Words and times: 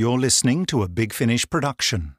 You're 0.00 0.18
listening 0.18 0.64
to 0.72 0.82
a 0.82 0.88
Big 0.88 1.12
Finish 1.12 1.44
production. 1.50 2.16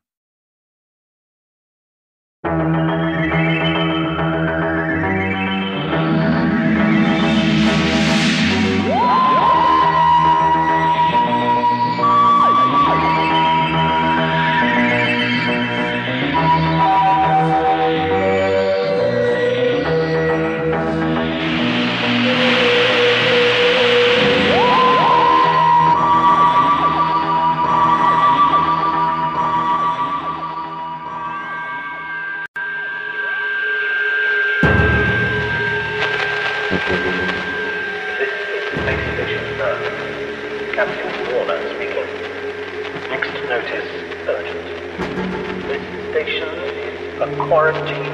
Quarantine 47.52 48.06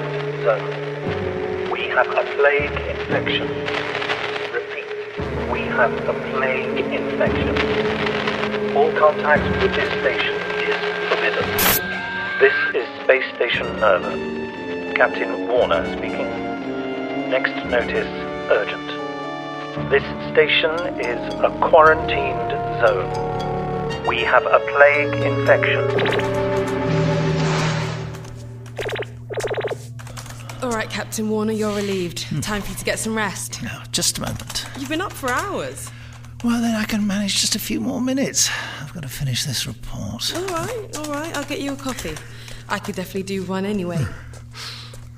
zone. 0.42 1.70
We 1.70 1.82
have 1.90 2.08
a 2.08 2.24
plague 2.38 2.72
infection. 2.90 3.48
Repeat, 4.52 5.52
we 5.52 5.60
have 5.78 5.94
a 6.10 6.14
plague 6.32 6.80
infection. 6.92 7.56
All 8.76 8.92
contact 8.94 9.44
with 9.62 9.76
this 9.76 9.92
station 10.02 10.34
is 10.66 10.76
forbidden. 11.08 11.46
This 12.40 12.56
is 12.74 12.88
Space 13.04 13.32
Station 13.36 13.68
Nerva. 13.80 14.94
Captain 14.96 15.48
Warner 15.48 15.86
speaking. 15.96 16.32
Next 17.30 17.54
notice 17.68 18.10
urgent. 18.50 18.90
This 19.92 20.02
station 20.32 20.74
is 21.00 21.22
a 21.44 21.56
quarantined 21.62 22.50
zone. 22.82 24.08
We 24.08 24.22
have 24.22 24.48
a 24.48 24.60
plague 24.74 25.14
infection. 25.22 26.47
All 30.68 30.74
right, 30.74 30.90
Captain 30.90 31.30
Warner, 31.30 31.54
you're 31.54 31.74
relieved. 31.74 32.24
Hmm. 32.24 32.42
Time 32.42 32.62
for 32.62 32.72
you 32.72 32.76
to 32.76 32.84
get 32.84 33.00
some 33.00 33.16
rest. 33.16 33.64
No, 33.64 33.72
just 33.94 34.18
a 34.18 34.22
moment. 34.22 34.66
You've 34.78 34.90
been 34.90 35.00
up 35.00 35.14
for 35.14 35.30
hours. 35.30 35.90
Well, 36.44 36.62
then 36.62 36.76
I 36.76 36.84
can 36.84 37.08
manage 37.08 37.40
just 37.40 37.56
a 37.56 37.60
few 37.60 37.80
more 37.80 38.02
minutes. 38.02 38.50
I've 38.82 38.94
got 38.94 39.04
to 39.04 39.08
finish 39.08 39.46
this 39.46 39.66
report. 39.66 40.30
All 40.36 40.46
right, 40.48 40.98
all 40.98 41.06
right, 41.06 41.38
I'll 41.38 41.46
get 41.46 41.62
you 41.62 41.72
a 41.72 41.76
coffee. 41.78 42.18
I 42.68 42.80
could 42.80 42.96
definitely 42.96 43.24
do 43.24 43.44
one 43.44 43.64
anyway. 43.64 44.06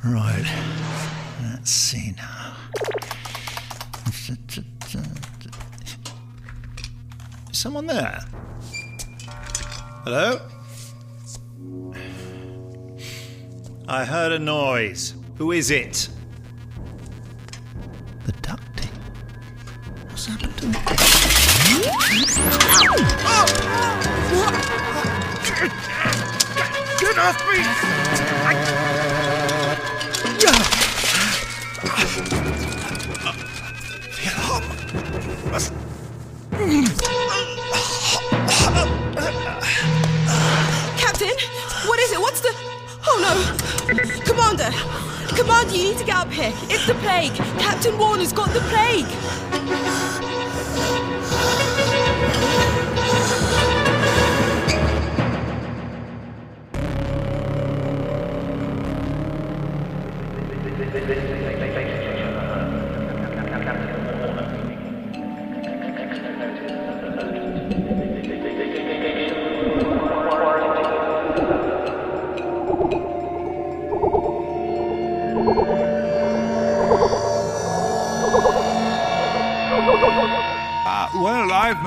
Right. 0.05 0.45
Let's 1.43 1.71
see 1.71 2.13
now. 2.15 2.55
Someone 7.51 7.87
there? 7.87 8.23
Hello? 10.05 10.39
I 13.89 14.05
heard 14.05 14.31
a 14.31 14.39
noise. 14.39 15.18
Who 15.39 15.53
is 15.53 15.71
it? 15.71 16.09
The 18.25 18.33
ducting. 18.33 18.91
What's 20.09 20.25
happened 20.25 20.57
to 20.57 20.67
it? 20.67 20.73
Get 26.99 27.17
off 27.17 27.39
me! 27.47 27.63
The 34.17 34.25
alarm 34.35 34.63
must. 35.51 35.71
Captain, 40.97 41.35
what 41.87 41.99
is 41.99 42.11
it? 42.11 42.19
What's 42.19 42.41
the. 42.41 42.53
Oh 43.07 43.17
no! 43.23 43.33
Commander! 44.25 45.08
Commander, 45.39 45.73
you 45.73 45.83
need 45.83 45.97
to 45.97 46.03
get 46.03 46.17
up 46.17 46.31
here. 46.33 46.51
It's 46.63 46.85
the 46.85 46.95
plague. 46.95 47.33
Captain 47.59 47.97
Warner's 47.97 48.33
got 48.33 48.49
the 48.49 48.59
plague. 48.59 49.48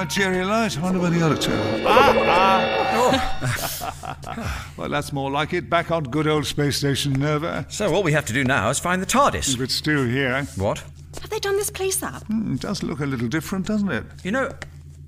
Well, 0.02 0.08
I've 0.10 0.16
materialised. 0.16 0.80
Wonder 0.82 0.98
where 1.00 1.10
the 1.10 1.22
other 1.24 1.36
two 1.36 1.52
are. 1.52 1.80
Ah, 1.86 2.68
ah. 4.24 4.72
well, 4.76 4.88
that's 4.88 5.12
more 5.12 5.30
like 5.30 5.52
it. 5.52 5.68
Back 5.70 5.90
on 5.90 6.04
good 6.04 6.26
old 6.26 6.46
Space 6.46 6.76
Station 6.78 7.12
Nerva. 7.14 7.66
So 7.68 7.92
all 7.94 8.02
we 8.02 8.12
have 8.12 8.24
to 8.26 8.32
do 8.32 8.44
now 8.44 8.70
is 8.70 8.78
find 8.78 9.00
the 9.02 9.06
TARDIS. 9.06 9.54
If 9.54 9.60
it's 9.60 9.74
still 9.74 10.04
here. 10.04 10.44
What? 10.56 10.78
Have 11.20 11.30
they 11.30 11.38
done 11.38 11.56
this 11.56 11.70
place 11.70 12.02
up? 12.02 12.24
Hmm, 12.26 12.54
It 12.54 12.60
does 12.60 12.82
look 12.82 13.00
a 13.00 13.06
little 13.06 13.28
different, 13.28 13.66
doesn't 13.66 13.90
it? 13.90 14.04
You 14.24 14.30
know, 14.32 14.50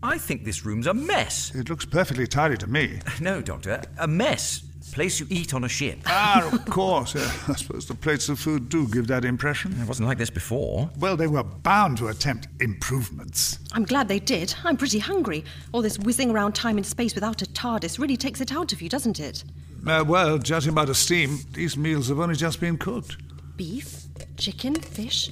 I 0.03 0.19
think 0.19 0.45
this 0.45 0.65
room's 0.65 0.87
a 0.87 0.95
mess. 0.95 1.55
It 1.55 1.69
looks 1.71 1.85
perfectly 1.85 2.27
tidy 2.27 2.57
to 2.59 2.67
me. 2.67 3.01
No, 3.21 3.41
Doctor, 3.41 3.83
a 3.99 4.07
mess. 4.07 4.63
Place 4.93 5.19
you 5.19 5.27
eat 5.31 5.55
on 5.55 5.65
a 5.65 5.69
ship. 5.69 5.99
Ah, 6.07 6.49
of 6.53 6.65
course. 6.67 7.17
Uh, 7.17 7.33
I 7.49 7.55
suppose 7.55 7.87
the 7.87 7.95
plates 7.95 8.29
of 8.29 8.39
food 8.39 8.69
do 8.69 8.87
give 8.89 9.07
that 9.09 9.25
impression. 9.25 9.73
It 9.81 9.89
wasn't 9.89 10.09
like 10.09 10.19
this 10.19 10.31
before. 10.31 10.91
Well, 10.99 11.17
they 11.17 11.27
were 11.27 11.43
bound 11.43 11.99
to 11.99 12.09
attempt 12.09 12.49
improvements. 12.61 13.59
I'm 13.73 13.85
glad 13.85 14.09
they 14.09 14.21
did. 14.21 14.55
I'm 14.65 14.77
pretty 14.77 14.99
hungry. 14.99 15.45
All 15.73 15.83
this 15.83 15.99
whizzing 15.99 16.31
around 16.31 16.55
time 16.55 16.77
and 16.77 16.87
space 16.87 17.15
without 17.15 17.43
a 17.43 17.47
TARDIS 17.47 17.99
really 17.99 18.17
takes 18.17 18.41
it 18.41 18.53
out 18.53 18.73
of 18.73 18.81
you, 18.83 18.89
doesn't 18.89 19.19
it? 19.19 19.43
Uh, 19.87 20.05
well, 20.07 20.39
judging 20.39 20.75
by 20.75 20.85
the 20.85 20.95
steam, 20.95 21.39
these 21.53 21.77
meals 21.77 22.09
have 22.09 22.21
only 22.21 22.35
just 22.35 22.61
been 22.61 22.79
cooked. 22.79 23.17
Beef, 23.57 24.03
chicken, 24.37 24.75
fish, 24.75 25.31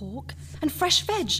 pork, 0.00 0.34
and 0.62 0.72
fresh 0.72 1.02
veg. 1.02 1.30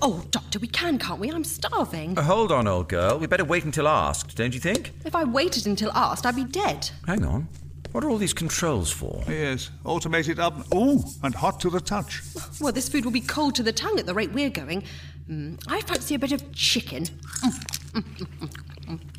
Oh, 0.00 0.24
Doctor, 0.30 0.60
we 0.60 0.68
can, 0.68 0.98
can't 0.98 1.18
we? 1.18 1.30
I'm 1.32 1.42
starving. 1.42 2.16
Uh, 2.16 2.22
hold 2.22 2.52
on, 2.52 2.68
old 2.68 2.88
girl. 2.88 3.18
We 3.18 3.26
better 3.26 3.44
wait 3.44 3.64
until 3.64 3.88
asked, 3.88 4.36
don't 4.36 4.54
you 4.54 4.60
think? 4.60 4.92
If 5.04 5.16
I 5.16 5.24
waited 5.24 5.66
until 5.66 5.90
asked, 5.92 6.24
I'd 6.24 6.36
be 6.36 6.44
dead. 6.44 6.88
Hang 7.08 7.24
on. 7.24 7.48
What 7.90 8.04
are 8.04 8.10
all 8.10 8.18
these 8.18 8.32
controls 8.32 8.90
for? 8.90 9.24
Yes, 9.28 9.70
automated 9.84 10.38
oven. 10.38 10.64
Ooh, 10.74 11.02
and 11.24 11.34
hot 11.34 11.58
to 11.60 11.70
the 11.70 11.80
touch. 11.80 12.22
Well, 12.60 12.72
this 12.72 12.88
food 12.88 13.04
will 13.04 13.12
be 13.12 13.20
cold 13.20 13.56
to 13.56 13.64
the 13.64 13.72
tongue 13.72 13.98
at 13.98 14.06
the 14.06 14.14
rate 14.14 14.32
we're 14.32 14.50
going. 14.50 14.84
Mm, 15.28 15.60
I 15.66 15.80
fancy 15.80 16.14
a 16.14 16.18
bit 16.18 16.32
of 16.32 16.52
chicken. 16.52 17.06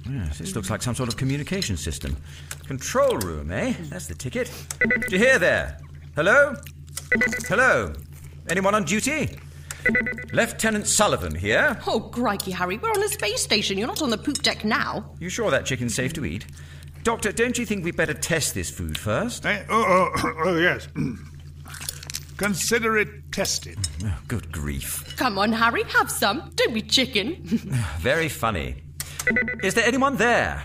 Yes, 0.10 0.38
this 0.38 0.56
looks 0.56 0.70
like 0.70 0.82
some 0.82 0.96
sort 0.96 1.10
of 1.10 1.18
communication 1.18 1.76
system. 1.76 2.16
Control 2.68 3.18
room, 3.18 3.52
eh? 3.52 3.74
That's 3.90 4.08
the 4.08 4.14
ticket. 4.16 4.52
Do 4.80 5.18
you 5.18 5.18
hear 5.18 5.40
there? 5.40 5.80
Hello? 6.16 6.56
Hello? 7.48 7.94
Anyone 8.50 8.76
on 8.76 8.84
duty? 8.84 9.40
Lieutenant 10.32 10.88
Sullivan 10.88 11.34
here. 11.34 11.80
Oh, 11.88 12.00
crikey, 12.00 12.52
Harry, 12.52 12.78
we're 12.78 12.92
on 12.92 13.04
a 13.04 13.10
space 13.10 13.42
station. 13.42 13.78
You're 13.78 13.88
not 13.88 14.02
on 14.02 14.10
the 14.10 14.18
poop 14.18 14.42
deck 14.44 14.64
now. 14.64 15.12
You 15.20 15.30
sure 15.30 15.50
that 15.52 15.66
chicken's 15.66 15.96
safe 15.96 16.14
to 16.14 16.26
eat? 16.26 16.46
Doctor, 17.04 17.32
don't 17.32 17.58
you 17.58 17.66
think 17.66 17.84
we'd 17.84 17.96
better 17.96 18.14
test 18.14 18.54
this 18.54 18.70
food 18.70 18.98
first? 18.98 19.46
Eh, 19.46 19.64
oh, 19.70 20.12
oh, 20.16 20.34
oh, 20.46 20.58
yes. 20.58 20.88
Consider 22.38 22.98
it 22.98 23.32
tested. 23.32 23.78
Oh, 24.04 24.18
good 24.28 24.52
grief. 24.52 25.16
Come 25.18 25.38
on, 25.38 25.52
Harry, 25.54 25.84
have 25.84 26.12
some. 26.12 26.52
Don't 26.56 26.74
be 26.74 26.82
chicken. 26.82 27.38
Very 28.00 28.28
funny. 28.28 28.84
Is 29.64 29.74
there 29.74 29.86
anyone 29.86 30.18
there? 30.18 30.64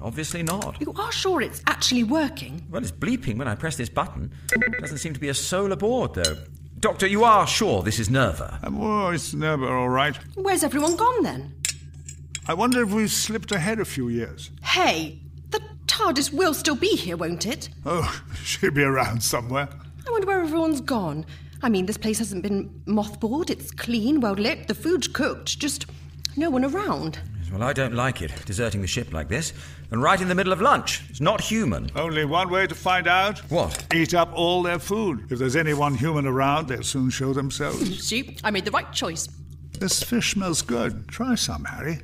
Obviously 0.00 0.42
not. 0.42 0.80
you 0.80 0.92
are 0.96 1.12
sure 1.12 1.40
it's 1.40 1.62
actually 1.66 2.04
working? 2.04 2.66
Well, 2.70 2.82
it's 2.82 2.92
bleeping 2.92 3.36
when 3.38 3.48
I 3.48 3.54
press 3.54 3.76
this 3.76 3.88
button. 3.88 4.32
Doesn't 4.80 4.98
seem 4.98 5.14
to 5.14 5.20
be 5.20 5.28
a 5.28 5.34
soul 5.34 5.72
aboard, 5.72 6.14
though. 6.14 6.36
Doctor, 6.78 7.06
you 7.06 7.24
are 7.24 7.46
sure 7.46 7.82
this 7.82 7.98
is 7.98 8.10
Nerva? 8.10 8.58
Um, 8.62 8.78
oh, 8.80 9.08
it's 9.08 9.32
Nerva, 9.32 9.66
all 9.66 9.88
right. 9.88 10.16
Where's 10.34 10.62
everyone 10.62 10.96
gone 10.96 11.22
then? 11.22 11.54
I 12.46 12.54
wonder 12.54 12.82
if 12.82 12.92
we've 12.92 13.10
slipped 13.10 13.50
ahead 13.50 13.80
a 13.80 13.84
few 13.84 14.08
years. 14.08 14.50
Hey, 14.62 15.20
the 15.50 15.60
TARDIS 15.86 16.32
will 16.32 16.54
still 16.54 16.76
be 16.76 16.88
here, 16.94 17.16
won't 17.16 17.46
it? 17.46 17.70
Oh, 17.84 18.22
she'll 18.44 18.70
be 18.70 18.82
around 18.82 19.22
somewhere. 19.22 19.68
I 20.06 20.10
wonder 20.10 20.26
where 20.26 20.42
everyone's 20.42 20.80
gone. 20.80 21.24
I 21.62 21.68
mean, 21.70 21.86
this 21.86 21.96
place 21.96 22.18
hasn't 22.18 22.42
been 22.42 22.68
mothballed, 22.86 23.50
it's 23.50 23.70
clean, 23.70 24.20
well 24.20 24.34
lit, 24.34 24.68
the 24.68 24.74
food's 24.74 25.08
cooked, 25.08 25.58
just 25.58 25.86
no 26.36 26.50
one 26.50 26.64
around. 26.64 27.18
Well, 27.52 27.62
I 27.62 27.72
don't 27.72 27.94
like 27.94 28.22
it, 28.22 28.32
deserting 28.44 28.80
the 28.80 28.86
ship 28.86 29.12
like 29.12 29.28
this. 29.28 29.52
And 29.90 30.02
right 30.02 30.20
in 30.20 30.28
the 30.28 30.34
middle 30.34 30.52
of 30.52 30.60
lunch. 30.60 31.02
It's 31.08 31.20
not 31.20 31.40
human. 31.40 31.88
Only 31.94 32.24
one 32.24 32.50
way 32.50 32.66
to 32.66 32.74
find 32.74 33.06
out. 33.06 33.38
What? 33.50 33.86
Eat 33.94 34.14
up 34.14 34.32
all 34.34 34.62
their 34.62 34.78
food. 34.80 35.30
If 35.30 35.38
there's 35.38 35.54
anyone 35.56 35.94
human 35.94 36.26
around, 36.26 36.68
they'll 36.68 36.82
soon 36.82 37.08
show 37.10 37.32
themselves. 37.32 38.02
See, 38.08 38.36
I 38.42 38.50
made 38.50 38.64
the 38.64 38.72
right 38.72 38.92
choice. 38.92 39.28
this 39.78 40.02
fish 40.02 40.32
smells 40.32 40.60
good. 40.62 41.06
Try 41.08 41.34
some, 41.36 41.64
Harry. 41.64 42.00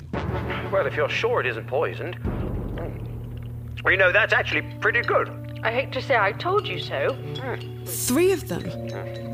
Well, 0.72 0.86
if 0.86 0.94
you're 0.94 1.08
sure 1.08 1.40
it 1.40 1.46
isn't 1.46 1.66
poisoned. 1.66 2.14
Hmm. 2.16 3.82
Well, 3.82 3.92
you 3.92 3.98
know, 3.98 4.12
that's 4.12 4.32
actually 4.32 4.62
pretty 4.80 5.02
good. 5.02 5.28
I 5.64 5.72
hate 5.72 5.92
to 5.92 6.02
say 6.02 6.16
I 6.16 6.32
told 6.32 6.66
you 6.66 6.78
so. 6.80 7.16
Three 7.84 8.32
of 8.32 8.48
them? 8.48 8.62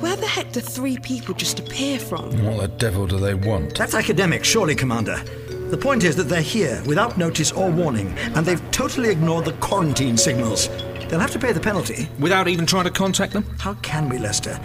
Where 0.00 0.16
the 0.16 0.26
heck 0.26 0.52
do 0.52 0.60
three 0.60 0.98
people 0.98 1.34
just 1.34 1.58
appear 1.58 1.98
from? 1.98 2.30
What 2.44 2.60
the 2.60 2.68
devil 2.68 3.06
do 3.06 3.18
they 3.18 3.34
want? 3.34 3.76
That's 3.76 3.94
academic, 3.94 4.44
surely, 4.44 4.74
Commander. 4.74 5.22
The 5.70 5.76
point 5.76 6.02
is 6.02 6.16
that 6.16 6.24
they're 6.24 6.40
here 6.40 6.82
without 6.86 7.18
notice 7.18 7.52
or 7.52 7.70
warning, 7.70 8.08
and 8.34 8.46
they've 8.46 8.70
totally 8.70 9.10
ignored 9.10 9.44
the 9.44 9.52
quarantine 9.54 10.16
signals. 10.16 10.68
They'll 11.08 11.20
have 11.20 11.32
to 11.32 11.38
pay 11.38 11.52
the 11.52 11.60
penalty. 11.60 12.08
Without 12.18 12.48
even 12.48 12.64
trying 12.64 12.84
to 12.84 12.90
contact 12.90 13.34
them? 13.34 13.44
How 13.58 13.74
can 13.74 14.08
we, 14.08 14.18
Lester? 14.18 14.58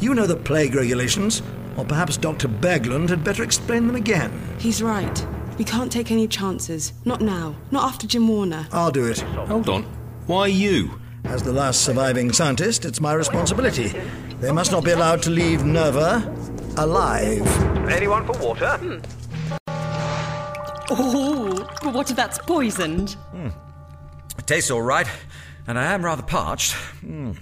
You 0.00 0.14
know 0.14 0.26
the 0.26 0.36
plague 0.36 0.74
regulations, 0.74 1.42
or 1.78 1.84
perhaps 1.86 2.18
Dr. 2.18 2.46
Berglund 2.48 3.08
had 3.08 3.24
better 3.24 3.42
explain 3.42 3.86
them 3.86 3.96
again. 3.96 4.30
He's 4.58 4.82
right. 4.82 5.26
We 5.56 5.64
can't 5.64 5.90
take 5.90 6.10
any 6.10 6.28
chances. 6.28 6.92
Not 7.06 7.22
now. 7.22 7.56
Not 7.70 7.84
after 7.84 8.06
Jim 8.06 8.28
Warner. 8.28 8.66
I'll 8.70 8.90
do 8.90 9.06
it. 9.06 9.20
Hold 9.20 9.68
on. 9.70 9.84
Why 10.26 10.46
you? 10.46 11.00
As 11.24 11.42
the 11.42 11.52
last 11.52 11.82
surviving 11.84 12.32
scientist, 12.32 12.84
it's 12.84 13.00
my 13.00 13.14
responsibility. 13.14 13.94
They 14.40 14.52
must 14.52 14.72
not 14.72 14.84
be 14.84 14.90
allowed 14.90 15.22
to 15.22 15.30
leave 15.30 15.64
Nerva 15.64 16.34
alive. 16.76 17.46
Anyone 17.90 18.26
for 18.26 18.38
water? 18.38 18.76
Hmm. 18.76 19.19
Oh, 20.90 21.68
but 21.82 21.94
what 21.94 22.10
if 22.10 22.16
that's 22.16 22.38
poisoned? 22.38 23.16
It 24.38 24.46
tastes 24.46 24.70
all 24.70 24.82
right, 24.82 25.06
and 25.66 25.78
I 25.78 25.92
am 25.92 26.04
rather 26.04 26.22
parched. 26.22 26.74
Mm. 27.04 27.36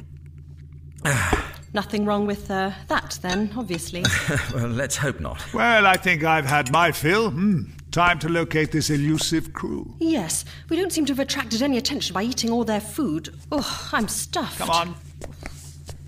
Nothing 1.75 2.05
wrong 2.05 2.27
with 2.27 2.51
uh, 2.51 2.73
that, 2.89 3.19
then, 3.23 3.53
obviously. 3.57 4.05
well, 4.55 4.69
let's 4.69 4.97
hope 4.97 5.21
not. 5.21 5.43
Well, 5.53 5.87
I 5.87 5.97
think 5.97 6.25
I've 6.25 6.47
had 6.47 6.71
my 6.73 6.93
fill. 6.93 7.31
Hmm. 7.31 7.65
Time 7.91 8.19
to 8.19 8.29
locate 8.29 8.71
this 8.71 8.91
elusive 8.91 9.55
crew. 9.55 9.95
yes, 9.99 10.45
we 10.69 10.77
don't 10.77 10.93
seem 10.93 11.07
to 11.07 11.13
have 11.13 11.21
attracted 11.21 11.63
any 11.63 11.79
attention 11.79 12.13
by 12.13 12.23
eating 12.23 12.51
all 12.51 12.63
their 12.63 12.83
food. 12.83 13.35
Oh, 13.51 13.89
I'm 13.93 14.09
stuffed. 14.09 14.59
Come 14.59 14.69
on. 14.71 14.95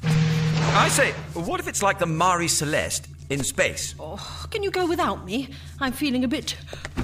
I 0.02 0.88
say, 0.88 1.12
what 1.32 1.58
if 1.58 1.66
it's 1.66 1.82
like 1.82 1.98
the 1.98 2.06
Marie 2.06 2.48
Celeste 2.48 3.08
in 3.30 3.42
space? 3.44 3.94
Oh, 3.98 4.46
can 4.50 4.62
you 4.62 4.70
go 4.70 4.86
without 4.86 5.24
me? 5.24 5.48
I'm 5.80 5.92
feeling 5.92 6.24
a 6.24 6.28
bit 6.28 6.56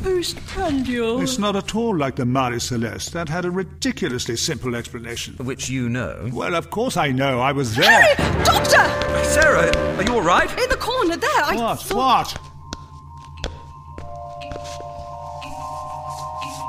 postprandial. 0.02 1.20
It's 1.22 1.38
not 1.38 1.56
at 1.56 1.74
all 1.74 1.96
like 1.96 2.16
the 2.16 2.26
Marie 2.26 2.58
Celeste. 2.58 3.12
That 3.12 3.28
had 3.28 3.44
a 3.44 3.50
ridiculously 3.50 4.36
simple 4.36 4.74
explanation. 4.74 5.34
Which 5.36 5.70
you 5.70 5.88
know. 5.88 6.28
Well, 6.32 6.54
of 6.54 6.70
course 6.70 6.96
I 6.96 7.12
know. 7.12 7.40
I 7.40 7.52
was 7.52 7.74
there. 7.76 7.90
Harry! 7.90 8.44
Doctor! 8.44 9.24
Sarah, 9.24 9.74
are 9.96 10.02
you 10.02 10.12
all 10.14 10.20
right? 10.22 10.50
In 10.62 10.68
the 10.68 10.76
corner 10.76 11.16
there. 11.16 11.30
I 11.44 11.54
What? 11.56 11.80
thought- 11.80 11.96
What? 12.36 12.42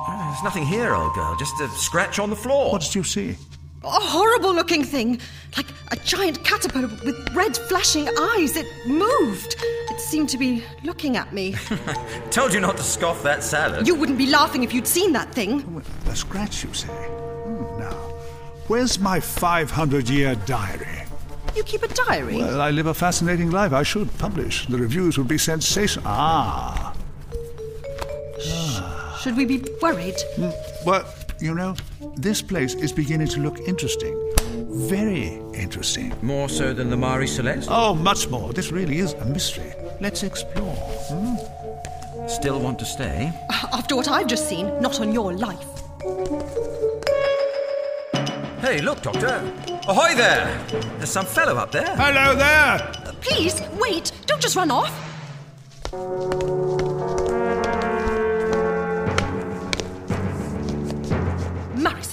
There's 0.07 0.43
nothing 0.43 0.65
here, 0.67 0.93
old 0.93 1.13
girl. 1.15 1.35
Just 1.37 1.59
a 1.61 1.67
scratch 1.69 2.19
on 2.19 2.29
the 2.29 2.35
floor. 2.35 2.71
What 2.71 2.81
did 2.83 2.93
you 2.93 3.03
see? 3.03 3.35
A 3.83 3.89
horrible 3.89 4.53
looking 4.53 4.83
thing. 4.83 5.19
Like 5.55 5.67
a 5.91 5.95
giant 5.97 6.43
caterpillar 6.43 6.87
with 7.05 7.33
red 7.33 7.55
flashing 7.57 8.07
eyes. 8.07 8.55
It 8.57 8.67
moved. 8.85 9.55
It 9.89 9.99
seemed 9.99 10.29
to 10.29 10.37
be 10.37 10.63
looking 10.83 11.15
at 11.17 11.33
me. 11.33 11.55
Told 12.31 12.53
you 12.53 12.59
not 12.59 12.77
to 12.77 12.83
scoff 12.83 13.23
that 13.23 13.43
salad. 13.43 13.87
you 13.87 13.95
wouldn't 13.95 14.17
be 14.17 14.27
laughing 14.27 14.63
if 14.63 14.73
you'd 14.73 14.87
seen 14.87 15.13
that 15.13 15.31
thing. 15.33 15.83
A 16.07 16.15
scratch, 16.15 16.63
you 16.63 16.73
say? 16.73 16.87
Hmm, 16.87 17.79
now, 17.79 17.93
where's 18.67 18.99
my 18.99 19.19
500 19.19 20.09
year 20.09 20.35
diary? 20.45 21.03
You 21.55 21.63
keep 21.63 21.81
a 21.81 21.87
diary? 21.87 22.37
Well, 22.37 22.61
I 22.61 22.69
live 22.69 22.85
a 22.85 22.93
fascinating 22.93 23.49
life. 23.49 23.73
I 23.73 23.81
should 23.81 24.15
publish. 24.19 24.67
The 24.67 24.77
reviews 24.77 25.17
would 25.17 25.27
be 25.27 25.39
sensational. 25.39 26.05
Ah. 26.07 26.93
Should 29.19 29.35
we 29.35 29.45
be 29.45 29.63
worried? 29.81 30.15
Well, 30.85 31.03
you 31.41 31.55
know, 31.55 31.75
this 32.15 32.41
place 32.43 32.75
is 32.75 32.91
beginning 32.93 33.27
to 33.29 33.39
look 33.39 33.59
interesting. 33.67 34.13
Very 34.77 35.41
interesting. 35.53 36.13
More 36.21 36.47
so 36.47 36.71
than 36.71 36.91
the 36.91 36.97
Marie 36.97 37.25
Celeste? 37.25 37.67
Oh, 37.71 37.95
much 37.95 38.29
more. 38.29 38.53
This 38.53 38.71
really 38.71 38.99
is 38.99 39.13
a 39.13 39.25
mystery. 39.25 39.73
Let's 39.99 40.21
explore. 40.21 40.75
Hmm? 41.09 42.27
Still 42.27 42.59
want 42.59 42.77
to 42.79 42.85
stay? 42.85 43.33
After 43.73 43.95
what 43.95 44.07
I've 44.07 44.27
just 44.27 44.47
seen, 44.47 44.67
not 44.79 44.99
on 44.99 45.11
your 45.11 45.33
life. 45.33 45.65
Hey, 48.61 48.81
look, 48.81 49.01
Doctor. 49.01 49.41
Ahoy 49.87 50.13
there! 50.15 50.63
There's 50.97 51.09
some 51.09 51.25
fellow 51.25 51.55
up 51.55 51.71
there. 51.71 51.95
Hello 51.95 52.35
there! 52.35 52.77
Please, 53.21 53.61
wait. 53.79 54.11
Don't 54.27 54.41
just 54.41 54.55
run 54.55 54.69
off. 54.69 54.93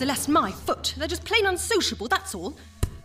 Celeste, 0.04 0.28
my 0.28 0.50
foot. 0.52 0.92
They're 0.98 1.08
just 1.08 1.24
plain 1.24 1.46
unsociable, 1.46 2.08
that's 2.08 2.34
all. 2.34 2.54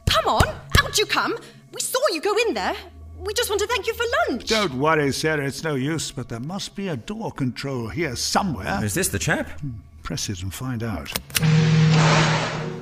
Come 0.10 0.26
on, 0.26 0.46
out 0.84 0.98
you 0.98 1.06
come. 1.06 1.34
We 1.72 1.80
saw 1.80 1.98
you 2.12 2.20
go 2.20 2.36
in 2.46 2.54
there. 2.54 2.76
We 3.22 3.34
just 3.34 3.50
want 3.50 3.62
to 3.62 3.68
thank 3.68 3.88
you 3.88 3.94
for 3.94 4.04
lunch. 4.28 4.50
Don't 4.50 4.74
worry, 4.74 5.14
Sarah, 5.14 5.46
it's 5.48 5.64
no 5.64 5.76
use, 5.76 6.12
but 6.12 6.28
there 6.28 6.42
must 6.42 6.76
be 6.76 6.90
a 6.90 6.98
door 6.98 7.32
control 7.32 7.88
here 7.88 8.18
somewhere. 8.18 8.84
Is 8.84 8.96
this 8.96 9.08
the 9.08 9.18
chap? 9.18 9.48
Hmm, 9.62 9.70
press 10.04 10.28
it 10.28 10.44
and 10.44 10.54
find 10.54 10.84
out. 10.84 11.10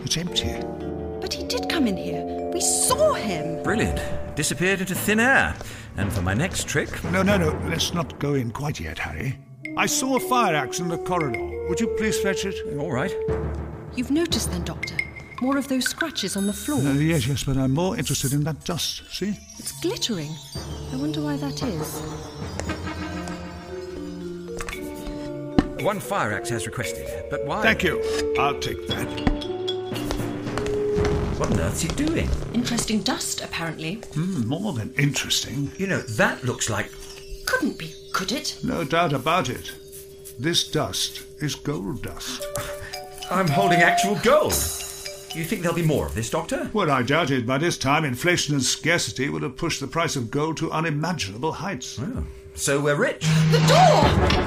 It's 0.04 0.18
empty. 0.18 0.56
But 1.22 1.32
he 1.32 1.44
did 1.44 1.70
come 1.70 1.86
in 1.86 1.96
here. 1.96 2.24
We 2.52 2.60
saw 2.62 3.14
him. 3.14 3.62
Brilliant. 3.62 4.02
Disappeared 4.36 4.80
into 4.80 4.96
thin 4.96 5.20
air. 5.20 5.56
And 5.98 6.12
for 6.12 6.24
my 6.24 6.34
next 6.34 6.68
trick, 6.68 6.90
No, 7.12 7.22
no, 7.22 7.38
no, 7.38 7.50
let's 7.70 7.94
not 7.94 8.18
go 8.18 8.34
in 8.34 8.50
quite 8.50 8.80
yet, 8.80 8.98
Harry. 8.98 9.38
I 9.78 9.86
saw 9.86 10.16
a 10.16 10.20
fire 10.20 10.56
axe 10.56 10.80
in 10.80 10.88
the 10.88 10.98
corridor. 10.98 11.68
Would 11.70 11.80
you 11.80 11.88
please 12.00 12.20
fetch 12.20 12.46
it? 12.46 12.56
all 12.80 12.92
right. 12.92 13.14
You've 13.98 14.12
noticed 14.12 14.52
then, 14.52 14.64
Doctor? 14.64 14.96
More 15.42 15.58
of 15.58 15.68
those 15.70 15.86
scratches 15.86 16.38
on 16.38 16.46
the 16.46 16.54
floor. 16.54 16.80
Uh, 16.80 16.94
yes, 16.94 17.26
yes, 17.26 17.44
but 17.44 17.58
I'm 17.58 17.74
more 17.74 17.98
interested 17.98 18.32
in 18.32 18.44
that 18.44 18.64
dust. 18.64 19.02
See? 19.12 19.36
It's 19.58 19.72
glittering. 19.82 20.30
I 20.94 20.98
wonder 20.98 21.20
why 21.20 21.36
that 21.38 21.64
is. 21.64 22.00
One 25.84 26.00
fire 26.00 26.32
axe 26.34 26.50
has 26.50 26.68
requested, 26.68 27.08
but 27.32 27.44
why? 27.48 27.64
Thank 27.64 27.84
you. 27.84 28.00
I'll 28.40 28.60
take 28.60 28.88
that. 28.88 29.08
What 31.40 31.52
on 31.52 31.60
earth's 31.60 31.82
he 31.82 31.88
doing? 31.90 32.30
Interesting 32.54 33.02
dust, 33.02 33.42
apparently. 33.42 33.96
Hmm, 34.14 34.48
more 34.48 34.74
than 34.74 34.94
interesting. 35.00 35.72
You 35.78 35.88
know, 35.88 36.02
that 36.02 36.44
looks 36.44 36.70
like. 36.70 36.92
Couldn't 37.48 37.80
be, 37.80 37.96
could 38.14 38.32
it? 38.32 38.60
No 38.64 38.84
doubt 38.84 39.14
about 39.14 39.50
it. 39.50 39.74
This 40.38 40.70
dust 40.70 41.24
is 41.42 41.56
gold 41.56 42.04
dust. 42.04 42.46
I'm 43.30 43.48
holding 43.48 43.80
actual 43.80 44.16
gold. 44.16 44.54
You 45.34 45.44
think 45.44 45.62
there'll 45.62 45.76
be 45.76 45.84
more 45.84 46.06
of 46.06 46.16
this, 46.16 46.30
Doctor? 46.30 46.70
Well, 46.74 46.90
I 46.90 47.04
doubt 47.04 47.30
it. 47.30 47.46
By 47.46 47.58
this 47.58 47.78
time, 47.78 48.06
inflation 48.06 48.56
and 48.56 48.64
scarcity 48.64 49.28
would 49.30 49.44
have 49.44 49.58
pushed 49.58 49.82
the 49.82 49.88
price 49.88 50.16
of 50.16 50.32
gold 50.32 50.58
to 50.58 50.72
unimaginable 50.72 51.52
heights. 51.52 52.00
Oh, 52.02 52.24
so 52.56 52.80
we're 52.80 52.96
rich. 52.96 53.26
The 53.52 53.60
door! 53.68 54.38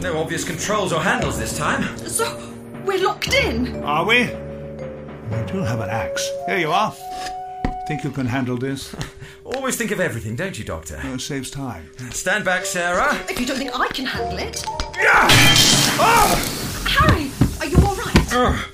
No 0.00 0.20
obvious 0.20 0.44
controls 0.44 0.92
or 0.92 1.00
handles 1.00 1.38
this 1.38 1.56
time. 1.58 1.96
So, 1.98 2.54
we're 2.84 3.02
locked 3.02 3.34
in. 3.34 3.82
Are 3.82 4.04
we? 4.04 4.26
We 4.26 5.46
do 5.50 5.58
have 5.58 5.80
an 5.80 5.90
axe. 5.90 6.28
Here 6.46 6.58
you 6.58 6.70
are. 6.70 6.94
Think 7.88 8.04
you 8.04 8.10
can 8.10 8.26
handle 8.26 8.56
this? 8.58 8.94
Always 9.44 9.76
think 9.76 9.90
of 9.90 9.98
everything, 9.98 10.36
don't 10.36 10.56
you, 10.58 10.64
Doctor? 10.64 11.00
No, 11.02 11.14
it 11.14 11.20
saves 11.20 11.50
time. 11.50 11.90
Stand 12.10 12.44
back, 12.44 12.66
Sarah. 12.66 13.14
If 13.28 13.40
you 13.40 13.46
don't 13.46 13.56
think 13.56 13.70
I 13.74 13.88
can 13.88 14.04
handle 14.06 14.38
it. 14.38 14.64
Ah! 15.98 16.84
Harry, 16.88 17.30
are 17.60 17.66
you 17.66 17.76
all 17.86 17.94
right? 17.96 18.64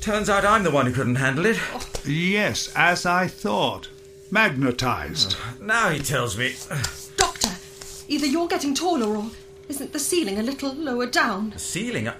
Turns 0.00 0.28
out 0.28 0.44
I'm 0.44 0.62
the 0.64 0.70
one 0.70 0.86
who 0.86 0.92
couldn't 0.92 1.16
handle 1.16 1.46
it. 1.46 1.58
Yes, 2.06 2.72
as 2.76 3.06
I 3.06 3.26
thought. 3.28 3.88
Magnetized. 4.30 5.36
Now 5.60 5.90
he 5.90 6.00
tells 6.00 6.36
me. 6.36 6.54
Doctor, 7.16 7.50
either 8.08 8.26
you're 8.26 8.48
getting 8.48 8.74
taller 8.74 9.16
or 9.16 9.30
isn't 9.68 9.92
the 9.92 9.98
ceiling 9.98 10.38
a 10.38 10.42
little 10.42 10.74
lower 10.74 11.06
down? 11.06 11.50
The 11.50 11.58
ceiling. 11.58 12.10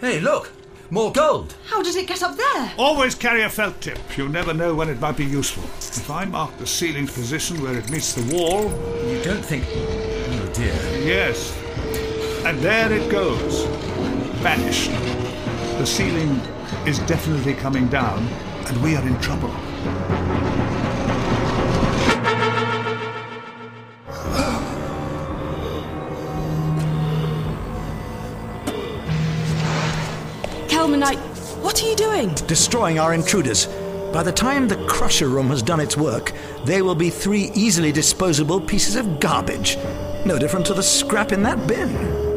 Hey, 0.00 0.20
look! 0.20 0.50
More 0.90 1.10
gold! 1.12 1.54
How 1.68 1.82
did 1.82 1.96
it 1.96 2.06
get 2.06 2.22
up 2.22 2.36
there? 2.36 2.72
Always 2.76 3.14
carry 3.14 3.42
a 3.44 3.48
felt 3.48 3.80
tip. 3.80 3.98
You 4.18 4.28
never 4.28 4.52
know 4.52 4.74
when 4.74 4.90
it 4.90 5.00
might 5.00 5.16
be 5.16 5.24
useful. 5.24 5.62
If 5.78 6.10
I 6.10 6.26
mark 6.26 6.58
the 6.58 6.66
ceiling's 6.66 7.12
position 7.12 7.62
where 7.62 7.78
it 7.78 7.90
meets 7.90 8.12
the 8.12 8.36
wall, 8.36 8.64
You 9.08 9.22
don't 9.22 9.42
think. 9.44 9.64
Oh 9.70 10.50
dear. 10.52 10.74
yes. 11.02 11.56
And 12.44 12.58
there 12.58 12.92
it 12.92 13.08
goes. 13.08 13.66
Vanished. 14.42 14.90
The 15.78 15.86
ceiling 15.86 16.40
is 16.84 16.98
definitely 17.00 17.54
coming 17.54 17.86
down, 17.86 18.26
and 18.66 18.82
we 18.82 18.96
are 18.96 19.06
in 19.06 19.16
trouble. 19.20 19.48
Kelmanite, 30.66 31.18
what 31.62 31.80
are 31.80 31.88
you 31.88 31.94
doing? 31.94 32.34
Destroying 32.48 32.98
our 32.98 33.14
intruders. 33.14 33.68
By 34.12 34.24
the 34.24 34.32
time 34.32 34.66
the 34.66 34.84
crusher 34.86 35.28
room 35.28 35.48
has 35.50 35.62
done 35.62 35.78
its 35.78 35.96
work, 35.96 36.32
they 36.64 36.82
will 36.82 36.96
be 36.96 37.08
three 37.08 37.52
easily 37.54 37.92
disposable 37.92 38.60
pieces 38.60 38.96
of 38.96 39.20
garbage. 39.20 39.78
No 40.26 40.38
different 40.38 40.66
to 40.66 40.74
the 40.74 40.82
scrap 40.82 41.30
in 41.30 41.44
that 41.44 41.66
bin. 41.68 42.31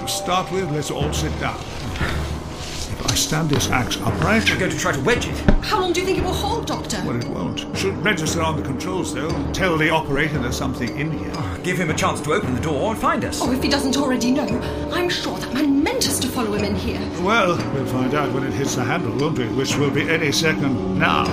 All 0.00 0.06
right, 0.06 0.08
to 0.08 0.22
start 0.22 0.50
with, 0.50 0.70
let's 0.72 0.90
all 0.90 1.12
sit 1.12 1.38
down. 1.40 1.58
If 1.58 3.06
I 3.06 3.14
stand 3.14 3.50
this 3.50 3.68
axe 3.70 3.98
upright. 4.00 4.48
You're 4.48 4.58
going 4.58 4.70
to 4.70 4.78
try 4.78 4.92
to 4.92 5.00
wedge 5.00 5.26
it. 5.26 5.36
How 5.62 5.78
long 5.78 5.92
do 5.92 6.00
you 6.00 6.06
think 6.06 6.18
it 6.18 6.24
will 6.24 6.32
hold, 6.32 6.66
Doctor? 6.66 7.02
Well, 7.04 7.16
it 7.16 7.28
won't. 7.28 7.76
Should 7.76 8.02
register 8.02 8.40
on 8.40 8.56
the 8.56 8.62
controls, 8.62 9.12
though. 9.12 9.30
Tell 9.52 9.76
the 9.76 9.90
operator 9.90 10.38
there's 10.38 10.56
something 10.56 10.98
in 10.98 11.10
here. 11.18 11.30
Ah, 11.34 11.58
give 11.62 11.78
him 11.78 11.90
a 11.90 11.94
chance 11.94 12.20
to 12.22 12.32
open 12.32 12.54
the 12.54 12.62
door 12.62 12.92
and 12.92 13.00
find 13.00 13.26
us. 13.26 13.42
Oh, 13.42 13.52
if 13.52 13.62
he 13.62 13.68
doesn't 13.68 13.98
already 13.98 14.30
know, 14.30 14.46
I'm 14.90 15.10
sure 15.10 15.38
that 15.38 15.52
man 15.52 15.82
meant 15.82 16.08
us 16.08 16.18
to 16.20 16.28
follow 16.28 16.54
him 16.54 16.64
in 16.64 16.76
here. 16.76 17.00
Well, 17.22 17.56
we'll 17.74 17.86
find 17.86 18.14
out 18.14 18.32
when 18.32 18.44
it 18.44 18.54
hits 18.54 18.76
the 18.76 18.84
handle, 18.84 19.14
won't 19.18 19.38
we? 19.38 19.48
Which 19.48 19.76
will 19.76 19.90
be 19.90 20.08
any 20.08 20.32
second 20.32 20.98
now. 20.98 21.24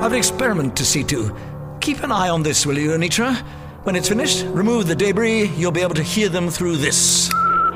I've 0.00 0.10
an 0.10 0.18
experiment 0.18 0.76
to 0.78 0.84
see 0.84 1.04
to. 1.04 1.36
Keep 1.80 2.02
an 2.02 2.10
eye 2.10 2.28
on 2.28 2.42
this, 2.42 2.66
will 2.66 2.78
you, 2.78 2.90
Anitra? 2.90 3.40
When 3.84 3.96
it's 3.96 4.08
finished, 4.08 4.44
remove 4.46 4.86
the 4.86 4.94
debris. 4.94 5.46
You'll 5.56 5.72
be 5.72 5.82
able 5.82 5.96
to 5.96 6.04
hear 6.04 6.28
them 6.28 6.50
through 6.50 6.76
this. 6.76 7.28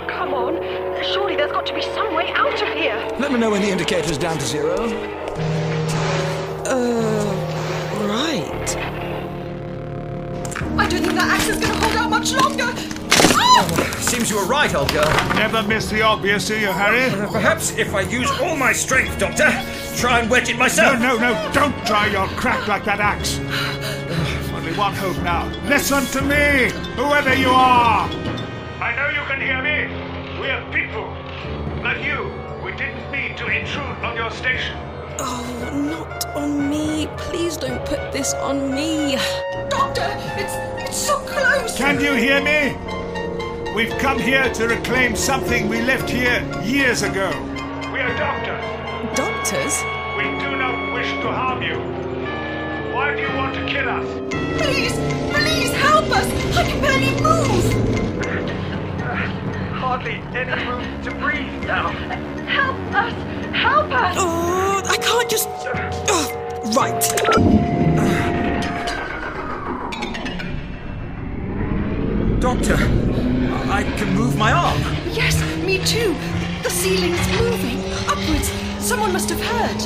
Come 0.06 0.34
on. 0.34 0.54
Surely 1.02 1.34
there's 1.34 1.50
got 1.50 1.66
to 1.66 1.74
be 1.74 1.82
some 1.82 2.14
way 2.14 2.30
out 2.30 2.62
of 2.62 2.68
here. 2.78 2.94
Let 3.18 3.32
me 3.32 3.40
know 3.40 3.50
when 3.50 3.60
the 3.60 3.70
indicator's 3.70 4.16
down 4.16 4.38
to 4.38 4.46
zero. 4.46 4.76
Uh. 6.64 7.24
Right. 8.06 8.76
I 10.78 10.88
don't 10.88 11.02
think 11.02 11.14
that 11.14 11.28
axe 11.28 11.48
is 11.48 11.58
going 11.58 11.72
to 11.72 11.78
hold 11.80 11.96
out 11.96 12.10
much 12.10 12.32
longer. 12.34 12.72
Ah! 13.34 13.96
Seems 13.98 14.30
you 14.30 14.36
were 14.36 14.46
right, 14.46 14.72
old 14.76 14.92
girl. 14.92 15.10
Never 15.34 15.64
miss 15.64 15.90
the 15.90 16.02
obvious, 16.02 16.46
do 16.46 16.56
you, 16.56 16.68
Harry? 16.68 17.10
Perhaps 17.32 17.76
if 17.78 17.92
I 17.92 18.02
use 18.02 18.30
all 18.40 18.54
my 18.56 18.72
strength, 18.72 19.18
Doctor, 19.18 19.50
try 19.96 20.20
and 20.20 20.30
wedge 20.30 20.48
it 20.50 20.56
myself. 20.56 21.00
No, 21.00 21.16
no, 21.16 21.32
no, 21.32 21.52
don't 21.52 21.74
try 21.84 22.06
your 22.06 22.28
crack 22.28 22.68
like 22.68 22.84
that 22.84 23.00
axe. 23.00 23.40
Only 24.76 24.92
one 24.92 24.94
hope 24.94 25.22
now. 25.22 25.46
Listen 25.68 26.04
to 26.06 26.20
me, 26.20 26.70
whoever 26.96 27.34
you 27.34 27.48
are. 27.48 28.06
I 28.78 28.94
know 28.94 29.08
you 29.08 29.24
can 29.26 29.40
hear 29.40 29.62
me. 29.62 29.88
We're 30.38 30.62
people. 30.70 31.08
Like 31.82 32.04
you, 32.04 32.30
we 32.62 32.72
didn't 32.72 33.10
mean 33.10 33.34
to 33.36 33.46
intrude 33.46 34.04
on 34.04 34.16
your 34.16 34.30
station. 34.30 34.76
Oh, 35.18 35.42
not 35.72 36.26
on 36.36 36.68
me. 36.68 37.08
Please 37.16 37.56
don't 37.56 37.82
put 37.86 38.12
this 38.12 38.34
on 38.34 38.74
me. 38.74 39.16
Doctor, 39.70 40.08
it's 40.36 40.54
it's 40.86 40.98
so 40.98 41.20
close. 41.20 41.74
Can 41.78 41.98
you 41.98 42.12
hear 42.12 42.42
me? 42.42 42.76
We've 43.74 43.96
come 43.98 44.18
here 44.18 44.52
to 44.52 44.68
reclaim 44.68 45.16
something 45.16 45.68
we 45.70 45.80
left 45.80 46.10
here 46.10 46.44
years 46.62 47.00
ago. 47.00 47.30
We 47.92 48.00
are 48.00 48.14
doctors. 48.18 49.16
Doctors? 49.16 49.82
We 50.18 50.24
do 50.38 50.56
not 50.56 50.92
wish 50.92 51.10
to 51.22 51.32
harm 51.32 51.62
you. 51.62 52.05
Why 52.96 53.12
do 53.14 53.20
you 53.20 53.28
want 53.36 53.54
to 53.54 53.60
kill 53.66 53.88
us? 53.90 54.06
Please, 54.58 54.94
please 55.30 55.70
help 55.74 56.06
us. 56.12 56.26
I 56.56 56.64
can 56.64 56.80
barely 56.80 57.10
move. 57.20 57.66
Uh, 59.02 59.16
hardly 59.74 60.22
any 60.34 60.54
room 60.66 61.02
to 61.02 61.10
breathe 61.16 61.62
now. 61.64 61.90
Help 62.46 62.76
us! 62.94 63.12
Help 63.54 63.92
us! 63.92 64.16
Oh, 64.18 64.82
I 64.86 64.96
can't 64.96 65.28
just. 65.28 65.46
Oh, 66.08 66.30
right. 66.74 67.02
Doctor, 72.40 72.76
I 73.70 73.82
can 73.98 74.14
move 74.14 74.38
my 74.38 74.52
arm. 74.52 74.80
Yes, 75.12 75.36
me 75.66 75.84
too. 75.84 76.14
The 76.62 76.70
ceiling's 76.70 77.28
moving 77.38 77.78
upwards. 78.08 78.50
Someone 78.82 79.12
must 79.12 79.28
have 79.28 79.42
heard. 79.42 79.82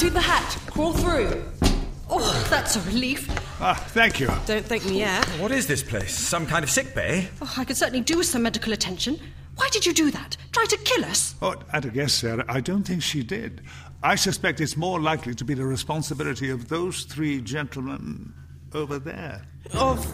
Through 0.00 0.10
the 0.10 0.20
hatch. 0.22 0.56
Crawl 0.68 0.94
through. 0.94 1.44
Oh, 2.08 2.46
that's 2.48 2.74
a 2.74 2.80
relief. 2.90 3.28
Ah, 3.60 3.74
thank 3.88 4.18
you. 4.18 4.28
Don't 4.46 4.64
thank 4.64 4.86
me 4.86 5.00
yet. 5.00 5.26
What 5.38 5.50
is 5.50 5.66
this 5.66 5.82
place? 5.82 6.16
Some 6.16 6.46
kind 6.46 6.64
of 6.64 6.70
sick 6.70 6.94
bay? 6.94 7.28
Oh, 7.42 7.54
I 7.58 7.66
could 7.66 7.76
certainly 7.76 8.00
do 8.00 8.16
with 8.16 8.24
some 8.24 8.42
medical 8.42 8.72
attention. 8.72 9.20
Why 9.56 9.68
did 9.70 9.84
you 9.84 9.92
do 9.92 10.10
that? 10.10 10.38
Try 10.52 10.64
to 10.70 10.78
kill 10.78 11.04
us? 11.04 11.34
Oh, 11.42 11.54
at 11.74 11.84
a 11.84 11.90
guess, 11.90 12.14
Sarah, 12.14 12.46
I 12.48 12.62
don't 12.62 12.84
think 12.84 13.02
she 13.02 13.22
did. 13.22 13.60
I 14.02 14.14
suspect 14.14 14.62
it's 14.62 14.74
more 14.74 14.98
likely 14.98 15.34
to 15.34 15.44
be 15.44 15.52
the 15.52 15.66
responsibility 15.66 16.48
of 16.48 16.70
those 16.70 17.02
three 17.02 17.42
gentlemen 17.42 18.32
over 18.72 18.98
there. 18.98 19.42
Of. 19.74 20.06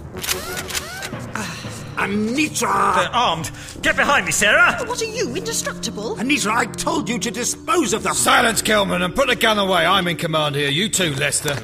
Anitra! 1.97 2.97
They're 2.97 3.15
armed. 3.15 3.51
Get 3.83 3.97
behind 3.97 4.27
me, 4.27 4.33
Sarah! 4.33 4.85
What 4.87 5.01
are 5.01 5.07
you, 5.07 5.35
indestructible? 5.35 6.17
Anitra, 6.17 6.53
I 6.53 6.67
told 6.67 7.09
you 7.09 7.19
to 7.19 7.31
dispose 7.31 7.93
of 7.93 8.03
them. 8.03 8.15
Silence, 8.15 8.63
Kelman, 8.63 9.03
and 9.03 9.15
put 9.15 9.29
the 9.29 9.37
gun 9.37 9.59
away. 9.59 9.87
I'm 9.87 10.07
in 10.09 10.17
command 10.17 10.55
here. 10.55 10.69
You 10.69 10.89
too, 10.89 11.15
Lester. 11.15 11.57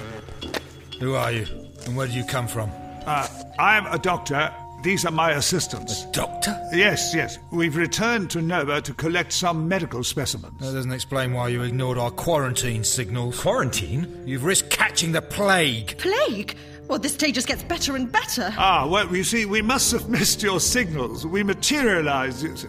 Who 1.00 1.14
are 1.14 1.32
you? 1.32 1.46
And 1.86 1.96
where 1.96 2.06
do 2.06 2.14
you 2.14 2.24
come 2.24 2.48
from? 2.48 2.70
Uh, 3.06 3.26
I'm 3.58 3.86
a 3.86 3.98
doctor. 3.98 4.52
These 4.82 5.04
are 5.04 5.12
my 5.12 5.32
assistants. 5.32 6.04
Doctor? 6.06 6.58
Yes, 6.72 7.14
yes. 7.14 7.38
We've 7.52 7.76
returned 7.76 8.30
to 8.30 8.42
Nerva 8.42 8.80
to 8.82 8.92
collect 8.94 9.32
some 9.32 9.68
medical 9.68 10.02
specimens. 10.02 10.58
That 10.58 10.72
doesn't 10.72 10.92
explain 10.92 11.32
why 11.34 11.48
you 11.48 11.62
ignored 11.62 11.98
our 11.98 12.10
quarantine 12.10 12.82
signals. 12.82 13.38
Quarantine? 13.38 14.24
You've 14.26 14.44
risked 14.44 14.70
catching 14.70 15.12
the 15.12 15.22
plague. 15.22 15.98
Plague? 15.98 16.56
Well, 16.88 16.98
this 16.98 17.16
day 17.16 17.32
just 17.32 17.46
gets 17.46 17.62
better 17.62 17.96
and 17.96 18.10
better. 18.10 18.52
Ah, 18.58 18.86
well, 18.86 19.14
you 19.14 19.24
see, 19.24 19.46
we 19.46 19.62
must 19.62 19.92
have 19.92 20.08
missed 20.18 20.42
your 20.42 20.60
signals. 20.60 21.26
We 21.26 21.42
materialized. 21.42 22.44
it- 22.44 22.66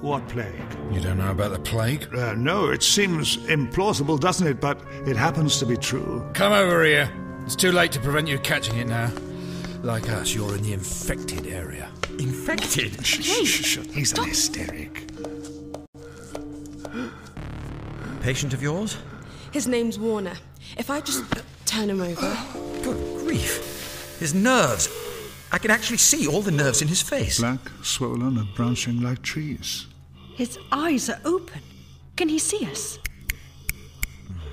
What 0.00 0.28
plague? 0.28 0.54
You 0.92 1.00
don't 1.00 1.18
know 1.18 1.30
about 1.30 1.52
the 1.52 1.58
plague? 1.58 2.06
Uh, 2.14 2.34
no, 2.34 2.68
it 2.68 2.82
seems 2.82 3.38
implausible, 3.48 4.20
doesn't 4.20 4.46
it? 4.46 4.60
But 4.60 4.78
it 5.06 5.16
happens 5.16 5.58
to 5.60 5.66
be 5.66 5.76
true. 5.76 6.22
Come 6.34 6.52
over 6.52 6.84
here. 6.84 7.10
It's 7.46 7.56
too 7.56 7.72
late 7.72 7.90
to 7.92 8.00
prevent 8.00 8.28
you 8.28 8.38
catching 8.38 8.76
it 8.78 8.86
now. 8.86 9.10
Like 9.82 10.08
us, 10.10 10.34
you're 10.34 10.54
in 10.56 10.62
the 10.62 10.72
infected 10.72 11.46
area. 11.46 11.88
Infected? 12.18 13.04
Shh, 13.04 13.20
shh, 13.22 13.44
shh, 13.46 13.64
shh. 13.64 13.78
He's 13.92 14.12
an 14.16 14.24
hysteric. 14.24 15.02
Patient 18.22 18.54
of 18.54 18.62
yours? 18.62 18.96
His 19.52 19.66
name's 19.66 19.98
Warner. 19.98 20.34
If 20.78 20.90
I 20.90 21.00
just 21.00 21.22
turn 21.74 21.90
him 21.90 22.00
over. 22.00 22.20
Oh, 22.22 22.80
good 22.82 23.26
grief. 23.26 24.16
His 24.20 24.32
nerves. 24.32 24.88
I 25.50 25.58
can 25.58 25.70
actually 25.70 25.98
see 25.98 26.26
all 26.26 26.40
the 26.40 26.50
nerves 26.50 26.82
in 26.82 26.88
his 26.88 27.02
face. 27.02 27.40
Black, 27.40 27.58
swollen, 27.82 28.38
and 28.38 28.54
branching 28.54 29.00
like 29.00 29.22
trees. 29.22 29.86
His 30.36 30.58
eyes 30.70 31.10
are 31.10 31.20
open. 31.24 31.60
Can 32.16 32.28
he 32.28 32.38
see 32.38 32.64
us? 32.66 32.98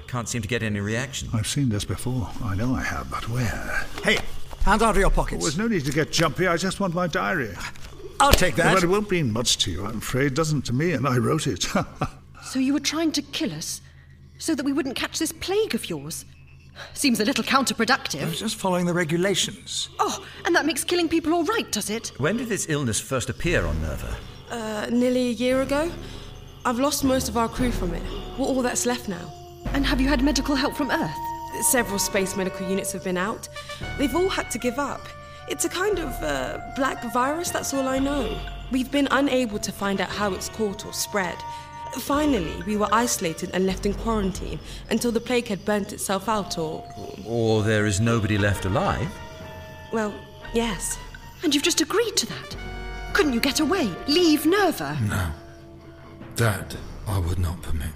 Can't 0.07 0.27
seem 0.27 0.41
to 0.41 0.47
get 0.47 0.63
any 0.63 0.79
reaction. 0.79 1.29
I've 1.33 1.47
seen 1.47 1.69
this 1.69 1.85
before. 1.85 2.29
I 2.43 2.55
know 2.55 2.73
I 2.73 2.81
have, 2.81 3.09
but 3.09 3.29
where? 3.29 3.85
Hey, 4.03 4.17
hands 4.65 4.81
out 4.81 4.95
of 4.95 4.97
your 4.97 5.11
pockets. 5.11 5.43
There's 5.43 5.57
no 5.57 5.67
need 5.67 5.85
to 5.85 5.91
get 5.91 6.11
jumpy. 6.11 6.47
I 6.47 6.57
just 6.57 6.79
want 6.79 6.93
my 6.93 7.07
diary. 7.07 7.55
I'll 8.19 8.31
take 8.31 8.55
that. 8.55 8.73
Well, 8.73 8.83
it 8.83 8.87
won't 8.87 9.09
mean 9.09 9.31
much 9.31 9.57
to 9.59 9.71
you, 9.71 9.85
I'm 9.85 9.99
afraid. 9.99 10.33
Doesn't 10.33 10.63
to 10.65 10.73
me, 10.73 10.91
and 10.93 11.07
I 11.07 11.17
wrote 11.17 11.47
it. 11.47 11.65
So 12.43 12.57
you 12.57 12.73
were 12.73 12.79
trying 12.79 13.11
to 13.11 13.21
kill 13.21 13.53
us? 13.53 13.81
So 14.39 14.55
that 14.55 14.65
we 14.65 14.73
wouldn't 14.73 14.95
catch 14.95 15.19
this 15.19 15.31
plague 15.31 15.75
of 15.75 15.87
yours? 15.91 16.25
Seems 16.93 17.19
a 17.19 17.25
little 17.25 17.43
counterproductive. 17.43 18.23
I 18.23 18.29
was 18.29 18.39
just 18.39 18.55
following 18.55 18.85
the 18.85 18.93
regulations. 18.93 19.89
Oh, 19.99 20.25
and 20.45 20.55
that 20.55 20.65
makes 20.65 20.83
killing 20.83 21.09
people 21.09 21.33
all 21.33 21.43
right, 21.43 21.71
does 21.71 21.89
it? 21.89 22.11
When 22.17 22.37
did 22.37 22.47
this 22.49 22.67
illness 22.69 22.99
first 22.99 23.29
appear 23.29 23.65
on 23.65 23.81
Nerva? 23.81 24.15
Uh, 24.49 24.87
nearly 24.91 25.29
a 25.29 25.33
year 25.33 25.61
ago. 25.61 25.91
I've 26.65 26.79
lost 26.79 27.03
most 27.03 27.29
of 27.29 27.37
our 27.37 27.49
crew 27.49 27.71
from 27.71 27.93
it. 27.93 28.03
We're 28.37 28.45
all 28.45 28.61
that's 28.61 28.85
left 28.85 29.07
now. 29.09 29.31
And 29.73 29.85
have 29.85 30.01
you 30.01 30.07
had 30.07 30.23
medical 30.23 30.55
help 30.55 30.75
from 30.75 30.91
Earth? 30.91 31.15
Several 31.63 31.99
space 31.99 32.35
medical 32.35 32.67
units 32.67 32.91
have 32.93 33.03
been 33.03 33.17
out. 33.17 33.47
They've 33.97 34.15
all 34.15 34.29
had 34.29 34.49
to 34.51 34.57
give 34.57 34.79
up. 34.79 35.01
It's 35.49 35.65
a 35.65 35.69
kind 35.69 35.99
of 35.99 36.09
uh, 36.23 36.59
black 36.75 37.11
virus, 37.11 37.49
that's 37.49 37.73
all 37.73 37.87
I 37.87 37.99
know. 37.99 38.37
We've 38.71 38.91
been 38.91 39.07
unable 39.11 39.59
to 39.59 39.71
find 39.71 39.99
out 39.99 40.09
how 40.09 40.33
it's 40.33 40.49
caught 40.49 40.85
or 40.85 40.93
spread. 40.93 41.35
Finally, 42.00 42.63
we 42.65 42.77
were 42.77 42.88
isolated 42.91 43.51
and 43.53 43.65
left 43.65 43.86
in 43.86 43.93
quarantine 43.93 44.60
until 44.89 45.12
the 45.12 45.19
plague 45.19 45.48
had 45.48 45.65
burnt 45.65 45.91
itself 45.93 46.29
out, 46.29 46.57
or. 46.57 46.83
Or 47.25 47.63
there 47.63 47.86
is 47.86 48.00
nobody 48.00 48.38
left 48.38 48.65
alive? 48.65 49.07
Well, 49.91 50.13
yes. 50.53 50.98
And 51.43 51.53
you've 51.53 51.63
just 51.63 51.81
agreed 51.81 52.15
to 52.17 52.25
that? 52.27 52.57
Couldn't 53.13 53.33
you 53.33 53.41
get 53.41 53.60
away? 53.60 53.89
Leave 54.07 54.45
Nerva? 54.45 54.98
No. 55.01 55.31
That 56.38 56.75
I 57.07 57.19
would 57.19 57.39
not 57.39 57.62
permit. 57.62 57.91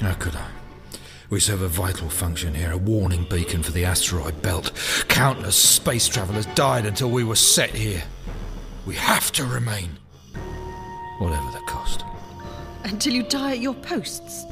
How 0.00 0.14
could 0.14 0.34
I? 0.34 0.48
We 1.30 1.40
serve 1.40 1.62
a 1.62 1.68
vital 1.68 2.08
function 2.08 2.54
here, 2.54 2.72
a 2.72 2.76
warning 2.76 3.26
beacon 3.28 3.62
for 3.62 3.72
the 3.72 3.84
asteroid 3.84 4.42
belt. 4.42 4.72
Countless 5.08 5.56
space 5.56 6.08
travelers 6.08 6.46
died 6.54 6.86
until 6.86 7.10
we 7.10 7.24
were 7.24 7.36
set 7.36 7.70
here. 7.70 8.04
We 8.84 8.94
have 8.94 9.32
to 9.32 9.44
remain. 9.44 9.98
Whatever 11.18 11.50
the 11.50 11.64
cost. 11.66 12.04
Until 12.86 13.14
you 13.14 13.24
die 13.24 13.52
at 13.52 13.58
your 13.58 13.74
posts. 13.74 14.44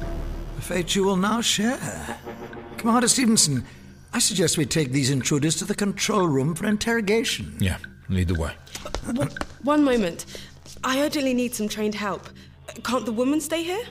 A 0.57 0.61
fate 0.61 0.93
you 0.93 1.05
will 1.05 1.15
now 1.15 1.39
share. 1.39 1.79
Commander 2.77 3.07
Stevenson, 3.07 3.63
I 4.13 4.19
suggest 4.19 4.57
we 4.57 4.65
take 4.65 4.91
these 4.91 5.09
intruders 5.09 5.55
to 5.57 5.65
the 5.65 5.73
control 5.73 6.27
room 6.27 6.53
for 6.53 6.65
interrogation. 6.65 7.55
Yeah, 7.59 7.77
lead 8.09 8.27
the 8.27 8.35
way. 8.35 8.51
One 9.63 9.83
moment. 9.85 10.25
I 10.83 11.01
urgently 11.01 11.33
need 11.33 11.55
some 11.55 11.69
trained 11.69 11.95
help. 11.95 12.27
Can't 12.83 13.05
the 13.05 13.13
woman 13.13 13.39
stay 13.39 13.63
here? 13.63 13.85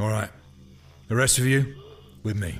All 0.00 0.08
right. 0.08 0.30
The 1.06 1.14
rest 1.14 1.38
of 1.38 1.46
you, 1.46 1.72
with 2.24 2.36
me. 2.36 2.58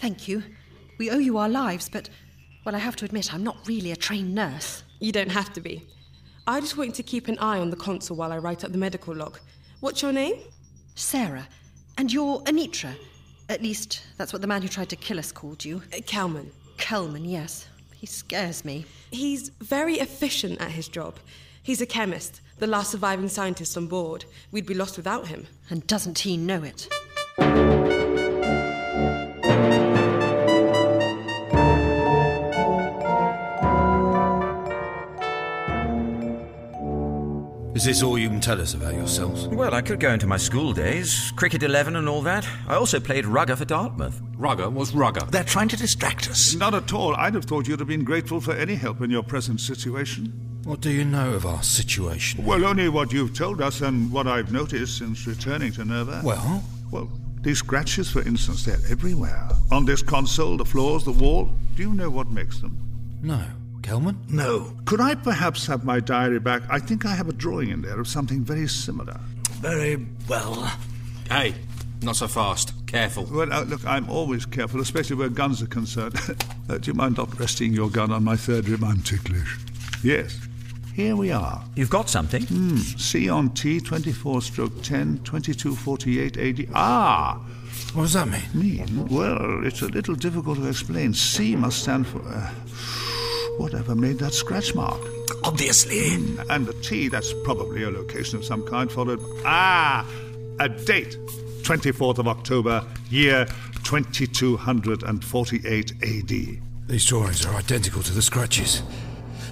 Thank 0.00 0.28
you. 0.28 0.42
We 0.98 1.10
owe 1.10 1.18
you 1.18 1.36
our 1.36 1.48
lives, 1.48 1.90
but, 1.90 2.08
well, 2.64 2.74
I 2.74 2.78
have 2.78 2.96
to 2.96 3.04
admit, 3.04 3.32
I'm 3.32 3.44
not 3.44 3.58
really 3.66 3.92
a 3.92 3.96
trained 3.96 4.34
nurse. 4.34 4.82
You 5.00 5.12
don't 5.12 5.30
have 5.30 5.52
to 5.52 5.60
be. 5.60 5.86
I 6.46 6.60
just 6.60 6.76
want 6.76 6.88
you 6.88 6.94
to 6.94 7.02
keep 7.02 7.28
an 7.28 7.38
eye 7.38 7.58
on 7.58 7.70
the 7.70 7.76
console 7.76 8.16
while 8.16 8.32
I 8.32 8.38
write 8.38 8.64
up 8.64 8.72
the 8.72 8.78
medical 8.78 9.14
log. 9.14 9.38
What's 9.80 10.02
your 10.02 10.12
name? 10.12 10.36
Sarah. 10.94 11.46
And 11.98 12.12
you're 12.12 12.40
Anitra. 12.42 12.94
At 13.48 13.62
least, 13.62 14.02
that's 14.16 14.32
what 14.32 14.40
the 14.40 14.48
man 14.48 14.62
who 14.62 14.68
tried 14.68 14.88
to 14.90 14.96
kill 14.96 15.18
us 15.18 15.30
called 15.30 15.64
you. 15.64 15.82
Uh, 15.92 16.00
Kelman. 16.06 16.50
Kelman, 16.78 17.24
yes. 17.24 17.68
He 17.94 18.06
scares 18.06 18.64
me. 18.64 18.86
He's 19.10 19.50
very 19.60 19.94
efficient 19.94 20.60
at 20.60 20.70
his 20.70 20.88
job. 20.88 21.18
He's 21.62 21.80
a 21.80 21.86
chemist, 21.86 22.40
the 22.58 22.66
last 22.66 22.90
surviving 22.90 23.28
scientist 23.28 23.76
on 23.76 23.86
board. 23.86 24.24
We'd 24.50 24.66
be 24.66 24.74
lost 24.74 24.96
without 24.96 25.28
him. 25.28 25.46
And 25.70 25.86
doesn't 25.86 26.18
he 26.20 26.36
know 26.36 26.62
it? 26.62 26.88
Is 37.74 37.84
this 37.84 38.04
all 38.04 38.16
you 38.16 38.28
can 38.28 38.40
tell 38.40 38.60
us 38.60 38.74
about 38.74 38.94
yourselves? 38.94 39.48
Well, 39.48 39.74
I 39.74 39.82
could 39.82 39.98
go 39.98 40.12
into 40.12 40.28
my 40.28 40.36
school 40.36 40.72
days, 40.72 41.32
cricket 41.34 41.64
11 41.64 41.96
and 41.96 42.08
all 42.08 42.22
that. 42.22 42.46
I 42.68 42.76
also 42.76 43.00
played 43.00 43.26
rugger 43.26 43.56
for 43.56 43.64
Dartmouth. 43.64 44.22
Rugger 44.36 44.70
was 44.70 44.94
rugger. 44.94 45.26
They're 45.28 45.42
trying 45.42 45.66
to 45.68 45.76
distract 45.76 46.30
us. 46.30 46.54
Not 46.54 46.74
at 46.74 46.92
all. 46.92 47.16
I'd 47.16 47.34
have 47.34 47.46
thought 47.46 47.66
you'd 47.66 47.80
have 47.80 47.88
been 47.88 48.04
grateful 48.04 48.40
for 48.40 48.52
any 48.52 48.76
help 48.76 49.00
in 49.00 49.10
your 49.10 49.24
present 49.24 49.60
situation. 49.60 50.32
What 50.62 50.82
do 50.82 50.90
you 50.90 51.04
know 51.04 51.32
of 51.32 51.46
our 51.46 51.64
situation? 51.64 52.44
Well, 52.44 52.64
only 52.64 52.88
what 52.88 53.12
you've 53.12 53.34
told 53.34 53.60
us 53.60 53.80
and 53.80 54.12
what 54.12 54.28
I've 54.28 54.52
noticed 54.52 54.98
since 54.98 55.26
returning 55.26 55.72
to 55.72 55.84
Nerva. 55.84 56.22
Well? 56.24 56.62
Well, 56.92 57.10
these 57.40 57.58
scratches, 57.58 58.08
for 58.08 58.22
instance, 58.22 58.64
they're 58.64 58.78
everywhere. 58.88 59.48
On 59.72 59.84
this 59.84 60.00
console, 60.00 60.56
the 60.56 60.64
floors, 60.64 61.04
the 61.04 61.10
wall. 61.10 61.50
Do 61.74 61.82
you 61.82 61.92
know 61.92 62.08
what 62.08 62.30
makes 62.30 62.60
them? 62.60 62.78
No. 63.20 63.44
Kelman? 63.84 64.18
No. 64.30 64.72
Could 64.86 65.02
I 65.02 65.14
perhaps 65.14 65.66
have 65.66 65.84
my 65.84 66.00
diary 66.00 66.40
back? 66.40 66.62
I 66.70 66.78
think 66.78 67.04
I 67.04 67.14
have 67.14 67.28
a 67.28 67.34
drawing 67.34 67.68
in 67.68 67.82
there 67.82 68.00
of 68.00 68.08
something 68.08 68.42
very 68.42 68.66
similar. 68.66 69.20
Very 69.60 70.06
well. 70.26 70.72
Hey, 71.28 71.54
not 72.00 72.16
so 72.16 72.26
fast. 72.26 72.72
Careful. 72.86 73.24
Well, 73.24 73.52
uh, 73.52 73.64
look, 73.64 73.86
I'm 73.86 74.08
always 74.08 74.46
careful, 74.46 74.80
especially 74.80 75.16
where 75.16 75.28
guns 75.28 75.60
are 75.60 75.66
concerned. 75.66 76.14
uh, 76.70 76.78
do 76.78 76.90
you 76.90 76.94
mind 76.94 77.18
not 77.18 77.38
resting 77.38 77.74
your 77.74 77.90
gun 77.90 78.10
on 78.10 78.24
my 78.24 78.36
third 78.36 78.70
rib? 78.70 78.82
I'm 78.82 79.02
ticklish. 79.02 79.58
Yes. 80.02 80.38
Here 80.94 81.14
we 81.14 81.30
are. 81.30 81.62
You've 81.74 81.90
got 81.90 82.08
something? 82.08 82.42
Hmm. 82.44 82.76
C 82.78 83.28
on 83.28 83.50
T, 83.50 83.80
24 83.80 84.40
stroke 84.40 84.82
10, 84.82 85.24
2248 85.24 86.38
AD. 86.38 86.68
Ah! 86.74 87.34
What 87.92 88.04
does 88.04 88.14
that 88.14 88.28
mean? 88.28 88.42
Mean? 88.54 89.08
Well, 89.08 89.66
it's 89.66 89.82
a 89.82 89.88
little 89.88 90.14
difficult 90.14 90.58
to 90.58 90.68
explain. 90.68 91.12
C 91.12 91.54
must 91.54 91.82
stand 91.82 92.06
for. 92.06 92.22
Uh, 92.26 92.50
whatever 93.58 93.94
made 93.94 94.18
that 94.18 94.34
scratch 94.34 94.74
mark. 94.74 95.00
Obviously. 95.42 96.10
Mm, 96.10 96.44
and 96.50 96.66
the 96.66 96.74
T, 96.74 97.08
that's 97.08 97.32
probably 97.44 97.82
a 97.82 97.90
location 97.90 98.38
of 98.38 98.44
some 98.44 98.66
kind, 98.66 98.90
followed. 98.90 99.20
Ah! 99.44 100.06
A 100.60 100.68
date. 100.68 101.16
24th 101.62 102.18
of 102.18 102.28
October, 102.28 102.84
year 103.08 103.46
2248 103.84 105.92
AD. 106.02 106.60
These 106.86 107.06
drawings 107.06 107.46
are 107.46 107.54
identical 107.54 108.02
to 108.02 108.12
the 108.12 108.20
scratches. 108.20 108.82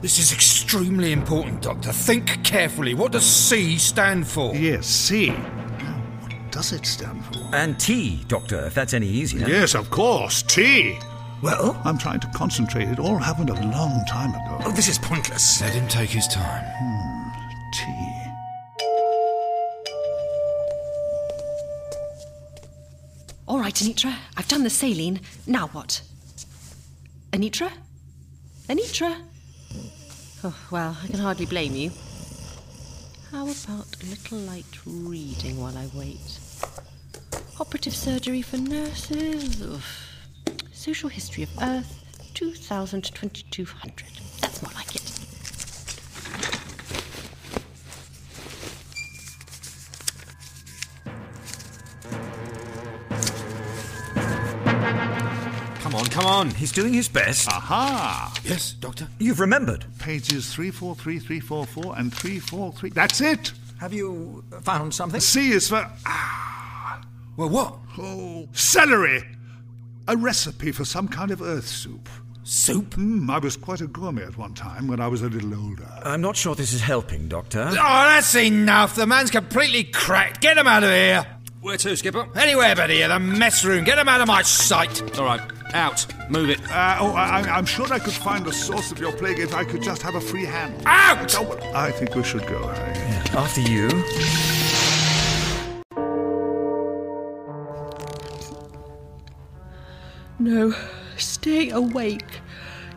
This 0.03 0.19
is 0.19 0.33
extremely 0.33 1.13
important, 1.13 1.63
Doctor. 1.63 1.93
Think 1.93 2.45
carefully. 2.45 2.93
What 2.93 3.13
does 3.13 3.25
C 3.25 3.79
stand 3.79 4.27
for? 4.27 4.55
Yes, 4.55 4.87
C. 4.87 5.31
What 5.31 6.51
does 6.51 6.73
it 6.73 6.85
stand 6.85 7.25
for? 7.25 7.39
And 7.55 7.79
T, 7.79 8.23
Doctor, 8.29 8.67
if 8.67 8.75
that's 8.75 8.95
any 8.95 9.07
easier. 9.07 9.49
Yes, 9.49 9.75
of 9.75 9.91
course, 9.91 10.43
T. 10.43 10.99
Well? 11.43 11.81
I'm 11.85 11.99
trying 11.99 12.21
to 12.21 12.29
concentrate. 12.29 12.89
It 12.89 13.01
all 13.01 13.19
happened 13.19 13.51
a 13.51 13.55
long 13.55 14.05
time 14.09 14.31
ago. 14.31 14.59
Oh, 14.65 14.71
this 14.71 14.89
is 14.89 14.97
pointless. 14.97 15.61
Let 15.61 15.73
him 15.75 15.89
take 15.89 16.11
his 16.11 16.29
time. 16.29 16.65
Hmm. 16.79 17.13
T. 17.73 18.13
All 23.49 23.59
right, 23.59 23.75
Anitra, 23.75 24.15
I've 24.37 24.47
done 24.47 24.63
the 24.63 24.71
saline. 24.71 25.21
Now 25.47 25.67
what? 25.69 26.01
Anitra? 27.33 27.73
Anitra? 28.69 29.17
Oh, 30.45 30.57
well, 30.71 30.97
I 31.03 31.07
can 31.09 31.19
hardly 31.19 31.47
blame 31.47 31.75
you. 31.75 31.91
How 33.33 33.43
about 33.45 33.97
a 34.03 34.07
little 34.07 34.39
light 34.39 34.79
reading 34.87 35.61
while 35.61 35.77
I 35.77 35.89
wait? 35.95 36.39
Operative 37.59 37.95
surgery 37.95 38.43
for 38.43 38.59
nurses. 38.59 39.61
Oof. 39.63 40.02
Social 40.83 41.09
history 41.09 41.45
of 41.45 41.51
Earth, 41.63 42.03
2000 42.35 43.05
2200. 43.15 44.05
That's 44.41 44.63
more 44.65 44.73
like 44.75 44.97
it. 44.97 45.03
Come 55.83 55.95
on, 55.95 56.07
come 56.07 56.27
on. 56.27 56.51
He's 56.51 56.73
doing 56.73 56.93
his 56.93 57.07
best. 57.09 57.47
Aha! 57.47 58.35
Yes, 58.43 58.73
Doctor? 58.73 59.07
You've 59.21 59.39
remembered. 59.39 59.85
Pages 60.01 60.53
343, 60.53 61.21
344, 61.21 61.97
and 61.97 62.13
343. 62.13 62.91
That's 62.91 63.21
it! 63.21 63.53
Have 63.79 63.93
you 63.93 64.43
found 64.63 64.93
something? 64.93 65.21
C 65.21 65.53
is 65.53 65.69
for. 65.69 65.89
Ah! 66.05 67.01
Well, 67.37 67.51
what? 67.51 67.79
Oh, 67.97 68.49
celery! 68.53 69.23
A 70.09 70.17
recipe 70.17 70.73
for 70.73 70.85
some 70.85 71.07
kind 71.07 71.31
of 71.31 71.41
earth 71.41 71.67
soup. 71.67 72.09
Soup? 72.43 72.91
Mm, 72.97 73.31
I 73.31 73.39
was 73.39 73.57
quite 73.57 73.81
a 73.81 73.87
gourmet 73.87 74.25
at 74.25 74.37
one 74.37 74.53
time 74.53 74.89
when 74.89 75.01
I 75.01 75.07
was 75.07 75.23
a 75.23 75.29
little 75.29 75.55
older. 75.55 75.89
I'm 76.03 76.21
not 76.21 76.37
sure 76.37 76.57
this 76.57 76.73
is 76.73 76.81
helping, 76.81 77.29
Doctor. 77.29 77.69
Oh, 77.71 77.75
that's 77.75 78.35
enough. 78.35 78.97
The 78.97 79.07
man's 79.07 79.31
completely 79.31 79.85
cracked. 79.85 80.41
Get 80.41 80.59
him 80.59 80.67
out 80.67 80.83
of 80.83 80.91
here. 80.91 81.25
Where 81.61 81.77
to, 81.77 81.97
Skipper? 81.97 82.27
Anywhere 82.35 82.75
but 82.75 82.91
here, 82.91 83.07
the 83.07 83.21
mess 83.21 83.65
room. 83.65 83.85
Get 83.85 83.97
him 83.97 84.09
out 84.09 84.21
of 84.21 84.27
my 84.27 84.43
sight. 84.43 85.17
All 85.17 85.25
right, 85.25 85.41
out. 85.73 86.05
Move 86.29 86.51
it. 86.51 86.61
Uh, 86.69 86.97
oh, 86.99 87.13
I, 87.13 87.43
I'm 87.43 87.67
sure 87.67 87.87
I 87.93 88.01
could 88.01 88.13
find 88.13 88.45
the 88.45 88.53
source 88.53 88.91
of 88.91 88.99
your 88.99 89.13
plague 89.13 89.39
if 89.39 89.55
I 89.55 89.63
could 89.63 89.83
just 89.83 90.03
have 90.03 90.17
a 90.17 90.21
free 90.21 90.45
hand. 90.45 90.83
Out! 90.85 91.37
I 91.73 91.93
think 91.93 92.17
we 92.17 92.25
should 92.25 92.45
go, 92.49 92.67
Harry. 92.67 92.97
After 93.37 93.61
you. 93.61 93.89
No, 100.43 100.75
stay 101.17 101.71
awake. 101.71 102.41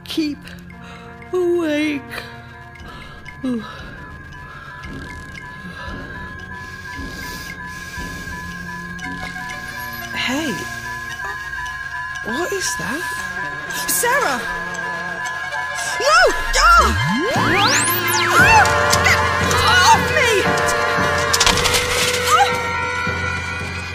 Keep 0.03 0.39
awake. 1.31 2.01
Ooh. 3.45 3.60
Hey. 10.17 10.49
What 12.25 12.51
is 12.51 12.65
that? 12.79 13.03
Sarah! 13.89 14.41
No! 16.01 16.19
Oh! 16.73 16.89
Get 19.05 19.19
off 19.62 20.01
me! 20.17 20.31
Oh! 22.34 22.49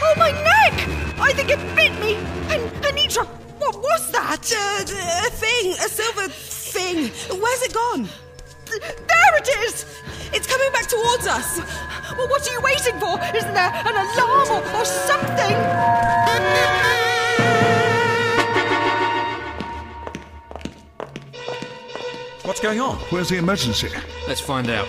oh, 0.05 0.15
my 0.17 0.31
neck! 0.31 0.87
I 1.19 1.33
think 1.33 1.51
it 1.51 1.59
bit 1.75 1.93
me. 2.01 2.15
And 2.49 2.63
Anitra, 2.85 3.27
what 3.73 3.83
was 3.83 4.13
that? 4.13 4.53
Uh, 4.53 5.27
a 5.27 5.31
thing, 5.31 5.73
a 5.73 5.89
silver 5.89 6.29
thing. 6.29 7.11
Where's 7.41 7.63
it 7.63 7.73
gone? 7.73 8.09
There 8.67 9.37
it 9.37 9.49
is! 9.65 9.85
It's 10.33 10.47
coming 10.47 10.73
back 10.73 10.87
towards 10.87 11.27
us. 11.27 11.59
Well, 12.17 12.29
what 12.29 12.49
are 12.49 12.53
you 12.53 12.61
waiting 12.61 12.99
for? 12.99 13.21
Isn't 13.37 13.55
there 13.55 13.73
an 13.73 13.95
alarm 13.95 14.49
or, 14.51 14.81
or 14.81 14.85
something? 14.85 15.57
What's 22.45 22.61
going 22.61 22.81
on? 22.81 22.97
Where's 23.11 23.29
the 23.29 23.37
emergency? 23.37 23.91
Let's 24.27 24.41
find 24.41 24.69
out. 24.69 24.89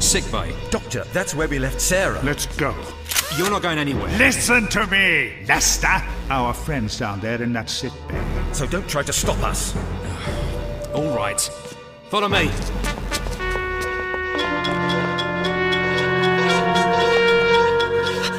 Sick 0.00 0.30
bay. 0.30 0.54
Doctor, 0.70 1.04
that's 1.12 1.34
where 1.34 1.48
we 1.48 1.58
left 1.58 1.80
Sarah. 1.80 2.20
Let's 2.22 2.46
go. 2.56 2.74
You're 3.36 3.50
not 3.50 3.62
going 3.62 3.78
anywhere. 3.78 4.08
Listen 4.18 4.66
to 4.68 4.86
me, 4.86 5.34
Lester. 5.46 6.02
Our 6.30 6.54
friend's 6.54 6.98
down 6.98 7.20
there 7.20 7.42
in 7.42 7.52
that 7.54 7.68
sick 7.68 7.92
bay. 8.08 8.22
So 8.52 8.66
don't 8.66 8.88
try 8.88 9.02
to 9.02 9.12
stop 9.12 9.38
us. 9.42 9.76
All 10.94 11.14
right. 11.14 11.40
Follow 12.08 12.28
me. 12.28 12.46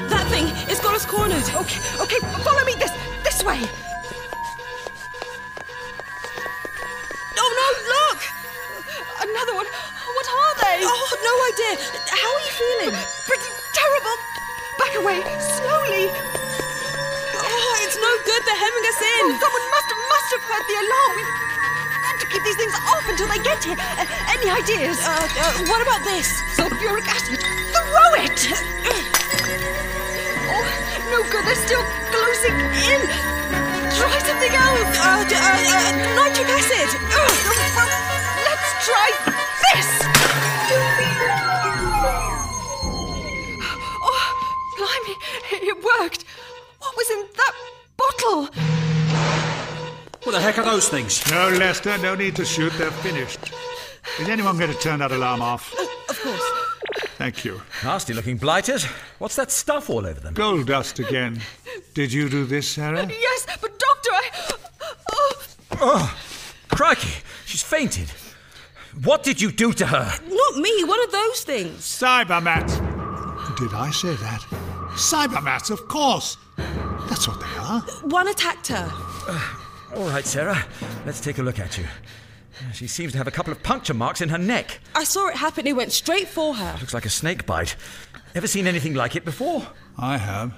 That 0.09 0.27
thing, 0.29 0.47
it's 0.69 0.79
got 0.79 0.95
us 0.95 1.05
cornered. 1.05 1.43
Okay, 1.43 1.79
okay, 2.01 2.19
follow 2.43 2.65
me 2.65 2.73
this 2.75 2.91
this 3.23 3.43
way. 3.43 3.61
They? 10.77 10.85
Oh, 10.85 11.09
no 11.25 11.33
idea. 11.49 11.73
How 12.05 12.29
are 12.37 12.43
you 12.45 12.53
feeling? 12.53 12.93
Pretty 13.25 13.49
terrible. 13.73 14.13
Back 14.77 14.93
away, 15.01 15.25
slowly. 15.41 16.05
Oh, 17.33 17.73
it's 17.81 17.97
no 17.97 18.11
good. 18.21 18.41
They're 18.45 18.61
hemming 18.61 18.85
us 18.85 19.01
in. 19.01 19.25
Oh, 19.25 19.41
someone 19.41 19.65
must 19.73 19.89
have 19.89 20.01
must 20.05 20.29
have 20.37 20.43
heard 20.45 20.65
the 20.69 20.77
alarm. 20.77 21.17
We've 21.17 22.05
got 22.05 22.15
to 22.21 22.27
keep 22.29 22.43
these 22.45 22.59
things 22.61 22.77
off 22.93 23.01
until 23.09 23.25
they 23.25 23.41
get 23.41 23.57
here. 23.65 23.73
Uh, 23.73 24.05
any 24.37 24.53
ideas? 24.53 25.01
Uh, 25.01 25.17
uh, 25.17 25.65
what 25.65 25.81
about 25.81 26.05
this? 26.05 26.29
Sulfuric 26.53 27.09
acid. 27.09 27.41
Throw 27.41 28.09
it. 28.21 28.37
oh, 30.45 30.61
no 31.09 31.25
good. 31.25 31.41
They're 31.41 31.57
still 31.65 31.85
closing 32.13 32.53
in. 32.85 33.01
Try 33.97 34.13
something 34.29 34.53
else. 34.53 34.93
Uh, 34.93 35.25
uh, 35.25 35.41
uh, 35.41 36.21
nitric 36.21 36.45
acid. 36.53 36.89
Well, 37.09 37.89
let's 38.45 38.69
try 38.85 39.36
worked. 45.99 46.23
What 46.79 46.95
was 46.95 47.09
in 47.09 47.25
that 47.35 47.53
bottle? 47.97 48.45
What 50.23 50.31
the 50.33 50.41
heck 50.41 50.57
are 50.57 50.65
those 50.65 50.89
things? 50.89 51.29
No, 51.31 51.49
Lester, 51.49 51.97
no 51.99 52.15
need 52.15 52.35
to 52.35 52.45
shoot. 52.45 52.73
They're 52.73 52.91
finished. 52.91 53.39
Is 54.19 54.27
anyone 54.29 54.57
going 54.57 54.71
to 54.71 54.77
turn 54.79 54.99
that 54.99 55.11
alarm 55.11 55.41
off? 55.41 55.73
Of 56.09 56.19
course. 56.21 56.41
Thank 57.17 57.45
you. 57.45 57.61
Nasty 57.83 58.13
looking 58.13 58.37
blighters. 58.37 58.85
What's 59.19 59.35
that 59.37 59.51
stuff 59.51 59.89
all 59.89 60.05
over 60.05 60.19
them? 60.19 60.33
Gold 60.33 60.67
dust 60.67 60.99
again. 60.99 61.41
Did 61.93 62.11
you 62.13 62.29
do 62.29 62.45
this, 62.45 62.69
Sarah? 62.69 63.05
Yes, 63.07 63.47
but 63.61 63.77
doctor, 63.79 64.09
I. 64.11 64.51
Oh, 65.11 65.43
Oh, 65.79 66.17
crikey, 66.69 67.21
she's 67.45 67.61
fainted. 67.63 68.11
What 69.03 69.21
did 69.23 69.39
you 69.39 69.51
do 69.51 69.73
to 69.73 69.85
her? 69.85 70.11
Not 70.27 70.57
me. 70.57 70.83
One 70.83 71.03
of 71.03 71.11
those 71.11 71.43
things. 71.43 71.81
Cybermat. 71.81 72.67
Did 73.57 73.73
I 73.73 73.91
say 73.91 74.15
that? 74.15 74.43
Cybermats, 74.97 75.69
of 75.69 75.87
course. 75.87 76.37
That's 77.07 77.27
what 77.27 77.39
they 77.39 77.57
are. 77.59 77.81
One 78.09 78.27
attacked 78.27 78.67
her. 78.67 78.91
Uh, 79.27 79.55
all 79.95 80.09
right, 80.09 80.25
Sarah, 80.25 80.65
let's 81.05 81.21
take 81.21 81.37
a 81.37 81.43
look 81.43 81.59
at 81.59 81.77
you. 81.77 81.85
She 82.73 82.87
seems 82.87 83.11
to 83.11 83.19
have 83.19 83.27
a 83.27 83.31
couple 83.31 83.51
of 83.51 83.61
puncture 83.61 83.93
marks 83.93 84.21
in 84.21 84.29
her 84.29 84.39
neck. 84.39 84.79
I 84.95 85.03
saw 85.03 85.27
it 85.27 85.35
happen. 85.35 85.67
It 85.67 85.75
went 85.75 85.91
straight 85.91 86.27
for 86.27 86.55
her. 86.55 86.77
Looks 86.79 86.95
like 86.95 87.05
a 87.05 87.11
snake 87.11 87.45
bite. 87.45 87.75
Ever 88.33 88.47
seen 88.47 88.65
anything 88.65 88.95
like 88.95 89.15
it 89.15 89.23
before? 89.23 89.67
I 89.97 90.17
have. 90.17 90.53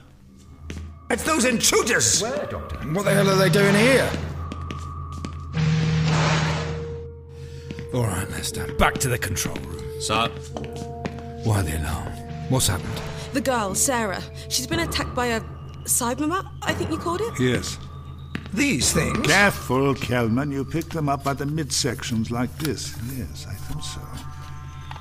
It's 1.10 1.24
those 1.24 1.44
intruders! 1.44 2.22
Where, 2.22 2.46
Doctor? 2.46 2.78
What 2.94 3.04
the 3.04 3.14
hell 3.14 3.30
are 3.30 3.36
they 3.36 3.50
doing 3.50 3.76
here? 3.76 4.10
All 7.94 8.06
right, 8.06 8.30
Lester. 8.30 8.72
Back 8.76 9.00
to 9.00 9.10
the 9.10 9.18
control 9.18 9.58
room. 9.58 10.02
Sir? 10.02 10.30
Why 11.44 11.62
the 11.62 11.78
alarm? 11.80 12.14
What's 12.50 12.68
happened? 12.68 13.02
The 13.34 13.42
girl, 13.42 13.76
Sarah. 13.76 14.24
She's 14.50 14.68
been 14.68 14.80
attacked 14.80 15.14
by 15.14 15.28
a 15.28 15.42
Cybermat, 15.84 16.50
I 16.62 16.74
think 16.74 16.90
you 16.92 16.98
called 16.98 17.22
it. 17.22 17.40
Yes. 17.40 17.78
These 18.54 18.94
things? 18.94 19.26
Careful, 19.28 19.94
Kelman. 19.96 20.52
You 20.52 20.66
pick 20.66 20.86
them 20.86 21.10
up 21.10 21.24
by 21.24 21.34
the 21.34 21.46
midsections 21.46 22.32
like 22.32 22.56
this. 22.58 22.96
Yes, 23.16 23.46
I 23.48 23.54
thought 23.54 23.84
so. 23.84 24.02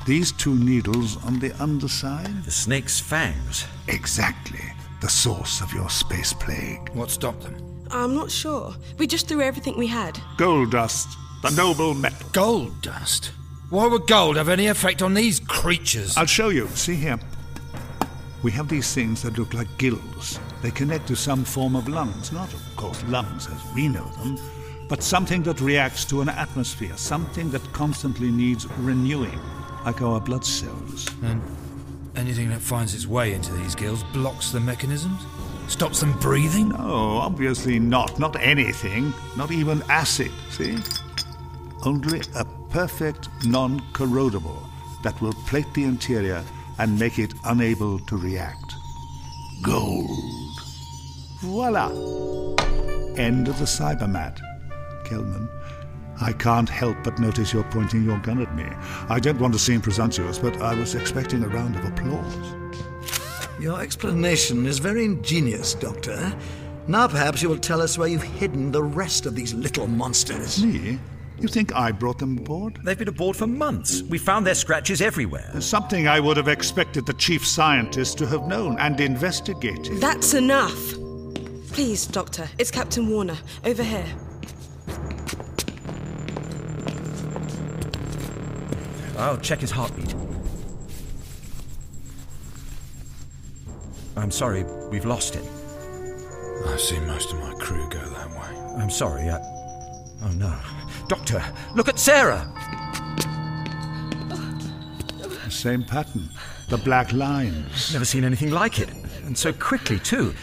These 0.07 0.33
two 0.33 0.55
needles 0.55 1.23
on 1.25 1.39
the 1.39 1.53
underside? 1.63 2.45
The 2.45 2.51
snake's 2.51 3.01
fangs. 3.01 3.67
Exactly. 3.89 4.65
The 5.01 5.09
source 5.09 5.61
of 5.61 5.73
your 5.73 5.89
space 5.89 6.33
plague. 6.33 6.91
What 6.95 7.11
stopped 7.11 7.43
them? 7.43 7.87
I'm 7.91 8.15
not 8.15 8.31
sure. 8.31 8.75
We 8.99 9.07
just 9.07 9.29
threw 9.29 9.41
everything 9.41 9.77
we 9.79 9.87
had. 9.87 10.21
Gold 10.37 10.73
dust. 10.73 11.09
The 11.43 11.51
noble 11.51 11.95
metal. 11.95 12.29
Gold 12.33 12.83
dust? 12.83 13.33
Why 13.71 13.87
would 13.87 14.07
gold 14.07 14.37
have 14.37 14.49
any 14.49 14.67
effect 14.67 15.03
on 15.03 15.15
these 15.15 15.41
creatures? 15.41 16.17
I'll 16.17 16.27
show 16.27 16.49
you. 16.49 16.69
See 16.69 16.95
here. 16.97 17.19
We 18.43 18.53
have 18.53 18.69
these 18.69 18.95
things 18.95 19.23
that 19.23 19.37
look 19.37 19.53
like 19.53 19.67
gills. 19.79 20.39
They 20.63 20.71
connect 20.71 21.09
to 21.09 21.17
some 21.17 21.45
form 21.45 21.75
of 21.75 21.89
lungs. 21.89 22.31
Not, 22.31 22.53
of 22.55 22.77
course, 22.77 23.03
lungs 23.05 23.49
as 23.49 23.75
we 23.75 23.89
know 23.89 24.09
them, 24.23 24.39
but 24.89 25.03
something 25.03 25.43
that 25.43 25.61
reacts 25.61 26.05
to 26.07 26.21
an 26.21 26.29
atmosphere, 26.29 26.97
something 26.97 27.51
that 27.51 27.73
constantly 27.73 28.31
needs 28.31 28.67
renewing, 28.79 29.39
like 29.85 30.03
our 30.03 30.21
blood 30.21 30.45
cells. 30.45 31.09
And 31.25 31.43
anything 32.15 32.49
that 32.51 32.61
finds 32.61 32.95
its 32.95 33.07
way 33.07 33.35
into 33.35 33.53
these 33.55 33.75
gills 33.75 34.05
blocks 34.13 34.53
the 34.53 34.61
mechanisms? 34.61 35.21
Stops 35.67 36.01
them 36.01 36.13
breathing? 36.21 36.71
No, 36.71 37.19
obviously 37.19 37.79
not. 37.81 38.19
Not 38.21 38.41
anything. 38.41 39.13
Not 39.37 39.51
even 39.51 39.83
acid, 39.89 40.31
see? 40.51 40.79
Only 41.85 42.23
a 42.37 42.45
perfect 42.71 43.29
non 43.47 43.81
corrodable 43.93 44.63
that 45.03 45.21
will 45.21 45.35
plate 45.47 45.73
the 45.75 45.85
interior 45.85 46.43
and 46.79 46.99
make 46.99 47.19
it 47.19 47.35
unable 47.45 47.99
to 48.01 48.17
react. 48.17 48.75
Gold. 49.63 50.11
Voila! 51.41 51.89
End 53.17 53.49
of 53.49 53.59
the 53.59 53.65
Cybermat. 53.65 54.41
Kelman, 55.05 55.49
I 56.21 56.33
can't 56.33 56.69
help 56.69 56.97
but 57.03 57.19
notice 57.19 57.53
you're 57.53 57.65
pointing 57.65 58.05
your 58.05 58.19
gun 58.19 58.41
at 58.41 58.55
me. 58.55 58.67
I 59.09 59.19
don't 59.21 59.41
want 59.41 59.55
to 59.55 59.59
seem 59.59 59.81
presumptuous, 59.81 60.39
but 60.39 60.61
I 60.61 60.75
was 60.75 60.95
expecting 60.95 61.43
a 61.43 61.49
round 61.49 61.77
of 61.77 61.85
applause. 61.85 62.55
Your 63.61 63.81
explanation 63.81 64.67
is 64.67 64.79
very 64.79 65.05
ingenious, 65.05 65.75
Doctor. 65.75 66.37
Now 66.87 67.09
perhaps 67.09 67.43
you 67.43 67.49
will 67.49 67.59
tell 67.59 67.83
us 67.83 67.99
where 67.99 68.09
you've 68.09 68.23
hidden 68.23 68.73
the 68.73 68.83
rest 68.83 69.27
of 69.27 69.35
these 69.35 69.53
little 69.53 69.87
monsters. 69.87 70.65
Me? 70.65 70.99
You 71.41 71.47
think 71.47 71.75
I 71.75 71.93
brought 71.93 72.19
them 72.19 72.37
aboard? 72.39 72.81
They've 72.85 72.99
been 72.99 73.09
aboard 73.09 73.37
for 73.37 73.47
months. 73.47 74.03
We 74.03 74.19
found 74.19 74.45
their 74.45 74.57
scratches 74.57 75.01
everywhere. 75.01 75.61
Something 75.61 76.09
I 76.09 76.19
would 76.19 76.37
have 76.37 76.49
expected 76.49 77.07
the 77.07 77.13
chief 77.13 77.47
scientist 77.47 78.19
to 78.19 78.27
have 78.27 78.49
known 78.49 78.77
and 78.79 79.01
investigated. 79.01 80.01
That's 80.01 80.35
enough. 80.35 80.95
Please, 81.71 82.07
Doctor. 82.07 82.49
It's 82.59 82.73
Captain 82.73 83.09
Warner. 83.09 83.39
Over 83.65 83.85
here. 83.85 84.07
I'll 89.17 89.39
check 89.39 89.61
his 89.61 89.71
heartbeat. 89.71 90.15
I'm 94.17 94.33
sorry, 94.33 94.65
we've 94.91 95.05
lost 95.05 95.35
him. 95.35 95.45
I've 96.67 96.81
seen 96.81 97.07
most 97.07 97.33
of 97.33 97.39
my 97.39 97.55
crew 97.55 97.89
go 97.89 98.01
that 98.01 98.31
way. 98.31 98.83
I'm 98.83 98.91
sorry, 98.91 99.31
I. 99.31 99.39
Oh 100.23 100.33
no. 100.35 100.59
Doctor, 101.09 101.43
look 101.75 101.89
at 101.89 101.99
Sarah! 101.99 102.47
The 105.19 105.51
same 105.51 105.83
pattern. 105.83 106.29
The 106.69 106.77
black 106.77 107.15
lines. 107.15 107.95
Never 107.95 108.05
seen 108.05 108.25
anything 108.25 108.51
like 108.51 108.79
it. 108.79 108.91
And 109.25 109.37
so 109.37 109.55
quickly, 109.55 109.99
too. 109.99 110.35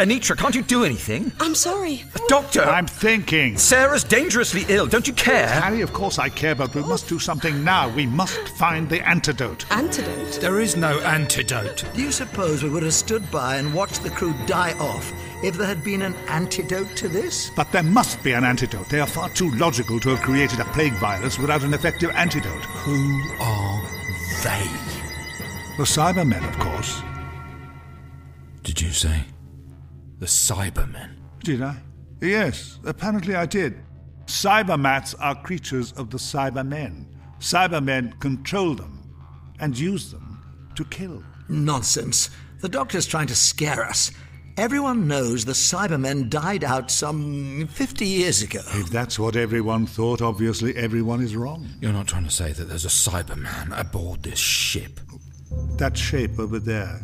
Anitra, 0.00 0.36
can't 0.36 0.54
you 0.54 0.62
do 0.62 0.82
anything? 0.82 1.30
I'm 1.40 1.54
sorry. 1.54 2.04
Doctor! 2.26 2.62
I'm 2.62 2.86
thinking. 2.86 3.56
Sarah's 3.56 4.02
dangerously 4.02 4.64
ill. 4.68 4.86
Don't 4.86 5.06
you 5.06 5.12
care? 5.12 5.46
Harry, 5.46 5.82
of 5.82 5.92
course 5.92 6.18
I 6.18 6.28
care, 6.30 6.54
but 6.54 6.74
we 6.74 6.80
must 6.80 7.08
do 7.08 7.18
something 7.18 7.62
now. 7.62 7.88
We 7.90 8.06
must 8.06 8.48
find 8.56 8.88
the 8.88 9.06
antidote. 9.06 9.70
Antidote? 9.70 10.40
There 10.40 10.58
is 10.58 10.74
no 10.74 10.98
antidote. 11.00 11.84
Do 11.94 12.02
you 12.02 12.10
suppose 12.10 12.62
we 12.62 12.70
would 12.70 12.82
have 12.82 12.94
stood 12.94 13.30
by 13.30 13.56
and 13.56 13.74
watched 13.74 14.02
the 14.02 14.10
crew 14.10 14.34
die 14.46 14.72
off 14.78 15.12
if 15.42 15.56
there 15.56 15.66
had 15.66 15.82
been 15.82 16.02
an 16.02 16.14
antidote 16.28 16.96
to 16.96 17.08
this? 17.08 17.50
But 17.56 17.72
there 17.72 17.82
must 17.82 18.22
be 18.22 18.32
an 18.32 18.44
antidote. 18.44 18.88
They 18.88 19.00
are 19.00 19.06
far 19.06 19.28
too 19.30 19.50
logical 19.52 19.98
to 20.00 20.10
have 20.10 20.20
created 20.20 20.60
a 20.60 20.64
plague 20.66 20.94
virus 20.94 21.38
without 21.38 21.62
an 21.62 21.74
effective 21.74 22.10
antidote. 22.10 22.64
Who 22.84 23.22
are 23.40 23.82
they? 24.42 24.66
The 25.76 25.84
Cybermen, 25.84 26.46
of 26.46 26.58
course. 26.58 27.02
Did 28.62 28.80
you 28.80 28.90
say? 28.90 29.24
The 30.18 30.26
Cybermen. 30.26 31.16
Did 31.42 31.62
I? 31.62 31.76
Yes, 32.20 32.78
apparently 32.84 33.34
I 33.34 33.46
did. 33.46 33.80
Cybermats 34.26 35.14
are 35.18 35.34
creatures 35.42 35.92
of 35.92 36.10
the 36.10 36.18
Cybermen. 36.18 37.06
Cybermen 37.40 38.20
control 38.20 38.74
them 38.74 39.10
and 39.58 39.78
use 39.78 40.10
them 40.10 40.42
to 40.74 40.84
kill. 40.84 41.24
Nonsense. 41.48 42.30
The 42.60 42.68
doctor's 42.68 43.06
trying 43.06 43.28
to 43.28 43.34
scare 43.34 43.82
us. 43.84 44.12
Everyone 44.60 45.08
knows 45.08 45.46
the 45.46 45.52
Cybermen 45.52 46.28
died 46.28 46.64
out 46.64 46.90
some 46.90 47.66
50 47.68 48.04
years 48.04 48.42
ago. 48.42 48.60
If 48.74 48.90
that's 48.90 49.18
what 49.18 49.34
everyone 49.34 49.86
thought, 49.86 50.20
obviously 50.20 50.76
everyone 50.76 51.22
is 51.22 51.34
wrong. 51.34 51.66
You're 51.80 51.94
not 51.94 52.06
trying 52.06 52.24
to 52.24 52.30
say 52.30 52.52
that 52.52 52.64
there's 52.68 52.84
a 52.84 52.88
Cyberman 52.88 53.72
aboard 53.80 54.22
this 54.22 54.38
ship. 54.38 55.00
That 55.78 55.96
shape 55.96 56.38
over 56.38 56.58
there, 56.58 57.00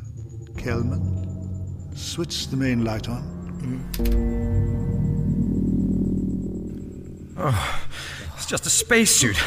Kelman. 0.59 1.97
Switch 1.97 2.49
the 2.49 2.59
main 2.59 2.85
light 2.85 3.09
on. 3.09 3.25
Oh, 7.39 7.81
It's 8.35 8.45
just 8.45 8.67
a 8.67 8.71
spacesuit. 8.71 9.43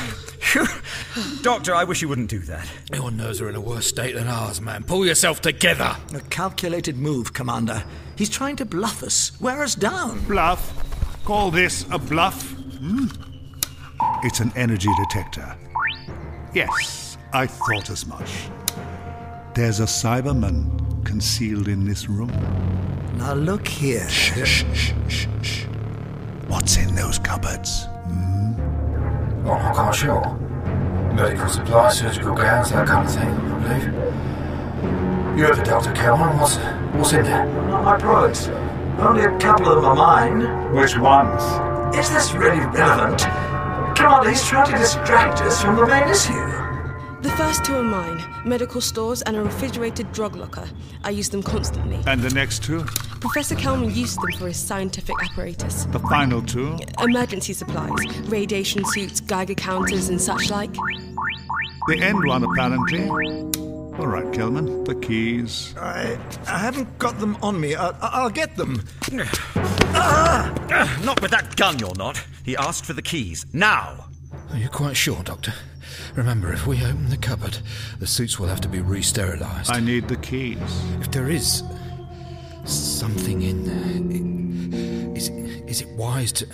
Phew. 0.49 0.65
Doctor, 1.43 1.75
I 1.75 1.83
wish 1.83 2.01
you 2.01 2.09
wouldn't 2.09 2.31
do 2.31 2.39
that. 2.39 2.67
Your 2.91 3.11
nerves 3.11 3.39
are 3.39 3.49
in 3.49 3.55
a 3.55 3.61
worse 3.61 3.85
state 3.85 4.15
than 4.15 4.27
ours, 4.27 4.59
man. 4.59 4.83
Pull 4.83 5.05
yourself 5.05 5.41
together. 5.41 5.95
A 6.15 6.21
calculated 6.21 6.97
move, 6.97 7.33
Commander. 7.33 7.83
He's 8.15 8.31
trying 8.31 8.55
to 8.55 8.65
bluff 8.65 9.03
us, 9.03 9.39
wear 9.39 9.61
us 9.61 9.75
down. 9.75 10.21
Bluff? 10.21 10.73
Call 11.23 11.51
this 11.51 11.85
a 11.91 11.99
bluff? 11.99 12.51
Hmm? 12.79 13.05
It's 14.23 14.39
an 14.39 14.51
energy 14.55 14.89
detector. 14.97 15.55
Yes, 16.55 17.19
I 17.31 17.45
thought 17.45 17.91
as 17.91 18.07
much. 18.07 18.47
There's 19.53 19.81
a 19.81 19.85
Cyberman 19.85 21.05
concealed 21.05 21.67
in 21.67 21.85
this 21.85 22.09
room. 22.09 22.31
Now 23.17 23.33
look 23.35 23.67
here. 23.67 24.09
Shh, 24.09 24.33
shh, 24.45 24.65
shh, 24.73 24.93
shh, 25.09 25.27
shh. 25.43 25.65
What's 26.47 26.77
in 26.77 26.95
those 26.95 27.19
cupboards? 27.19 27.85
Oh, 29.49 29.53
I'm 29.53 29.73
quite 29.73 29.95
sure. 29.95 30.21
Medical 31.15 31.49
supplies, 31.49 31.97
surgical 31.97 32.35
gowns, 32.35 32.69
that 32.69 32.87
kind 32.87 33.07
of 33.07 33.11
thing, 33.11 33.29
I 33.29 33.59
believe. 33.63 35.39
You're 35.39 35.55
the 35.55 35.63
Doctor 35.63 35.91
Kelman. 35.93 36.37
What's, 36.37 36.57
what's 36.95 37.13
in 37.13 37.23
there? 37.23 37.47
Not 37.67 37.83
my 37.83 37.97
products. 37.97 38.47
Only 38.99 39.23
a 39.23 39.35
couple 39.39 39.69
of 39.69 39.81
them 39.81 39.85
are 39.85 39.95
mine. 39.95 40.75
Which 40.75 40.99
ones? 40.99 41.41
Is 41.97 42.11
this 42.11 42.31
really 42.33 42.59
relevant? 42.59 43.21
Come 43.97 44.13
on, 44.13 44.27
he's 44.27 44.45
trying 44.45 44.71
to 44.71 44.77
distract 44.77 45.41
us 45.41 45.59
from 45.59 45.77
the 45.77 45.87
main 45.87 46.07
issue. 46.07 46.33
The 47.23 47.33
first 47.35 47.65
two 47.65 47.77
are 47.77 47.81
mine 47.81 48.28
medical 48.45 48.81
stores 48.81 49.21
and 49.23 49.35
a 49.35 49.41
refrigerated 49.43 50.11
drug 50.11 50.35
locker. 50.35 50.67
I 51.03 51.09
use 51.11 51.29
them 51.29 51.43
constantly. 51.43 51.99
And 52.07 52.21
the 52.21 52.33
next 52.33 52.63
two? 52.63 52.83
Professor 53.19 53.55
Kelman 53.55 53.93
used 53.93 54.17
them 54.21 54.31
for 54.37 54.47
his 54.47 54.57
scientific 54.57 55.15
apparatus. 55.23 55.85
The 55.85 55.99
final 55.99 56.41
two? 56.41 56.77
Emergency 56.99 57.53
supplies, 57.53 57.91
radiation 58.29 58.83
suits, 58.85 59.19
Geiger 59.19 59.55
counters, 59.55 60.09
and 60.09 60.21
such 60.21 60.49
like. 60.49 60.73
The 61.87 61.99
end 62.01 62.23
one, 62.25 62.43
apparently. 62.43 63.07
All 63.99 64.07
right, 64.07 64.31
Kelman, 64.33 64.85
the 64.85 64.95
keys. 64.95 65.75
I, 65.77 66.17
I 66.47 66.57
haven't 66.57 66.97
got 66.99 67.19
them 67.19 67.35
on 67.41 67.59
me. 67.59 67.75
I, 67.75 67.89
I'll 68.01 68.29
get 68.29 68.55
them. 68.55 68.81
Ah, 69.93 70.99
Not 71.03 71.21
with 71.21 71.31
that 71.31 71.55
gun, 71.57 71.79
you're 71.79 71.95
not. 71.95 72.23
He 72.45 72.55
asked 72.55 72.85
for 72.85 72.93
the 72.93 73.01
keys. 73.01 73.45
Now! 73.53 74.05
Are 74.51 74.57
you 74.57 74.69
quite 74.69 74.95
sure, 74.95 75.21
Doctor? 75.23 75.53
Remember, 76.15 76.51
if 76.53 76.65
we 76.67 76.83
open 76.83 77.09
the 77.09 77.17
cupboard, 77.17 77.57
the 77.99 78.07
suits 78.07 78.39
will 78.39 78.47
have 78.47 78.61
to 78.61 78.69
be 78.69 78.81
re-sterilized. 78.81 79.71
I 79.71 79.79
need 79.79 80.07
the 80.07 80.17
keys. 80.17 80.57
If 80.99 81.11
there 81.11 81.29
is 81.29 81.63
something 82.65 83.41
in 83.41 83.63
there, 83.65 85.15
is, 85.15 85.29
is 85.29 85.81
it 85.81 85.89
wise 85.95 86.31
to 86.33 86.47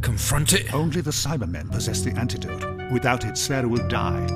confront 0.00 0.52
it? 0.52 0.72
Only 0.74 1.00
the 1.00 1.10
Cybermen 1.10 1.70
possess 1.70 2.02
the 2.02 2.12
antidote. 2.18 2.90
Without 2.90 3.24
it, 3.24 3.36
Sarah 3.36 3.68
will 3.68 3.86
die. 3.88 4.26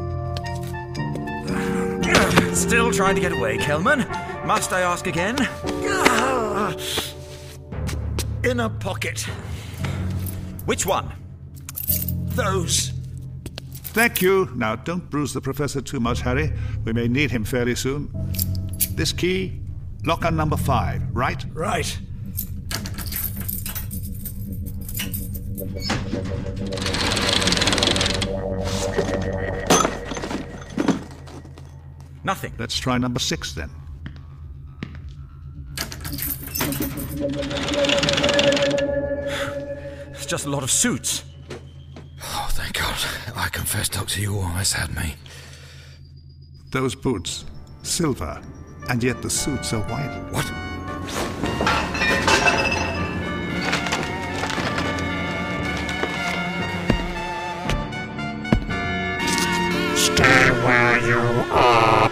Still 2.55 2.90
trying 2.93 3.14
to 3.14 3.21
get 3.21 3.33
away, 3.33 3.59
Kelman? 3.59 4.01
Must 4.45 4.73
I 4.73 4.81
ask 4.81 5.07
again? 5.07 5.37
In 8.43 8.61
a 8.61 8.69
pocket. 8.69 9.21
Which 10.64 10.87
one? 10.87 11.12
Those. 12.35 12.93
Thank 13.92 14.22
you. 14.22 14.48
Now, 14.55 14.76
don't 14.76 15.11
bruise 15.11 15.33
the 15.33 15.40
professor 15.40 15.81
too 15.81 15.98
much, 15.98 16.20
Harry. 16.20 16.53
We 16.85 16.92
may 16.92 17.09
need 17.09 17.33
him 17.33 17.44
fairly 17.44 17.74
soon. 17.74 18.09
This 18.92 19.12
key, 19.12 19.61
locker 20.05 20.31
number 20.31 20.57
five, 20.57 21.03
right? 21.12 21.44
Right. 21.53 21.98
Nothing. 32.22 32.55
Let's 32.59 32.79
try 32.79 32.96
number 32.96 33.18
six 33.18 33.55
then. 33.55 33.70
It's 40.12 40.26
just 40.26 40.46
a 40.46 40.50
lot 40.50 40.62
of 40.62 40.70
suits. 40.70 41.24
Thank 42.72 42.87
God. 42.87 43.37
I 43.37 43.48
confess, 43.48 43.88
Doctor, 43.88 44.20
you 44.20 44.37
almost 44.37 44.74
had 44.74 44.94
me. 44.94 45.16
Those 46.70 46.94
boots, 46.94 47.44
silver, 47.83 48.40
and 48.88 49.02
yet 49.02 49.22
the 49.22 49.30
suits 49.30 49.72
are 49.72 49.80
white. 49.80 50.30
What? 50.30 50.46
Stay 59.96 60.50
where 60.64 61.09
you 61.09 61.18
are. 61.50 62.10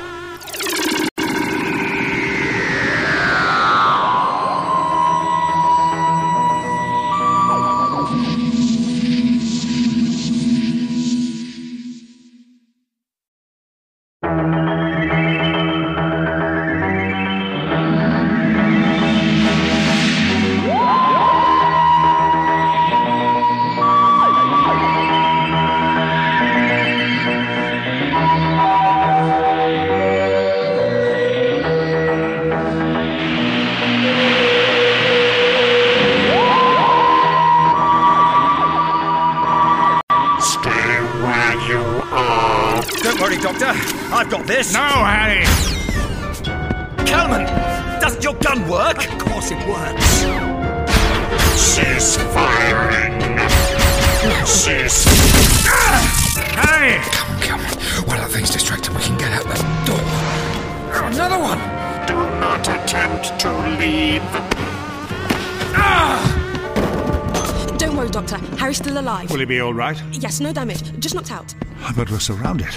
Ah! 65.75 67.75
Don't 67.79 67.97
worry, 67.97 68.09
Doctor. 68.11 68.37
Harry's 68.57 68.79
still 68.79 68.99
alive. 68.99 69.31
Will 69.31 69.41
he 69.41 69.45
be 69.45 69.61
all 69.61 69.75
right? 69.75 70.01
Yes, 70.13 70.41
no 70.41 70.53
damage. 70.53 70.99
Just 71.01 71.15
knocked 71.15 71.33
out. 71.33 71.55
But 71.97 72.11
we're 72.11 72.19
surrounded. 72.21 72.75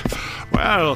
Well, 0.51 0.95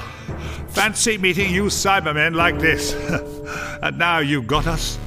fancy 0.69 1.17
meeting 1.17 1.51
you 1.51 1.65
Cybermen 1.65 2.35
like 2.35 2.59
this. 2.59 2.93
and 3.81 3.97
now 3.97 4.19
you've 4.19 4.47
got 4.47 4.67
us. 4.67 4.97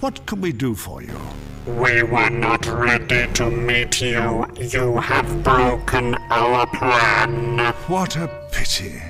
What 0.00 0.24
can 0.26 0.40
we 0.40 0.52
do 0.52 0.74
for 0.74 1.02
you? 1.02 1.18
We 1.66 2.02
were 2.02 2.30
not 2.30 2.66
ready 2.66 3.26
to 3.32 3.50
meet 3.50 4.00
you. 4.00 4.46
You 4.56 4.98
have 4.98 5.42
broken 5.42 6.14
our 6.30 6.66
plan. 6.66 7.58
What 7.86 8.16
a 8.16 8.28
pity. 8.52 9.00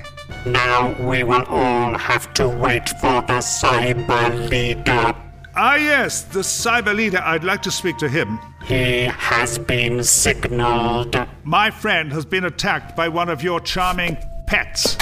Now 0.45 0.95
we 1.03 1.23
will 1.23 1.43
all 1.45 1.97
have 1.97 2.33
to 2.35 2.47
wait 2.47 2.87
for 3.01 3.21
the 3.23 3.41
cyber 3.41 4.49
leader. 4.49 5.13
Ah, 5.57 5.75
yes, 5.75 6.23
the 6.23 6.39
cyber 6.41 6.93
leader. 6.93 7.21
I'd 7.23 7.45
like 7.45 7.61
to 7.61 7.71
speak 7.71 7.97
to 7.99 8.09
him. 8.09 8.39
He 8.65 9.03
has 9.03 9.57
been 9.57 10.03
signaled. 10.03 11.15
My 11.45 11.71
friend 11.71 12.11
has 12.11 12.25
been 12.25 12.43
attacked 12.43 12.95
by 12.95 13.07
one 13.07 13.29
of 13.29 13.41
your 13.41 13.61
charming 13.61 14.17
pets. 14.47 14.97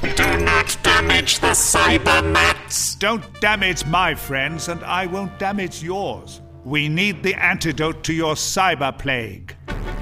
Do 0.00 0.38
not 0.38 0.76
damage 0.84 1.40
the 1.40 1.48
Cybermats. 1.48 2.96
Don't 3.00 3.40
damage 3.40 3.84
my 3.86 4.14
friends, 4.14 4.68
and 4.68 4.84
I 4.84 5.06
won't 5.06 5.36
damage 5.40 5.82
yours. 5.82 6.42
We 6.64 6.88
need 6.88 7.24
the 7.24 7.34
antidote 7.34 8.04
to 8.04 8.12
your 8.12 8.34
cyber 8.34 8.96
plague. 8.96 9.56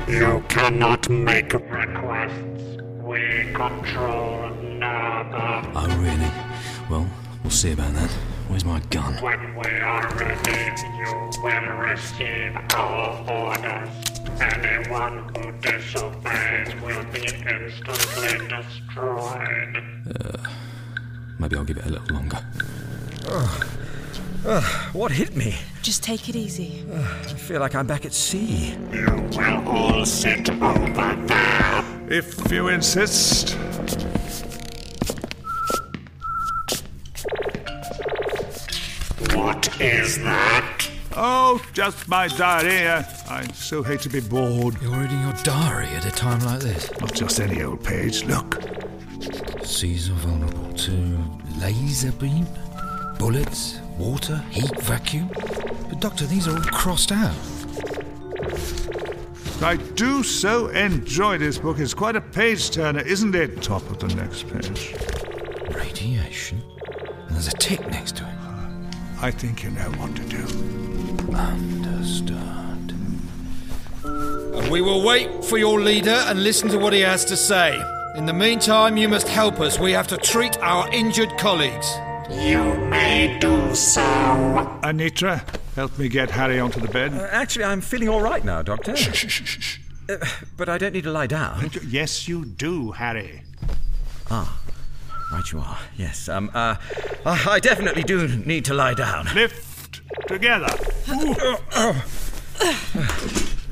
You 0.07 0.45
cannot 0.49 1.09
make 1.09 1.55
requests. 1.55 2.83
We 3.03 3.51
control 3.55 4.51
Nerva. 4.51 5.73
Oh, 5.75 5.99
really? 6.01 6.31
Well, 6.91 7.09
we'll 7.43 7.51
see 7.51 7.73
about 7.73 7.95
that. 7.95 8.11
Where's 8.49 8.65
my 8.65 8.81
gun? 8.91 9.15
When 9.23 9.57
we 9.57 9.67
are 9.81 10.09
ready, 10.15 10.83
you 10.99 11.31
will 11.43 11.77
receive 11.79 12.57
our 12.75 13.29
orders. 13.29 13.89
Anyone 14.41 15.29
who 15.37 15.53
disobeys 15.61 16.75
will 16.81 17.05
be 17.13 17.23
instantly 17.25 18.49
destroyed. 18.49 19.83
Uh, 20.15 20.49
maybe 21.39 21.57
I'll 21.57 21.65
give 21.65 21.79
it 21.79 21.87
a 21.87 21.91
little 21.91 22.15
longer. 22.15 22.39
Uh, 23.29 23.61
uh, 24.47 24.63
what 24.93 25.11
hit 25.11 25.35
me? 25.35 25.57
Just 25.83 26.05
take 26.05 26.29
it 26.29 26.37
easy. 26.37 26.85
Uh, 26.93 26.99
I 26.99 27.35
feel 27.35 27.61
like 27.61 27.75
I'm 27.75 27.87
back 27.87 28.05
at 28.07 28.13
sea. 28.13 28.77
You 28.93 29.29
will 29.37 29.69
all 29.69 30.07
sit 30.07 30.49
over 30.51 31.17
there. 31.27 31.85
If 32.09 32.53
you 32.53 32.69
insist. 32.69 33.57
What 39.37 39.81
is 39.81 40.19
that? 40.25 40.91
Oh, 41.15 41.63
just 41.75 42.09
my 42.09 42.29
diary. 42.29 42.87
Uh, 42.87 43.03
I 43.29 43.47
so 43.53 43.83
hate 43.83 44.01
to 44.01 44.09
be 44.09 44.21
bored. 44.21 44.81
You're 44.81 44.99
reading 44.99 45.21
your 45.21 45.35
diary 45.43 45.89
at 45.89 46.07
a 46.07 46.11
time 46.11 46.41
like 46.41 46.61
this? 46.61 46.91
Not 47.01 47.15
just 47.15 47.39
any 47.39 47.63
old 47.63 47.85
page. 47.85 48.25
Look. 48.25 48.63
Seas 49.63 50.09
are 50.09 50.15
vulnerable 50.15 50.73
to 50.73 51.19
laser 51.59 52.13
beam, 52.13 52.47
bullets, 53.19 53.79
water, 53.99 54.37
heat, 54.51 54.81
vacuum. 54.83 55.31
But, 55.35 56.01
Doctor, 56.01 56.25
these 56.27 56.49
are 56.49 56.57
all 56.57 56.63
crossed 56.65 57.13
out. 57.13 57.37
I 59.63 59.77
do 59.97 60.23
so 60.23 60.69
enjoy 60.69 61.37
this 61.39 61.59
book. 61.59 61.79
It's 61.79 61.95
quite 61.95 62.17
a 62.17 62.21
page 62.21 62.71
turner, 62.71 63.01
isn't 63.01 63.35
it? 63.35 63.63
Top 63.63 63.83
of 63.91 63.99
the 63.99 64.09
next 64.15 64.49
page. 64.49 64.95
Radiation? 65.75 66.63
And 67.27 67.37
there's 67.37 67.49
a 67.49 67.53
tick 67.53 67.81
next 67.89 68.17
to 68.17 68.29
it. 68.29 68.36
I 69.21 69.31
think 69.31 69.65
you 69.65 69.71
know 69.71 69.91
what 69.93 70.15
to 70.17 70.23
do. 70.25 70.43
Understood. 71.35 72.37
And 74.05 74.71
we 74.71 74.81
will 74.81 75.05
wait 75.05 75.45
for 75.45 75.59
your 75.59 75.81
leader 75.81 76.11
and 76.27 76.43
listen 76.43 76.69
to 76.69 76.79
what 76.79 76.93
he 76.93 77.01
has 77.01 77.25
to 77.27 77.37
say. 77.37 77.81
In 78.17 78.27
the 78.27 78.33
meantime, 78.33 78.97
you 78.97 79.09
must 79.09 79.29
help 79.29 79.61
us. 79.61 79.79
We 79.79 79.93
have 79.93 80.07
to 80.09 80.17
treat 80.17 80.59
our 80.59 80.91
injured 80.93 81.37
colleagues. 81.39 81.91
You 82.31 82.75
may 82.89 83.39
do 83.41 83.75
so. 83.75 84.01
Anitra, 84.83 85.43
help 85.75 85.99
me 85.99 86.09
get 86.09 86.31
Harry 86.31 86.59
onto 86.59 86.81
the 86.81 86.89
bed. 86.89 87.13
Uh, 87.15 87.29
actually, 87.31 87.65
I'm 87.65 87.81
feeling 87.81 88.09
all 88.09 88.21
right 88.21 88.45
now, 88.45 88.63
Doctor. 88.63 88.97
Shh, 88.97 89.15
shh, 89.15 89.31
shh, 89.31 89.61
shh. 89.61 89.79
Uh, 90.09 90.17
but 90.57 90.69
I 90.69 90.79
don't 90.79 90.93
need 90.93 91.05
to 91.05 91.13
lie 91.13 91.27
down. 91.27 91.71
Yes, 91.87 92.29
you 92.29 92.45
do, 92.45 92.93
Harry. 92.93 93.43
Ah, 94.31 94.59
right 95.33 95.53
you 95.53 95.59
are. 95.59 95.79
Yes. 95.97 96.29
Um. 96.29 96.51
Uh, 96.55 96.77
I 97.25 97.61
definitely 97.61 98.03
do 98.05 98.29
need 98.29 98.65
to 98.67 98.75
lie 98.75 98.95
down. 98.95 99.27
Lift 99.35 100.01
together. 100.29 100.69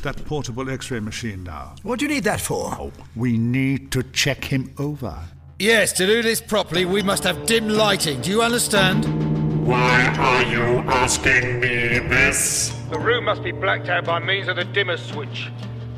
that 0.03 0.23
portable 0.27 0.71
X-ray 0.71 1.01
machine 1.01 1.45
now. 1.45 1.75
What 1.83 1.99
do 1.99 2.05
you 2.05 2.11
need 2.11 2.25
that 2.25 2.40
for? 2.40 2.77
Oh, 2.79 2.93
we 3.17 3.38
need 3.38 3.90
to 3.93 4.03
check 4.03 4.45
him 4.45 4.75
over. 4.79 5.19
Yes, 5.59 5.93
to 5.95 6.07
do 6.07 6.23
this 6.23 6.40
properly, 6.40 6.85
we 6.85 7.03
must 7.03 7.25
have 7.25 7.47
dim 7.47 7.69
lighting. 7.69 8.21
Do 8.21 8.31
you 8.31 8.43
understand? 8.43 9.07
Why 9.67 10.05
are 10.19 10.43
you 10.43 10.81
asking 10.90 11.61
me 11.61 12.01
this? 12.01 12.69
The 12.90 12.99
room 12.99 13.25
must 13.25 13.43
be 13.43 13.53
blacked 13.53 13.88
out 13.88 14.05
by 14.05 14.19
means 14.19 14.49
of 14.49 14.57
the 14.57 14.64
dimmer 14.64 14.97
switch. 14.97 15.51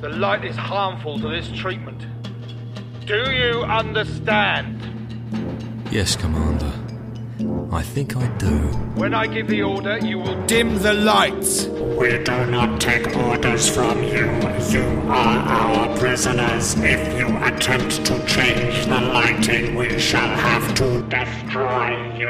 The 0.03 0.11
light 0.11 0.45
is 0.45 0.55
harmful 0.55 1.19
to 1.19 1.29
this 1.29 1.49
treatment. 1.49 2.07
Do 3.07 3.31
you 3.33 3.62
understand? 3.64 4.95
Yes, 5.91 6.17
Commander. 6.17 6.73
I 7.73 7.83
think 7.83 8.17
I 8.17 8.27
do. 8.39 8.57
When 8.95 9.12
I 9.12 9.27
give 9.27 9.49
the 9.49 9.62
order, 9.62 9.99
you 9.99 10.19
will 10.19 10.41
dim 10.47 10.79
the 10.79 10.93
lights. 10.95 11.67
We 11.67 12.19
do 12.23 12.47
not 12.47 12.81
take 12.81 13.15
orders 13.17 13.69
from 13.69 14.03
you. 14.03 14.27
You 14.71 14.85
are 15.09 15.39
our 15.39 15.99
prisoners. 15.99 16.75
If 16.79 17.19
you 17.19 17.29
attempt 17.39 18.05
to 18.07 18.27
change 18.27 18.87
the 18.87 19.01
lighting, 19.01 19.75
we 19.75 19.99
shall 19.99 20.35
have 20.37 20.75
to 20.77 21.03
destroy 21.03 22.17
you. 22.17 22.29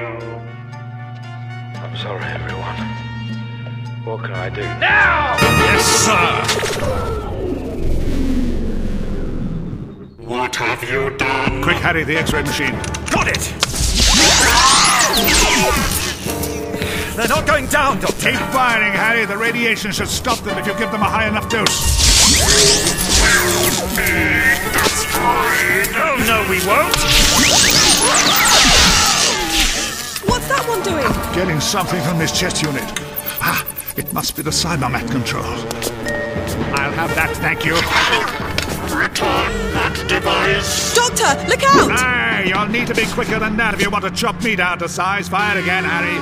I'm 1.79 1.97
sorry, 1.97 2.25
everyone. 2.25 2.77
What 4.05 4.23
can 4.23 4.33
I 4.33 4.49
do? 4.49 4.63
Now! 4.63 5.37
Yes, 5.41 5.85
sir! 6.07 7.36
What 10.27 10.57
have 10.57 10.83
you 10.83 11.17
done? 11.17 11.63
Quick, 11.63 11.77
Harry, 11.77 12.03
the 12.03 12.17
X-ray 12.17 12.43
machine. 12.43 12.73
Got 13.13 13.29
it! 13.29 13.39
They're 17.15 17.29
not 17.29 17.47
going 17.47 17.69
down, 17.69 18.01
Doctor. 18.01 18.33
Keep 18.33 18.41
firing, 18.51 18.93
Harry. 18.93 19.25
The 19.25 19.37
radiation 19.37 19.93
should 19.93 20.09
stop 20.09 20.41
them 20.41 20.59
if 20.59 20.67
you 20.67 20.77
give 20.79 20.91
them 20.91 21.03
a 21.03 21.09
high 21.09 21.29
enough 21.29 21.49
dose. 21.49 21.69
Oh, 25.95 26.17
no, 26.27 26.43
we 26.51 26.59
won't. 26.67 26.97
What's 30.29 30.49
that 30.49 30.67
one 30.67 30.83
doing? 30.83 31.37
Getting 31.37 31.61
something 31.61 32.03
from 32.03 32.19
his 32.19 32.33
chest 32.33 32.65
unit. 32.65 32.83
Ah, 33.41 33.65
it 33.97 34.13
must 34.13 34.35
be 34.35 34.43
the 34.43 34.51
Cybermat 34.51 35.09
control. 35.09 35.45
I'll 36.75 36.91
have 36.91 37.15
that, 37.15 37.31
thank 37.37 37.65
you. 37.65 37.77
Return 38.97 39.53
that 39.75 39.86
device. 40.09 40.95
Doctor, 40.95 41.49
look 41.49 41.63
out! 41.63 41.91
Hey, 41.99 42.49
you'll 42.49 42.67
need 42.67 42.87
to 42.89 42.95
be 42.95 43.07
quicker 43.07 43.39
than 43.39 43.57
that 43.57 43.75
if 43.75 43.83
you 43.83 43.91
want 43.91 44.05
to 44.05 44.11
chop 44.11 44.43
me 44.43 44.57
down 44.57 44.79
to 44.79 44.89
size. 44.89 45.29
Fire 45.29 45.59
again, 45.59 45.85
Harry. 45.85 46.17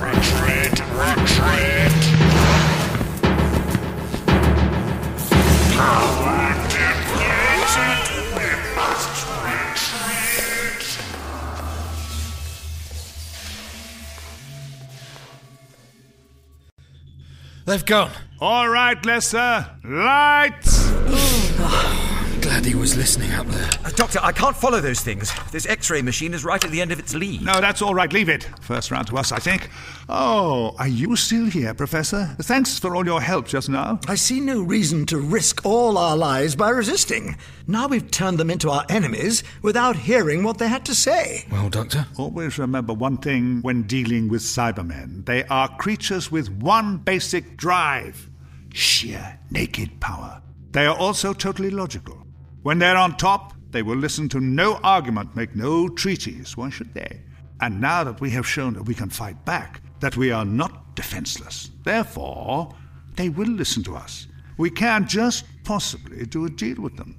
Retreat, 0.00 0.80
retreat. 0.96 2.01
They've 17.72 17.86
gone. 17.86 18.10
All 18.38 18.68
right, 18.68 19.02
Lester. 19.06 19.66
Lights! 19.82 20.81
Glad 22.62 22.74
he 22.74 22.78
was 22.78 22.96
listening 22.96 23.32
up 23.32 23.46
there. 23.48 23.70
Uh, 23.84 23.90
doctor, 23.90 24.20
I 24.22 24.30
can't 24.30 24.54
follow 24.56 24.80
those 24.80 25.00
things. 25.00 25.32
This 25.50 25.66
X-ray 25.66 26.00
machine 26.00 26.32
is 26.32 26.44
right 26.44 26.64
at 26.64 26.70
the 26.70 26.80
end 26.80 26.92
of 26.92 27.00
its 27.00 27.12
lead. 27.12 27.42
No, 27.42 27.60
that's 27.60 27.82
all 27.82 27.92
right. 27.92 28.12
Leave 28.12 28.28
it. 28.28 28.48
First 28.60 28.92
round 28.92 29.08
to 29.08 29.16
us, 29.16 29.32
I 29.32 29.40
think. 29.40 29.68
Oh, 30.08 30.76
are 30.78 30.86
you 30.86 31.16
still 31.16 31.46
here, 31.46 31.74
Professor? 31.74 32.36
Thanks 32.40 32.78
for 32.78 32.94
all 32.94 33.04
your 33.04 33.20
help 33.20 33.48
just 33.48 33.68
now. 33.68 33.98
I 34.06 34.14
see 34.14 34.38
no 34.38 34.62
reason 34.62 35.06
to 35.06 35.18
risk 35.18 35.66
all 35.66 35.98
our 35.98 36.16
lives 36.16 36.54
by 36.54 36.70
resisting. 36.70 37.36
Now 37.66 37.88
we've 37.88 38.08
turned 38.12 38.38
them 38.38 38.50
into 38.50 38.70
our 38.70 38.86
enemies 38.88 39.42
without 39.62 39.96
hearing 39.96 40.44
what 40.44 40.58
they 40.58 40.68
had 40.68 40.84
to 40.84 40.94
say. 40.94 41.46
Well, 41.50 41.68
Doctor? 41.68 42.06
Always 42.16 42.58
remember 42.58 42.92
one 42.92 43.16
thing 43.16 43.60
when 43.62 43.82
dealing 43.82 44.28
with 44.28 44.42
Cybermen. 44.42 45.26
They 45.26 45.42
are 45.44 45.68
creatures 45.78 46.30
with 46.30 46.48
one 46.48 46.98
basic 46.98 47.56
drive 47.56 48.30
sheer 48.72 49.40
naked 49.50 49.98
power. 49.98 50.40
They 50.70 50.86
are 50.86 50.96
also 50.96 51.32
totally 51.32 51.70
logical. 51.70 52.21
When 52.62 52.78
they're 52.78 52.96
on 52.96 53.16
top, 53.16 53.54
they 53.70 53.82
will 53.82 53.96
listen 53.96 54.28
to 54.30 54.40
no 54.40 54.76
argument, 54.84 55.34
make 55.34 55.56
no 55.56 55.88
treaties. 55.88 56.56
Why 56.56 56.70
should 56.70 56.94
they? 56.94 57.20
And 57.60 57.80
now 57.80 58.04
that 58.04 58.20
we 58.20 58.30
have 58.30 58.46
shown 58.46 58.74
that 58.74 58.84
we 58.84 58.94
can 58.94 59.10
fight 59.10 59.44
back, 59.44 59.80
that 60.00 60.16
we 60.16 60.30
are 60.30 60.44
not 60.44 60.94
defenseless, 60.94 61.70
therefore, 61.84 62.74
they 63.16 63.28
will 63.28 63.48
listen 63.48 63.82
to 63.84 63.96
us. 63.96 64.26
We 64.58 64.70
can 64.70 65.06
just 65.06 65.44
possibly 65.64 66.26
do 66.26 66.44
a 66.44 66.50
deal 66.50 66.80
with 66.80 66.96
them 66.96 67.16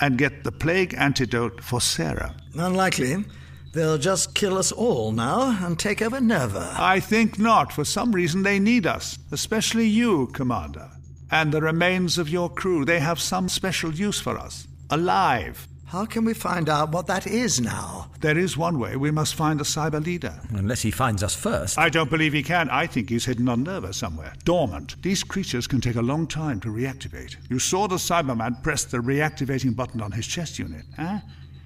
and 0.00 0.18
get 0.18 0.44
the 0.44 0.52
plague 0.52 0.94
antidote 0.96 1.62
for 1.62 1.80
Sarah. 1.80 2.36
Unlikely. 2.54 3.24
They'll 3.72 3.98
just 3.98 4.34
kill 4.34 4.56
us 4.56 4.72
all 4.72 5.12
now 5.12 5.58
and 5.64 5.78
take 5.78 6.00
over 6.00 6.20
Nerva. 6.20 6.74
I 6.78 7.00
think 7.00 7.38
not. 7.38 7.72
For 7.72 7.84
some 7.84 8.12
reason, 8.12 8.42
they 8.42 8.58
need 8.58 8.86
us, 8.86 9.18
especially 9.32 9.86
you, 9.86 10.28
Commander. 10.28 10.90
And 11.30 11.52
the 11.52 11.60
remains 11.60 12.16
of 12.16 12.28
your 12.28 12.48
crew, 12.48 12.84
they 12.84 13.00
have 13.00 13.20
some 13.20 13.48
special 13.48 13.92
use 13.92 14.18
for 14.20 14.38
us. 14.38 14.66
Alive. 14.90 15.66
How 15.86 16.04
can 16.04 16.24
we 16.24 16.34
find 16.34 16.68
out 16.68 16.92
what 16.92 17.06
that 17.06 17.26
is 17.26 17.60
now? 17.60 18.10
There 18.20 18.38
is 18.38 18.56
one 18.56 18.78
way. 18.78 18.96
We 18.96 19.10
must 19.10 19.34
find 19.34 19.58
the 19.58 19.64
cyber 19.64 20.04
leader. 20.04 20.40
Unless 20.50 20.82
he 20.82 20.90
finds 20.90 21.22
us 21.22 21.34
first. 21.34 21.78
I 21.78 21.88
don't 21.88 22.10
believe 22.10 22.32
he 22.32 22.42
can. 22.42 22.70
I 22.70 22.86
think 22.86 23.08
he's 23.08 23.24
hidden 23.24 23.48
on 23.48 23.62
Nerva 23.62 23.92
somewhere, 23.92 24.32
dormant. 24.44 25.00
These 25.02 25.24
creatures 25.24 25.66
can 25.66 25.80
take 25.80 25.96
a 25.96 26.02
long 26.02 26.26
time 26.26 26.60
to 26.60 26.68
reactivate. 26.68 27.36
You 27.48 27.58
saw 27.58 27.86
the 27.86 27.96
Cyberman 27.96 28.62
press 28.62 28.84
the 28.84 28.98
reactivating 28.98 29.74
button 29.74 30.00
on 30.00 30.12
his 30.12 30.26
chest 30.26 30.58
unit, 30.58 30.84
huh? 30.96 31.18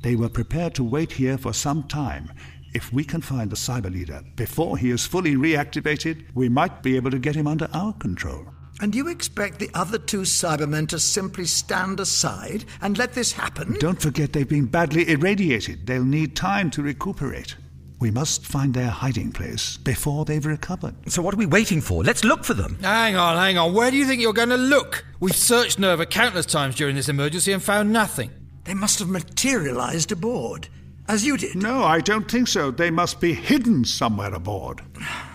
They 0.03 0.17
were 0.17 0.31
prepared 0.31 0.75
to 0.75 0.85
wait 0.85 1.13
here 1.13 1.37
for 1.37 1.53
some 1.53 1.83
time. 1.85 2.33
If 2.73 2.93
we 2.93 3.05
can 3.05 3.21
find 3.21 3.51
the 3.51 3.57
cyber 3.57 3.93
leader 3.93 4.23
before 4.37 4.79
he 4.79 4.91
is 4.91 5.07
fully 5.07 5.35
reactivated, 5.35 6.25
we 6.35 6.49
might 6.49 6.83
be 6.83 6.97
able 6.97 7.11
to 7.11 7.19
get 7.19 7.35
him 7.35 7.47
under 7.47 7.69
our 7.73 7.93
control. 7.95 8.47
And 8.81 8.95
you 8.95 9.09
expect 9.09 9.59
the 9.59 9.71
other 9.75 9.99
two 9.99 10.23
Cybermen 10.23 10.89
to 10.89 10.99
simply 10.99 11.45
stand 11.45 12.01
aside 12.01 12.65
and 12.81 12.97
let 12.97 13.13
this 13.13 13.33
happen? 13.33 13.77
Don't 13.79 14.01
forget 14.01 14.33
they've 14.33 14.49
been 14.49 14.65
badly 14.65 15.07
irradiated. 15.11 15.87
They'll 15.87 16.03
need 16.03 16.35
time 16.35 16.71
to 16.71 16.83
recuperate. 16.83 17.57
We 17.99 18.11
must 18.11 18.47
find 18.47 18.73
their 18.73 18.89
hiding 18.89 19.33
place 19.33 19.77
before 19.77 20.25
they've 20.25 20.45
recovered. 20.45 20.95
So 21.13 21.21
what 21.21 21.35
are 21.35 21.37
we 21.37 21.45
waiting 21.45 21.83
for? 21.83 22.03
Let's 22.03 22.25
look 22.25 22.45
for 22.45 22.55
them. 22.55 22.79
Hang 22.81 23.17
on, 23.17 23.37
hang 23.37 23.59
on. 23.59 23.75
Where 23.75 23.91
do 23.91 23.99
you 23.99 24.07
think 24.07 24.23
you're 24.23 24.33
going 24.33 24.49
to 24.49 24.57
look? 24.57 25.05
We've 25.21 25.37
searched 25.37 25.79
Nerva 25.79 26.07
countless 26.07 26.47
times 26.47 26.75
during 26.77 26.97
this 26.97 27.11
emergency 27.11 27.53
and 27.53 27.63
found 27.63 27.93
nothing. 27.93 28.31
They 28.65 28.73
must 28.73 28.99
have 29.01 29.11
materialized 29.11 30.11
aboard, 30.11 30.69
as 31.07 31.27
you 31.27 31.37
did. 31.37 31.57
No, 31.57 31.85
I 31.85 32.01
don't 32.01 32.31
think 32.31 32.49
so. 32.49 32.71
They 32.71 32.91
must 32.91 33.21
be 33.21 33.35
hidden 33.35 33.85
somewhere 33.85 34.33
aboard. 34.33 34.81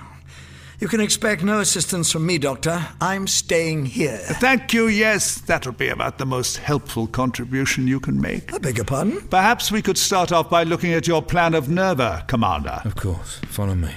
You 0.79 0.89
can 0.89 0.99
expect 0.99 1.41
no 1.41 1.61
assistance 1.61 2.11
from 2.11 2.25
me, 2.25 2.37
Doctor. 2.37 2.85
I'm 2.99 3.27
staying 3.27 3.85
here. 3.85 4.17
Thank 4.17 4.73
you, 4.73 4.87
yes. 4.87 5.39
That'll 5.39 5.71
be 5.71 5.87
about 5.87 6.17
the 6.17 6.25
most 6.25 6.57
helpful 6.57 7.07
contribution 7.07 7.87
you 7.87 8.01
can 8.01 8.19
make. 8.19 8.53
I 8.53 8.57
beg 8.57 8.75
your 8.75 8.85
pardon? 8.85 9.21
Perhaps 9.29 9.71
we 9.71 9.81
could 9.81 9.97
start 9.97 10.33
off 10.33 10.49
by 10.49 10.63
looking 10.63 10.91
at 10.91 11.07
your 11.07 11.21
plan 11.21 11.53
of 11.53 11.69
Nerva, 11.69 12.25
Commander. 12.27 12.81
Of 12.83 12.95
course. 12.97 13.39
Follow 13.47 13.75
me. 13.75 13.91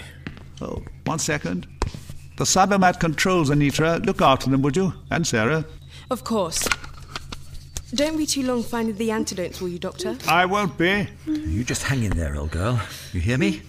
Oh, 0.60 0.82
one 1.04 1.18
second. 1.18 1.66
The 2.36 2.44
Cybermat 2.44 3.00
controls, 3.00 3.50
Anitra. 3.50 4.04
Look 4.06 4.22
after 4.22 4.48
them, 4.48 4.62
would 4.62 4.76
you? 4.76 4.92
And 5.10 5.26
Sarah. 5.26 5.64
Of 6.10 6.22
course. 6.22 6.68
Don't 7.92 8.16
be 8.16 8.26
too 8.26 8.44
long 8.44 8.62
finding 8.62 8.96
the 8.96 9.10
antidotes, 9.10 9.60
will 9.60 9.68
you, 9.68 9.78
Doctor? 9.80 10.16
I 10.28 10.46
won't 10.46 10.78
be. 10.78 11.08
You 11.26 11.64
just 11.64 11.82
hang 11.82 12.04
in 12.04 12.16
there, 12.16 12.36
old 12.36 12.52
girl. 12.52 12.80
You 13.12 13.20
hear 13.20 13.38
me? 13.38 13.62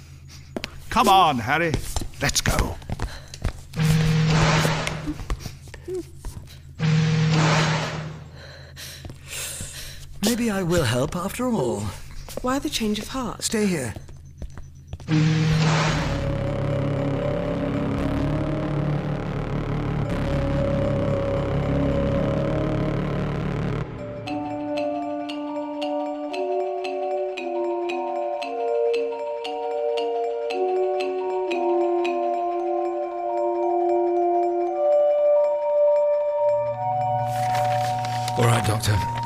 Come 0.89 1.07
on, 1.07 1.37
Harry. 1.39 1.71
Let's 2.21 2.41
go. 2.41 2.75
Maybe 10.23 10.49
I 10.51 10.63
will 10.63 10.83
help 10.83 11.15
after 11.15 11.47
all. 11.47 11.81
Why 12.41 12.59
the 12.59 12.69
change 12.69 12.99
of 12.99 13.07
heart? 13.09 13.43
Stay 13.43 13.65
here. 13.65 13.93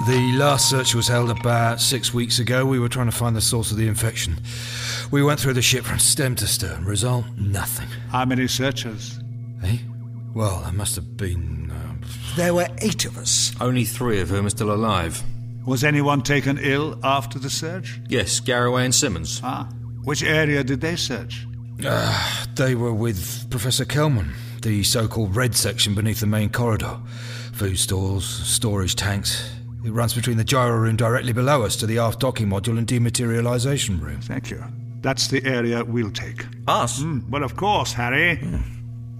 The 0.07 0.33
last 0.37 0.69
search 0.69 0.93
was 0.95 1.07
held 1.07 1.29
about 1.29 1.79
six 1.79 2.13
weeks 2.13 2.39
ago. 2.39 2.65
We 2.65 2.77
were 2.77 2.89
trying 2.89 3.05
to 3.09 3.15
find 3.15 3.35
the 3.35 3.41
source 3.41 3.71
of 3.71 3.77
the 3.77 3.87
infection. 3.87 4.35
We 5.11 5.23
went 5.23 5.39
through 5.39 5.53
the 5.53 5.61
ship 5.61 5.85
from 5.85 5.97
stem 5.99 6.35
to 6.35 6.47
stern. 6.47 6.83
Result? 6.83 7.25
Nothing. 7.37 7.87
How 8.09 8.25
many 8.25 8.47
searchers? 8.47 9.17
Eh? 9.63 9.77
Well, 10.33 10.59
there 10.63 10.73
must 10.73 10.95
have 10.95 11.15
been. 11.15 11.71
Uh, 11.71 12.05
There 12.35 12.53
were 12.53 12.67
eight 12.79 13.05
of 13.05 13.17
us. 13.17 13.53
Only 13.61 13.85
three 13.85 14.19
of 14.19 14.29
whom 14.29 14.45
are 14.45 14.49
still 14.49 14.73
alive. 14.73 15.23
Was 15.65 15.85
anyone 15.85 16.21
taken 16.21 16.57
ill 16.61 16.99
after 17.01 17.39
the 17.39 17.49
search? 17.49 18.01
Yes, 18.09 18.41
Garraway 18.41 18.83
and 18.83 18.93
Simmons. 18.93 19.39
Ah. 19.41 19.69
Which 20.03 20.21
area 20.21 20.65
did 20.65 20.81
they 20.81 20.97
search? 20.97 21.47
uh, 21.85 22.45
they 22.55 22.75
were 22.75 22.93
with 22.93 23.49
Professor 23.49 23.85
Kelman, 23.85 24.33
the 24.63 24.83
so 24.83 25.07
called 25.07 25.33
red 25.35 25.55
section 25.55 25.95
beneath 25.95 26.19
the 26.19 26.27
main 26.27 26.49
corridor. 26.49 26.99
Food 27.53 27.79
stores, 27.79 28.25
storage 28.25 28.95
tanks. 28.95 29.49
It 29.83 29.91
runs 29.91 30.13
between 30.13 30.37
the 30.37 30.43
gyro 30.43 30.77
room 30.77 30.95
directly 30.95 31.33
below 31.33 31.63
us 31.63 31.75
to 31.77 31.85
the 31.85 31.99
aft 31.99 32.19
docking 32.19 32.47
module 32.47 32.77
and 32.77 32.87
dematerialization 32.87 34.01
room. 34.01 34.21
Thank 34.21 34.49
you. 34.49 34.63
That's 35.01 35.27
the 35.27 35.43
area 35.45 35.83
we'll 35.83 36.11
take. 36.11 36.45
Us? 36.67 37.01
Mm, 37.01 37.29
well, 37.29 37.43
of 37.43 37.57
course, 37.57 37.91
Harry. 37.91 38.39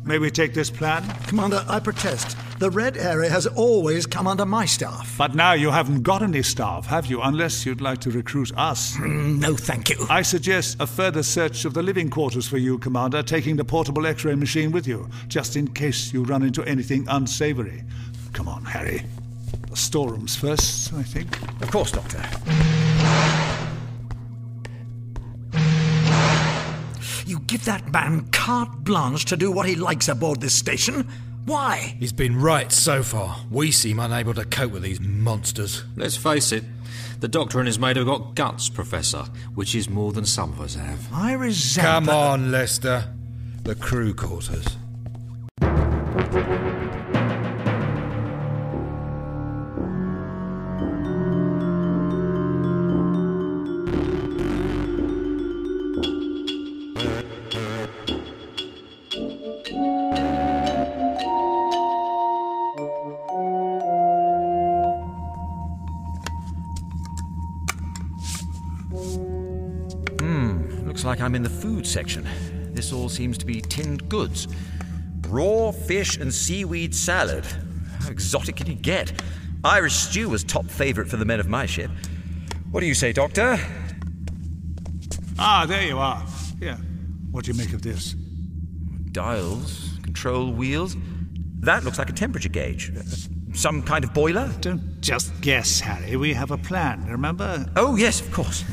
May 0.06 0.20
we 0.20 0.32
take 0.32 0.54
this 0.54 0.70
plan? 0.70 1.04
Commander, 1.28 1.66
I 1.68 1.80
protest. 1.80 2.38
The 2.60 2.70
red 2.70 2.98
area 2.98 3.30
has 3.30 3.48
always 3.48 4.06
come 4.06 4.28
under 4.28 4.46
my 4.46 4.66
staff. 4.66 5.16
But 5.18 5.36
now 5.36 5.54
you 5.54 5.72
haven't 5.72 6.04
got 6.04 6.22
any 6.22 6.44
staff, 6.44 6.86
have 6.86 7.08
you? 7.08 7.22
Unless 7.22 7.66
you'd 7.66 7.82
like 7.82 8.00
to 8.00 8.12
recruit 8.12 8.52
us. 8.58 8.98
no, 9.00 9.56
thank 9.56 9.90
you. 9.90 10.06
I 10.10 10.22
suggest 10.22 10.78
a 10.80 10.88
further 10.88 11.24
search 11.24 11.66
of 11.66 11.74
the 11.74 11.84
living 11.84 12.10
quarters 12.10 12.48
for 12.48 12.58
you, 12.58 12.78
Commander, 12.80 13.24
taking 13.24 13.58
the 13.58 13.66
portable 13.66 14.06
x 14.06 14.24
ray 14.24 14.36
machine 14.36 14.72
with 14.72 14.88
you, 14.88 15.10
just 15.28 15.58
in 15.58 15.68
case 15.68 16.14
you 16.14 16.24
run 16.24 16.44
into 16.44 16.64
anything 16.64 17.06
unsavory. 17.10 17.84
Come 18.32 18.48
on, 18.48 18.64
Harry. 18.66 19.04
The 19.74 19.80
storerooms 19.80 20.36
first, 20.36 20.94
I 20.94 21.02
think. 21.02 21.36
Of 21.64 21.72
course, 21.72 21.92
Doctor. 21.92 22.22
You 27.26 27.40
give 27.40 27.66
that 27.66 27.92
man 27.92 28.28
carte 28.32 28.84
blanche 28.84 29.26
to 29.26 29.36
do 29.36 29.52
what 29.52 29.68
he 29.68 29.76
likes 29.76 30.08
aboard 30.10 30.42
this 30.42 30.54
station? 30.54 31.10
Why? 31.46 31.96
He's 32.00 32.14
been 32.14 32.40
right 32.40 32.72
so 32.72 33.02
far. 33.02 33.38
We 33.50 33.72
seem 33.72 33.98
unable 34.00 34.36
to 34.36 34.46
cope 34.46 34.74
with 34.74 34.84
these 34.84 35.00
monsters. 35.02 35.84
Let's 35.96 36.16
face 36.18 36.52
it, 36.52 36.64
the 37.20 37.28
Doctor 37.28 37.58
and 37.58 37.66
his 37.66 37.80
mate 37.80 37.98
have 37.98 38.06
got 38.06 38.36
guts, 38.36 38.70
Professor, 38.70 39.24
which 39.56 39.74
is 39.74 39.90
more 39.90 40.12
than 40.12 40.26
some 40.26 40.52
of 40.52 40.62
us 40.62 40.76
have. 40.76 41.12
I 41.12 41.34
resent. 41.34 41.88
Come 41.88 42.06
that- 42.06 42.14
on, 42.14 42.52
Lester. 42.52 43.06
The 43.64 43.74
crew 43.74 44.14
quarters. 44.14 44.68
I'm 71.34 71.38
in 71.38 71.42
the 71.42 71.50
food 71.50 71.88
section. 71.88 72.28
This 72.76 72.94
all 72.94 73.10
seems 73.10 73.40
to 73.40 73.46
be 73.48 73.60
tinned 73.60 74.08
goods. 74.08 74.48
Raw 75.28 75.72
fish 75.72 76.18
and 76.18 76.32
seaweed 76.32 76.94
salad. 76.94 77.44
How 78.02 78.10
exotic 78.10 78.58
can 78.58 78.68
you 78.68 78.76
get? 78.76 79.20
Irish 79.64 79.96
stew 79.96 80.30
was 80.30 80.44
top 80.44 80.68
favourite 80.68 81.10
for 81.10 81.18
the 81.18 81.26
men 81.26 81.40
of 81.40 81.48
my 81.48 81.66
ship. 81.66 81.90
What 82.70 82.82
do 82.82 82.86
you 82.86 82.94
say, 82.94 83.14
Doctor? 83.14 83.58
Ah, 85.40 85.66
there 85.68 85.82
you 85.82 85.98
are. 85.98 86.24
Here. 86.60 86.78
What 87.32 87.46
do 87.46 87.52
you 87.52 87.58
make 87.58 87.74
of 87.74 87.82
this? 87.82 88.14
Dials, 89.12 89.98
control 90.04 90.52
wheels. 90.52 90.96
That 91.62 91.84
looks 91.84 91.98
like 91.98 92.12
a 92.12 92.14
temperature 92.14 92.50
gauge. 92.50 92.92
Some 93.56 93.82
kind 93.82 94.04
of 94.04 94.14
boiler? 94.14 94.54
Don't 94.62 95.02
just 95.02 95.42
guess, 95.42 95.80
Harry. 95.80 96.16
We 96.16 96.34
have 96.34 96.52
a 96.52 96.60
plan, 96.60 97.08
remember? 97.08 97.66
Oh, 97.76 97.96
yes, 97.96 98.22
of 98.22 98.32
course. 98.32 98.64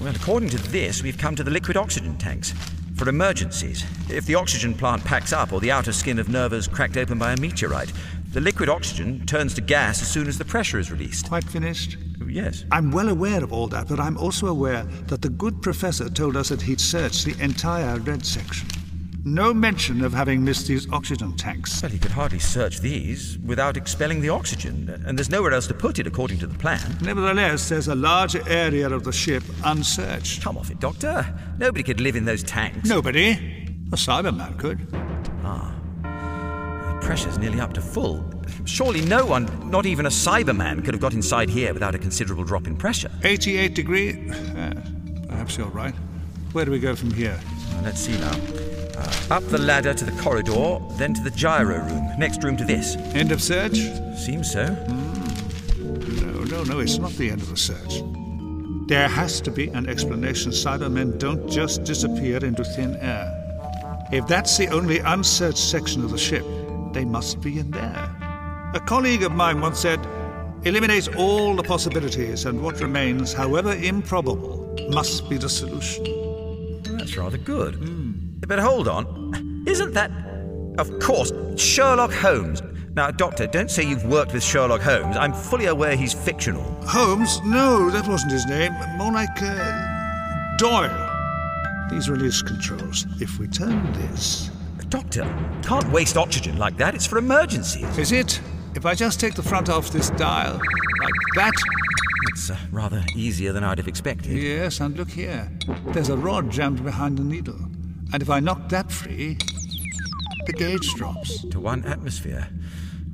Well, 0.00 0.14
according 0.14 0.50
to 0.50 0.58
this, 0.58 1.02
we've 1.02 1.16
come 1.16 1.34
to 1.36 1.42
the 1.42 1.50
liquid 1.50 1.76
oxygen 1.76 2.18
tanks 2.18 2.52
for 2.96 3.08
emergencies. 3.08 3.82
If 4.10 4.26
the 4.26 4.34
oxygen 4.34 4.74
plant 4.74 5.02
packs 5.04 5.32
up 5.32 5.52
or 5.52 5.60
the 5.60 5.70
outer 5.70 5.92
skin 5.92 6.18
of 6.18 6.28
Nerva's 6.28 6.68
cracked 6.68 6.98
open 6.98 7.18
by 7.18 7.32
a 7.32 7.36
meteorite, 7.38 7.92
the 8.32 8.40
liquid 8.40 8.68
oxygen 8.68 9.24
turns 9.24 9.54
to 9.54 9.62
gas 9.62 10.02
as 10.02 10.08
soon 10.08 10.28
as 10.28 10.36
the 10.36 10.44
pressure 10.44 10.78
is 10.78 10.90
released. 10.90 11.28
Quite 11.28 11.44
finished? 11.44 11.96
Yes. 12.26 12.66
I'm 12.70 12.90
well 12.90 13.08
aware 13.08 13.42
of 13.42 13.52
all 13.54 13.68
that, 13.68 13.88
but 13.88 13.98
I'm 13.98 14.18
also 14.18 14.48
aware 14.48 14.84
that 15.06 15.22
the 15.22 15.30
good 15.30 15.62
professor 15.62 16.10
told 16.10 16.36
us 16.36 16.50
that 16.50 16.60
he'd 16.60 16.80
searched 16.80 17.24
the 17.24 17.42
entire 17.42 17.98
red 18.00 18.26
section. 18.26 18.68
No 19.26 19.52
mention 19.52 20.04
of 20.04 20.12
having 20.12 20.44
missed 20.44 20.68
these 20.68 20.88
oxygen 20.92 21.36
tanks. 21.36 21.82
Well, 21.82 21.90
he 21.90 21.98
could 21.98 22.12
hardly 22.12 22.38
search 22.38 22.78
these 22.78 23.38
without 23.38 23.76
expelling 23.76 24.20
the 24.20 24.28
oxygen, 24.28 25.02
and 25.04 25.18
there's 25.18 25.30
nowhere 25.30 25.52
else 25.52 25.66
to 25.66 25.74
put 25.74 25.98
it 25.98 26.06
according 26.06 26.38
to 26.38 26.46
the 26.46 26.56
plan. 26.56 26.96
Nevertheless, 27.02 27.68
there's 27.68 27.88
a 27.88 27.94
large 27.96 28.36
area 28.48 28.88
of 28.88 29.02
the 29.02 29.10
ship 29.10 29.42
unsearched. 29.64 30.44
Come 30.44 30.56
off 30.56 30.70
it, 30.70 30.78
Doctor. 30.78 31.26
Nobody 31.58 31.82
could 31.82 32.00
live 32.00 32.14
in 32.14 32.24
those 32.24 32.44
tanks. 32.44 32.88
Nobody. 32.88 33.32
A 33.32 33.96
Cyberman 33.96 34.56
could. 34.60 34.86
Ah. 35.42 35.74
The 36.92 37.04
pressure's 37.04 37.36
nearly 37.36 37.58
up 37.58 37.72
to 37.72 37.80
full. 37.80 38.32
Surely 38.64 39.00
no 39.00 39.26
one, 39.26 39.68
not 39.68 39.86
even 39.86 40.06
a 40.06 40.10
Cyberman, 40.10 40.84
could 40.84 40.94
have 40.94 41.00
got 41.00 41.14
inside 41.14 41.50
here 41.50 41.74
without 41.74 41.96
a 41.96 41.98
considerable 41.98 42.44
drop 42.44 42.68
in 42.68 42.76
pressure. 42.76 43.10
88 43.24 43.74
degree. 43.74 44.30
Uh, 44.30 44.72
perhaps 45.28 45.56
you're 45.58 45.66
right. 45.66 45.94
Where 46.52 46.64
do 46.64 46.70
we 46.70 46.78
go 46.78 46.94
from 46.94 47.12
here? 47.12 47.40
Let's 47.82 47.98
see 47.98 48.16
now. 48.20 48.75
Up 49.30 49.44
the 49.48 49.58
ladder 49.58 49.92
to 49.94 50.04
the 50.04 50.22
corridor, 50.22 50.78
then 50.92 51.14
to 51.14 51.22
the 51.22 51.30
gyro 51.30 51.78
room. 51.78 52.08
Next 52.18 52.42
room 52.44 52.56
to 52.56 52.64
this. 52.64 52.96
End 53.14 53.32
of 53.32 53.42
search? 53.42 53.78
Seems 54.16 54.52
so. 54.52 54.66
Hmm. 54.66 56.20
No, 56.20 56.44
no, 56.44 56.64
no, 56.64 56.78
it's 56.80 56.98
not 56.98 57.12
the 57.12 57.30
end 57.30 57.42
of 57.42 57.48
the 57.48 57.56
search. 57.56 58.02
There 58.88 59.08
has 59.08 59.40
to 59.40 59.50
be 59.50 59.68
an 59.68 59.88
explanation. 59.88 60.52
Cybermen 60.52 61.18
don't 61.18 61.48
just 61.50 61.82
disappear 61.84 62.44
into 62.44 62.62
thin 62.62 62.96
air. 62.96 63.32
If 64.12 64.28
that's 64.28 64.56
the 64.56 64.68
only 64.68 65.00
unsearched 65.00 65.58
section 65.58 66.04
of 66.04 66.12
the 66.12 66.18
ship, 66.18 66.44
they 66.92 67.04
must 67.04 67.40
be 67.40 67.58
in 67.58 67.72
there. 67.72 68.70
A 68.74 68.80
colleague 68.86 69.24
of 69.24 69.32
mine 69.32 69.60
once 69.60 69.80
said, 69.80 69.98
eliminate 70.64 71.16
all 71.16 71.56
the 71.56 71.62
possibilities, 71.64 72.44
and 72.44 72.62
what 72.62 72.80
remains, 72.80 73.32
however 73.32 73.72
improbable, 73.72 74.76
must 74.90 75.28
be 75.28 75.36
the 75.36 75.48
solution. 75.48 76.04
That's 76.96 77.16
rather 77.16 77.38
good. 77.38 77.74
Hmm. 77.74 78.15
But 78.40 78.58
hold 78.58 78.88
on. 78.88 79.64
Isn't 79.66 79.94
that. 79.94 80.10
Of 80.78 80.98
course, 81.00 81.32
Sherlock 81.56 82.12
Holmes. 82.12 82.62
Now, 82.94 83.10
Doctor, 83.10 83.46
don't 83.46 83.70
say 83.70 83.82
you've 83.82 84.04
worked 84.04 84.32
with 84.32 84.42
Sherlock 84.42 84.80
Holmes. 84.80 85.16
I'm 85.16 85.32
fully 85.32 85.66
aware 85.66 85.96
he's 85.96 86.14
fictional. 86.14 86.62
Holmes? 86.86 87.40
No, 87.44 87.90
that 87.90 88.06
wasn't 88.06 88.32
his 88.32 88.46
name. 88.46 88.72
More 88.96 89.12
like 89.12 89.42
uh, 89.42 90.56
Doyle. 90.56 91.12
These 91.90 92.08
release 92.08 92.42
controls. 92.42 93.06
If 93.20 93.38
we 93.38 93.48
turn 93.48 93.92
this. 93.92 94.50
Doctor, 94.88 95.24
can't 95.62 95.90
waste 95.90 96.16
oxygen 96.16 96.58
like 96.58 96.76
that. 96.76 96.94
It's 96.94 97.06
for 97.06 97.18
emergencies. 97.18 97.98
Is 97.98 98.12
it? 98.12 98.40
If 98.74 98.86
I 98.86 98.94
just 98.94 99.18
take 99.18 99.34
the 99.34 99.42
front 99.42 99.68
off 99.68 99.90
this 99.90 100.10
dial, 100.10 100.54
like 100.54 101.12
that. 101.34 101.52
It's 102.28 102.50
uh, 102.50 102.56
rather 102.70 103.04
easier 103.14 103.52
than 103.52 103.64
I'd 103.64 103.78
have 103.78 103.88
expected. 103.88 104.32
Yes, 104.32 104.80
and 104.80 104.96
look 104.96 105.10
here. 105.10 105.50
There's 105.88 106.08
a 106.08 106.16
rod 106.16 106.50
jammed 106.50 106.84
behind 106.84 107.18
the 107.18 107.24
needle. 107.24 107.58
And 108.12 108.22
if 108.22 108.30
I 108.30 108.40
knock 108.40 108.68
that 108.68 108.90
free, 108.90 109.36
the 110.46 110.52
gauge 110.52 110.94
drops. 110.94 111.44
To 111.50 111.60
one 111.60 111.84
atmosphere. 111.84 112.48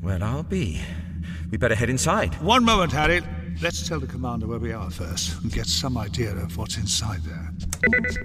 Well, 0.02 0.22
I'll 0.22 0.42
be. 0.42 0.80
We 1.50 1.58
better 1.58 1.74
head 1.74 1.90
inside. 1.90 2.34
One 2.42 2.64
moment, 2.64 2.92
Harry. 2.92 3.22
Let's 3.60 3.86
tell 3.86 4.00
the 4.00 4.06
commander 4.06 4.46
where 4.46 4.58
we 4.58 4.72
are 4.72 4.90
first 4.90 5.40
and 5.42 5.52
get 5.52 5.66
some 5.66 5.96
idea 5.96 6.32
of 6.32 6.56
what's 6.56 6.76
inside 6.76 7.20
there. 7.22 7.52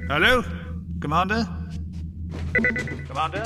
Hello? 0.07 0.43
Commander? 0.99 1.47
Commander? 3.05 3.43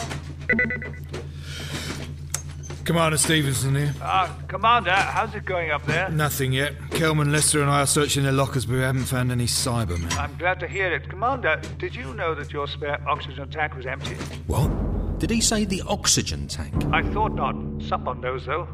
Commander 2.91 3.17
Stevenson 3.17 3.73
here. 3.73 3.93
Ah, 4.01 4.37
Commander, 4.49 4.91
how's 4.91 5.33
it 5.33 5.45
going 5.45 5.71
up 5.71 5.85
there? 5.85 6.09
Nothing 6.09 6.51
yet. 6.51 6.73
Kelman, 6.89 7.31
Lester, 7.31 7.61
and 7.61 7.71
I 7.71 7.83
are 7.83 7.85
searching 7.85 8.23
their 8.23 8.33
lockers, 8.33 8.65
but 8.65 8.73
we 8.73 8.81
haven't 8.81 9.05
found 9.05 9.31
any 9.31 9.45
Cybermen. 9.45 10.13
I'm 10.17 10.35
glad 10.35 10.59
to 10.59 10.67
hear 10.67 10.93
it. 10.93 11.07
Commander, 11.07 11.61
did 11.77 11.95
you 11.95 12.13
know 12.15 12.35
that 12.35 12.51
your 12.51 12.67
spare 12.67 13.01
oxygen 13.07 13.49
tank 13.49 13.77
was 13.77 13.85
empty? 13.85 14.15
What? 14.45 15.19
Did 15.19 15.29
he 15.29 15.39
say 15.39 15.63
the 15.63 15.81
oxygen 15.87 16.49
tank? 16.49 16.73
I 16.91 17.01
thought 17.13 17.33
not. 17.33 17.55
Someone 17.81 18.19
knows, 18.19 18.45
though. 18.45 18.67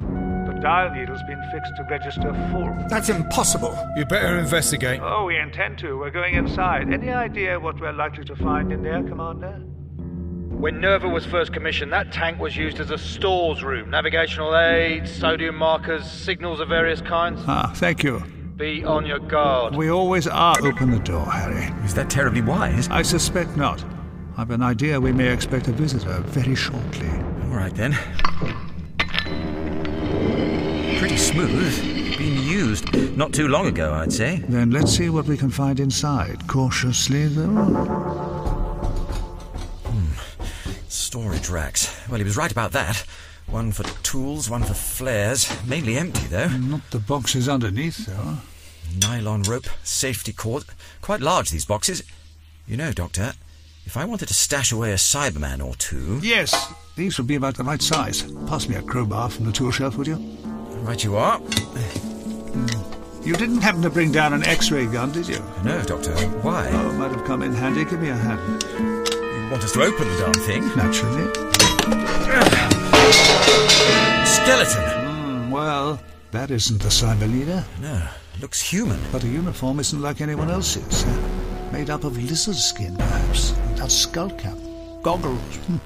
The 0.47 0.59
dial 0.63 0.95
needle's 0.95 1.21
been 1.27 1.43
fixed 1.51 1.73
to 1.77 1.83
register 1.83 2.33
full. 2.51 2.75
That's 2.89 3.09
impossible. 3.09 3.77
You 3.97 4.05
better 4.05 4.39
investigate. 4.39 4.99
Oh, 4.99 5.25
we 5.25 5.37
intend 5.37 5.77
to. 5.79 5.95
We're 5.95 6.09
going 6.09 6.33
inside. 6.33 6.91
Any 6.91 7.09
idea 7.11 7.59
what 7.59 7.79
we're 7.79 7.93
likely 7.93 8.23
to 8.25 8.35
find 8.35 8.71
in 8.71 8.81
there, 8.81 9.03
Commander? 9.03 9.61
When 10.57 10.81
Nerva 10.81 11.07
was 11.07 11.23
first 11.23 11.53
commissioned, 11.53 11.93
that 11.93 12.11
tank 12.11 12.39
was 12.39 12.57
used 12.57 12.79
as 12.79 12.89
a 12.89 12.97
stores 12.97 13.63
room. 13.63 13.91
Navigational 13.91 14.57
aids, 14.57 15.13
sodium 15.13 15.55
markers, 15.55 16.09
signals 16.11 16.59
of 16.59 16.67
various 16.67 16.99
kinds. 16.99 17.41
Ah, 17.45 17.71
thank 17.75 18.03
you. 18.03 18.23
Be 18.55 18.83
on 18.83 19.05
your 19.05 19.19
guard. 19.19 19.75
We 19.75 19.91
always 19.91 20.25
are. 20.25 20.55
Open 20.63 20.89
the 20.89 20.97
door, 20.97 21.27
Harry. 21.27 21.71
Is 21.85 21.93
that 21.93 22.09
terribly 22.09 22.41
wise? 22.41 22.89
I 22.89 23.03
suspect 23.03 23.55
not. 23.55 23.85
I've 24.35 24.49
an 24.49 24.63
idea 24.63 24.99
we 24.99 25.11
may 25.11 25.31
expect 25.31 25.67
a 25.67 25.71
visitor 25.71 26.21
very 26.21 26.55
shortly. 26.55 27.09
All 27.43 27.55
right 27.55 27.75
then. 27.75 27.93
Pretty 30.97 31.17
smooth. 31.17 32.17
Been 32.17 32.41
used 32.41 33.15
not 33.15 33.31
too 33.31 33.47
long 33.47 33.67
ago, 33.67 33.93
I'd 33.93 34.11
say. 34.11 34.43
Then 34.49 34.71
let's 34.71 34.91
see 34.91 35.09
what 35.09 35.27
we 35.27 35.37
can 35.37 35.51
find 35.51 35.79
inside. 35.79 36.47
Cautiously, 36.47 37.27
though. 37.27 38.36
Storage 41.07 41.47
racks. 41.47 41.89
Well, 42.09 42.17
he 42.17 42.25
was 42.25 42.35
right 42.35 42.51
about 42.51 42.73
that. 42.73 43.05
One 43.45 43.71
for 43.71 43.83
tools, 44.03 44.49
one 44.49 44.63
for 44.63 44.73
flares. 44.73 45.49
Mainly 45.65 45.97
empty, 45.97 46.27
though. 46.27 46.49
Not 46.49 46.91
the 46.91 46.99
boxes 46.99 47.47
underneath, 47.47 48.05
though. 48.07 48.39
Nylon 49.01 49.43
rope, 49.43 49.67
safety 49.83 50.33
cord. 50.33 50.65
Quite 50.99 51.21
large, 51.21 51.49
these 51.49 51.63
boxes. 51.63 52.03
You 52.67 52.75
know, 52.75 52.91
Doctor, 52.91 53.35
if 53.85 53.95
I 53.95 54.03
wanted 54.03 54.27
to 54.27 54.33
stash 54.33 54.73
away 54.73 54.91
a 54.91 54.95
Cyberman 54.95 55.65
or 55.65 55.75
two. 55.75 56.19
Yes, 56.21 56.73
these 56.97 57.17
would 57.17 57.27
be 57.27 57.35
about 57.35 57.55
the 57.55 57.63
right 57.63 57.81
size. 57.81 58.29
Pass 58.45 58.67
me 58.67 58.75
a 58.75 58.81
crowbar 58.81 59.29
from 59.29 59.45
the 59.45 59.53
tool 59.53 59.71
shelf, 59.71 59.95
would 59.95 60.07
you? 60.07 60.17
Right, 60.81 61.01
you 61.01 61.15
are. 61.15 61.39
You 63.23 63.33
didn't 63.37 63.61
happen 63.61 63.81
to 63.83 63.89
bring 63.89 64.11
down 64.11 64.33
an 64.33 64.43
X 64.43 64.71
ray 64.71 64.87
gun, 64.87 65.13
did 65.13 65.29
you? 65.29 65.41
No, 65.63 65.81
Doctor. 65.83 66.13
Why? 66.41 66.69
Oh, 66.69 66.91
might 66.91 67.11
have 67.11 67.23
come 67.25 67.43
in 67.43 67.53
handy. 67.53 67.85
Give 67.85 68.01
me 68.01 68.09
a 68.09 68.13
hand. 68.13 68.96
Want 69.49 69.63
us 69.63 69.71
to 69.71 69.81
open 69.81 70.05
the 70.09 70.17
darn 70.19 70.33
thing? 70.33 70.61
Naturally. 70.75 71.23
Skeleton! 74.25 74.83
Mm, 74.83 75.49
well, 75.51 76.01
that 76.31 76.51
isn't 76.51 76.81
the 76.81 76.89
cyber 76.89 77.31
leader. 77.31 77.63
No, 77.81 78.05
looks 78.41 78.61
human. 78.61 78.99
But 79.09 79.21
the 79.21 79.29
uniform 79.29 79.79
isn't 79.79 80.01
like 80.01 80.19
anyone 80.19 80.49
else's. 80.49 81.05
Uh, 81.05 81.69
made 81.71 81.89
up 81.89 82.03
of 82.03 82.17
lizard 82.17 82.57
skin, 82.57 82.97
perhaps. 82.97 83.51
That 83.75 83.89
skull 83.89 84.31
cap. 84.31 84.57
Goggles. 85.01 85.39
Hmm. 85.39 85.77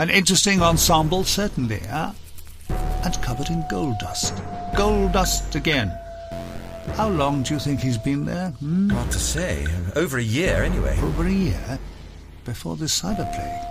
An 0.00 0.10
interesting 0.10 0.60
ensemble, 0.60 1.22
certainly, 1.22 1.78
huh? 1.88 2.10
And 3.04 3.22
covered 3.22 3.50
in 3.50 3.64
gold 3.70 4.00
dust. 4.00 4.42
Gold 4.76 5.12
dust 5.12 5.54
again. 5.54 5.96
How 6.94 7.08
long 7.08 7.44
do 7.44 7.54
you 7.54 7.60
think 7.60 7.78
he's 7.78 7.98
been 7.98 8.24
there? 8.24 8.48
Hmm? 8.58 8.90
Hard 8.90 9.12
to 9.12 9.18
say. 9.20 9.64
Over 9.94 10.18
a 10.18 10.22
year, 10.22 10.64
anyway. 10.64 10.98
Over 11.00 11.26
a 11.26 11.30
year? 11.30 11.78
Before 12.50 12.76
the 12.76 12.86
cyber 12.86 13.32
plague. 13.32 13.64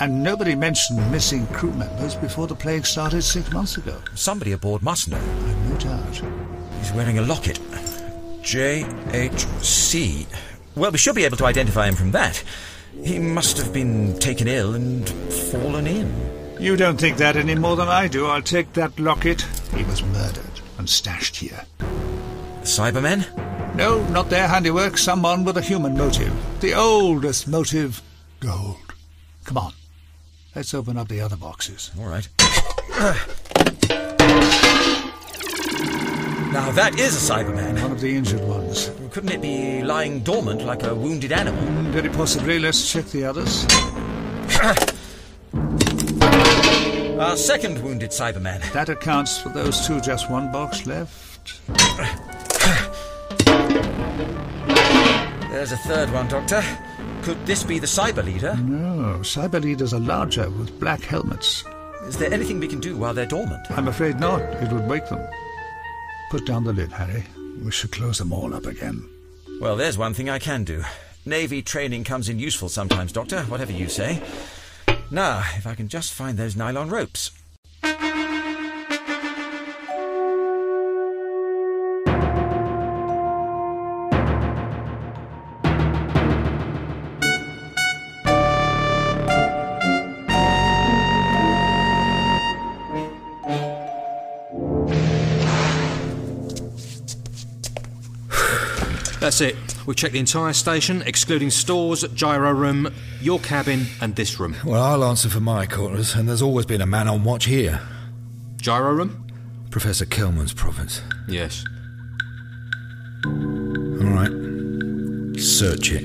And 0.00 0.24
nobody 0.24 0.56
mentioned 0.56 0.98
missing 1.12 1.46
crew 1.58 1.70
members 1.70 2.16
before 2.16 2.48
the 2.48 2.56
plague 2.56 2.84
started 2.84 3.22
six 3.22 3.52
months 3.52 3.76
ago. 3.76 3.96
Somebody 4.16 4.50
aboard 4.50 4.82
must 4.82 5.08
know. 5.08 5.18
I've 5.18 5.70
no 5.70 5.76
doubt. 5.78 6.20
He's 6.80 6.90
wearing 6.90 7.18
a 7.18 7.22
locket. 7.22 7.60
JHC. 8.42 10.26
Well, 10.74 10.90
we 10.90 10.98
should 10.98 11.14
be 11.14 11.24
able 11.24 11.36
to 11.36 11.46
identify 11.46 11.86
him 11.86 11.94
from 11.94 12.10
that. 12.10 12.42
He 13.04 13.20
must 13.20 13.56
have 13.58 13.72
been 13.72 14.18
taken 14.18 14.48
ill 14.48 14.74
and 14.74 15.08
fallen 15.08 15.86
in. 15.86 16.12
You 16.58 16.76
don't 16.76 16.98
think 16.98 17.18
that 17.18 17.36
any 17.36 17.54
more 17.54 17.76
than 17.76 17.86
I 17.86 18.08
do. 18.08 18.26
I'll 18.26 18.42
take 18.42 18.72
that 18.72 18.98
locket. 18.98 19.42
He 19.76 19.84
was 19.84 20.02
murdered 20.02 20.60
and 20.76 20.90
stashed 20.90 21.36
here. 21.36 21.64
Cybermen? 22.62 23.76
No, 23.76 24.02
not 24.08 24.28
their 24.28 24.48
handiwork. 24.48 24.98
Someone 24.98 25.44
with 25.44 25.56
a 25.56 25.62
human 25.62 25.96
motive. 25.96 26.34
The 26.58 26.74
oldest 26.74 27.46
motive 27.46 28.02
gold. 28.44 28.76
Come 29.44 29.58
on. 29.58 29.72
Let's 30.54 30.74
open 30.74 30.98
up 30.98 31.08
the 31.08 31.20
other 31.20 31.36
boxes. 31.36 31.90
All 31.98 32.06
right. 32.06 32.28
Now 36.52 36.70
that 36.72 36.98
is 36.98 37.30
a 37.30 37.32
Cyberman. 37.32 37.82
One 37.82 37.92
of 37.92 38.00
the 38.00 38.14
injured 38.14 38.42
ones. 38.42 38.90
Couldn't 39.10 39.30
it 39.30 39.42
be 39.42 39.82
lying 39.82 40.20
dormant 40.20 40.64
like 40.64 40.82
a 40.84 40.94
wounded 40.94 41.32
animal? 41.32 41.62
Mm, 41.64 41.86
very 41.86 42.10
possibly. 42.10 42.58
Let's 42.58 42.92
check 42.92 43.06
the 43.06 43.24
others. 43.24 43.66
Our 47.18 47.36
second 47.36 47.82
wounded 47.82 48.10
Cyberman. 48.10 48.60
That 48.72 48.88
accounts 48.88 49.38
for 49.38 49.48
those 49.48 49.86
two. 49.86 50.00
Just 50.00 50.30
one 50.30 50.52
box 50.52 50.86
left. 50.86 51.60
There's 55.50 55.72
a 55.72 55.76
third 55.78 56.12
one, 56.12 56.28
Doctor. 56.28 56.62
Could 57.24 57.46
this 57.46 57.64
be 57.64 57.78
the 57.78 57.86
Cyber 57.86 58.22
Leader? 58.22 58.54
No, 58.56 59.20
Cyber 59.20 59.58
Leaders 59.58 59.94
are 59.94 59.98
larger 59.98 60.50
with 60.50 60.78
black 60.78 61.00
helmets. 61.00 61.64
Is 62.02 62.18
there 62.18 62.30
anything 62.30 62.60
we 62.60 62.68
can 62.68 62.80
do 62.80 62.98
while 62.98 63.14
they're 63.14 63.24
dormant? 63.24 63.66
I'm 63.70 63.88
afraid 63.88 64.20
not. 64.20 64.42
It 64.42 64.70
would 64.70 64.86
wake 64.86 65.08
them. 65.08 65.26
Put 66.30 66.44
down 66.44 66.64
the 66.64 66.74
lid, 66.74 66.92
Harry. 66.92 67.24
We 67.64 67.70
should 67.70 67.92
close 67.92 68.18
them 68.18 68.30
all 68.30 68.52
up 68.52 68.66
again. 68.66 69.08
Well, 69.58 69.74
there's 69.74 69.96
one 69.96 70.12
thing 70.12 70.28
I 70.28 70.38
can 70.38 70.64
do. 70.64 70.84
Navy 71.24 71.62
training 71.62 72.04
comes 72.04 72.28
in 72.28 72.38
useful 72.38 72.68
sometimes, 72.68 73.10
Doctor, 73.10 73.44
whatever 73.44 73.72
you 73.72 73.88
say. 73.88 74.22
Now, 75.10 75.42
if 75.56 75.66
I 75.66 75.74
can 75.74 75.88
just 75.88 76.12
find 76.12 76.36
those 76.36 76.56
nylon 76.56 76.90
ropes. 76.90 77.30
That's 99.34 99.52
it. 99.52 99.56
We've 99.84 99.96
checked 99.96 100.12
the 100.12 100.20
entire 100.20 100.52
station, 100.52 101.02
excluding 101.02 101.50
stores, 101.50 102.06
gyro 102.14 102.52
room, 102.52 102.94
your 103.20 103.40
cabin, 103.40 103.86
and 104.00 104.14
this 104.14 104.38
room. 104.38 104.54
Well, 104.64 104.80
I'll 104.80 105.02
answer 105.02 105.28
for 105.28 105.40
my 105.40 105.66
quarters, 105.66 106.14
and 106.14 106.28
there's 106.28 106.40
always 106.40 106.66
been 106.66 106.80
a 106.80 106.86
man 106.86 107.08
on 107.08 107.24
watch 107.24 107.46
here. 107.46 107.80
Gyro 108.58 108.92
room? 108.92 109.26
Professor 109.72 110.06
Kelman's 110.06 110.54
province. 110.54 111.02
Yes. 111.26 111.64
All 113.26 113.32
right. 113.32 114.30
Search 115.36 115.90
it. 115.90 116.04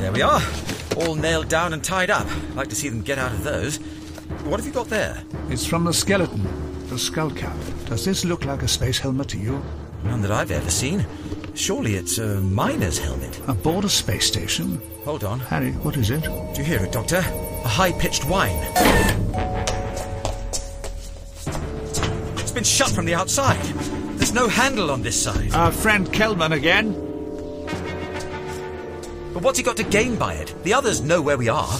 There 0.00 0.12
we 0.12 0.20
are. 0.20 0.42
All 0.98 1.14
nailed 1.14 1.48
down 1.48 1.72
and 1.72 1.82
tied 1.82 2.10
up. 2.10 2.26
Like 2.54 2.68
to 2.68 2.74
see 2.74 2.90
them 2.90 3.00
get 3.00 3.18
out 3.18 3.32
of 3.32 3.42
those. 3.42 3.80
What 4.46 4.60
have 4.60 4.66
you 4.66 4.72
got 4.72 4.88
there? 4.88 5.24
It's 5.50 5.66
from 5.66 5.84
the 5.84 5.92
skeleton, 5.92 6.46
the 6.88 6.96
skull 6.96 7.30
cap. 7.30 7.56
Does 7.86 8.04
this 8.04 8.24
look 8.24 8.44
like 8.44 8.62
a 8.62 8.68
space 8.68 8.96
helmet 8.96 9.28
to 9.30 9.38
you? 9.38 9.60
None 10.04 10.22
that 10.22 10.30
I've 10.30 10.52
ever 10.52 10.70
seen. 10.70 11.04
Surely 11.54 11.96
it's 11.96 12.18
a 12.18 12.40
miner's 12.40 12.96
helmet. 12.96 13.40
Aboard 13.48 13.84
a 13.84 13.88
space 13.88 14.24
station? 14.24 14.80
Hold 15.04 15.24
on. 15.24 15.40
Harry, 15.40 15.72
what 15.72 15.96
is 15.96 16.10
it? 16.10 16.22
Do 16.22 16.60
you 16.60 16.62
hear 16.62 16.80
it, 16.80 16.92
Doctor? 16.92 17.16
A 17.16 17.68
high 17.68 17.90
pitched 17.90 18.24
whine. 18.24 18.56
It's 22.38 22.52
been 22.52 22.62
shut 22.62 22.90
from 22.90 23.04
the 23.04 23.14
outside. 23.14 23.62
There's 24.16 24.32
no 24.32 24.46
handle 24.46 24.92
on 24.92 25.02
this 25.02 25.20
side. 25.20 25.54
Our 25.54 25.72
friend 25.72 26.10
Kelman 26.12 26.52
again. 26.52 26.92
But 29.34 29.42
what's 29.42 29.58
he 29.58 29.64
got 29.64 29.76
to 29.78 29.84
gain 29.84 30.14
by 30.14 30.34
it? 30.34 30.54
The 30.62 30.72
others 30.72 31.00
know 31.00 31.20
where 31.20 31.36
we 31.36 31.48
are. 31.48 31.78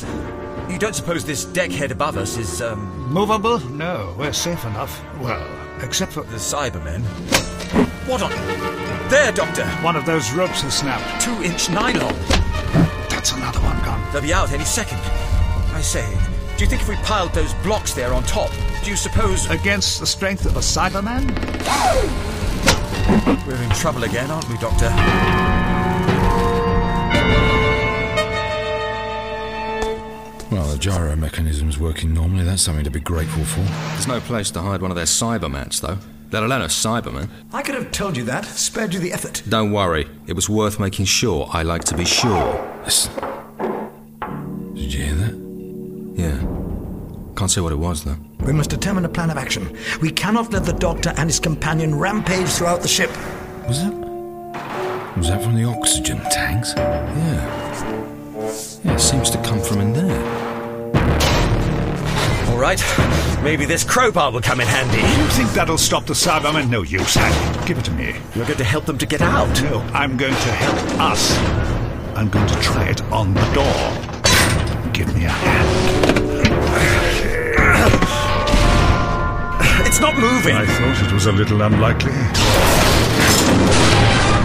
You 0.77 0.81
don't 0.81 0.95
suppose 0.95 1.25
this 1.25 1.47
deckhead 1.47 1.91
above 1.91 2.19
us 2.19 2.37
is, 2.37 2.61
um. 2.61 3.11
Movable? 3.11 3.61
No, 3.71 4.15
we're 4.19 4.35
safe 4.35 4.63
enough. 4.67 5.03
Well, 5.19 5.43
except 5.81 6.13
for. 6.13 6.25
The 6.25 6.37
Cybermen. 6.37 7.01
What 8.07 8.21
on. 8.21 8.31
There, 9.09 9.33
Doctor! 9.33 9.65
One 9.81 9.97
of 9.97 10.05
those 10.05 10.31
ropes 10.33 10.61
has 10.61 10.77
snapped. 10.77 11.23
Two 11.23 11.43
inch 11.43 11.71
nylon. 11.71 12.15
That's 13.09 13.33
another 13.33 13.59
one 13.61 13.83
gone. 13.87 14.07
They'll 14.13 14.21
be 14.21 14.35
out 14.35 14.53
any 14.53 14.67
second. 14.67 14.99
I 15.73 15.81
say, 15.81 16.07
do 16.59 16.65
you 16.65 16.69
think 16.69 16.83
if 16.83 16.91
we 16.91 16.97
piled 16.97 17.33
those 17.33 17.55
blocks 17.63 17.95
there 17.95 18.13
on 18.13 18.23
top, 18.25 18.51
do 18.85 18.91
you 18.91 18.97
suppose. 18.97 19.49
Against 19.49 20.01
the 20.01 20.07
strength 20.07 20.45
of 20.45 20.59
a 20.59 20.61
Cyberman? 20.61 21.25
We're 23.47 23.63
in 23.63 23.71
trouble 23.71 24.05
again, 24.05 24.31
aren't 24.31 24.47
we, 24.51 24.59
Doctor? 24.59 24.93
Gyro 30.87 31.17
mechanism's 31.17 31.81
working 31.81 32.15
normally. 32.15 32.45
That's 32.45 32.63
something 32.63 32.85
to 32.85 32.93
be 32.93 33.01
grateful 33.01 33.45
for. 33.45 33.59
There's 33.95 34.07
no 34.07 34.21
place 34.21 34.53
to 34.53 34.61
hide 34.61 34.83
one 34.83 34.93
of 34.93 34.95
their 34.95 35.05
Cybermats, 35.05 35.81
though. 35.81 35.99
Let 36.31 36.45
alone 36.45 36.63
a 36.63 36.67
Cyberman. 36.67 37.29
I 37.53 37.63
could 37.63 37.75
have 37.75 37.91
told 37.91 38.17
you 38.17 38.23
that, 38.27 38.45
spared 38.45 38.95
you 38.95 39.01
the 39.01 39.13
effort. 39.13 39.43
Don't 39.49 39.73
worry. 39.73 40.07
It 40.29 40.35
was 40.35 40.49
worth 40.49 40.79
making 40.79 41.07
sure. 41.07 41.49
I 41.51 41.65
like 41.65 41.83
to 41.87 41.97
be 41.97 42.05
sure. 42.05 42.81
Listen. 42.85 43.13
Did 44.75 44.95
you 44.95 45.05
hear 45.07 45.15
that? 45.17 45.35
Yeah. 46.15 47.35
Can't 47.35 47.51
say 47.51 47.61
what 47.63 47.73
it 47.73 47.81
was, 47.81 48.05
though. 48.05 48.19
We 48.45 48.53
must 48.53 48.71
determine 48.71 49.05
a 49.05 49.09
plan 49.09 49.31
of 49.31 49.39
action. 49.39 49.77
We 50.01 50.13
cannot 50.13 50.53
let 50.53 50.67
the 50.67 50.73
Doctor 50.73 51.13
and 51.17 51.29
his 51.29 51.41
companion 51.41 51.97
rampage 51.97 52.47
throughout 52.47 52.83
the 52.83 52.89
ship. 52.89 53.11
Was 53.67 53.83
that? 53.83 53.93
Was 55.17 55.27
that 55.31 55.43
from 55.43 55.57
the 55.57 55.65
oxygen 55.65 56.21
tanks? 56.31 56.75
Yeah. 56.77 57.97
Yeah, 58.85 58.95
it 58.95 59.01
seems 59.01 59.31
to 59.31 59.43
come 59.43 59.61
from 59.61 59.81
in 59.81 59.93
there. 59.93 60.56
All 62.49 62.59
right. 62.59 62.83
Maybe 63.43 63.65
this 63.67 63.85
crowbar 63.85 64.33
will 64.33 64.41
come 64.41 64.61
in 64.61 64.67
handy. 64.67 64.99
You 65.21 65.29
think 65.31 65.51
that'll 65.51 65.79
stop 65.79 66.07
the 66.07 66.15
Cybermen? 66.15 66.69
No 66.69 66.83
use, 66.83 67.15
Handy. 67.15 67.67
Give 67.67 67.79
it 67.79 67.85
to 67.85 67.91
me. 67.93 68.15
You're 68.35 68.47
going 68.47 68.59
to 68.59 68.65
help 68.65 68.87
them 68.87 68.99
to 68.99 69.07
get 69.07 69.21
out. 69.21 69.49
No, 69.63 69.81
I'm 69.93 70.17
going 70.17 70.35
to 70.35 70.53
help 70.53 71.01
us. 71.01 71.37
I'm 72.17 72.29
going 72.31 72.47
to 72.47 72.55
try 72.61 72.89
it 72.89 73.03
on 73.13 73.35
the 73.35 73.45
door. 73.53 74.93
Give 74.93 75.15
me 75.15 75.25
a 75.27 75.29
hand. 75.29 75.87
It's 79.87 80.01
not 80.01 80.19
moving. 80.19 80.55
I 80.57 80.67
thought 80.67 81.07
it 81.07 81.13
was 81.13 81.27
a 81.27 81.33
little 81.33 81.63
unlikely. 81.63 82.13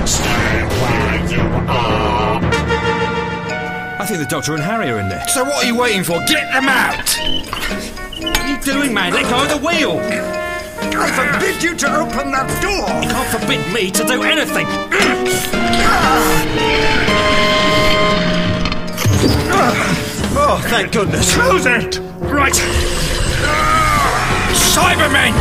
Stay 0.06 0.64
where 0.82 1.26
you 1.30 1.42
are. 1.68 2.40
I 4.00 4.06
think 4.06 4.20
the 4.20 4.28
Doctor 4.30 4.54
and 4.54 4.64
Harry 4.64 4.90
are 4.90 5.00
in 5.00 5.10
there. 5.10 5.28
So 5.28 5.44
what 5.44 5.64
are 5.64 5.68
you 5.68 5.78
waiting 5.78 6.04
for? 6.04 6.20
Get 6.28 6.52
them 6.52 6.68
out! 6.70 7.61
What 8.62 8.68
are 8.68 8.74
you 8.74 8.82
doing, 8.84 8.94
man? 8.94 9.12
Let 9.12 9.28
go 9.28 9.42
of 9.42 9.50
the 9.50 9.58
wheel! 9.58 9.98
I 9.98 11.10
forbid 11.10 11.64
you 11.64 11.76
to 11.78 11.96
open 11.98 12.32
that 12.32 12.46
door! 12.62 12.86
You 13.02 13.10
can't 13.10 13.28
forbid 13.34 13.74
me 13.74 13.90
to 13.90 14.04
do 14.06 14.22
anything! 14.22 14.68
Oh, 20.38 20.62
thank 20.70 20.92
goodness. 20.92 21.34
Close 21.34 21.66
it! 21.66 21.98
Right! 22.20 22.54
Cybermen! 24.54 25.34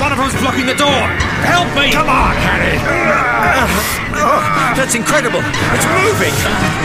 One 0.00 0.12
of 0.12 0.16
them's 0.16 0.40
blocking 0.40 0.64
the 0.64 0.74
door! 0.74 1.04
Help 1.44 1.68
me! 1.76 1.92
Come 1.92 2.08
on, 2.08 2.34
Harry! 2.36 4.07
Oh, 4.20 4.42
that's 4.74 4.94
incredible. 4.94 5.40
It's 5.74 5.86
moving, 6.02 6.34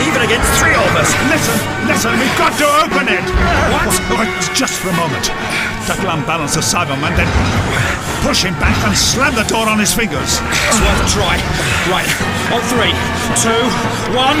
even 0.06 0.22
against 0.22 0.48
three 0.58 0.74
of 0.74 0.90
us. 0.94 1.10
Listen, 1.28 1.56
listen, 1.86 2.12
we've 2.18 2.38
got 2.38 2.54
to 2.58 2.66
open 2.86 3.10
it! 3.10 3.24
What? 3.74 3.90
Oh, 4.14 4.24
just 4.54 4.80
for 4.80 4.88
a 4.90 4.96
moment. 4.96 5.26
That'll 5.86 6.10
unbalance 6.10 6.54
the 6.54 6.62
Cyberman, 6.62 7.14
then 7.16 7.28
push 8.22 8.44
him 8.44 8.54
back 8.62 8.76
and 8.86 8.96
slam 8.96 9.34
the 9.34 9.44
door 9.44 9.68
on 9.68 9.78
his 9.78 9.92
fingers. 9.92 10.40
It's 10.40 10.80
worth 10.80 11.02
a 11.02 11.08
try. 11.10 11.36
Right, 11.90 12.08
on 12.54 12.62
three, 12.70 12.94
two, 13.42 13.62
one. 14.14 14.38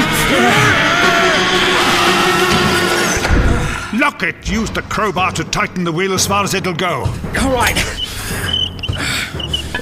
Lock 4.00 4.22
it! 4.22 4.48
Use 4.48 4.70
the 4.70 4.82
crowbar 4.82 5.32
to 5.32 5.44
tighten 5.44 5.84
the 5.84 5.92
wheel 5.92 6.14
as 6.14 6.26
far 6.26 6.44
as 6.44 6.54
it'll 6.54 6.74
go. 6.74 7.04
All 7.40 7.52
right. 7.52 7.76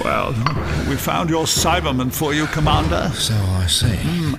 Well, 0.04 0.32
we 0.88 0.96
found 0.96 1.30
your 1.30 1.44
Cyberman 1.44 2.12
for 2.12 2.34
you, 2.34 2.46
Commander. 2.46 3.10
So 3.14 3.34
I 3.34 3.66
see. 3.66 3.98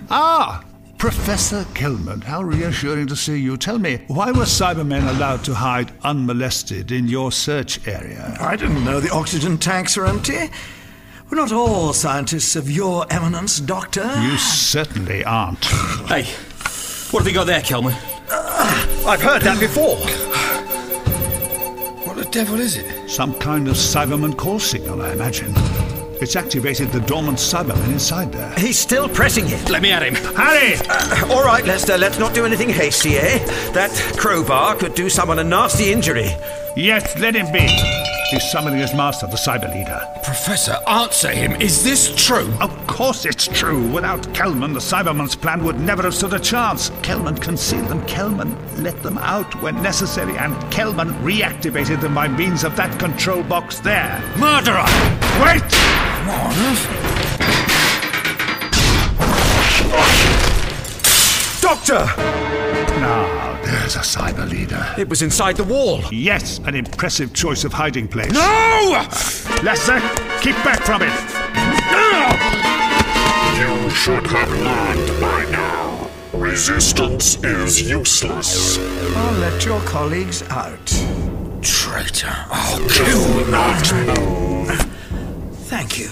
Ah! 0.10 0.64
Professor 0.98 1.66
Kelman, 1.74 2.22
how 2.22 2.42
reassuring 2.42 3.08
to 3.08 3.16
see 3.16 3.38
you. 3.38 3.58
Tell 3.58 3.78
me, 3.78 4.00
why 4.08 4.32
were 4.32 4.46
Cybermen 4.46 5.10
allowed 5.10 5.44
to 5.44 5.54
hide 5.54 5.92
unmolested 6.04 6.92
in 6.92 7.08
your 7.08 7.32
search 7.32 7.86
area? 7.88 8.38
I 8.40 8.56
didn't 8.56 8.86
know 8.86 9.00
the 9.02 9.12
oxygen 9.12 9.58
tanks 9.58 9.98
were 9.98 10.06
empty. 10.06 10.50
We're 11.30 11.38
not 11.38 11.52
all 11.52 11.92
scientists 11.94 12.56
of 12.56 12.72
your 12.72 13.06
eminence, 13.10 13.60
Doctor. 13.60 14.14
You 14.22 14.38
certainly 14.38 15.26
aren't. 15.26 15.66
Hey, 16.08 16.24
what 17.12 17.20
have 17.24 17.28
you 17.28 17.34
got 17.34 17.48
there, 17.48 17.62
Kelman? 17.62 17.96
I've 18.30 19.22
heard 19.22 19.42
that 19.42 19.60
before. 19.60 19.98
What 22.34 22.40
the 22.40 22.46
devil 22.46 22.62
is 22.62 22.78
it? 22.78 23.08
Some 23.08 23.36
kind 23.36 23.68
of 23.68 23.76
Cyberman 23.76 24.36
call 24.36 24.58
signal, 24.58 25.04
I 25.04 25.12
imagine. 25.12 25.54
It's 26.20 26.36
activated 26.36 26.92
the 26.92 27.00
dormant 27.02 27.38
Cyberman 27.38 27.92
inside 27.92 28.32
there. 28.32 28.52
He's 28.56 28.80
still 28.80 29.08
pressing 29.08 29.46
it. 29.50 29.70
Let 29.70 29.84
me 29.84 29.92
at 29.92 30.02
him. 30.02 30.16
Harry! 30.34 30.74
Uh, 30.90 31.32
all 31.32 31.44
right, 31.44 31.64
Lester, 31.64 31.96
let's 31.96 32.18
not 32.18 32.34
do 32.34 32.44
anything 32.44 32.70
hasty, 32.70 33.18
eh? 33.18 33.38
That 33.74 33.92
crowbar 34.18 34.78
could 34.78 34.96
do 34.96 35.12
someone 35.12 35.38
a 35.38 35.44
nasty 35.44 35.92
injury. 35.92 36.32
Yes, 36.76 37.20
let 37.20 37.36
him 37.36 37.52
be. 37.52 37.68
He's 38.32 38.50
summoning 38.50 38.80
his 38.80 38.96
master, 38.96 39.28
the 39.28 39.36
Cyber 39.36 39.72
Leader. 39.72 40.02
Professor, 40.24 40.76
answer 40.88 41.30
him. 41.30 41.52
Is 41.62 41.84
this 41.84 42.12
true? 42.16 42.52
Of 42.60 42.76
course 42.88 43.26
it's 43.26 43.48
true. 43.48 43.88
Without 43.92 44.34
Kelman, 44.34 44.74
the 44.74 44.80
Cyberman's 44.80 45.36
plan 45.36 45.64
would 45.64 45.80
never 45.80 46.02
have 46.02 46.16
stood 46.16 46.34
a 46.34 46.40
chance. 46.40 46.90
Kelman 47.04 47.38
concealed 47.38 47.90
them. 47.90 48.04
Kelman 48.08 48.58
let 48.82 49.04
them 49.04 49.20
out 49.20 49.62
when 49.62 49.84
necessary, 49.84 50.36
and 50.38 50.56
Kelman 50.72 51.10
reactivated 51.24 52.02
them 52.02 52.16
by 52.16 52.28
means 52.28 52.64
of 52.64 52.76
that 52.76 53.00
control 53.00 53.44
box 53.44 53.80
there. 53.80 54.20
Murderer! 54.40 54.86
Wait! 55.44 55.62
What 56.26 56.42
on? 56.42 56.56
Doctor! 61.62 62.53
Now, 63.84 63.90
there's 63.90 64.16
a 64.16 64.18
Cyber 64.18 64.50
Leader. 64.50 64.96
It 64.98 65.10
was 65.10 65.22
inside 65.22 65.58
the 65.58 65.66
wall. 65.66 66.02
Yes, 66.10 66.60
an 66.60 66.74
impressive 66.74 67.34
choice 67.34 67.66
of 67.66 67.74
hiding 67.74 68.08
place. 68.08 68.32
No! 68.32 69.06
Lester, 69.62 70.00
keep 70.40 70.56
back 70.64 70.80
from 70.84 71.02
it. 71.02 71.12
You 73.60 73.90
should 73.90 74.26
have 74.28 74.50
learned 74.50 75.20
by 75.20 75.52
now. 75.52 76.10
Resistance 76.32 77.44
is 77.44 77.82
useless. 77.82 78.78
I'll 79.18 79.34
let 79.40 79.66
your 79.66 79.82
colleagues 79.82 80.44
out. 80.44 80.86
Traitor. 81.62 82.34
Do 82.88 83.52
not 83.52 83.94
move. 84.08 84.80
Thank 85.68 86.00
you. 86.00 86.10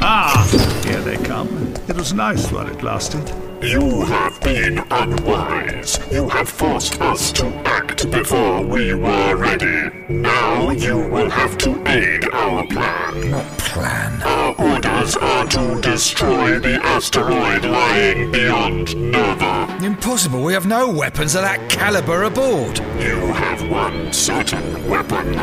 Ah, 0.00 0.46
here 0.84 1.00
they 1.00 1.16
come. 1.16 1.61
It 1.92 1.98
was 1.98 2.14
nice 2.14 2.50
while 2.50 2.66
it 2.68 2.82
lasted. 2.82 3.28
You 3.60 4.00
have 4.06 4.40
been 4.40 4.78
unwise. 4.90 5.98
You 6.10 6.26
have 6.30 6.48
forced 6.48 6.98
us 7.02 7.30
to 7.32 7.44
act 7.66 8.10
before 8.10 8.62
we 8.62 8.94
were 8.94 9.36
ready. 9.36 9.90
Now 10.08 10.70
you 10.70 10.96
will 10.96 11.28
have 11.28 11.58
to 11.58 11.70
aid 11.86 12.24
our 12.32 12.66
plan. 12.68 13.32
What 13.32 13.58
plan? 13.58 14.22
Our 14.22 14.54
orders 14.58 15.16
are 15.16 15.46
to 15.48 15.82
destroy 15.82 16.58
the 16.60 16.82
asteroid 16.82 17.66
lying 17.66 18.32
beyond 18.32 18.96
Nerva. 18.96 19.78
Impossible. 19.84 20.42
We 20.42 20.54
have 20.54 20.64
no 20.66 20.90
weapons 20.90 21.34
of 21.34 21.42
that 21.42 21.68
caliber 21.68 22.22
aboard. 22.22 22.78
You 22.98 23.34
have 23.34 23.68
one 23.70 24.14
certain 24.14 24.88
weapon 24.88 25.34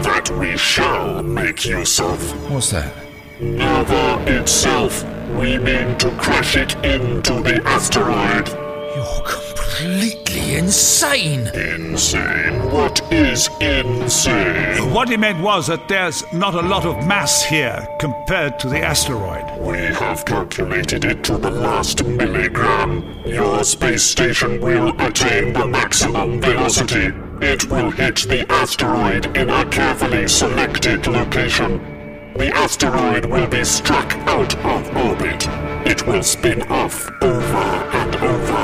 that 0.00 0.30
we 0.30 0.56
shall 0.56 1.22
make 1.22 1.66
use 1.66 2.00
of. 2.00 2.50
What's 2.50 2.70
that? 2.70 2.90
Nerva 3.38 4.24
itself. 4.26 5.04
We 5.38 5.58
mean 5.58 5.96
to 5.98 6.10
crash 6.18 6.56
it 6.56 6.74
into 6.84 7.40
the 7.40 7.62
asteroid. 7.64 8.48
You're 8.94 9.22
completely 9.22 10.56
insane. 10.56 11.46
Insane? 11.48 12.70
What 12.70 13.00
is 13.12 13.48
insane? 13.60 14.92
What 14.92 15.08
he 15.08 15.16
meant 15.16 15.40
was 15.42 15.68
that 15.68 15.88
there's 15.88 16.24
not 16.32 16.54
a 16.54 16.62
lot 16.62 16.84
of 16.84 17.06
mass 17.06 17.44
here 17.44 17.86
compared 18.00 18.58
to 18.60 18.68
the 18.68 18.80
asteroid. 18.80 19.44
We 19.60 19.78
have 19.78 20.24
calculated 20.24 21.04
it 21.04 21.22
to 21.24 21.38
the 21.38 21.50
last 21.50 22.04
milligram. 22.04 23.02
Your 23.24 23.62
space 23.64 24.02
station 24.02 24.60
will 24.60 24.88
attain 25.00 25.52
the 25.52 25.66
maximum 25.66 26.40
velocity. 26.40 27.12
It 27.40 27.70
will 27.70 27.90
hit 27.90 28.16
the 28.28 28.44
asteroid 28.52 29.36
in 29.36 29.48
a 29.48 29.64
carefully 29.70 30.28
selected 30.28 31.06
location. 31.06 31.99
The 32.36 32.50
asteroid 32.54 33.26
will 33.26 33.46
be 33.46 33.64
struck 33.64 34.14
out 34.26 34.54
of 34.64 34.96
orbit. 34.96 35.46
It 35.86 36.06
will 36.06 36.22
spin 36.22 36.62
off 36.62 37.10
over 37.22 37.56
and 37.56 38.16
over 38.16 38.62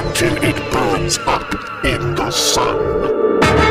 until 0.00 0.36
it 0.44 0.56
burns 0.72 1.18
up 1.18 1.52
in 1.84 2.14
the 2.14 2.30
sun. 2.30 3.67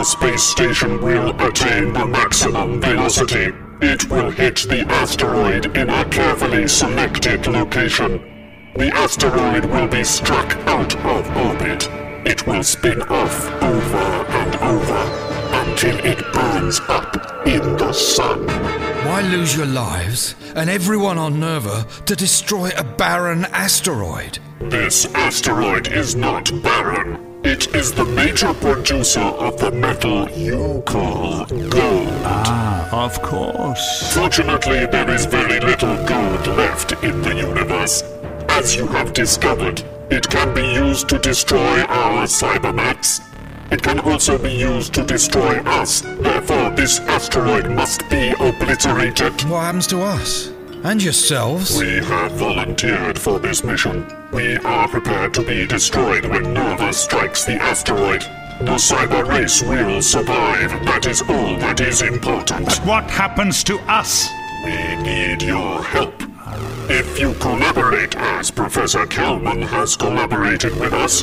Your 0.00 0.04
space 0.06 0.42
station 0.42 0.98
will 1.02 1.38
attain 1.46 1.92
the 1.92 2.06
maximum 2.06 2.80
velocity. 2.80 3.52
It 3.82 4.08
will 4.08 4.30
hit 4.30 4.56
the 4.60 4.80
asteroid 4.88 5.76
in 5.76 5.90
a 5.90 6.08
carefully 6.08 6.68
selected 6.68 7.46
location. 7.46 8.72
The 8.76 8.88
asteroid 8.94 9.66
will 9.66 9.88
be 9.88 10.02
struck 10.02 10.56
out 10.66 10.96
of 11.04 11.36
orbit. 11.36 11.86
It 12.26 12.46
will 12.46 12.62
spin 12.62 13.02
off 13.02 13.44
over 13.62 14.08
and 14.40 14.56
over 14.72 15.02
until 15.68 15.98
it 15.98 16.32
burns 16.32 16.80
up 16.88 17.46
in 17.46 17.76
the 17.76 17.92
sun. 17.92 18.46
Why 19.04 19.20
lose 19.20 19.54
your 19.54 19.66
lives 19.66 20.34
and 20.56 20.70
everyone 20.70 21.18
on 21.18 21.38
Nerva 21.38 21.86
to 22.06 22.16
destroy 22.16 22.70
a 22.74 22.84
barren 22.84 23.44
asteroid? 23.52 24.38
This 24.62 25.04
asteroid 25.14 25.88
is 25.88 26.16
not 26.16 26.50
barren. 26.62 27.29
It 27.42 27.74
is 27.74 27.90
the 27.92 28.04
major 28.04 28.52
producer 28.52 29.20
of 29.20 29.58
the 29.58 29.70
metal 29.70 30.28
you 30.30 30.82
call 30.84 31.46
gold. 31.46 32.08
Ah, 32.22 33.04
of 33.04 33.22
course. 33.22 34.12
Fortunately, 34.12 34.84
there 34.84 35.08
is 35.10 35.24
very 35.24 35.58
little 35.58 35.96
gold 36.04 36.46
left 36.48 36.92
in 37.02 37.22
the 37.22 37.34
universe. 37.34 38.02
As 38.50 38.76
you 38.76 38.86
have 38.88 39.14
discovered, 39.14 39.82
it 40.10 40.28
can 40.28 40.52
be 40.52 40.66
used 40.66 41.08
to 41.08 41.18
destroy 41.18 41.80
our 41.84 42.26
Cybermats. 42.26 43.22
It 43.72 43.82
can 43.82 44.00
also 44.00 44.36
be 44.36 44.52
used 44.52 44.92
to 44.94 45.04
destroy 45.04 45.60
us. 45.60 46.02
Therefore, 46.02 46.70
this 46.70 46.98
asteroid 47.00 47.70
must 47.70 48.08
be 48.10 48.32
obliterated. 48.38 49.32
What 49.44 49.62
happens 49.62 49.86
to 49.86 50.02
us? 50.02 50.52
And 50.82 51.02
yourselves? 51.02 51.78
We 51.78 51.96
have 51.96 52.32
volunteered 52.32 53.18
for 53.18 53.38
this 53.38 53.62
mission. 53.62 54.06
We 54.32 54.56
are 54.58 54.88
prepared 54.88 55.34
to 55.34 55.42
be 55.42 55.66
destroyed 55.66 56.24
when 56.24 56.54
Nerva 56.54 56.92
strikes 56.94 57.44
the 57.44 57.54
asteroid. 57.54 58.22
The 58.60 58.76
cyber 58.76 59.26
race 59.28 59.62
will 59.62 60.00
survive. 60.00 60.70
That 60.86 61.06
is 61.06 61.20
all 61.22 61.56
that 61.58 61.80
is 61.80 62.00
important. 62.00 62.66
But 62.66 62.78
what 62.86 63.10
happens 63.10 63.62
to 63.64 63.78
us? 63.90 64.28
We 64.64 64.96
need 65.02 65.42
your 65.42 65.82
help. 65.82 66.14
If 66.88 67.20
you 67.20 67.34
collaborate 67.34 68.16
as 68.16 68.50
Professor 68.50 69.06
Kelman 69.06 69.62
has 69.62 69.96
collaborated 69.96 70.78
with 70.80 70.92
us, 70.92 71.22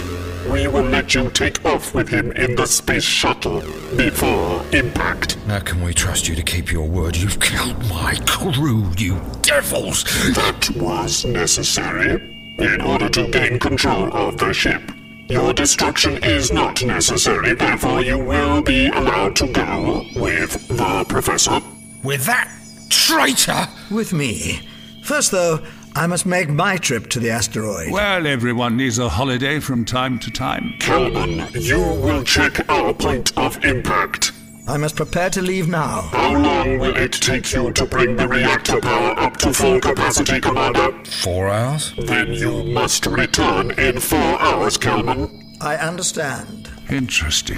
we 0.52 0.68
will 0.68 0.84
let 0.84 1.14
you 1.14 1.30
take 1.32 1.64
off 1.66 1.94
with 1.94 2.10
him 2.10 2.32
in 2.34 2.56
the 2.56 2.66
space 2.66 3.04
shuttle 3.04 3.62
before 3.96 4.64
impact. 4.72 5.34
How 5.48 5.60
can 5.60 5.82
we 5.82 5.94
trust 5.94 6.28
you 6.28 6.36
to 6.36 6.44
keep 6.44 6.72
your 6.72 6.88
word? 6.88 7.16
You've 7.16 7.40
killed 7.40 7.78
my 7.90 8.16
crew, 8.26 8.92
you 8.98 9.22
devils! 9.42 10.04
That 10.36 10.70
was 10.76 11.26
necessary 11.26 12.22
in 12.58 12.82
order 12.82 13.10
to 13.10 13.28
gain 13.30 13.60
control 13.60 14.12
of 14.16 14.38
the 14.38 14.54
ship. 14.54 14.82
Your 15.30 15.54
destruction 15.54 16.24
is 16.24 16.52
not 16.54 16.84
necessary, 16.84 17.54
therefore 17.54 18.02
you 18.02 18.18
will 18.18 18.62
be 18.62 18.88
allowed 18.88 19.36
to 19.38 19.48
go 19.48 20.06
with 20.16 20.68
the 20.70 21.06
Professor. 21.10 21.60
With 22.04 22.26
that 22.26 22.50
traitor? 22.90 23.68
With 23.92 24.14
me. 24.14 24.62
First, 25.04 25.32
though, 25.32 25.60
I 25.98 26.06
must 26.06 26.28
make 26.28 26.48
my 26.48 26.78
trip 26.78 27.08
to 27.10 27.20
the 27.20 27.32
asteroid. 27.32 27.92
Well, 27.92 28.28
everyone 28.28 28.78
needs 28.78 29.00
a 29.00 29.10
holiday 29.10 29.60
from 29.60 29.84
time 29.84 30.20
to 30.20 30.30
time. 30.30 30.76
Kelman, 30.80 31.48
you 31.54 31.80
will 31.80 32.24
check 32.24 32.70
our 32.70 32.94
point 32.94 33.36
of 33.36 33.66
impact. 33.66 34.32
I 34.68 34.78
must 34.78 34.96
prepare 34.96 35.32
to 35.32 35.42
leave 35.42 35.68
now. 35.68 36.02
How 36.02 36.34
long 36.38 36.78
will 36.78 36.96
it 36.96 37.14
take 37.14 37.52
you 37.52 37.72
to 37.74 37.86
bring 37.88 38.16
the 38.16 38.28
reactor 38.28 38.80
power 38.80 39.20
up 39.20 39.38
to 39.38 39.52
full 39.52 39.80
capacity, 39.82 40.40
Commander? 40.40 41.04
Four 41.06 41.50
hours? 41.50 41.96
Then 41.98 42.32
you 42.32 42.64
must 42.66 43.08
return 43.08 43.72
in 43.80 44.00
four 44.00 44.40
hours, 44.40 44.78
Kelman. 44.78 45.58
I 45.62 45.78
understand. 45.78 46.70
Interesting. 46.92 47.58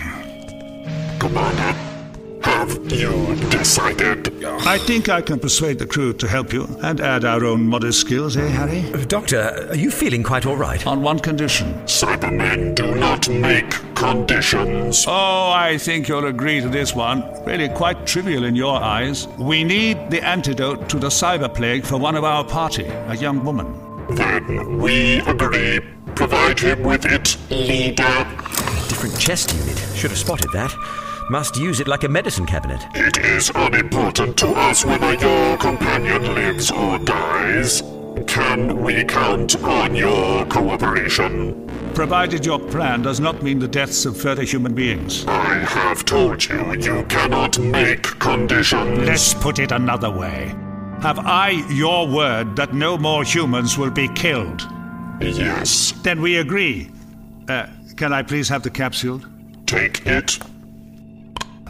Commander, 1.19 1.77
have 2.41 2.91
you 2.91 3.35
decided? 3.49 4.43
I 4.43 4.77
think 4.77 5.09
I 5.09 5.21
can 5.21 5.39
persuade 5.39 5.79
the 5.79 5.85
crew 5.85 6.13
to 6.13 6.27
help 6.27 6.53
you 6.53 6.67
and 6.81 7.01
add 7.01 7.25
our 7.25 7.43
own 7.45 7.65
modest 7.65 8.01
skills, 8.01 8.37
eh, 8.37 8.47
Harry? 8.47 8.81
Doctor, 9.05 9.67
are 9.69 9.75
you 9.75 9.91
feeling 9.91 10.23
quite 10.23 10.45
all 10.45 10.55
right? 10.55 10.85
On 10.87 11.01
one 11.01 11.19
condition. 11.19 11.73
Cybermen 11.85 12.75
do 12.75 12.95
not 12.95 13.27
make 13.29 13.69
conditions. 13.95 15.05
Oh, 15.07 15.51
I 15.51 15.77
think 15.77 16.07
you'll 16.07 16.27
agree 16.27 16.61
to 16.61 16.69
this 16.69 16.95
one. 16.95 17.23
Really 17.45 17.69
quite 17.69 18.05
trivial 18.05 18.45
in 18.45 18.55
your 18.55 18.81
eyes. 18.81 19.27
We 19.37 19.63
need 19.63 20.09
the 20.09 20.21
antidote 20.25 20.89
to 20.89 20.99
the 20.99 21.09
cyber 21.09 21.53
plague 21.53 21.83
for 21.83 21.97
one 21.97 22.15
of 22.15 22.23
our 22.23 22.43
party, 22.43 22.85
a 22.85 23.15
young 23.15 23.43
woman. 23.43 23.67
Then 24.15 24.79
we 24.79 25.19
agree. 25.27 25.81
Provide 26.15 26.59
him 26.59 26.83
with 26.83 27.05
it, 27.05 27.37
leader. 27.49 28.25
Different 28.87 29.17
chest 29.19 29.53
unit. 29.53 29.77
Should 29.95 30.11
have 30.11 30.19
spotted 30.19 30.51
that. 30.53 30.73
Must 31.29 31.55
use 31.57 31.79
it 31.79 31.87
like 31.87 32.03
a 32.03 32.09
medicine 32.09 32.47
cabinet. 32.47 32.87
It 32.95 33.19
is 33.19 33.51
unimportant 33.53 34.35
to 34.37 34.47
us 34.47 34.83
whether 34.83 35.13
your 35.13 35.57
companion 35.57 36.33
lives 36.33 36.71
or 36.71 36.97
dies. 36.97 37.83
Can 38.25 38.81
we 38.81 39.03
count 39.03 39.55
on 39.63 39.95
your 39.95 40.43
cooperation? 40.47 41.69
Provided 41.93 42.47
your 42.47 42.57
plan 42.57 43.03
does 43.03 43.19
not 43.19 43.43
mean 43.43 43.59
the 43.59 43.67
deaths 43.67 44.07
of 44.07 44.19
further 44.19 44.41
human 44.41 44.73
beings. 44.73 45.23
I 45.27 45.59
have 45.59 46.03
told 46.03 46.43
you 46.49 46.73
you 46.73 47.05
cannot 47.05 47.59
make 47.59 48.01
conditions. 48.17 48.97
Let's 48.97 49.35
put 49.35 49.59
it 49.59 49.71
another 49.71 50.09
way. 50.09 50.55
Have 51.03 51.19
I 51.19 51.51
your 51.69 52.07
word 52.07 52.55
that 52.55 52.73
no 52.73 52.97
more 52.97 53.23
humans 53.23 53.77
will 53.77 53.91
be 53.91 54.07
killed? 54.15 54.67
Yes. 55.21 55.91
Then 56.01 56.21
we 56.21 56.37
agree. 56.37 56.89
Uh, 57.47 57.67
can 57.97 58.13
I 58.13 58.23
please 58.23 58.49
have 58.49 58.63
the 58.63 58.71
capsule? 58.71 59.21
Take 59.67 60.07
it. 60.07 60.39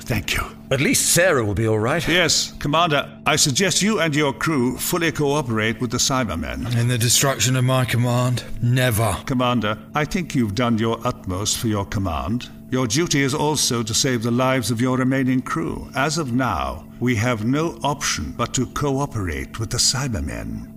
Thank 0.09 0.35
you. 0.35 0.41
At 0.71 0.81
least 0.81 1.13
Sarah 1.13 1.45
will 1.45 1.53
be 1.53 1.67
all 1.67 1.77
right. 1.77 2.05
Yes, 2.07 2.53
Commander, 2.53 3.07
I 3.27 3.35
suggest 3.35 3.83
you 3.83 3.99
and 3.99 4.15
your 4.15 4.33
crew 4.33 4.75
fully 4.75 5.11
cooperate 5.11 5.79
with 5.79 5.91
the 5.91 5.99
Cybermen. 5.99 6.75
In 6.75 6.87
the 6.87 6.97
destruction 6.97 7.55
of 7.55 7.63
my 7.63 7.85
command? 7.85 8.43
Never. 8.59 9.15
Commander, 9.27 9.77
I 9.93 10.05
think 10.05 10.33
you've 10.33 10.55
done 10.55 10.79
your 10.79 10.99
utmost 11.05 11.59
for 11.59 11.67
your 11.67 11.85
command. 11.85 12.49
Your 12.71 12.87
duty 12.87 13.21
is 13.21 13.35
also 13.35 13.83
to 13.83 13.93
save 13.93 14.23
the 14.23 14.31
lives 14.31 14.71
of 14.71 14.81
your 14.81 14.97
remaining 14.97 15.43
crew. 15.43 15.91
As 15.93 16.17
of 16.17 16.33
now, 16.33 16.87
we 16.99 17.15
have 17.17 17.45
no 17.45 17.77
option 17.83 18.33
but 18.35 18.51
to 18.55 18.65
cooperate 18.65 19.59
with 19.59 19.69
the 19.69 19.77
Cybermen. 19.77 20.71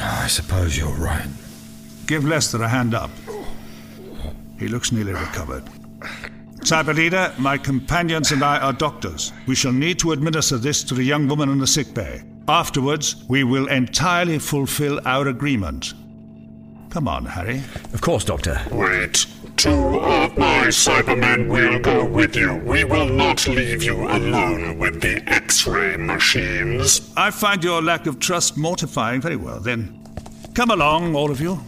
I 0.00 0.28
suppose 0.28 0.78
you're 0.78 0.88
right. 0.94 1.28
Give 2.06 2.24
Lester 2.24 2.62
a 2.62 2.68
hand 2.68 2.94
up. 2.94 3.10
He 4.58 4.66
looks 4.66 4.92
nearly 4.92 5.12
recovered. 5.12 5.64
Cyber 6.60 6.94
Leader, 6.94 7.32
my 7.38 7.56
companions 7.56 8.30
and 8.32 8.42
I 8.42 8.58
are 8.58 8.72
doctors. 8.72 9.32
We 9.46 9.54
shall 9.54 9.72
need 9.72 9.98
to 10.00 10.12
administer 10.12 10.58
this 10.58 10.84
to 10.84 10.94
the 10.94 11.02
young 11.02 11.26
woman 11.28 11.48
in 11.48 11.58
the 11.58 11.66
sick 11.66 11.94
bay. 11.94 12.22
Afterwards, 12.46 13.24
we 13.28 13.44
will 13.44 13.68
entirely 13.68 14.38
fulfill 14.38 15.00
our 15.06 15.28
agreement. 15.28 15.94
Come 16.90 17.06
on, 17.08 17.26
Harry. 17.26 17.62
Of 17.92 18.00
course, 18.00 18.24
Doctor. 18.24 18.60
Wait. 18.70 19.26
Two 19.56 19.98
of 20.00 20.36
my 20.38 20.66
Cybermen 20.68 21.48
will 21.48 21.78
go 21.80 22.04
with 22.04 22.36
you. 22.36 22.56
We 22.64 22.84
will 22.84 23.08
not 23.08 23.46
leave 23.48 23.82
you 23.82 24.08
alone 24.08 24.78
with 24.78 25.00
the 25.00 25.22
X-ray 25.26 25.96
machines. 25.96 27.12
I 27.16 27.30
find 27.30 27.62
your 27.64 27.82
lack 27.82 28.06
of 28.06 28.18
trust 28.20 28.56
mortifying. 28.56 29.20
Very 29.20 29.36
well, 29.36 29.60
then. 29.60 30.02
Come 30.54 30.70
along, 30.70 31.14
all 31.14 31.30
of 31.30 31.40
you. 31.40 31.60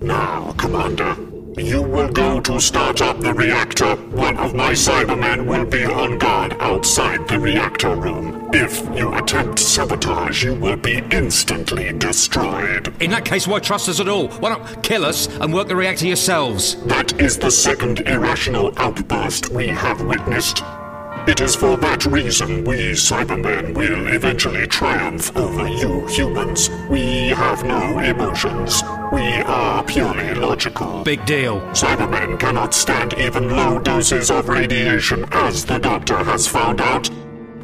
Now, 0.00 0.52
Commander, 0.58 1.16
you 1.56 1.82
will 1.82 2.08
go 2.08 2.40
to 2.40 2.60
start 2.60 3.00
up 3.00 3.20
the 3.20 3.32
reactor. 3.32 3.94
One 3.94 4.36
of 4.38 4.54
my 4.54 4.72
Cybermen 4.72 5.46
will 5.46 5.64
be 5.64 5.84
on 5.84 6.18
guard 6.18 6.56
outside 6.58 7.28
the 7.28 7.38
reactor 7.38 7.94
room. 7.94 8.50
If 8.52 8.80
you 8.96 9.14
attempt 9.14 9.58
sabotage, 9.58 10.42
you 10.42 10.54
will 10.54 10.76
be 10.76 11.02
instantly 11.10 11.92
destroyed. 11.92 12.92
In 13.02 13.10
that 13.10 13.24
case, 13.24 13.46
why 13.46 13.60
trust 13.60 13.88
us 13.88 14.00
at 14.00 14.08
all? 14.08 14.28
Why 14.28 14.50
not 14.50 14.82
kill 14.82 15.04
us 15.04 15.28
and 15.38 15.52
work 15.52 15.68
the 15.68 15.76
reactor 15.76 16.06
yourselves? 16.06 16.76
That 16.86 17.20
is 17.20 17.38
the 17.38 17.50
second 17.50 18.00
irrational 18.00 18.72
outburst 18.76 19.50
we 19.50 19.68
have 19.68 20.00
witnessed. 20.02 20.62
It 21.26 21.40
is 21.40 21.56
for 21.56 21.76
that 21.78 22.04
reason 22.04 22.64
we 22.64 22.92
Cybermen 22.92 23.74
will 23.74 24.08
eventually 24.08 24.66
triumph 24.66 25.34
over 25.36 25.66
you 25.66 26.06
humans. 26.06 26.68
We 26.90 27.28
have 27.28 27.64
no 27.64 27.98
emotions. 28.00 28.82
We 29.14 29.22
are 29.42 29.84
purely 29.84 30.34
logical. 30.34 31.04
Big 31.04 31.24
deal. 31.24 31.60
Cybermen 31.70 32.36
cannot 32.36 32.74
stand 32.74 33.14
even 33.14 33.48
low 33.48 33.78
doses 33.78 34.28
of 34.28 34.48
radiation, 34.48 35.24
as 35.30 35.64
the 35.64 35.78
Doctor 35.78 36.16
has 36.24 36.48
found 36.48 36.80
out. 36.80 37.08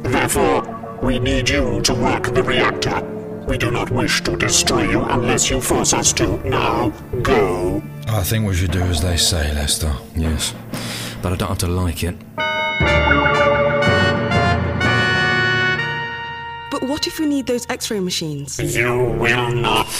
Therefore, 0.01 0.61
we 1.03 1.19
need 1.19 1.49
you 1.49 1.81
to 1.81 1.93
work 1.93 2.33
the 2.33 2.41
reactor. 2.41 3.01
We 3.49 3.57
do 3.57 3.69
not 3.69 3.91
wish 3.91 4.21
to 4.21 4.37
destroy 4.37 4.89
you 4.89 5.01
unless 5.01 5.49
you 5.49 5.59
force 5.59 5.91
us 5.91 6.13
to. 6.13 6.37
Now, 6.47 6.91
go. 7.21 7.83
I 8.07 8.23
think 8.23 8.47
we 8.47 8.55
should 8.55 8.71
do 8.71 8.83
as 8.83 9.01
they 9.01 9.17
say, 9.17 9.53
Lester. 9.53 9.93
Yes. 10.15 10.53
But 11.21 11.33
I 11.33 11.35
don't 11.35 11.49
have 11.49 11.57
to 11.57 11.67
like 11.67 12.01
it. 12.03 12.15
But 16.71 16.83
what 16.83 17.07
if 17.07 17.19
we 17.19 17.25
need 17.25 17.45
those 17.47 17.67
x 17.69 17.91
ray 17.91 17.99
machines? 17.99 18.57
You 18.57 18.95
will 19.19 19.51
not. 19.51 19.91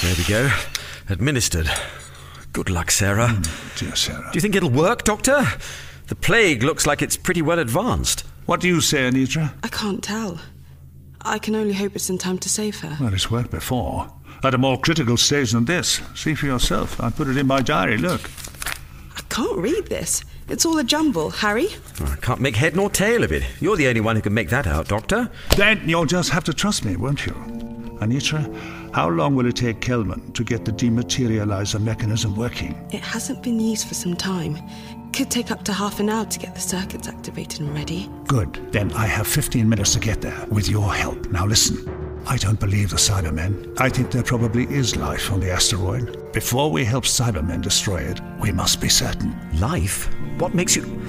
There 0.00 0.14
we 0.16 0.24
go. 0.24 0.48
Administered. 1.08 1.70
Good 2.52 2.70
luck, 2.70 2.90
Sarah. 2.90 3.28
Hmm, 3.28 3.42
dear 3.78 3.96
Sarah. 3.96 4.28
Do 4.32 4.36
you 4.36 4.40
think 4.40 4.54
it'll 4.54 4.70
work, 4.70 5.04
Doctor? 5.04 5.44
The 6.08 6.14
plague 6.14 6.62
looks 6.62 6.86
like 6.86 7.02
it's 7.02 7.16
pretty 7.16 7.42
well 7.42 7.58
advanced. 7.58 8.24
What 8.46 8.60
do 8.60 8.68
you 8.68 8.80
say, 8.80 9.08
Anitra? 9.10 9.54
I 9.62 9.68
can't 9.68 10.02
tell. 10.02 10.38
I 11.22 11.38
can 11.38 11.54
only 11.54 11.74
hope 11.74 11.94
it's 11.94 12.10
in 12.10 12.18
time 12.18 12.38
to 12.38 12.48
save 12.48 12.80
her. 12.80 12.96
Well, 13.00 13.14
it's 13.14 13.30
worked 13.30 13.50
before. 13.50 14.12
At 14.42 14.54
a 14.54 14.58
more 14.58 14.78
critical 14.78 15.16
stage 15.16 15.52
than 15.52 15.64
this. 15.64 16.00
See 16.14 16.34
for 16.34 16.46
yourself. 16.46 17.00
I 17.00 17.10
put 17.10 17.28
it 17.28 17.36
in 17.36 17.46
my 17.46 17.60
diary. 17.60 17.96
Look. 17.96 18.28
I 19.16 19.22
can't 19.28 19.56
read 19.58 19.86
this. 19.86 20.24
It's 20.48 20.66
all 20.66 20.76
a 20.78 20.84
jumble. 20.84 21.30
Harry? 21.30 21.68
Oh, 22.00 22.12
I 22.12 22.16
can't 22.16 22.40
make 22.40 22.56
head 22.56 22.74
nor 22.74 22.90
tail 22.90 23.22
of 23.22 23.30
it. 23.32 23.44
You're 23.60 23.76
the 23.76 23.86
only 23.86 24.00
one 24.00 24.16
who 24.16 24.22
can 24.22 24.34
make 24.34 24.50
that 24.50 24.66
out, 24.66 24.88
Doctor. 24.88 25.30
Then 25.56 25.88
you'll 25.88 26.06
just 26.06 26.30
have 26.30 26.44
to 26.44 26.52
trust 26.52 26.84
me, 26.84 26.96
won't 26.96 27.24
you? 27.24 27.32
Anitra, 28.00 28.44
how 28.92 29.08
long 29.08 29.34
will 29.34 29.46
it 29.46 29.56
take 29.56 29.80
Kelman 29.80 30.32
to 30.32 30.44
get 30.44 30.64
the 30.64 30.72
dematerializer 30.72 31.80
mechanism 31.80 32.36
working? 32.36 32.74
It 32.92 33.00
hasn't 33.00 33.42
been 33.42 33.58
used 33.58 33.88
for 33.88 33.94
some 33.94 34.14
time. 34.14 34.58
Could 35.12 35.30
take 35.30 35.50
up 35.50 35.62
to 35.64 35.72
half 35.72 36.00
an 36.00 36.08
hour 36.08 36.24
to 36.26 36.38
get 36.38 36.54
the 36.54 36.60
circuits 36.60 37.08
activated 37.08 37.60
and 37.60 37.74
ready. 37.74 38.10
Good. 38.26 38.60
Then 38.72 38.92
I 38.92 39.06
have 39.06 39.26
15 39.26 39.68
minutes 39.68 39.94
to 39.94 40.00
get 40.00 40.20
there, 40.20 40.46
with 40.50 40.68
your 40.68 40.92
help. 40.92 41.30
Now 41.30 41.46
listen. 41.46 41.88
I 42.26 42.36
don't 42.36 42.60
believe 42.60 42.90
the 42.90 42.96
Cybermen. 42.96 43.78
I 43.80 43.88
think 43.88 44.10
there 44.10 44.22
probably 44.22 44.64
is 44.64 44.94
life 44.94 45.32
on 45.32 45.40
the 45.40 45.50
asteroid. 45.50 46.32
Before 46.32 46.70
we 46.70 46.84
help 46.84 47.04
Cybermen 47.04 47.62
destroy 47.62 47.98
it, 48.02 48.20
we 48.40 48.52
must 48.52 48.80
be 48.80 48.88
certain. 48.88 49.34
Life? 49.58 50.08
What 50.38 50.54
makes 50.54 50.76
you. 50.76 51.00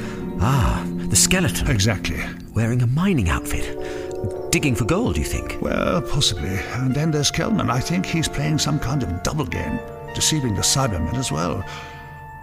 Ah, 0.42 0.84
the 1.10 1.16
skeleton. 1.16 1.70
Exactly. 1.70 2.20
Wearing 2.54 2.82
a 2.82 2.88
mining 2.88 3.30
outfit. 3.30 4.13
Digging 4.52 4.76
for 4.76 4.86
gold, 4.86 5.18
you 5.18 5.24
think? 5.24 5.58
Well, 5.62 6.02
possibly. 6.02 6.58
And 6.76 6.94
then 6.94 7.12
there's 7.12 7.32
Kelman. 7.32 7.70
I 7.70 7.80
think 7.80 8.06
he's 8.06 8.28
playing 8.28 8.60
some 8.60 8.80
kind 8.80 9.04
of 9.04 9.24
double 9.24 9.46
game, 9.46 9.80
deceiving 10.14 10.54
the 10.54 10.62
Cybermen 10.62 11.16
as 11.16 11.32
well. 11.32 11.66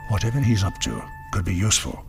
Whatever 0.08 0.40
he's 0.40 0.64
up 0.64 0.78
to 0.80 1.02
could 1.32 1.44
be 1.44 1.54
useful. 1.54 2.04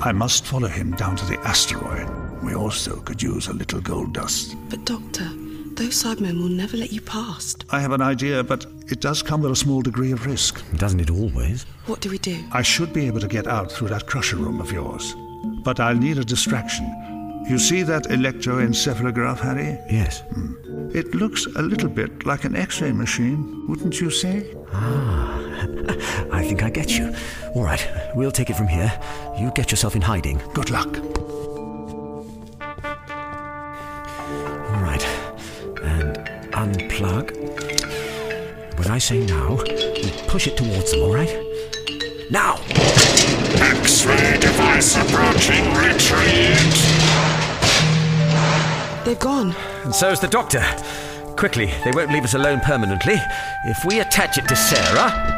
I 0.00 0.12
must 0.12 0.46
follow 0.46 0.68
him 0.68 0.92
down 0.92 1.16
to 1.16 1.24
the 1.26 1.38
asteroid. 1.40 2.08
We 2.42 2.54
also 2.54 3.00
could 3.00 3.22
use 3.22 3.48
a 3.48 3.52
little 3.52 3.80
gold 3.80 4.14
dust. 4.14 4.56
But, 4.70 4.84
Doctor, 4.84 5.28
those 5.74 6.02
Cybermen 6.02 6.38
will 6.40 6.48
never 6.48 6.76
let 6.76 6.92
you 6.92 7.00
past. 7.00 7.64
I 7.70 7.80
have 7.80 7.92
an 7.92 8.02
idea, 8.02 8.42
but 8.42 8.66
it 8.88 9.00
does 9.00 9.22
come 9.22 9.42
with 9.42 9.52
a 9.52 9.56
small 9.56 9.82
degree 9.82 10.12
of 10.12 10.26
risk. 10.26 10.64
Doesn't 10.76 11.00
it 11.00 11.10
always? 11.10 11.66
What 11.86 12.00
do 12.00 12.10
we 12.10 12.18
do? 12.18 12.42
I 12.52 12.62
should 12.62 12.92
be 12.92 13.06
able 13.06 13.20
to 13.20 13.28
get 13.28 13.46
out 13.46 13.70
through 13.70 13.88
that 13.88 14.06
crusher 14.06 14.36
room 14.36 14.60
of 14.60 14.72
yours. 14.72 15.14
But 15.62 15.78
I'll 15.78 15.94
need 15.94 16.18
a 16.18 16.24
distraction. 16.24 17.11
You 17.48 17.58
see 17.58 17.82
that 17.82 18.04
electroencephalograph, 18.04 19.40
Harry? 19.40 19.78
Yes. 19.90 20.22
It 20.94 21.14
looks 21.14 21.46
a 21.46 21.62
little 21.62 21.88
bit 21.88 22.24
like 22.24 22.44
an 22.44 22.54
X 22.54 22.80
ray 22.80 22.92
machine, 22.92 23.66
wouldn't 23.68 24.00
you 24.00 24.10
say? 24.10 24.54
Ah, 24.72 25.38
I 26.32 26.42
think 26.44 26.62
I 26.62 26.70
get 26.70 26.96
you. 26.96 27.14
All 27.54 27.64
right, 27.64 27.86
we'll 28.14 28.30
take 28.30 28.48
it 28.48 28.56
from 28.56 28.68
here. 28.68 28.92
You 29.38 29.50
get 29.54 29.70
yourself 29.70 29.96
in 29.96 30.02
hiding. 30.02 30.40
Good 30.54 30.70
luck. 30.70 30.98
All 34.70 34.82
right, 34.82 35.04
and 35.82 36.16
unplug. 36.52 37.32
When 38.78 38.88
I 38.88 38.98
say 38.98 39.26
now, 39.26 39.58
you 39.64 40.10
push 40.28 40.46
it 40.46 40.56
towards 40.56 40.92
them, 40.92 41.02
all 41.02 41.14
right? 41.14 41.34
Now! 42.30 42.60
X-ray 43.56 44.38
device 44.38 44.96
approaching 44.96 45.64
retreat. 45.74 46.91
They've 49.04 49.18
gone. 49.18 49.52
And 49.82 49.94
so's 49.94 50.20
the 50.20 50.28
doctor. 50.28 50.62
Quickly, 51.36 51.66
they 51.84 51.90
won't 51.92 52.12
leave 52.12 52.22
us 52.22 52.34
alone 52.34 52.60
permanently. 52.60 53.16
If 53.64 53.84
we 53.84 53.98
attach 53.98 54.38
it 54.38 54.46
to 54.46 54.54
Sarah. 54.54 55.34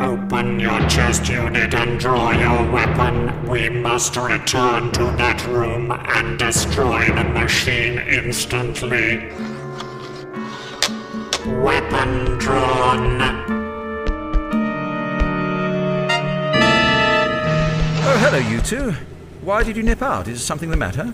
Open 0.00 0.58
your 0.58 0.80
chest 0.88 1.28
unit 1.28 1.72
and 1.72 2.00
draw 2.00 2.32
your 2.32 2.72
weapon. 2.72 3.46
We 3.48 3.68
must 3.68 4.16
return 4.16 4.90
to 4.92 5.04
that 5.16 5.46
room 5.46 5.92
and 5.92 6.36
destroy 6.36 7.06
the 7.06 7.24
machine 7.24 7.98
instantly. 8.00 9.28
Weapon 11.62 12.38
drawn. 12.38 13.20
Oh, 18.02 18.18
hello, 18.20 18.38
you 18.38 18.60
two. 18.60 19.13
Why 19.44 19.62
did 19.62 19.76
you 19.76 19.82
nip 19.82 20.00
out? 20.00 20.26
Is 20.26 20.42
something 20.42 20.70
the 20.70 20.76
matter? 20.76 21.04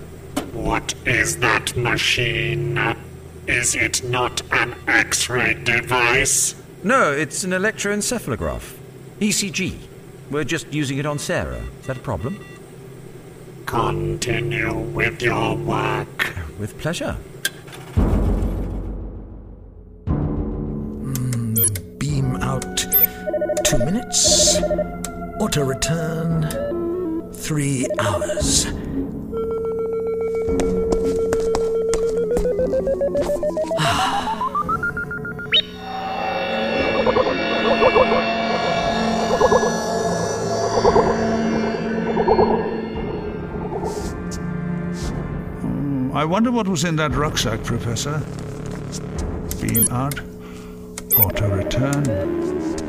What 0.53 0.95
is 1.05 1.39
that 1.39 1.77
machine? 1.77 2.79
Is 3.49 3.75
it 3.75 4.05
not 4.05 4.41
an 4.53 4.77
X-ray 4.87 5.55
device? 5.55 6.55
No, 6.85 7.11
it's 7.11 7.43
an 7.43 7.51
electroencephalograph. 7.51 8.77
ECG. 9.19 9.79
We're 10.31 10.45
just 10.45 10.73
using 10.73 10.99
it 10.99 11.07
on 11.07 11.19
Sarah. 11.19 11.61
Is 11.81 11.89
that 11.89 11.97
a 11.97 12.01
problem? 12.01 12.39
Continue 13.67 14.79
with 14.79 15.21
your 15.21 15.57
work. 15.57 16.33
With 16.57 16.79
pleasure. 16.79 17.17
Hmm, 20.07 21.55
beam 21.99 22.37
out 22.37 22.79
two 23.65 23.79
minutes. 23.79 24.57
Auto 25.41 25.65
return 25.65 26.60
three 27.51 27.85
hours. 27.99 28.67
Hmm, 45.59 46.13
I 46.15 46.25
wonder 46.25 46.53
what 46.53 46.69
was 46.69 46.85
in 46.85 46.95
that 46.95 47.17
rucksack, 47.17 47.65
Professor. 47.65 48.23
Beam 49.61 49.89
out. 49.91 50.15
Auto 51.19 51.49
return. 51.49 52.80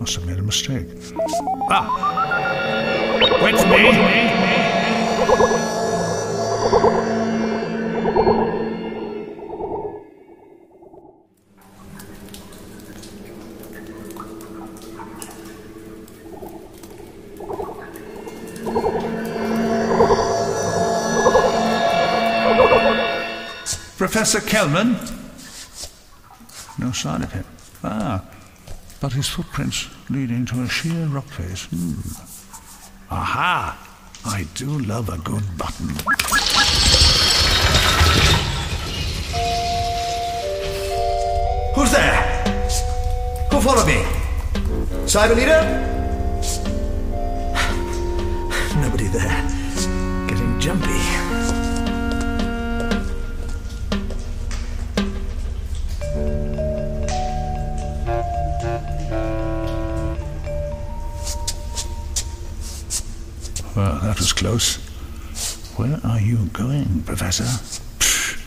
Must 0.00 0.14
have 0.14 0.26
made 0.26 0.38
a 0.38 0.42
mistake. 0.42 0.86
Ah! 1.70 1.86
Wait 3.42 3.54
me! 3.54 4.40
Professor 23.98 24.40
Kelman? 24.40 24.96
No 26.78 26.90
sign 26.92 27.22
of 27.22 27.32
him. 27.32 27.44
Ah, 27.84 28.29
but 29.00 29.12
his 29.14 29.28
footprints 29.28 29.88
leading 30.10 30.44
to 30.46 30.62
a 30.62 30.68
sheer 30.68 31.06
rock 31.06 31.26
face. 31.26 31.64
Hmm. 31.66 31.94
Aha! 33.10 33.76
I 34.26 34.46
do 34.54 34.78
love 34.80 35.08
a 35.08 35.16
good 35.18 35.42
button. 35.56 35.88
Who's 41.74 41.90
there? 41.90 42.22
Who 43.50 43.60
followed 43.60 43.86
me? 43.86 44.04
Cyber 45.06 45.34
leader? 45.34 45.62
Nobody 48.80 49.08
there. 49.08 49.48
Getting 50.28 50.60
jumpy. 50.60 51.09
That 64.10 64.18
was 64.18 64.32
close. 64.32 64.74
Where 65.76 66.00
are 66.02 66.18
you 66.18 66.46
going, 66.46 67.02
Professor? 67.02 67.44
Pfft. 67.44 68.40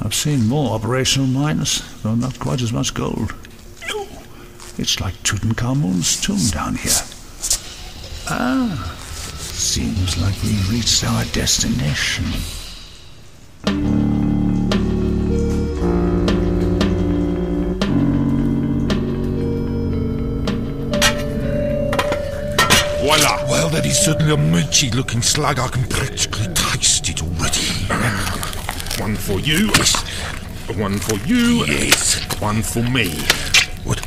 I've 0.00 0.14
seen 0.14 0.46
more 0.46 0.76
operational 0.76 1.26
mines, 1.26 1.82
though 2.04 2.14
not 2.14 2.38
quite 2.38 2.62
as 2.62 2.72
much 2.72 2.94
gold. 2.94 3.34
It's 4.78 5.00
like 5.00 5.14
Tutankhamun's 5.24 6.20
tomb 6.20 6.46
down 6.52 6.76
here. 6.76 7.02
Ah, 8.28 8.94
seems 9.40 10.22
like 10.22 10.40
we've 10.44 10.70
reached 10.70 11.02
our 11.02 11.24
destination. 11.24 12.26
Voila! 23.90 23.98
Well, 23.98 23.98
that 23.98 23.98
is 23.98 23.98
certainly 23.98 24.32
a 24.32 24.36
munchy 24.36 24.94
looking 24.94 25.22
slug. 25.22 25.58
I 25.58 25.68
can 25.68 25.84
practically 25.84 26.46
taste 26.54 27.08
it 27.08 27.22
already. 27.22 27.86
One 29.00 29.16
for 29.16 29.40
you. 29.40 29.70
Yes. 29.76 29.96
One 30.76 30.98
for 30.98 31.16
you. 31.26 31.64
Yes. 31.66 32.20
One 32.40 32.62
for 32.62 32.82
me. 32.82 33.10
What? 33.84 34.00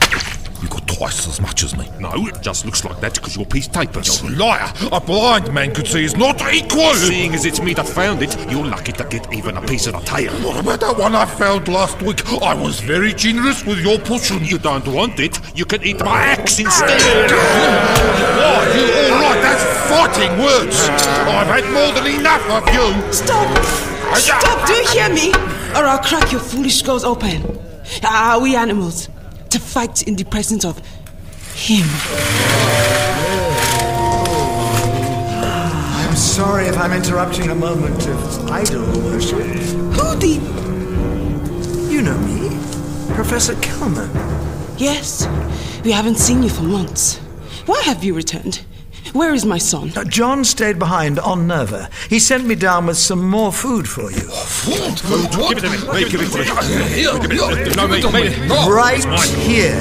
You 0.62 0.70
got 0.70 0.88
twice 0.88 1.28
as 1.28 1.42
much 1.42 1.64
as 1.64 1.76
me. 1.76 1.90
No, 2.00 2.14
it 2.28 2.42
just 2.42 2.66
looks 2.66 2.86
like 2.86 3.02
that 3.02 3.16
because 3.16 3.36
your 3.36 3.46
piece 3.46 3.68
tapers. 3.68 4.22
You're 4.24 4.32
a 4.32 4.36
liar. 4.36 4.72
A 4.94 5.02
blind 5.02 5.54
man 5.54 5.74
could 5.74 5.88
see 5.88 6.06
it's 6.06 6.16
not 6.16 6.42
equal. 6.54 6.94
Seeing 6.94 7.34
as 7.34 7.44
it's 7.44 7.60
me 7.62 7.74
that 7.74 7.86
found 7.86 8.22
it, 8.22 8.34
you're 8.50 8.64
lucky 8.66 8.94
to 8.94 9.04
get 9.04 9.34
even 9.34 9.58
a 9.58 9.62
piece 9.62 9.88
of 9.88 9.94
the 9.94 10.00
tail. 10.00 10.32
What 10.42 10.62
about 10.62 10.80
that 10.80 10.98
one 10.98 11.16
I 11.16 11.26
found 11.26 11.68
last 11.68 12.02
week? 12.02 12.26
I 12.42 12.54
was 12.54 12.80
very 12.80 13.14
generous 13.14 13.66
with 13.66 13.80
your 13.80 14.00
portion. 14.00 14.46
You 14.46 14.58
don't 14.58 14.88
want 14.88 15.20
it. 15.20 15.38
You 15.54 15.66
can 15.66 15.84
eat 15.84 16.00
my 16.00 16.22
axe 16.22 16.60
instead. 16.60 17.32
Why, 17.32 18.72
you 18.74 19.14
all 19.14 19.20
right? 19.20 19.43
That's 19.94 20.18
fighting 20.18 20.40
words. 20.40 20.76
I've 20.90 21.48
had 21.48 21.66
more 21.72 21.92
than 21.94 22.20
enough 22.20 22.50
of 22.50 22.68
you. 22.74 23.14
Stop! 23.14 23.48
Oh, 23.58 24.16
Stop! 24.16 24.68
Do 24.68 24.74
you 24.74 24.88
hear 24.90 25.10
me? 25.14 25.32
Or 25.76 25.86
I'll 25.86 26.00
crack 26.00 26.32
your 26.32 26.42
foolish 26.42 26.80
skulls 26.80 27.04
open. 27.04 27.60
Are 28.04 28.40
we 28.42 28.56
animals? 28.56 29.10
To 29.52 29.60
fight 29.60 30.08
in 30.08 30.16
the 30.16 30.24
presence 30.24 30.66
of 30.66 30.80
him. 31.54 31.86
I'm 35.46 36.16
sorry 36.16 36.66
if 36.66 36.78
I'm 36.78 36.92
interrupting 36.92 37.50
a 37.52 37.56
moment 37.56 38.08
of 38.08 38.50
idol 38.50 38.82
worship. 39.04 39.38
Who 39.38 40.16
the. 40.16 40.40
You 41.92 42.02
know 42.02 42.18
me, 42.18 42.50
Professor 43.14 43.56
Kelman. 43.62 44.10
Yes, 44.78 45.28
we 45.84 45.92
haven't 45.92 46.18
seen 46.18 46.42
you 46.42 46.50
for 46.50 46.64
months. 46.64 47.18
Why 47.68 47.80
have 47.84 48.04
you 48.04 48.16
returned? 48.16 48.66
Where 49.14 49.32
is 49.32 49.46
my 49.46 49.60
son? 49.60 49.92
Uh, 49.96 50.04
John 50.06 50.44
stayed 50.44 50.80
behind 50.80 51.20
on 51.20 51.46
Nerva. 51.46 51.88
He 52.10 52.18
sent 52.18 52.48
me 52.48 52.56
down 52.56 52.88
with 52.88 52.98
some 52.98 53.30
more 53.30 53.54
food 53.54 53.88
for 53.88 54.10
you. 54.12 54.22
Food? 54.22 55.00
Give 55.50 55.58
it 55.58 55.62
to 55.62 55.70
me. 55.70 55.78
Wait, 55.88 56.10
give 56.10 56.22
it 56.22 56.32
to 56.32 56.40
me. 56.40 56.46
Give 56.46 56.58
it 56.58 57.22
to 57.22 57.28
me. 57.30 57.76
No, 57.76 57.88
mate, 57.88 58.12
mate. 58.12 58.50
Right 58.68 59.06
here. 59.38 59.78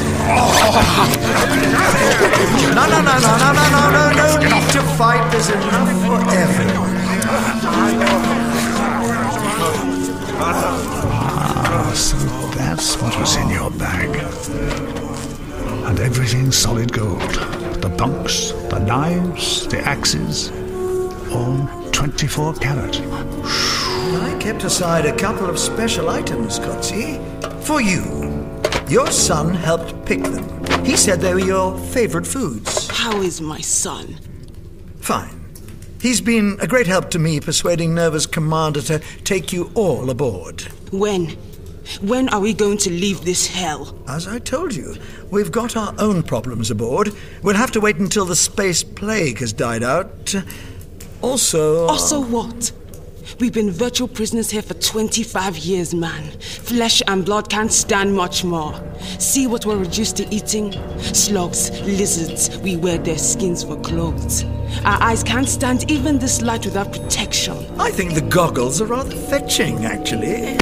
No, 2.74 2.84
no, 2.92 3.00
no, 3.00 3.16
no, 3.18 3.36
no, 3.40 3.52
no, 3.56 3.64
no, 3.72 3.88
no, 3.88 4.04
no 4.12 4.36
need 4.36 4.68
to 4.72 4.82
fight. 5.00 5.24
There's 5.32 5.48
enough 5.48 5.90
for 6.04 6.20
everyone. 6.30 6.92
Ah, 10.44 11.92
so 11.94 12.16
that's 12.58 13.00
what 13.00 13.18
was 13.18 13.36
in 13.36 13.48
your 13.48 13.70
bag. 13.70 14.10
And 15.86 15.98
everything 16.00 16.52
solid 16.52 16.92
gold. 16.92 17.61
The 17.82 17.88
bunks, 17.98 18.52
the 18.70 18.78
knives, 18.78 19.66
the 19.66 19.80
axes, 19.80 20.50
all 21.32 21.68
24 21.90 22.54
carat. 22.54 23.00
I 23.00 24.36
kept 24.40 24.64
aside 24.64 25.04
a 25.04 25.16
couple 25.16 25.50
of 25.50 25.58
special 25.58 26.08
items, 26.08 26.58
Coetzee, 26.60 27.18
for 27.64 27.80
you. 27.80 28.48
Your 28.88 29.10
son 29.10 29.52
helped 29.54 30.04
pick 30.06 30.22
them. 30.22 30.84
He 30.84 30.96
said 30.96 31.20
they 31.20 31.34
were 31.34 31.40
your 31.40 31.76
favorite 31.76 32.26
foods. 32.26 32.88
How 32.88 33.20
is 33.20 33.40
my 33.40 33.60
son? 33.60 34.16
Fine. 35.00 35.40
He's 36.00 36.20
been 36.20 36.58
a 36.60 36.66
great 36.66 36.86
help 36.86 37.10
to 37.10 37.18
me 37.18 37.40
persuading 37.40 37.94
Nerva's 37.94 38.26
commander 38.26 38.82
to 38.82 39.00
take 39.24 39.52
you 39.52 39.70
all 39.74 40.08
aboard. 40.08 40.62
When? 40.92 41.36
When 42.00 42.28
are 42.30 42.40
we 42.40 42.54
going 42.54 42.78
to 42.78 42.90
leave 42.90 43.24
this 43.24 43.46
hell? 43.46 43.96
As 44.08 44.26
I 44.26 44.38
told 44.38 44.74
you, 44.74 44.96
we've 45.30 45.52
got 45.52 45.76
our 45.76 45.94
own 45.98 46.22
problems 46.22 46.70
aboard. 46.70 47.12
We'll 47.42 47.56
have 47.56 47.70
to 47.72 47.80
wait 47.80 47.96
until 47.96 48.24
the 48.24 48.36
space 48.36 48.82
plague 48.82 49.38
has 49.38 49.52
died 49.52 49.82
out. 49.82 50.34
Also. 51.20 51.86
Also, 51.86 52.20
what? 52.20 52.72
We've 53.38 53.52
been 53.52 53.70
virtual 53.70 54.08
prisoners 54.08 54.50
here 54.50 54.62
for 54.62 54.74
25 54.74 55.58
years, 55.58 55.94
man. 55.94 56.22
Flesh 56.40 57.02
and 57.06 57.24
blood 57.24 57.48
can't 57.48 57.72
stand 57.72 58.14
much 58.14 58.44
more. 58.44 58.74
See 59.18 59.46
what 59.46 59.64
we're 59.66 59.78
reduced 59.78 60.16
to 60.18 60.34
eating? 60.34 60.72
Slugs, 60.98 61.70
lizards, 61.82 62.56
we 62.58 62.76
wear 62.76 62.98
their 62.98 63.18
skins 63.18 63.64
for 63.64 63.80
clothes. 63.80 64.44
Our 64.84 65.02
eyes 65.02 65.22
can't 65.22 65.48
stand 65.48 65.90
even 65.90 66.18
this 66.18 66.42
light 66.42 66.64
without 66.64 66.92
protection. 66.92 67.56
I 67.80 67.90
think 67.90 68.14
the 68.14 68.20
goggles 68.22 68.80
are 68.80 68.86
rather 68.86 69.16
fetching, 69.16 69.86
actually. 69.86 70.56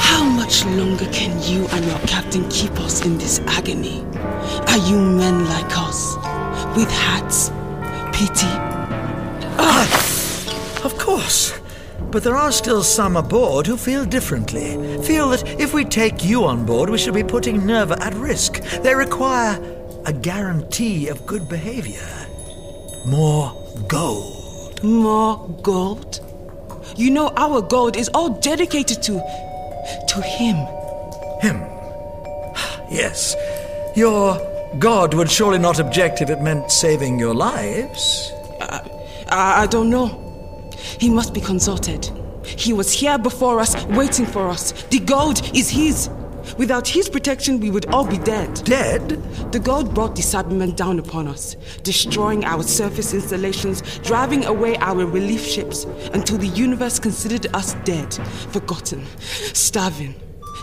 How 0.00 0.24
much 0.24 0.64
longer 0.66 1.06
can 1.12 1.42
you 1.42 1.66
and 1.68 1.84
your 1.84 1.98
captain 2.00 2.48
keep 2.50 2.72
us 2.80 3.04
in 3.04 3.18
this 3.18 3.40
agony? 3.46 4.04
Are 4.68 4.78
you 4.88 4.98
men 5.00 5.48
like 5.48 5.76
us? 5.78 6.16
With 6.76 6.90
hats? 6.90 7.50
Pity? 8.12 8.67
Ah, 9.58 10.84
of 10.84 10.96
course. 10.98 11.58
But 12.10 12.22
there 12.24 12.36
are 12.36 12.52
still 12.52 12.82
some 12.82 13.16
aboard 13.16 13.66
who 13.66 13.76
feel 13.76 14.04
differently. 14.04 15.02
Feel 15.02 15.28
that 15.30 15.46
if 15.60 15.74
we 15.74 15.84
take 15.84 16.24
you 16.24 16.44
on 16.44 16.64
board, 16.64 16.88
we 16.88 16.98
should 16.98 17.14
be 17.14 17.24
putting 17.24 17.66
Nerva 17.66 18.00
at 18.02 18.14
risk. 18.14 18.60
They 18.82 18.94
require 18.94 19.60
a 20.06 20.12
guarantee 20.12 21.08
of 21.08 21.26
good 21.26 21.48
behavior. 21.48 22.08
More 23.06 23.52
gold. 23.88 24.82
More 24.82 25.48
gold? 25.62 26.20
You 26.96 27.10
know 27.10 27.32
our 27.36 27.60
gold 27.60 27.96
is 27.96 28.08
all 28.14 28.30
dedicated 28.40 29.02
to. 29.02 29.20
to 30.08 30.22
him. 30.22 30.56
Him? 31.40 31.60
Yes. 32.90 33.36
Your 33.96 34.40
god 34.78 35.14
would 35.14 35.30
surely 35.30 35.58
not 35.58 35.78
object 35.78 36.22
if 36.22 36.30
it 36.30 36.40
meant 36.40 36.70
saving 36.70 37.18
your 37.18 37.34
lives. 37.34 38.32
I, 39.30 39.62
I 39.62 39.66
don't 39.66 39.90
know. 39.90 40.70
He 41.00 41.10
must 41.10 41.34
be 41.34 41.40
consulted. 41.40 42.10
He 42.44 42.72
was 42.72 42.92
here 42.92 43.18
before 43.18 43.60
us, 43.60 43.84
waiting 43.86 44.26
for 44.26 44.48
us. 44.48 44.72
The 44.84 45.00
gold 45.00 45.50
is 45.54 45.68
his. 45.68 46.08
Without 46.56 46.88
his 46.88 47.10
protection, 47.10 47.60
we 47.60 47.70
would 47.70 47.86
all 47.86 48.06
be 48.06 48.16
dead. 48.18 48.62
Dead? 48.64 49.08
The 49.52 49.58
gold 49.58 49.94
brought 49.94 50.16
the 50.16 50.22
Cybermen 50.22 50.74
down 50.74 50.98
upon 50.98 51.28
us, 51.28 51.56
destroying 51.82 52.44
our 52.44 52.62
surface 52.62 53.12
installations, 53.12 53.82
driving 53.98 54.46
away 54.46 54.76
our 54.76 55.04
relief 55.04 55.44
ships, 55.44 55.84
until 56.14 56.38
the 56.38 56.46
universe 56.46 56.98
considered 56.98 57.46
us 57.54 57.74
dead, 57.84 58.14
forgotten, 58.50 59.04
starving. 59.52 60.14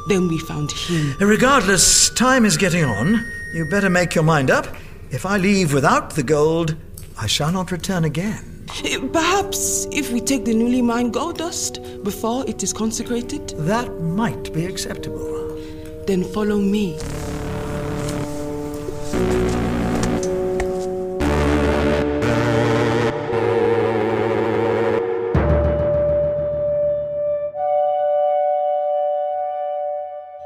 Then 0.07 0.27
we 0.27 0.39
found 0.39 0.71
him. 0.71 1.15
Eh, 1.19 1.25
regardless, 1.25 2.09
time 2.11 2.45
is 2.45 2.57
getting 2.57 2.83
on. 2.83 3.23
You 3.53 3.65
better 3.69 3.89
make 3.89 4.15
your 4.15 4.23
mind 4.23 4.49
up. 4.49 4.67
If 5.11 5.25
I 5.25 5.37
leave 5.37 5.73
without 5.73 6.15
the 6.15 6.23
gold, 6.23 6.75
I 7.19 7.27
shall 7.27 7.51
not 7.51 7.71
return 7.71 8.03
again. 8.03 8.54
Perhaps 8.67 9.87
if 9.91 10.11
we 10.11 10.19
take 10.21 10.45
the 10.45 10.53
newly 10.53 10.81
mined 10.81 11.13
gold 11.13 11.37
dust 11.37 11.81
before 12.03 12.47
it 12.47 12.63
is 12.63 12.73
consecrated? 12.73 13.49
That 13.59 14.01
might 14.01 14.53
be 14.53 14.65
acceptable. 14.65 15.59
Then 16.05 16.23
follow 16.23 16.57
me. 16.57 16.97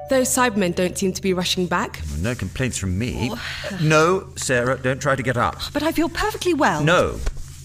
Those 0.09 0.27
Cybermen 0.27 0.73
don't 0.73 0.97
seem 0.97 1.13
to 1.13 1.21
be 1.21 1.33
rushing 1.33 1.67
back. 1.67 2.01
No 2.19 2.33
complaints 2.33 2.77
from 2.77 2.97
me. 2.97 3.29
Oh. 3.31 3.77
No, 3.81 4.27
Sarah, 4.35 4.77
don't 4.77 4.99
try 4.99 5.15
to 5.15 5.21
get 5.21 5.37
up. 5.37 5.59
But 5.71 5.83
I 5.83 5.91
feel 5.91 6.09
perfectly 6.09 6.53
well. 6.53 6.83
No. 6.83 7.19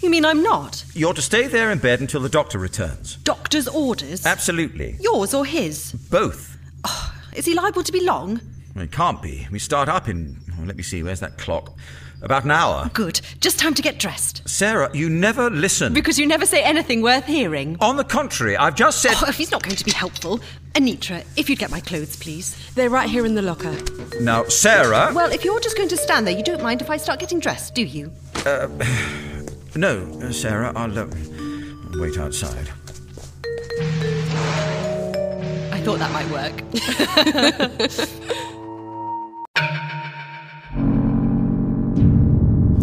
You 0.05 0.11
mean 0.11 0.27
I'm 0.27 0.43
not? 0.43 0.85
You're 0.93 1.15
to 1.15 1.23
stay 1.23 1.47
there 1.47 1.71
in 1.71 1.79
bed 1.79 2.03
until 2.03 2.21
the 2.21 2.29
doctor 2.29 2.59
returns. 2.59 3.17
Doctor's 3.25 3.67
orders? 3.67 4.27
Absolutely. 4.27 4.99
Yours 5.01 5.33
or 5.33 5.47
his? 5.47 5.93
Both. 6.11 6.59
Is 7.35 7.47
he 7.47 7.55
liable 7.55 7.83
to 7.83 7.91
be 7.91 8.05
long? 8.05 8.39
It 8.77 8.93
can't 8.93 9.23
be. 9.23 9.49
We 9.51 9.59
start 9.59 9.89
up 9.89 10.07
in. 10.07 10.37
oh, 10.61 10.65
let 10.67 10.77
me 10.77 10.83
see, 10.83 11.03
where's 11.03 11.21
that 11.21 11.39
clock? 11.39 11.73
About 12.21 12.45
an 12.45 12.51
hour. 12.51 12.91
Good. 12.93 13.23
Just 13.41 13.59
time 13.59 13.73
to 13.73 13.81
get 13.81 13.99
dressed. 13.99 14.47
Sarah, 14.47 14.91
you 14.95 15.09
never 15.09 15.49
listen. 15.49 15.95
Because 15.95 16.19
you 16.19 16.27
never 16.27 16.45
say 16.45 16.63
anything 16.63 17.01
worth 17.01 17.25
hearing. 17.25 17.79
On 17.81 17.97
the 17.97 18.05
contrary, 18.05 18.59
I've 18.59 18.75
just 18.75 19.01
said. 19.01 19.15
Oh, 19.17 19.29
if 19.29 19.39
he's 19.39 19.51
not 19.51 19.63
going 19.63 19.77
to 19.77 19.85
be 19.87 19.93
helpful. 19.93 20.39
Anitra, 20.75 21.25
if 21.39 21.49
you'd 21.49 21.59
get 21.59 21.71
my 21.71 21.81
clothes, 21.81 22.17
please. 22.17 22.59
They're 22.75 22.91
right 22.91 23.09
here 23.09 23.25
in 23.25 23.37
the 23.37 23.43
locker. 23.43 23.75
Now, 24.21 24.45
Sarah. 24.49 25.13
Well, 25.15 25.33
if 25.33 25.47
you're 25.47 25.61
just 25.61 25.79
going 25.79 25.89
to 25.89 25.97
stand 25.97 26.27
there, 26.27 26.37
you 26.37 26.45
don't 26.45 26.63
mind 26.63 26.83
if 26.83 26.91
I 26.91 26.99
start 26.99 27.21
getting 27.21 27.41
dressed, 27.41 27.75
do 27.75 27.83
you? 27.83 28.13
Uh, 28.45 28.69
No, 29.77 30.07
uh, 30.23 30.31
Sarah, 30.31 30.73
I'll 30.77 30.97
uh, 30.97 31.07
wait 31.95 32.17
outside. 32.17 32.69
I 35.73 35.81
thought 35.83 35.99
that 35.99 36.13
might 36.13 36.31
work. 36.31 36.57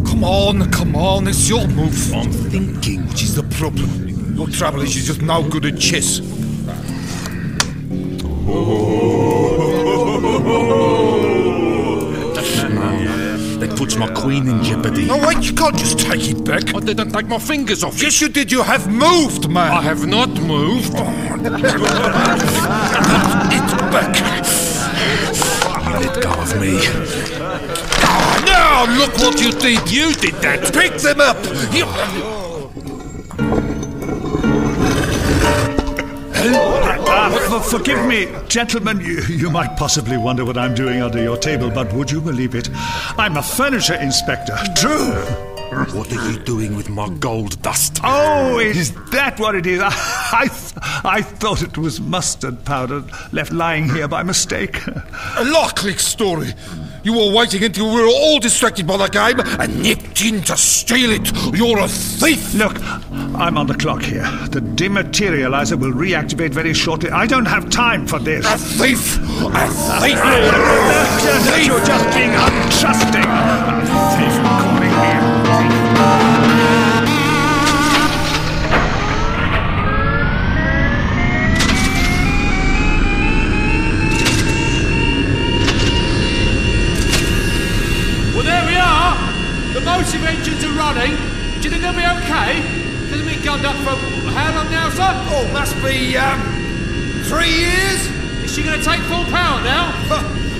come 0.05 0.23
on, 0.25 0.69
come 0.69 0.95
on, 0.97 1.29
it's 1.29 1.47
your 1.47 1.65
move. 1.69 2.13
I'm 2.13 2.29
thinking, 2.29 3.07
which 3.07 3.23
is 3.23 3.35
the 3.35 3.43
problem. 3.43 4.35
Your 4.35 4.47
trouble 4.47 4.81
is 4.81 4.93
you're 4.93 5.05
just 5.05 5.21
now 5.21 5.41
good 5.41 5.65
at 5.65 5.79
chess. 5.79 6.19
Oh. 8.53 9.20
My 14.01 14.11
queen 14.13 14.47
in 14.47 14.63
jeopardy. 14.63 15.05
No, 15.05 15.17
wait, 15.27 15.43
you 15.43 15.53
can't 15.53 15.77
just 15.77 15.99
take 15.99 16.27
it 16.27 16.43
back. 16.43 16.73
I 16.73 16.79
didn't 16.79 17.11
take 17.11 17.27
my 17.27 17.37
fingers 17.37 17.83
off. 17.83 18.01
Yes, 18.01 18.19
you 18.19 18.29
did. 18.29 18.51
You 18.51 18.63
have 18.63 18.87
moved, 18.89 19.47
man. 19.47 19.71
I 19.71 19.81
have 19.81 20.07
not 20.07 20.29
moved. 20.41 20.91
it's 20.95 21.01
back. 23.93 24.13
Let 26.01 26.23
go 26.23 26.31
of 26.31 26.59
me. 26.59 26.79
Ah, 28.01 28.43
now 28.47 28.85
look 28.97 29.13
what 29.19 29.39
you 29.39 29.51
did. 29.51 29.91
You 29.91 30.15
did 30.15 30.33
that. 30.41 30.73
Pick 30.73 30.93
them 30.93 31.21
up. 31.21 31.37
You... 31.71 31.85
Uh, 37.13 37.57
f- 37.57 37.65
forgive 37.65 38.05
me, 38.05 38.27
gentlemen. 38.47 39.01
You, 39.01 39.21
you 39.23 39.49
might 39.49 39.75
possibly 39.75 40.15
wonder 40.17 40.45
what 40.45 40.57
I'm 40.57 40.73
doing 40.73 41.01
under 41.01 41.21
your 41.21 41.35
table, 41.37 41.69
but 41.69 41.91
would 41.93 42.09
you 42.09 42.21
believe 42.21 42.55
it? 42.55 42.69
I'm 43.17 43.35
a 43.35 43.43
furniture 43.43 43.95
inspector. 43.95 44.57
True. 44.77 45.13
What 45.93 46.11
are 46.11 46.31
you 46.31 46.39
doing 46.39 46.75
with 46.75 46.89
my 46.89 47.09
gold 47.09 47.61
dust? 47.61 47.99
Oh, 48.03 48.59
is 48.59 48.93
that 49.11 49.39
what 49.39 49.55
it 49.55 49.65
is? 49.65 49.81
I, 49.83 50.47
th- 50.47 50.73
I 51.05 51.21
thought 51.21 51.61
it 51.61 51.77
was 51.77 51.99
mustard 51.99 52.63
powder 52.65 53.03
left 53.33 53.51
lying 53.51 53.89
here 53.89 54.07
by 54.07 54.23
mistake. 54.23 54.79
A 54.87 55.43
likely 55.43 55.93
story. 55.97 56.53
You 57.03 57.13
were 57.13 57.31
waiting 57.35 57.63
until 57.63 57.93
we 57.93 58.01
were 58.01 58.07
all 58.07 58.39
distracted 58.39 58.85
by 58.85 58.97
the 58.97 59.07
game 59.07 59.39
and 59.59 59.81
nipped 59.81 60.23
in 60.23 60.41
to 60.43 60.55
steal 60.55 61.09
it. 61.11 61.31
You're 61.57 61.79
a 61.79 61.87
thief. 61.87 62.53
Look, 62.53 62.79
I'm 63.35 63.57
on 63.57 63.65
the 63.65 63.73
clock 63.73 64.03
here. 64.03 64.29
The 64.49 64.59
dematerializer 64.61 65.79
will 65.79 65.93
reactivate 65.93 66.51
very 66.51 66.73
shortly. 66.73 67.09
I 67.09 67.25
don't 67.25 67.45
have 67.45 67.69
time 67.71 68.05
for 68.05 68.19
this. 68.19 68.45
A 68.45 68.57
thief! 68.57 69.17
A 69.17 69.67
thief! 70.01 70.19
thief. 71.49 71.67
You're 71.67 71.85
just 71.85 72.15
being 72.15 72.31
untrusting. 72.31 73.25
A 73.25 73.81
thief 74.17 74.35
calling 74.43 75.45
me 75.45 75.50
The 89.81 89.89
motive 89.89 90.23
engines 90.23 90.63
are 90.63 90.77
running. 90.77 91.17
Do 91.57 91.61
you 91.65 91.69
think 91.71 91.81
they'll 91.81 91.97
be 91.97 92.05
okay? 92.21 92.61
Hasn't 93.09 93.25
been 93.25 93.41
gunned 93.41 93.65
up 93.65 93.75
for 93.77 93.97
how 94.29 94.53
long 94.53 94.69
now, 94.69 94.91
sir? 94.91 95.09
Oh, 95.33 95.49
must 95.53 95.73
be, 95.81 96.15
um, 96.17 96.39
three 97.25 97.49
years? 97.49 98.05
Is 98.45 98.53
she 98.53 98.61
going 98.61 98.77
to 98.77 98.85
take 98.85 99.01
full 99.09 99.25
power 99.25 99.59
now? 99.63 99.89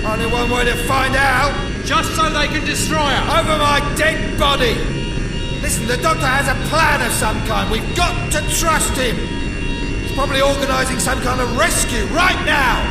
Only 0.09 0.25
one 0.25 0.49
way 0.49 0.65
to 0.65 0.73
find 0.89 1.15
out. 1.15 1.53
Just 1.85 2.15
so 2.15 2.29
they 2.33 2.47
can 2.47 2.65
destroy 2.65 2.97
her. 2.97 3.39
Over 3.39 3.61
my 3.61 3.79
dead 3.95 4.39
body. 4.39 4.73
Listen, 5.61 5.85
the 5.85 5.97
doctor 5.97 6.25
has 6.25 6.47
a 6.49 6.55
plan 6.69 7.05
of 7.05 7.11
some 7.13 7.45
kind. 7.45 7.69
We've 7.69 7.95
got 7.95 8.31
to 8.31 8.41
trust 8.57 8.97
him. 8.97 9.17
He's 10.01 10.13
probably 10.13 10.41
organising 10.41 10.97
some 10.97 11.21
kind 11.21 11.39
of 11.41 11.55
rescue 11.57 12.05
right 12.05 12.43
now. 12.43 12.81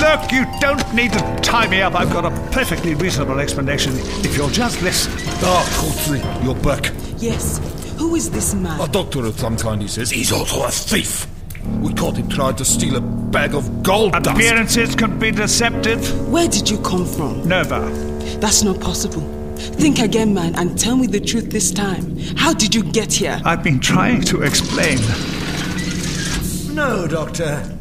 Look, 0.00 0.32
you 0.32 0.46
don't 0.60 0.94
need 0.94 1.12
to 1.12 1.38
tie 1.42 1.68
me 1.68 1.82
up. 1.82 1.94
I've 1.94 2.10
got 2.10 2.24
a 2.24 2.30
perfectly 2.50 2.94
reasonable 2.94 3.38
explanation 3.38 3.92
if 4.24 4.34
you'll 4.34 4.48
just 4.48 4.80
listen. 4.80 5.12
Ah, 5.42 5.62
Courtney, 5.78 6.22
you're 6.42 6.54
back. 6.54 6.90
Yes. 7.18 7.58
Who 7.98 8.14
is 8.14 8.30
this 8.30 8.54
man? 8.54 8.80
A 8.80 8.88
doctor 8.88 9.26
of 9.26 9.38
some 9.38 9.58
kind, 9.58 9.82
he 9.82 9.88
says. 9.88 10.10
He's 10.10 10.32
also 10.32 10.64
a 10.64 10.70
thief. 10.70 11.26
We 11.82 11.92
caught 11.92 12.16
him 12.16 12.30
trying 12.30 12.56
to 12.56 12.64
steal 12.64 12.96
a 12.96 13.00
bag 13.02 13.54
of 13.54 13.82
gold 13.82 14.12
dust. 14.14 14.26
Appearances 14.30 14.94
can 14.96 15.18
be 15.18 15.30
deceptive. 15.32 16.28
Where 16.30 16.48
did 16.48 16.70
you 16.70 16.78
come 16.80 17.04
from? 17.04 17.46
Never. 17.46 17.80
That's 18.38 18.62
not 18.62 18.80
possible. 18.80 19.20
Think 19.56 19.98
again, 19.98 20.32
man, 20.32 20.54
and 20.56 20.78
tell 20.78 20.96
me 20.96 21.06
the 21.08 21.20
truth 21.20 21.50
this 21.50 21.70
time. 21.70 22.16
How 22.36 22.54
did 22.54 22.74
you 22.74 22.82
get 22.82 23.12
here? 23.12 23.38
I've 23.44 23.62
been 23.62 23.78
trying 23.80 24.22
to 24.22 24.42
explain. 24.44 24.96
No, 26.74 27.06
Doctor. 27.06 27.76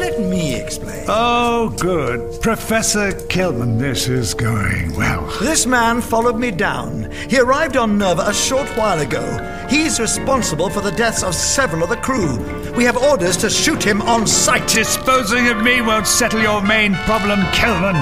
Let 0.00 0.18
me 0.18 0.54
explain. 0.54 1.04
Oh, 1.08 1.68
good. 1.78 2.40
Professor 2.40 3.12
Kelman, 3.28 3.76
this 3.76 4.08
is 4.08 4.32
going 4.32 4.96
well. 4.96 5.26
This 5.40 5.66
man 5.66 6.00
followed 6.00 6.38
me 6.38 6.50
down. 6.50 7.10
He 7.28 7.38
arrived 7.38 7.76
on 7.76 7.98
Nerva 7.98 8.22
a 8.26 8.32
short 8.32 8.66
while 8.78 8.98
ago. 9.00 9.66
He's 9.68 10.00
responsible 10.00 10.70
for 10.70 10.80
the 10.80 10.90
deaths 10.92 11.22
of 11.22 11.34
several 11.34 11.82
of 11.82 11.90
the 11.90 11.98
crew. 11.98 12.38
We 12.72 12.84
have 12.84 12.96
orders 12.96 13.36
to 13.38 13.50
shoot 13.50 13.84
him 13.84 14.00
on 14.00 14.26
sight. 14.26 14.66
Disposing 14.68 15.48
of 15.48 15.62
me 15.62 15.82
won't 15.82 16.06
settle 16.06 16.40
your 16.40 16.62
main 16.62 16.94
problem, 17.04 17.40
Kelman. 17.52 17.94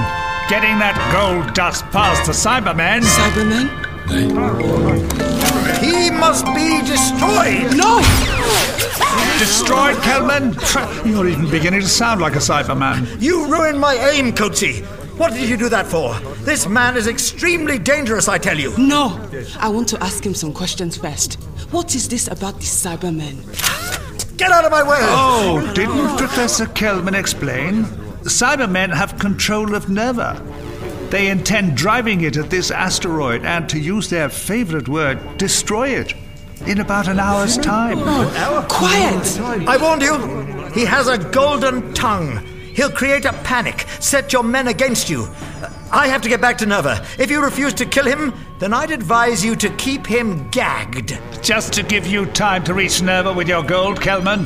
Getting 0.49 0.79
that 0.79 0.95
gold 1.11 1.53
dust 1.53 1.83
past 1.91 2.25
the 2.25 2.31
Cybermen. 2.31 3.01
Cybermen? 3.01 3.88
He 4.09 6.09
must 6.09 6.45
be 6.55 6.81
destroyed. 6.81 7.77
No! 7.77 8.01
Destroyed, 9.37 9.97
Kelman? 10.01 10.55
You're 11.05 11.27
even 11.27 11.49
beginning 11.49 11.81
to 11.81 11.87
sound 11.87 12.19
like 12.19 12.33
a 12.33 12.39
Cyberman. 12.39 13.21
You 13.21 13.47
ruined 13.47 13.79
my 13.79 13.93
aim, 13.95 14.33
Coetzee. 14.33 14.83
What 15.17 15.33
did 15.33 15.49
you 15.49 15.57
do 15.57 15.69
that 15.69 15.85
for? 15.85 16.15
This 16.43 16.67
man 16.67 16.97
is 16.97 17.07
extremely 17.07 17.77
dangerous, 17.77 18.27
I 18.27 18.37
tell 18.37 18.57
you. 18.57 18.75
No! 18.77 19.19
I 19.59 19.69
want 19.69 19.87
to 19.89 20.03
ask 20.03 20.25
him 20.25 20.33
some 20.33 20.53
questions 20.53 20.97
first. 20.97 21.35
What 21.71 21.93
is 21.93 22.09
this 22.09 22.27
about 22.27 22.55
the 22.55 22.65
Cybermen? 22.65 23.45
Get 24.37 24.51
out 24.51 24.65
of 24.65 24.71
my 24.71 24.81
way! 24.81 24.97
Oh, 25.01 25.71
didn't 25.75 26.17
Professor 26.17 26.65
Kelman 26.67 27.13
explain? 27.13 27.83
Cybermen 28.23 28.93
have 28.93 29.19
control 29.19 29.75
of 29.75 29.89
Nerva. 29.89 30.41
They 31.09 31.27
intend 31.27 31.75
driving 31.75 32.21
it 32.21 32.37
at 32.37 32.49
this 32.49 32.69
asteroid 32.69 33.43
and, 33.43 33.67
to 33.69 33.79
use 33.79 34.09
their 34.09 34.29
favorite 34.29 34.87
word, 34.87 35.37
destroy 35.37 35.89
it 35.89 36.13
in 36.67 36.79
about 36.79 37.07
an 37.07 37.19
hour's 37.19 37.57
time. 37.57 37.97
Quiet! 38.67 39.39
I 39.67 39.77
warned 39.77 40.01
you. 40.01 40.17
He 40.73 40.85
has 40.85 41.07
a 41.07 41.17
golden 41.17 41.93
tongue. 41.93 42.45
He'll 42.73 42.91
create 42.91 43.25
a 43.25 43.33
panic, 43.33 43.85
set 43.99 44.31
your 44.31 44.43
men 44.43 44.67
against 44.67 45.09
you. 45.09 45.27
I 45.91 46.07
have 46.07 46.21
to 46.21 46.29
get 46.29 46.39
back 46.39 46.59
to 46.59 46.67
Nerva. 46.67 47.03
If 47.17 47.31
you 47.31 47.43
refuse 47.43 47.73
to 47.75 47.85
kill 47.85 48.05
him, 48.05 48.33
then 48.59 48.73
I'd 48.73 48.91
advise 48.91 49.43
you 49.43 49.55
to 49.55 49.69
keep 49.71 50.05
him 50.05 50.47
gagged. 50.49 51.17
Just 51.41 51.73
to 51.73 51.83
give 51.83 52.05
you 52.05 52.27
time 52.27 52.63
to 52.65 52.75
reach 52.75 53.01
Nerva 53.01 53.33
with 53.33 53.47
your 53.47 53.63
gold, 53.63 53.99
Kelman. 53.99 54.45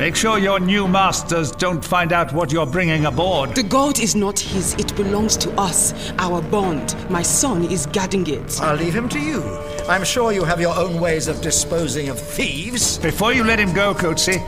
Make 0.00 0.16
sure 0.16 0.38
your 0.38 0.58
new 0.58 0.88
masters 0.88 1.50
don't 1.50 1.84
find 1.84 2.14
out 2.14 2.32
what 2.32 2.50
you're 2.50 2.64
bringing 2.64 3.04
aboard. 3.04 3.54
The 3.54 3.62
gold 3.62 4.00
is 4.00 4.16
not 4.16 4.38
his, 4.38 4.72
it 4.76 4.96
belongs 4.96 5.36
to 5.36 5.52
us. 5.60 6.10
Our 6.18 6.40
bond. 6.40 6.96
My 7.10 7.20
son 7.20 7.64
is 7.64 7.84
guarding 7.84 8.26
it. 8.26 8.58
I'll 8.62 8.76
leave 8.76 8.94
him 8.94 9.10
to 9.10 9.18
you. 9.20 9.42
I'm 9.90 10.02
sure 10.02 10.32
you 10.32 10.42
have 10.42 10.58
your 10.58 10.74
own 10.74 11.02
ways 11.02 11.28
of 11.28 11.42
disposing 11.42 12.08
of 12.08 12.18
thieves. 12.18 12.96
Before 12.96 13.34
you 13.34 13.44
let 13.44 13.60
him 13.60 13.74
go, 13.74 13.92
Coetzee, 13.92 14.40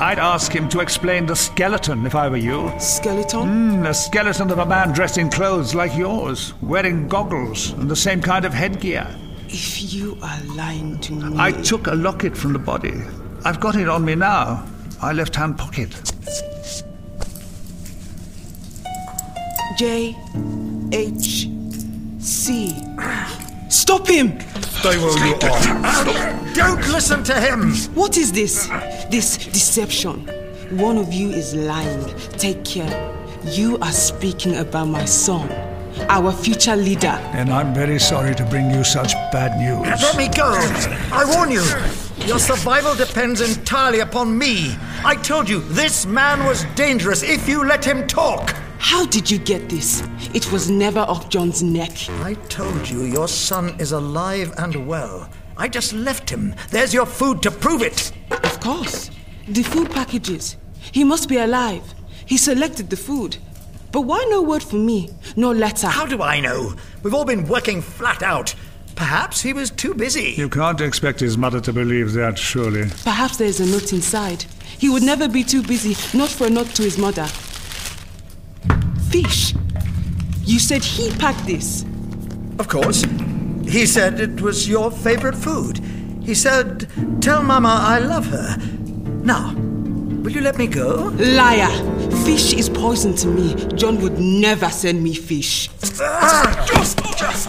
I'd 0.00 0.18
ask 0.18 0.50
him 0.50 0.66
to 0.70 0.80
explain 0.80 1.26
the 1.26 1.36
skeleton 1.36 2.06
if 2.06 2.14
I 2.14 2.30
were 2.30 2.38
you. 2.38 2.72
Skeleton? 2.80 3.82
Mm, 3.82 3.90
a 3.90 3.92
skeleton 3.92 4.50
of 4.50 4.60
a 4.60 4.64
man 4.64 4.92
dressed 4.92 5.18
in 5.18 5.28
clothes 5.28 5.74
like 5.74 5.94
yours, 5.94 6.54
wearing 6.62 7.06
goggles 7.06 7.72
and 7.72 7.90
the 7.90 7.96
same 7.96 8.22
kind 8.22 8.46
of 8.46 8.54
headgear. 8.54 9.06
If 9.48 9.92
you 9.92 10.16
are 10.22 10.40
lying 10.54 10.98
to 11.00 11.12
me. 11.12 11.36
I 11.38 11.52
took 11.52 11.86
a 11.86 11.94
locket 11.94 12.34
from 12.34 12.54
the 12.54 12.58
body. 12.58 12.94
I've 13.44 13.60
got 13.60 13.76
it 13.76 13.90
on 13.90 14.02
me 14.02 14.14
now. 14.14 14.64
My 15.02 15.12
left 15.12 15.36
hand 15.36 15.56
pocket. 15.56 15.94
J 19.78 20.16
H 20.92 21.48
C. 22.18 22.74
Stop 23.68 24.08
him! 24.08 24.40
Stay 24.62 24.98
where 24.98 25.26
you 25.26 25.34
are. 25.34 26.54
Don't 26.54 26.88
listen 26.88 27.22
to 27.24 27.40
him! 27.40 27.72
What 27.94 28.16
is 28.16 28.32
this? 28.32 28.68
This 29.10 29.36
deception. 29.36 30.26
One 30.70 30.98
of 30.98 31.12
you 31.12 31.30
is 31.30 31.54
lying. 31.54 32.04
Take 32.38 32.64
care. 32.64 33.14
You 33.44 33.78
are 33.78 33.92
speaking 33.92 34.56
about 34.56 34.88
my 34.88 35.04
son, 35.04 35.48
our 36.08 36.32
future 36.32 36.74
leader. 36.74 37.18
And 37.32 37.50
I'm 37.50 37.72
very 37.74 38.00
sorry 38.00 38.34
to 38.34 38.44
bring 38.46 38.70
you 38.70 38.82
such 38.82 39.12
bad 39.30 39.56
news. 39.58 40.02
Let 40.02 40.16
me 40.16 40.28
go! 40.28 40.52
I 41.12 41.24
warn 41.28 41.52
you! 41.52 41.62
Your 42.26 42.40
survival 42.40 42.96
depends 42.96 43.40
entirely 43.40 44.00
upon 44.00 44.36
me. 44.36 44.76
I 45.04 45.14
told 45.14 45.48
you, 45.48 45.60
this 45.60 46.06
man 46.06 46.44
was 46.44 46.64
dangerous 46.74 47.22
if 47.22 47.48
you 47.48 47.64
let 47.64 47.84
him 47.84 48.04
talk. 48.08 48.50
How 48.78 49.06
did 49.06 49.30
you 49.30 49.38
get 49.38 49.68
this? 49.68 50.02
It 50.34 50.50
was 50.50 50.68
never 50.68 50.98
off 50.98 51.28
John's 51.28 51.62
neck. 51.62 51.92
I 52.24 52.34
told 52.48 52.90
you 52.90 53.02
your 53.02 53.28
son 53.28 53.78
is 53.78 53.92
alive 53.92 54.52
and 54.58 54.88
well. 54.88 55.30
I 55.56 55.68
just 55.68 55.92
left 55.92 56.28
him. 56.28 56.56
There's 56.70 56.92
your 56.92 57.06
food 57.06 57.44
to 57.44 57.50
prove 57.52 57.82
it. 57.82 58.10
Of 58.32 58.58
course. 58.58 59.12
The 59.46 59.62
food 59.62 59.92
packages. 59.92 60.56
He 60.90 61.04
must 61.04 61.28
be 61.28 61.36
alive. 61.36 61.94
He 62.26 62.38
selected 62.38 62.90
the 62.90 62.96
food. 62.96 63.36
But 63.92 64.00
why 64.00 64.26
no 64.28 64.42
word 64.42 64.64
from 64.64 64.84
me? 64.84 65.10
No 65.36 65.52
letter? 65.52 65.86
How 65.86 66.06
do 66.06 66.22
I 66.22 66.40
know? 66.40 66.74
We've 67.04 67.14
all 67.14 67.24
been 67.24 67.46
working 67.46 67.80
flat 67.80 68.24
out. 68.24 68.52
Perhaps 68.96 69.42
he 69.42 69.52
was 69.52 69.70
too 69.70 69.94
busy. 69.94 70.34
You 70.36 70.48
can't 70.48 70.80
expect 70.80 71.20
his 71.20 71.36
mother 71.36 71.60
to 71.60 71.72
believe 71.72 72.12
that, 72.14 72.38
surely. 72.38 72.88
Perhaps 73.04 73.36
there's 73.36 73.60
a 73.60 73.66
note 73.66 73.92
inside. 73.92 74.46
He 74.78 74.88
would 74.88 75.02
never 75.02 75.28
be 75.28 75.44
too 75.44 75.62
busy, 75.62 75.94
not 76.16 76.30
for 76.30 76.46
a 76.46 76.50
note 76.50 76.74
to 76.76 76.82
his 76.82 76.96
mother. 76.98 77.26
Fish. 79.10 79.54
You 80.44 80.58
said 80.58 80.82
he 80.82 81.10
packed 81.10 81.46
this. 81.46 81.84
Of 82.58 82.68
course. 82.68 83.04
He 83.68 83.84
said 83.84 84.18
it 84.18 84.40
was 84.40 84.68
your 84.68 84.90
favorite 84.90 85.36
food. 85.36 85.78
He 86.22 86.34
said, 86.34 86.88
Tell 87.20 87.42
Mama 87.42 87.78
I 87.82 87.98
love 87.98 88.26
her. 88.26 88.56
Now, 89.22 89.54
will 90.26 90.32
you 90.32 90.40
let 90.40 90.58
me 90.58 90.66
go? 90.66 91.12
Liar! 91.18 91.70
Fish 92.24 92.52
is 92.52 92.68
poison 92.68 93.14
to 93.14 93.28
me. 93.28 93.54
John 93.76 94.00
would 94.00 94.18
never 94.18 94.68
send 94.70 95.00
me 95.00 95.14
fish. 95.14 95.68
Just 95.78 96.98
just, 97.16 97.48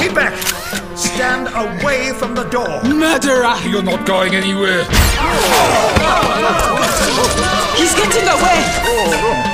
keep 0.00 0.14
back! 0.14 0.34
Stand 0.96 1.48
away 1.48 2.14
from 2.14 2.34
the 2.34 2.44
door! 2.44 2.82
Murderer! 2.84 3.54
You're 3.68 3.82
not 3.82 4.06
going 4.06 4.34
anywhere. 4.34 4.84
He's 7.76 7.94
getting 7.94 8.26
away! 8.26 8.58
Oh, 8.88 9.47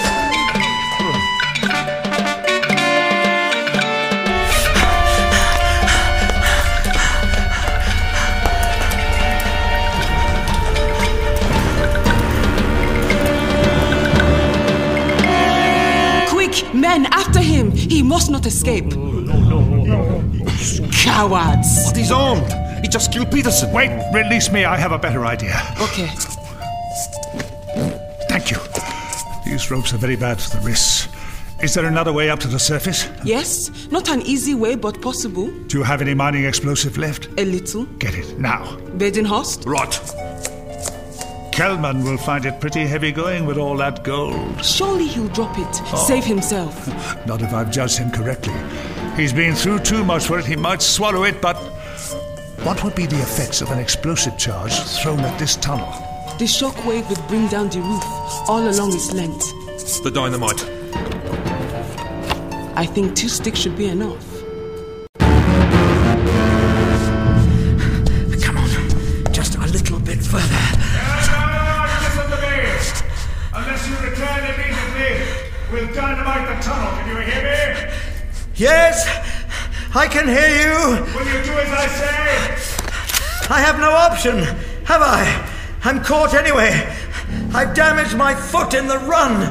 men, 16.99 17.13
after 17.13 17.41
him! 17.41 17.71
He 17.73 18.03
must 18.03 18.31
not 18.31 18.47
escape. 18.47 18.91
Cowards! 20.93 21.87
But 21.87 21.97
he's 21.97 22.13
armed. 22.13 22.53
He 22.83 22.89
just 22.89 23.13
killed 23.13 23.31
Peterson. 23.31 23.73
Wait, 23.73 23.91
release 24.13 24.51
me. 24.53 24.65
I 24.65 24.77
have 24.77 24.93
a 24.93 24.99
better 24.99 25.25
idea. 25.27 25.55
Okay. 25.81 26.09
Thank 28.29 28.51
you. 28.51 28.59
These 29.45 29.71
ropes 29.71 29.93
are 29.93 29.99
very 29.99 30.17
bad 30.17 30.41
for 30.41 30.57
the 30.57 30.63
wrists. 30.63 31.09
Is 31.63 31.75
there 31.75 31.87
another 31.87 32.13
way 32.13 32.31
up 32.31 32.41
to 32.41 32.49
the 32.49 32.59
surface? 32.59 33.09
Yes, 33.25 33.71
not 33.91 34.09
an 34.09 34.23
easy 34.23 34.55
way, 34.55 34.75
but 34.75 35.01
possible. 35.01 35.51
Do 35.69 35.79
you 35.79 35.85
have 35.85 36.03
any 36.03 36.15
mining 36.15 36.45
explosive 36.45 36.99
left? 36.99 37.29
A 37.39 37.45
little. 37.45 37.87
Get 37.99 38.15
it 38.15 38.39
now. 38.39 38.77
Badenhorst? 38.99 39.65
Right. 39.67 39.95
Kelman 41.55 42.03
will 42.03 42.17
find 42.17 42.45
it 42.47 42.59
pretty 42.59 42.85
heavy 42.85 43.13
going 43.13 43.47
with 43.47 43.59
all 43.59 43.77
that 43.77 44.03
gold. 44.03 44.65
Surely 44.65 45.07
he'll 45.07 45.29
drop 45.29 45.57
it. 45.57 45.69
Oh. 45.93 46.05
Save 46.05 46.25
himself. 46.25 46.89
Not 47.29 47.43
if 47.43 47.55
I've 47.55 47.71
judged 47.71 47.97
him 47.97 48.11
correctly. 48.11 48.55
He's 49.17 49.33
been 49.33 49.55
through 49.55 49.79
too 49.79 50.05
much 50.05 50.27
for 50.27 50.37
it. 50.41 50.47
He 50.47 50.57
might 50.57 50.83
swallow 50.83 51.23
it, 51.23 51.41
but 51.41 51.55
what 52.65 52.83
would 52.83 52.97
be 52.97 53.07
the 53.07 53.21
effects 53.21 53.63
of 53.63 53.71
an 53.71 53.79
explosive 53.79 54.37
charge 54.37 54.77
thrown 55.01 55.21
at 55.21 55.39
this 55.39 55.55
tunnel? 55.55 55.93
The 56.41 56.45
shockwave 56.45 57.09
would 57.09 57.25
bring 57.29 57.47
down 57.47 57.69
the 57.69 57.83
roof 57.83 58.03
all 58.49 58.69
along 58.69 58.93
its 58.93 59.13
length. 59.13 59.53
The 60.03 60.11
dynamite. 60.11 60.61
I 62.77 62.85
think 62.85 63.15
two 63.15 63.29
sticks 63.29 63.61
should 63.61 63.77
be 63.77 63.87
enough. 63.87 64.34
Yes, 78.57 79.05
I 79.97 80.07
can 80.07 80.29
hear 80.29 80.49
you. 80.49 81.03
Will 81.13 81.27
you 81.27 81.43
do 81.43 81.53
as 81.59 81.71
I 81.73 81.87
say? 81.89 83.53
I 83.53 83.61
have 83.61 83.81
no 83.81 83.91
option, 83.91 84.39
have 84.85 85.03
I? 85.03 85.51
I'm 85.83 86.03
caught 86.05 86.35
anyway. 86.35 86.71
I've 87.53 87.75
damaged 87.75 88.17
my 88.17 88.35
foot 88.35 88.75
in 88.75 88.87
the 88.87 88.99
run. 88.99 89.51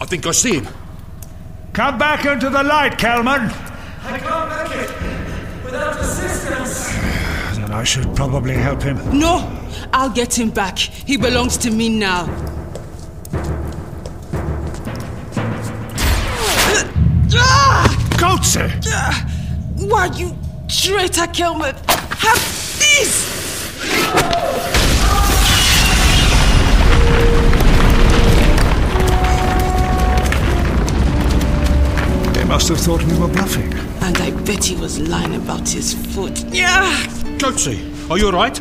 I 0.00 0.06
think 0.06 0.26
I 0.26 0.32
see 0.32 0.58
him. 0.58 0.68
Come 1.72 1.96
back 1.96 2.24
into 2.24 2.50
the 2.50 2.62
light, 2.62 2.98
Kelman. 2.98 3.50
I 4.02 4.18
can't 4.18 4.48
make 4.50 4.78
it 4.80 5.64
without 5.64 6.00
assistance. 6.00 6.92
Then 7.56 7.70
I 7.70 7.84
should 7.84 8.14
probably 8.14 8.54
help 8.54 8.82
him. 8.82 8.96
No, 9.18 9.48
I'll 9.96 10.10
get 10.10 10.36
him 10.36 10.50
back. 10.50 10.76
He 10.76 11.16
belongs 11.16 11.56
to 11.58 11.70
me 11.70 11.88
now. 11.88 12.26
Coetzee! 18.18 18.72
Ah! 18.88 19.24
Why, 19.76 20.06
you 20.16 20.36
traitor, 20.66 21.28
Kelman! 21.28 21.76
Have 21.86 22.42
this! 22.80 23.12
They 32.32 32.44
must 32.46 32.68
have 32.68 32.80
thought 32.80 33.04
we 33.04 33.16
were 33.16 33.28
bluffing. 33.28 33.72
And 34.02 34.18
I 34.18 34.32
bet 34.42 34.64
he 34.64 34.74
was 34.74 34.98
lying 34.98 35.36
about 35.36 35.68
his 35.68 35.94
foot. 36.12 36.44
Yeah! 36.52 36.90
Coetzee, 37.38 38.10
are 38.10 38.18
you 38.18 38.26
alright? 38.26 38.60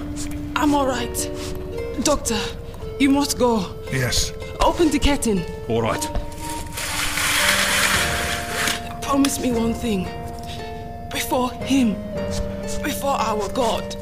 I'm 0.63 0.73
alright. 0.75 1.29
Doctor, 2.03 2.39
you 2.97 3.09
must 3.09 3.37
go. 3.37 3.75
Yes. 3.91 4.31
Open 4.61 4.89
the 4.89 4.97
curtain. 4.97 5.43
Alright. 5.67 6.03
Promise 9.01 9.41
me 9.41 9.51
one 9.51 9.73
thing. 9.73 10.05
Before 11.11 11.51
him, 11.51 11.95
before 12.81 13.11
our 13.11 13.49
God, 13.49 13.93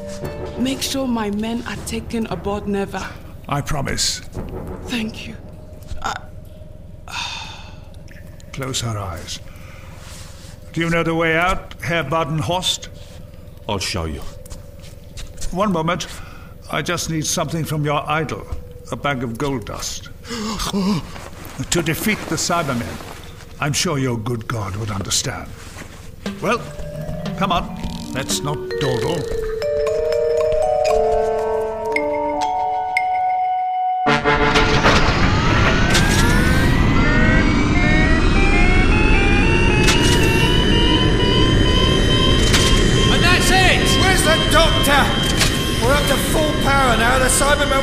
make 0.56 0.82
sure 0.82 1.08
my 1.08 1.32
men 1.32 1.66
are 1.66 1.74
taken 1.86 2.28
aboard 2.28 2.68
Never. 2.68 3.04
I 3.48 3.60
promise. 3.60 4.20
Thank 4.86 5.26
you. 5.26 5.34
Close 8.52 8.80
her 8.82 8.96
eyes. 8.96 9.40
Do 10.72 10.80
you 10.80 10.90
know 10.90 11.02
the 11.02 11.16
way 11.16 11.36
out, 11.36 11.74
Herr 11.82 12.04
Badenhorst? 12.04 12.86
I'll 13.68 13.80
show 13.80 14.04
you. 14.04 14.20
One 15.50 15.72
moment. 15.72 16.06
I 16.74 16.80
just 16.80 17.10
need 17.10 17.26
something 17.26 17.64
from 17.66 17.84
your 17.84 18.02
idol. 18.08 18.46
A 18.90 18.96
bag 18.96 19.22
of 19.22 19.36
gold 19.36 19.66
dust. 19.66 20.08
to 21.70 21.82
defeat 21.82 22.18
the 22.30 22.36
Cybermen. 22.36 23.60
I'm 23.60 23.74
sure 23.74 23.98
your 23.98 24.16
good 24.16 24.48
God 24.48 24.76
would 24.76 24.90
understand. 24.90 25.50
Well, 26.40 26.60
come 27.36 27.52
on. 27.52 27.76
Let's 28.14 28.40
not 28.40 28.56
dawdle. 28.80 29.51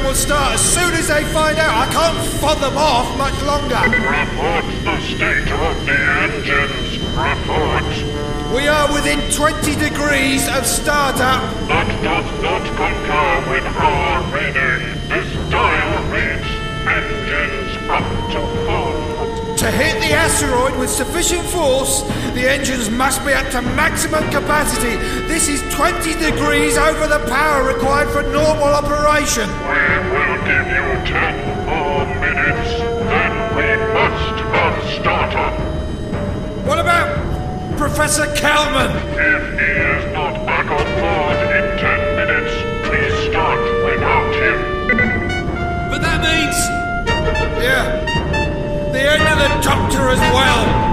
Will 0.09 0.15
start 0.15 0.55
as 0.55 0.73
soon 0.73 0.91
as 0.95 1.07
they 1.07 1.23
find 1.25 1.59
out. 1.59 1.69
I 1.69 1.91
can't 1.93 2.17
fod 2.41 2.59
them 2.59 2.75
off 2.77 3.15
much 3.15 3.37
longer. 3.43 3.77
Report 3.77 4.65
the 4.81 4.97
state 5.05 5.51
of 5.53 5.85
the 5.85 5.99
engines. 6.25 6.97
Report. 7.13 7.85
We 8.51 8.67
are 8.67 8.91
within 8.91 9.19
20 9.31 9.75
degrees 9.75 10.47
of 10.49 10.65
startup. 10.65 11.45
That 11.67 11.89
does 12.01 12.29
not 12.41 12.65
concur 12.81 13.53
with 13.53 13.65
our 13.77 14.23
reading. 14.33 14.81
This 15.13 15.29
dial 15.51 16.01
reads 16.09 16.49
engines 16.89 17.77
up 17.87 18.07
to 18.33 18.39
full. 18.65 18.78
To 19.69 19.75
hit 19.75 20.01
the 20.01 20.15
asteroid 20.15 20.79
with 20.79 20.89
sufficient 20.89 21.45
force, 21.45 22.01
the 22.33 22.49
engines 22.49 22.89
must 22.89 23.23
be 23.23 23.31
at 23.31 23.51
to 23.51 23.61
maximum 23.61 24.23
capacity. 24.31 24.95
This 25.27 25.47
is 25.47 25.61
20 25.75 26.13
degrees 26.13 26.75
over 26.75 27.05
the 27.05 27.19
power 27.29 27.71
required 27.71 28.09
for 28.09 28.23
normal 28.23 28.63
operation. 28.65 29.47
We 29.69 29.85
will 30.09 30.37
give 30.41 30.65
you 30.73 30.87
ten 31.05 31.37
more 31.69 32.01
minutes, 32.17 32.81
then 33.13 33.31
we 33.53 33.69
must 33.93 34.37
have 34.49 34.75
startup. 34.97 35.53
What 36.65 36.79
about 36.79 37.77
Professor 37.77 38.25
Kelman? 38.33 38.89
If 39.21 39.53
he 39.53 39.69
is 39.69 40.13
not 40.13 40.33
back 40.47 40.65
on 40.65 40.87
board 40.97 41.37
in 41.45 41.77
ten 41.77 41.99
minutes, 42.17 42.53
please 42.89 43.13
start 43.29 43.61
without 43.85 44.33
him. 44.33 44.57
But 45.91 46.01
that 46.01 46.19
means. 46.25 46.57
Yeah. 47.61 48.28
The 48.99 49.09
end 49.09 49.23
of 49.23 49.37
the 49.39 49.61
Doctor 49.63 50.09
as 50.09 50.19
well. 50.19 50.88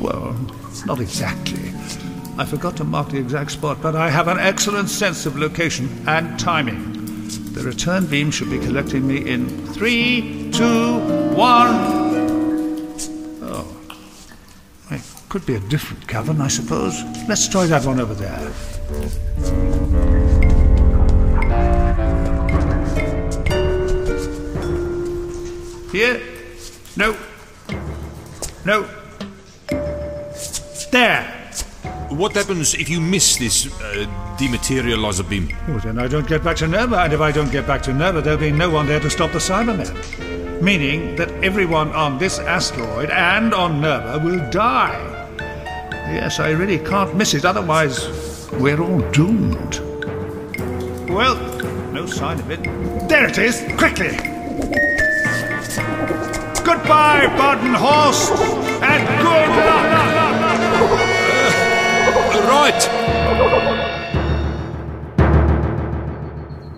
Well, 0.00 0.36
not 0.86 1.00
exactly. 1.00 1.72
I 2.38 2.44
forgot 2.44 2.76
to 2.76 2.84
mark 2.84 3.08
the 3.08 3.18
exact 3.18 3.52
spot, 3.52 3.80
but 3.80 3.96
I 3.96 4.10
have 4.10 4.28
an 4.28 4.38
excellent 4.38 4.90
sense 4.90 5.24
of 5.24 5.38
location 5.38 5.88
and 6.06 6.38
timing. 6.38 6.92
The 7.54 7.62
return 7.62 8.04
beam 8.06 8.30
should 8.30 8.50
be 8.50 8.58
collecting 8.58 9.06
me 9.06 9.26
in 9.26 9.66
three, 9.68 10.50
two, 10.52 10.98
one. 11.34 11.74
Oh. 13.42 13.66
It 14.90 15.02
could 15.30 15.46
be 15.46 15.54
a 15.54 15.60
different 15.60 16.06
cavern, 16.06 16.42
I 16.42 16.48
suppose. 16.48 17.02
Let's 17.26 17.48
try 17.48 17.66
that 17.66 17.86
one 17.86 17.98
over 17.98 18.14
there. 18.14 18.52
What 32.26 32.34
happens 32.34 32.74
if 32.74 32.88
you 32.88 33.00
miss 33.00 33.36
this 33.36 33.66
uh, 33.66 34.04
dematerializer 34.36 35.30
beam? 35.30 35.48
Well, 35.68 35.78
then 35.78 35.96
I 35.96 36.08
don't 36.08 36.26
get 36.26 36.42
back 36.42 36.56
to 36.56 36.66
Nerva, 36.66 36.98
and 36.98 37.12
if 37.12 37.20
I 37.20 37.30
don't 37.30 37.52
get 37.52 37.68
back 37.68 37.82
to 37.82 37.94
Nerva, 37.94 38.20
there'll 38.20 38.36
be 38.36 38.50
no 38.50 38.68
one 38.68 38.88
there 38.88 38.98
to 38.98 39.08
stop 39.08 39.30
the 39.30 39.38
Cybermen. 39.38 40.60
Meaning 40.60 41.14
that 41.14 41.30
everyone 41.44 41.92
on 41.92 42.18
this 42.18 42.40
asteroid 42.40 43.10
and 43.10 43.54
on 43.54 43.80
Nerva 43.80 44.18
will 44.24 44.40
die. 44.50 44.98
Yes, 46.10 46.40
I 46.40 46.50
really 46.50 46.80
can't 46.80 47.14
miss 47.14 47.32
it, 47.32 47.44
otherwise, 47.44 48.08
we're 48.54 48.82
all 48.82 49.08
doomed. 49.12 49.78
Well, 51.08 51.36
no 51.92 52.06
sign 52.06 52.40
of 52.40 52.50
it. 52.50 52.64
There 53.08 53.28
it 53.28 53.38
is! 53.38 53.60
Quickly! 53.78 54.16
Goodbye, 56.66 57.28
Badenhorst, 57.38 58.36
and 58.82 59.22
good 59.22 59.48
luck! 59.48 59.95
Right! 62.40 62.82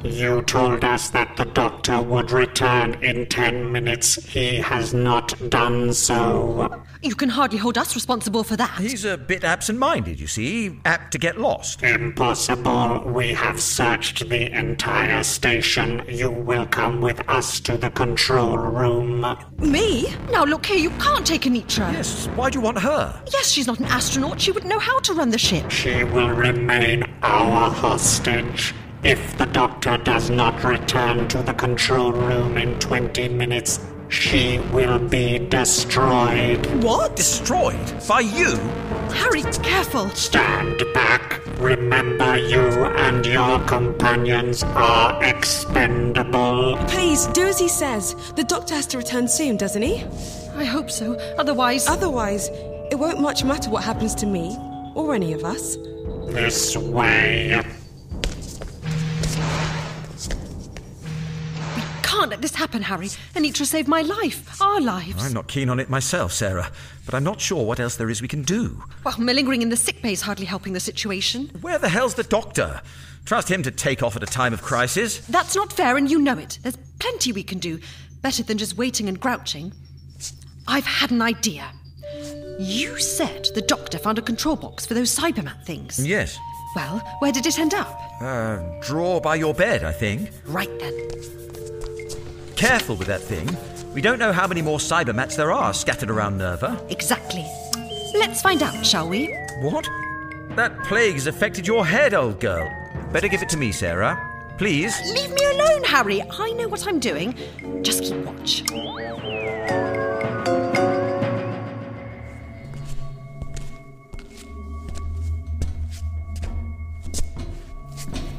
You 0.04 0.42
told 0.42 0.84
us 0.84 1.10
that 1.10 1.36
the 1.36 1.44
Doctor 1.44 2.00
would 2.02 2.30
return 2.30 2.94
in 3.02 3.26
ten 3.26 3.70
minutes. 3.70 4.14
He 4.26 4.56
has 4.56 4.94
not 4.94 5.34
done 5.50 5.92
so. 5.92 6.67
You 7.00 7.14
can 7.14 7.28
hardly 7.28 7.58
hold 7.58 7.78
us 7.78 7.94
responsible 7.94 8.42
for 8.42 8.56
that. 8.56 8.80
He's 8.80 9.04
a 9.04 9.16
bit 9.16 9.44
absent 9.44 9.78
minded, 9.78 10.18
you 10.18 10.26
see, 10.26 10.80
apt 10.84 11.12
to 11.12 11.18
get 11.18 11.38
lost. 11.38 11.82
Impossible. 11.82 13.04
We 13.06 13.28
have 13.34 13.60
searched 13.60 14.28
the 14.28 14.50
entire 14.52 15.22
station. 15.22 16.02
You 16.08 16.30
will 16.30 16.66
come 16.66 17.00
with 17.00 17.20
us 17.28 17.60
to 17.60 17.76
the 17.76 17.90
control 17.90 18.58
room. 18.58 19.24
Me? 19.58 20.12
Now 20.32 20.44
look 20.44 20.66
here, 20.66 20.78
you 20.78 20.90
can't 20.90 21.24
take 21.24 21.42
Anitra. 21.42 21.92
Yes, 21.92 22.26
why 22.34 22.50
do 22.50 22.58
you 22.58 22.64
want 22.64 22.78
her? 22.78 23.22
Yes, 23.32 23.48
she's 23.48 23.68
not 23.68 23.78
an 23.78 23.86
astronaut. 23.86 24.40
She 24.40 24.50
wouldn't 24.50 24.70
know 24.70 24.80
how 24.80 24.98
to 25.00 25.14
run 25.14 25.30
the 25.30 25.38
ship. 25.38 25.70
She 25.70 26.02
will 26.02 26.30
remain 26.30 27.04
our 27.22 27.70
hostage. 27.70 28.74
If 29.04 29.38
the 29.38 29.46
Doctor 29.46 29.96
does 29.98 30.30
not 30.30 30.64
return 30.64 31.28
to 31.28 31.42
the 31.44 31.54
control 31.54 32.10
room 32.10 32.56
in 32.56 32.76
20 32.80 33.28
minutes, 33.28 33.78
she 34.08 34.58
will 34.72 34.98
be 34.98 35.38
destroyed. 35.38 36.64
What? 36.82 37.16
Destroyed? 37.16 38.06
By 38.08 38.20
you? 38.20 38.56
Harry, 39.12 39.42
careful. 39.62 40.08
Stand 40.10 40.82
back. 40.94 41.40
Remember, 41.58 42.36
you 42.36 42.60
and 42.60 43.26
your 43.26 43.58
companions 43.66 44.62
are 44.62 45.22
expendable. 45.24 46.76
Please, 46.88 47.26
do 47.28 47.42
as 47.42 47.58
he 47.58 47.68
says. 47.68 48.14
The 48.36 48.44
doctor 48.44 48.74
has 48.74 48.86
to 48.88 48.98
return 48.98 49.28
soon, 49.28 49.56
doesn't 49.56 49.82
he? 49.82 50.04
I 50.54 50.64
hope 50.64 50.90
so. 50.90 51.14
Otherwise. 51.36 51.88
Otherwise, 51.88 52.48
it 52.90 52.98
won't 52.98 53.20
much 53.20 53.44
matter 53.44 53.70
what 53.70 53.84
happens 53.84 54.14
to 54.16 54.26
me, 54.26 54.56
or 54.94 55.14
any 55.14 55.32
of 55.32 55.44
us. 55.44 55.76
This 56.28 56.76
way. 56.76 57.60
Can't 62.18 62.30
let 62.30 62.42
this 62.42 62.54
happen, 62.56 62.82
Harry. 62.82 63.06
Anitra 63.36 63.64
saved 63.64 63.86
my 63.86 64.02
life, 64.02 64.60
our 64.60 64.80
lives. 64.80 65.24
I'm 65.24 65.32
not 65.32 65.46
keen 65.46 65.70
on 65.70 65.78
it 65.78 65.88
myself, 65.88 66.32
Sarah, 66.32 66.72
but 67.04 67.14
I'm 67.14 67.22
not 67.22 67.40
sure 67.40 67.64
what 67.64 67.78
else 67.78 67.94
there 67.94 68.10
is 68.10 68.20
we 68.20 68.26
can 68.26 68.42
do. 68.42 68.82
Well, 69.04 69.14
malingering 69.20 69.62
in 69.62 69.68
the 69.68 69.76
sick 69.76 70.02
bay 70.02 70.12
is 70.12 70.22
hardly 70.22 70.44
helping 70.44 70.72
the 70.72 70.80
situation. 70.80 71.48
Where 71.60 71.78
the 71.78 71.88
hell's 71.88 72.14
the 72.14 72.24
doctor? 72.24 72.82
Trust 73.24 73.48
him 73.48 73.62
to 73.62 73.70
take 73.70 74.02
off 74.02 74.16
at 74.16 74.24
a 74.24 74.26
time 74.26 74.52
of 74.52 74.62
crisis. 74.62 75.18
That's 75.28 75.54
not 75.54 75.72
fair, 75.72 75.96
and 75.96 76.10
you 76.10 76.18
know 76.18 76.36
it. 76.36 76.58
There's 76.62 76.76
plenty 76.98 77.30
we 77.30 77.44
can 77.44 77.60
do. 77.60 77.78
Better 78.20 78.42
than 78.42 78.58
just 78.58 78.76
waiting 78.76 79.08
and 79.08 79.20
grouching. 79.20 79.72
I've 80.66 80.86
had 80.86 81.12
an 81.12 81.22
idea. 81.22 81.70
You 82.58 82.98
said 82.98 83.48
the 83.54 83.62
doctor 83.62 83.96
found 83.96 84.18
a 84.18 84.22
control 84.22 84.56
box 84.56 84.84
for 84.84 84.94
those 84.94 85.16
Cybermat 85.16 85.64
things. 85.64 86.04
Yes. 86.04 86.36
Well, 86.74 86.98
where 87.20 87.30
did 87.30 87.46
it 87.46 87.60
end 87.60 87.74
up? 87.74 87.96
Uh, 88.20 88.58
drawer 88.80 89.20
by 89.20 89.36
your 89.36 89.54
bed, 89.54 89.84
I 89.84 89.92
think. 89.92 90.30
Right 90.46 90.70
then. 90.80 91.08
Careful 92.58 92.96
with 92.96 93.06
that 93.06 93.20
thing. 93.20 93.48
We 93.94 94.00
don't 94.00 94.18
know 94.18 94.32
how 94.32 94.48
many 94.48 94.62
more 94.62 94.78
Cybermats 94.78 95.36
there 95.36 95.52
are 95.52 95.72
scattered 95.72 96.10
around 96.10 96.38
Nerva. 96.38 96.84
Exactly. 96.90 97.46
Let's 98.14 98.42
find 98.42 98.64
out, 98.64 98.84
shall 98.84 99.08
we? 99.08 99.32
What? 99.60 99.88
That 100.56 100.76
plague 100.82 101.14
has 101.14 101.28
affected 101.28 101.68
your 101.68 101.86
head, 101.86 102.14
old 102.14 102.40
girl. 102.40 102.68
Better 103.12 103.28
give 103.28 103.42
it 103.42 103.48
to 103.50 103.56
me, 103.56 103.70
Sarah. 103.70 104.18
Please. 104.58 104.92
Leave 105.12 105.30
me 105.30 105.44
alone, 105.52 105.84
Harry. 105.84 106.20
I 106.20 106.50
know 106.54 106.66
what 106.66 106.84
I'm 106.88 106.98
doing. 106.98 107.32
Just 107.82 108.02
keep 108.02 108.16
watch. 108.24 108.64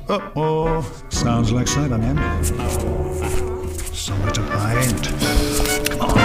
Uh 0.10 0.30
oh. 0.36 1.06
Sounds 1.08 1.54
like 1.54 1.68
Cybermen. 1.68 3.59
Somewhere 4.00 4.32
to 4.32 4.42
hide. 4.44 6.00
Come 6.00 6.02
on. 6.02 6.20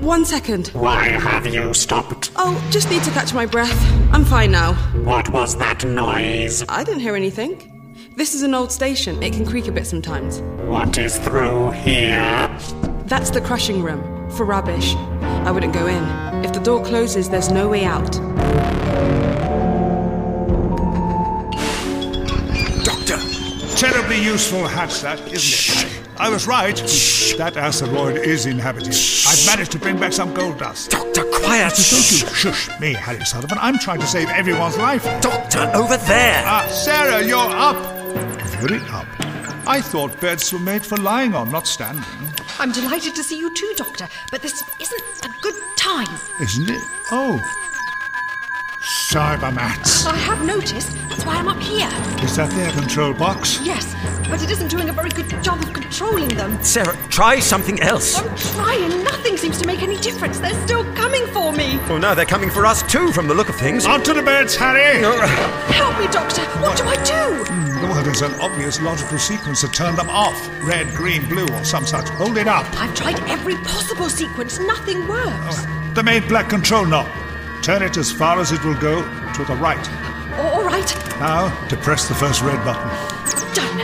One 0.00 0.24
second. 0.24 0.68
Why 0.68 1.08
have 1.08 1.44
you 1.44 1.74
stopped? 1.74 2.30
Oh, 2.36 2.64
just 2.70 2.88
need 2.88 3.02
to 3.02 3.10
catch 3.10 3.34
my 3.34 3.44
breath. 3.44 3.76
I'm 4.12 4.24
fine 4.24 4.52
now. 4.52 4.74
What 5.02 5.28
was 5.30 5.56
that 5.56 5.84
noise? 5.84 6.64
I 6.68 6.84
didn't 6.84 7.00
hear 7.00 7.16
anything. 7.16 7.64
This 8.14 8.32
is 8.32 8.42
an 8.42 8.54
old 8.54 8.70
station. 8.70 9.20
It 9.20 9.32
can 9.32 9.44
creak 9.44 9.66
a 9.66 9.72
bit 9.72 9.88
sometimes. 9.88 10.38
What 10.68 10.96
is 10.98 11.18
through 11.18 11.72
here? 11.72 12.48
That's 13.06 13.30
the 13.30 13.40
crushing 13.40 13.82
room 13.82 14.30
for 14.30 14.44
rubbish. 14.46 14.94
I 14.94 15.50
wouldn't 15.50 15.74
go 15.74 15.88
in. 15.88 16.04
If 16.44 16.52
the 16.52 16.60
door 16.60 16.84
closes, 16.84 17.28
there's 17.28 17.50
no 17.50 17.68
way 17.68 17.84
out. 17.84 18.16
Terribly 23.78 24.20
useful 24.20 24.66
hatch, 24.66 25.02
that, 25.02 25.20
isn't 25.32 25.86
it? 25.86 26.08
I 26.16 26.28
was 26.28 26.48
right. 26.48 26.76
That 27.38 27.56
asteroid 27.56 28.16
is 28.16 28.44
inhabited. 28.44 28.92
I've 29.28 29.46
managed 29.46 29.70
to 29.70 29.78
bring 29.78 30.00
back 30.00 30.12
some 30.12 30.34
gold 30.34 30.58
dust. 30.58 30.90
Doctor, 30.90 31.22
quiet! 31.22 31.74
Don't 31.74 32.10
you 32.10 32.26
shush 32.34 32.68
me, 32.80 32.94
Harry 32.94 33.24
Sullivan. 33.24 33.56
I'm 33.60 33.78
trying 33.78 34.00
to 34.00 34.06
save 34.08 34.30
everyone's 34.30 34.76
life. 34.76 35.04
Doctor, 35.20 35.70
over 35.76 35.96
there! 35.96 36.42
Ah, 36.44 36.66
Sarah, 36.68 37.24
you're 37.24 37.38
up! 37.38 37.76
Very 38.58 38.80
up. 38.88 39.06
I 39.68 39.80
thought 39.80 40.20
beds 40.20 40.52
were 40.52 40.58
made 40.58 40.84
for 40.84 40.96
lying 40.96 41.36
on, 41.36 41.52
not 41.52 41.68
standing. 41.68 42.04
I'm 42.58 42.72
delighted 42.72 43.14
to 43.14 43.22
see 43.22 43.38
you 43.38 43.54
too, 43.54 43.72
Doctor, 43.76 44.08
but 44.32 44.42
this 44.42 44.60
isn't 44.80 45.24
a 45.24 45.30
good 45.40 45.54
time. 45.76 46.08
Isn't 46.40 46.68
it? 46.68 46.82
Oh. 47.12 47.40
Cybermats. 48.88 50.06
I 50.06 50.16
have 50.16 50.42
noticed. 50.46 50.96
That's 51.10 51.22
why 51.26 51.34
I'm 51.34 51.46
up 51.46 51.60
here. 51.60 51.88
Is 52.24 52.36
that 52.36 52.50
their 52.52 52.70
control 52.70 53.12
box? 53.12 53.60
Yes, 53.62 53.94
but 54.30 54.42
it 54.42 54.50
isn't 54.50 54.68
doing 54.68 54.88
a 54.88 54.94
very 54.94 55.10
good 55.10 55.28
job 55.42 55.62
of 55.62 55.74
controlling 55.74 56.28
them. 56.28 56.56
Sarah, 56.64 56.96
try 57.10 57.38
something 57.38 57.82
else. 57.82 58.16
I'm 58.18 58.34
trying. 58.34 59.04
Nothing 59.04 59.36
seems 59.36 59.58
to 59.60 59.66
make 59.66 59.82
any 59.82 59.98
difference. 59.98 60.38
They're 60.38 60.58
still 60.66 60.84
coming 60.94 61.26
for 61.26 61.52
me. 61.52 61.78
Oh, 61.90 61.98
no, 61.98 62.14
they're 62.14 62.24
coming 62.24 62.48
for 62.48 62.64
us 62.64 62.82
too, 62.90 63.12
from 63.12 63.28
the 63.28 63.34
look 63.34 63.50
of 63.50 63.56
things. 63.56 63.84
Onto 63.84 64.14
the 64.14 64.22
beds, 64.22 64.56
Harry! 64.56 65.02
Help 65.02 65.98
me, 65.98 66.06
Doctor. 66.06 66.40
What 66.62 66.78
do 66.78 66.84
I 66.84 66.96
do? 67.04 67.44
Hmm, 67.44 67.90
well, 67.90 68.02
there's 68.02 68.22
an 68.22 68.32
obvious 68.40 68.80
logical 68.80 69.18
sequence 69.18 69.60
to 69.60 69.68
turn 69.68 69.96
them 69.96 70.08
off. 70.08 70.48
Red, 70.62 70.94
green, 70.94 71.28
blue, 71.28 71.46
or 71.46 71.62
some 71.62 71.84
such. 71.84 72.08
Hold 72.08 72.38
it 72.38 72.48
up. 72.48 72.64
I've 72.80 72.94
tried 72.94 73.20
every 73.28 73.56
possible 73.56 74.08
sequence. 74.08 74.58
Nothing 74.58 75.06
works. 75.06 75.66
The 75.92 76.02
main 76.02 76.26
black 76.26 76.48
control 76.48 76.86
knob. 76.86 77.27
Turn 77.68 77.82
it 77.82 77.98
as 77.98 78.10
far 78.10 78.40
as 78.40 78.50
it 78.50 78.64
will 78.64 78.80
go 78.80 79.02
to 79.34 79.44
the 79.44 79.54
right. 79.56 79.90
All 80.38 80.64
right. 80.64 80.90
Now, 81.20 81.54
to 81.66 81.76
press 81.76 82.08
the 82.08 82.14
first 82.14 82.40
red 82.40 82.56
button. 82.64 82.88
Done. 83.54 83.80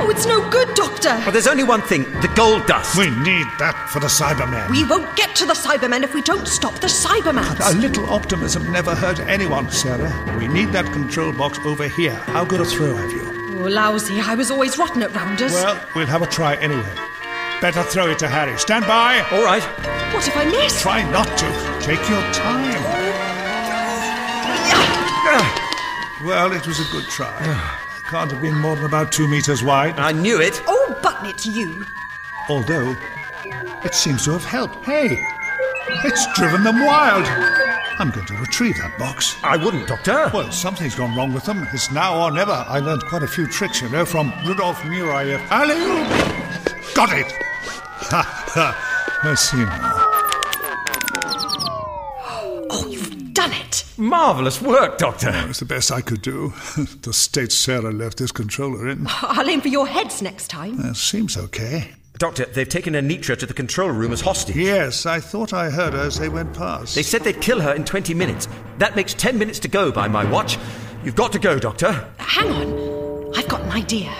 Oh, 0.00 0.10
it's 0.10 0.26
no 0.26 0.50
good, 0.50 0.74
Doctor. 0.74 1.16
But 1.24 1.30
there's 1.30 1.46
only 1.46 1.62
one 1.62 1.80
thing 1.80 2.10
the 2.22 2.32
gold 2.34 2.66
dust. 2.66 2.98
We 2.98 3.08
need 3.08 3.46
that 3.60 3.88
for 3.92 4.00
the 4.00 4.08
Cybermen. 4.08 4.68
We 4.68 4.82
won't 4.84 5.14
get 5.14 5.36
to 5.36 5.46
the 5.46 5.52
Cybermen 5.52 6.02
if 6.02 6.12
we 6.12 6.22
don't 6.22 6.48
stop 6.48 6.74
the 6.80 6.88
Cybermen. 6.88 7.72
A 7.72 7.78
little 7.78 8.10
optimism 8.10 8.72
never 8.72 8.96
hurt 8.96 9.20
anyone, 9.20 9.70
Sarah. 9.70 10.12
We 10.36 10.48
need 10.48 10.72
that 10.72 10.86
control 10.86 11.32
box 11.32 11.60
over 11.60 11.86
here. 11.86 12.14
How 12.34 12.44
good 12.44 12.60
a 12.60 12.64
throw 12.64 12.96
have 12.96 13.12
you? 13.12 13.22
Oh, 13.60 13.68
lousy. 13.68 14.20
I 14.20 14.34
was 14.34 14.50
always 14.50 14.76
rotten 14.76 15.04
at 15.04 15.14
rounders. 15.14 15.52
Well, 15.52 15.80
we'll 15.94 16.08
have 16.08 16.22
a 16.22 16.26
try 16.26 16.56
anyway. 16.56 16.94
Better 17.60 17.84
throw 17.84 18.08
it 18.08 18.18
to 18.18 18.28
Harry. 18.28 18.58
Stand 18.58 18.88
by. 18.88 19.20
All 19.30 19.44
right. 19.44 19.62
What 20.12 20.26
if 20.26 20.36
I 20.36 20.46
miss? 20.46 20.82
Try 20.82 21.08
not 21.12 21.28
to. 21.38 21.80
Take 21.80 22.00
your 22.08 22.22
time. 22.32 22.99
Well, 26.24 26.52
it 26.52 26.66
was 26.66 26.78
a 26.80 26.92
good 26.92 27.04
try. 27.04 27.32
Can't 28.10 28.30
have 28.30 28.42
been 28.42 28.58
more 28.58 28.76
than 28.76 28.84
about 28.84 29.10
two 29.10 29.26
meters 29.26 29.62
wide. 29.62 29.98
I 29.98 30.12
knew 30.12 30.40
it. 30.40 30.60
Oh, 30.66 30.98
button 31.02 31.26
it's 31.26 31.46
you. 31.46 31.84
Although, 32.48 32.94
it 33.84 33.94
seems 33.94 34.24
to 34.24 34.32
have 34.32 34.44
helped. 34.44 34.84
Hey, 34.84 35.18
it's 36.04 36.26
driven 36.34 36.62
them 36.62 36.84
wild. 36.84 37.24
I'm 37.98 38.10
going 38.10 38.26
to 38.26 38.34
retrieve 38.34 38.76
that 38.78 38.98
box. 38.98 39.36
I 39.42 39.56
wouldn't, 39.56 39.86
Doctor. 39.86 40.30
Well, 40.32 40.50
something's 40.52 40.94
gone 40.94 41.14
wrong 41.16 41.32
with 41.32 41.44
them. 41.44 41.66
It's 41.72 41.90
now 41.90 42.22
or 42.22 42.30
never. 42.30 42.52
I 42.52 42.80
learned 42.80 43.04
quite 43.06 43.22
a 43.22 43.28
few 43.28 43.46
tricks, 43.46 43.80
you 43.80 43.88
know, 43.88 44.04
from 44.04 44.32
Rudolf 44.46 44.80
Nureyev. 44.82 45.40
Uh, 45.40 45.54
Alley! 45.54 45.74
Got 46.94 47.16
it! 47.16 47.32
Ha 48.10 48.22
ha! 48.48 49.20
Let's 49.24 49.42
see 49.50 49.58
now. 49.58 50.06
Oh, 52.70 52.86
you've 52.88 53.29
done 53.40 53.52
it. 53.52 53.84
Marvellous 53.96 54.60
work, 54.60 54.98
Doctor. 54.98 55.32
That 55.32 55.48
was 55.48 55.60
the 55.60 55.64
best 55.64 55.90
I 55.90 56.02
could 56.02 56.20
do. 56.20 56.52
the 57.02 57.12
state 57.12 57.52
Sarah 57.52 57.90
left 57.90 58.18
this 58.18 58.32
controller 58.32 58.88
in. 58.88 59.06
I'll 59.22 59.48
aim 59.48 59.62
for 59.62 59.68
your 59.68 59.86
heads 59.86 60.20
next 60.20 60.48
time. 60.48 60.76
That 60.76 60.96
seems 60.96 61.38
okay. 61.38 61.92
Doctor, 62.18 62.44
they've 62.44 62.68
taken 62.68 62.92
Anitra 62.92 63.38
to 63.38 63.46
the 63.46 63.54
control 63.54 63.90
room 63.90 64.12
as 64.12 64.20
hostage. 64.20 64.56
Yes, 64.56 65.06
I 65.06 65.20
thought 65.20 65.54
I 65.54 65.70
heard 65.70 65.94
her 65.94 66.00
as 66.00 66.18
they 66.18 66.28
went 66.28 66.52
past. 66.52 66.94
They 66.94 67.02
said 67.02 67.22
they'd 67.22 67.40
kill 67.40 67.60
her 67.60 67.72
in 67.72 67.84
20 67.84 68.12
minutes. 68.12 68.46
That 68.76 68.94
makes 68.94 69.14
10 69.14 69.38
minutes 69.38 69.58
to 69.60 69.68
go 69.68 69.90
by 69.90 70.06
my 70.06 70.30
watch. 70.30 70.58
You've 71.02 71.16
got 71.16 71.32
to 71.32 71.38
go, 71.38 71.58
Doctor. 71.58 71.92
Hang 72.18 72.48
on. 72.50 73.34
I've 73.34 73.48
got 73.48 73.62
an 73.62 73.70
idea. 73.70 74.12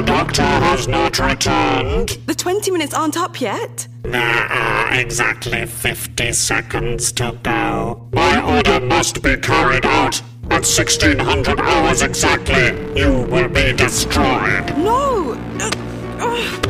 The 0.00 0.06
doctor 0.06 0.42
has 0.42 0.88
not 0.88 1.18
returned. 1.18 2.16
The 2.24 2.34
20 2.34 2.70
minutes 2.70 2.94
aren't 2.94 3.18
up 3.18 3.38
yet. 3.38 3.86
There 4.02 4.18
are 4.18 4.94
exactly 4.94 5.66
50 5.66 6.32
seconds 6.32 7.12
to 7.12 7.38
go. 7.42 8.08
My 8.14 8.40
order 8.40 8.80
must 8.80 9.22
be 9.22 9.36
carried 9.36 9.84
out. 9.84 10.22
At 10.44 10.64
1600 10.64 11.60
hours 11.60 12.00
exactly, 12.00 12.68
you 12.98 13.26
will 13.28 13.50
be 13.50 13.74
destroyed. 13.74 14.74
No! 14.78 15.34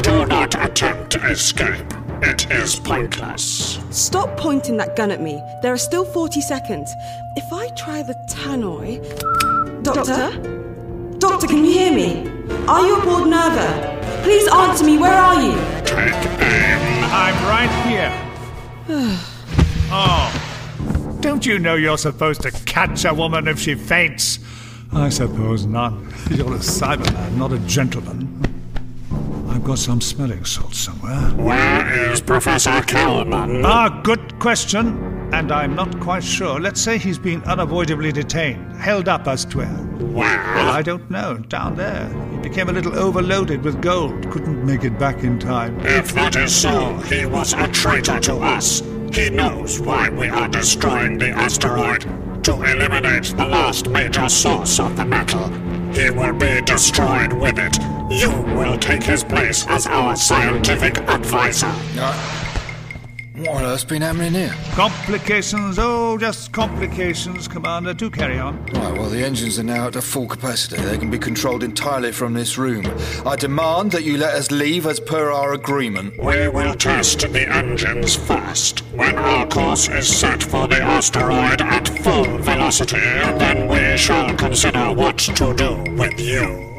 Do 0.02 0.26
not 0.26 0.60
attempt 0.60 1.12
to 1.12 1.24
escape. 1.28 1.86
It 2.22 2.50
is 2.50 2.80
pointless. 2.80 3.78
Stop 3.90 4.36
pointing 4.38 4.76
that 4.78 4.96
gun 4.96 5.12
at 5.12 5.22
me. 5.22 5.40
There 5.62 5.72
are 5.72 5.78
still 5.78 6.04
40 6.04 6.40
seconds. 6.40 6.92
If 7.36 7.52
I 7.52 7.68
try 7.76 8.02
the 8.02 8.14
tannoy. 8.28 9.00
Doctor? 9.84 10.32
Doctor, 10.32 10.69
can 11.50 11.64
you 11.64 11.72
hear 11.72 11.92
me? 11.92 12.28
Are 12.68 12.86
you 12.86 13.00
aboard 13.00 13.28
Nerva? 13.28 14.22
Please 14.22 14.46
answer 14.52 14.84
me. 14.84 14.98
Where 14.98 15.12
are 15.12 15.42
you? 15.42 15.52
Take 15.84 16.14
aim. 16.40 17.04
I'm 17.12 17.34
right 17.44 17.70
here. 17.88 18.12
oh. 19.90 21.18
Don't 21.20 21.44
you 21.44 21.58
know 21.58 21.74
you're 21.74 21.98
supposed 21.98 22.42
to 22.42 22.50
catch 22.50 23.04
a 23.04 23.12
woman 23.12 23.48
if 23.48 23.58
she 23.58 23.74
faints? 23.74 24.38
I 24.92 25.08
suppose 25.08 25.66
not. 25.66 25.92
You're 26.30 26.54
a 26.54 26.58
Cyberman, 26.58 27.36
not 27.36 27.52
a 27.52 27.58
gentleman. 27.60 28.42
I've 29.48 29.62
got 29.62 29.78
some 29.78 30.00
smelling 30.00 30.44
salts 30.44 30.78
somewhere. 30.78 31.30
Where 31.44 32.10
is 32.10 32.20
Professor 32.20 32.80
Kelman? 32.82 33.64
Ah, 33.64 34.00
good 34.02 34.38
question. 34.40 35.19
And 35.32 35.52
I'm 35.52 35.74
not 35.74 36.00
quite 36.00 36.24
sure. 36.24 36.58
Let's 36.60 36.80
say 36.80 36.98
he's 36.98 37.18
been 37.18 37.42
unavoidably 37.44 38.12
detained, 38.12 38.76
held 38.76 39.08
up 39.08 39.28
as 39.28 39.44
twere. 39.44 39.66
Where? 39.66 40.54
Well, 40.54 40.70
I 40.70 40.82
don't 40.82 41.08
know. 41.10 41.38
Down 41.38 41.76
there. 41.76 42.08
He 42.32 42.48
became 42.48 42.68
a 42.68 42.72
little 42.72 42.98
overloaded 42.98 43.62
with 43.62 43.80
gold. 43.80 44.30
Couldn't 44.30 44.64
make 44.66 44.84
it 44.84 44.98
back 44.98 45.22
in 45.22 45.38
time. 45.38 45.78
If 45.80 46.12
that 46.14 46.36
is 46.36 46.54
so, 46.54 46.94
he 47.06 47.26
was 47.26 47.52
a 47.52 47.68
traitor 47.68 48.18
to 48.20 48.36
us. 48.36 48.80
He 49.12 49.30
knows 49.30 49.80
why 49.80 50.08
we 50.08 50.28
are 50.28 50.48
destroying 50.48 51.18
the 51.18 51.30
asteroid. 51.30 52.02
To 52.44 52.54
eliminate 52.54 53.24
the 53.36 53.46
last 53.46 53.88
major 53.88 54.28
source 54.28 54.80
of 54.80 54.96
the 54.96 55.04
metal. 55.04 55.48
He 55.92 56.10
will 56.10 56.32
be 56.32 56.60
destroyed 56.62 57.32
with 57.34 57.58
it. 57.58 57.76
You 58.10 58.30
will 58.56 58.78
take 58.78 59.02
his 59.02 59.22
place 59.22 59.66
as 59.68 59.86
our 59.86 60.16
scientific 60.16 60.98
advisor. 61.08 61.72
What 63.40 63.48
on 63.56 63.62
earth's 63.62 63.84
been 63.84 64.02
happening 64.02 64.34
here? 64.34 64.54
Complications, 64.72 65.78
oh, 65.78 66.18
just 66.18 66.52
complications, 66.52 67.48
Commander. 67.48 67.90
Uh, 67.90 67.94
do 67.94 68.10
carry 68.10 68.38
on. 68.38 68.62
Right, 68.66 68.92
well, 68.92 69.08
the 69.08 69.24
engines 69.24 69.58
are 69.58 69.62
now 69.62 69.86
at 69.86 69.96
a 69.96 70.02
full 70.02 70.26
capacity. 70.26 70.76
They 70.76 70.98
can 70.98 71.10
be 71.10 71.18
controlled 71.18 71.62
entirely 71.62 72.12
from 72.12 72.34
this 72.34 72.58
room. 72.58 72.84
I 73.24 73.36
demand 73.36 73.92
that 73.92 74.04
you 74.04 74.18
let 74.18 74.34
us 74.34 74.50
leave 74.50 74.84
as 74.84 75.00
per 75.00 75.30
our 75.30 75.54
agreement. 75.54 76.22
We 76.22 76.48
will 76.48 76.74
test 76.74 77.20
the 77.20 77.48
engines 77.48 78.14
first. 78.14 78.80
When 78.92 79.16
our 79.16 79.46
course 79.46 79.88
is 79.88 80.06
set 80.06 80.42
for 80.42 80.68
the 80.68 80.82
asteroid 80.82 81.62
at 81.62 81.88
full 82.00 82.36
velocity, 82.40 83.00
then 83.00 83.68
we 83.68 83.96
shall 83.96 84.36
consider 84.36 84.92
what 84.92 85.16
to 85.16 85.54
do 85.54 85.82
with 85.94 86.20
you. 86.20 86.76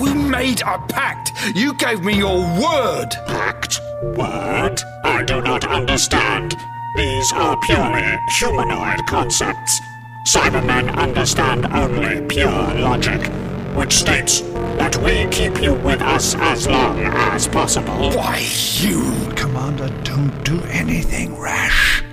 We 0.00 0.14
made 0.14 0.60
a 0.60 0.78
pact. 0.88 1.32
You 1.56 1.74
gave 1.74 2.04
me 2.04 2.16
your 2.16 2.38
word. 2.38 3.08
Pact? 3.26 3.80
Word? 4.02 4.80
I 5.16 5.22
do 5.22 5.40
not 5.40 5.64
understand. 5.64 6.54
These 6.94 7.32
are 7.32 7.58
purely 7.60 8.18
humanoid 8.38 9.06
concepts. 9.06 9.80
Cybermen 10.26 10.94
understand 10.94 11.64
only 11.72 12.20
pure 12.26 12.74
logic, 12.74 13.26
which 13.74 13.94
states 13.94 14.42
that 14.76 14.94
we 14.98 15.26
keep 15.30 15.62
you 15.62 15.72
with 15.72 16.02
us 16.02 16.34
as 16.34 16.68
long 16.68 16.98
as 17.00 17.48
possible. 17.48 18.10
Why, 18.10 18.46
you, 18.74 19.32
Commander, 19.34 19.88
don't 20.04 20.44
do 20.44 20.60
anything 20.64 21.34
rash. 21.40 22.04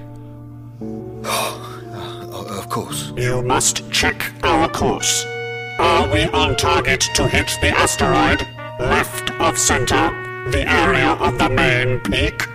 Oh, 1.25 1.59
uh, 1.91 2.57
of 2.57 2.69
course. 2.69 3.11
You 3.17 3.41
must 3.41 3.91
check 3.91 4.31
our 4.45 4.69
course. 4.69 5.25
Are 5.77 6.07
we 6.07 6.23
on 6.27 6.55
target 6.55 7.01
to 7.15 7.27
hit 7.27 7.57
the 7.59 7.77
asteroid? 7.77 8.47
Left 8.80 9.30
of 9.41 9.57
center? 9.57 10.09
The 10.51 10.63
area 10.65 11.09
of 11.19 11.38
the 11.38 11.49
main 11.49 11.99
peak? 11.99 12.47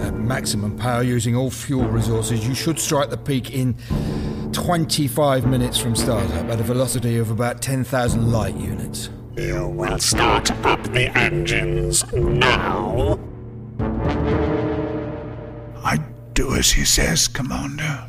At 0.00 0.14
maximum 0.14 0.76
power 0.76 1.02
using 1.02 1.34
all 1.34 1.50
fuel 1.50 1.88
resources, 1.88 2.46
you 2.46 2.54
should 2.54 2.78
strike 2.78 3.10
the 3.10 3.16
peak 3.16 3.52
in 3.52 3.74
25 4.52 5.46
minutes 5.46 5.78
from 5.78 5.94
startup 5.94 6.46
at 6.46 6.60
a 6.60 6.62
velocity 6.62 7.18
of 7.18 7.30
about 7.30 7.60
10,000 7.60 8.30
light 8.30 8.56
units. 8.56 9.10
You 9.36 9.68
will 9.68 9.98
start 9.98 10.50
up 10.64 10.82
the 10.84 11.16
engines 11.16 12.10
now. 12.12 13.18
I 15.84 15.98
do 16.34 16.54
as 16.54 16.70
he 16.70 16.84
says, 16.84 17.28
Commander. 17.28 18.06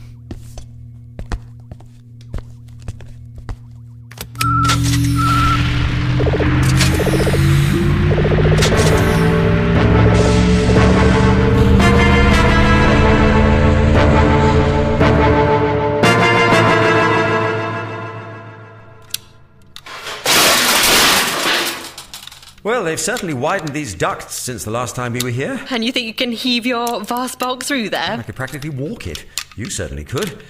Well, 22.64 22.84
they've 22.84 23.00
certainly 23.00 23.34
widened 23.34 23.74
these 23.74 23.96
ducts 23.96 24.36
since 24.36 24.66
the 24.66 24.72
last 24.72 24.96
time 24.96 25.14
we 25.14 25.22
were 25.24 25.30
here. 25.30 25.66
And 25.70 25.84
you 25.84 25.92
think 25.92 26.08
you 26.08 26.14
can 26.14 26.32
heave 26.32 26.66
your 26.66 27.04
vast 27.04 27.40
bulk 27.40 27.64
through 27.64 27.90
there? 27.90 28.18
I 28.20 28.24
could 28.24 28.36
practically 28.36 28.70
walk 28.70 29.08
it. 29.08 29.26
You 29.56 29.70
certainly 29.70 30.04
could. 30.04 30.44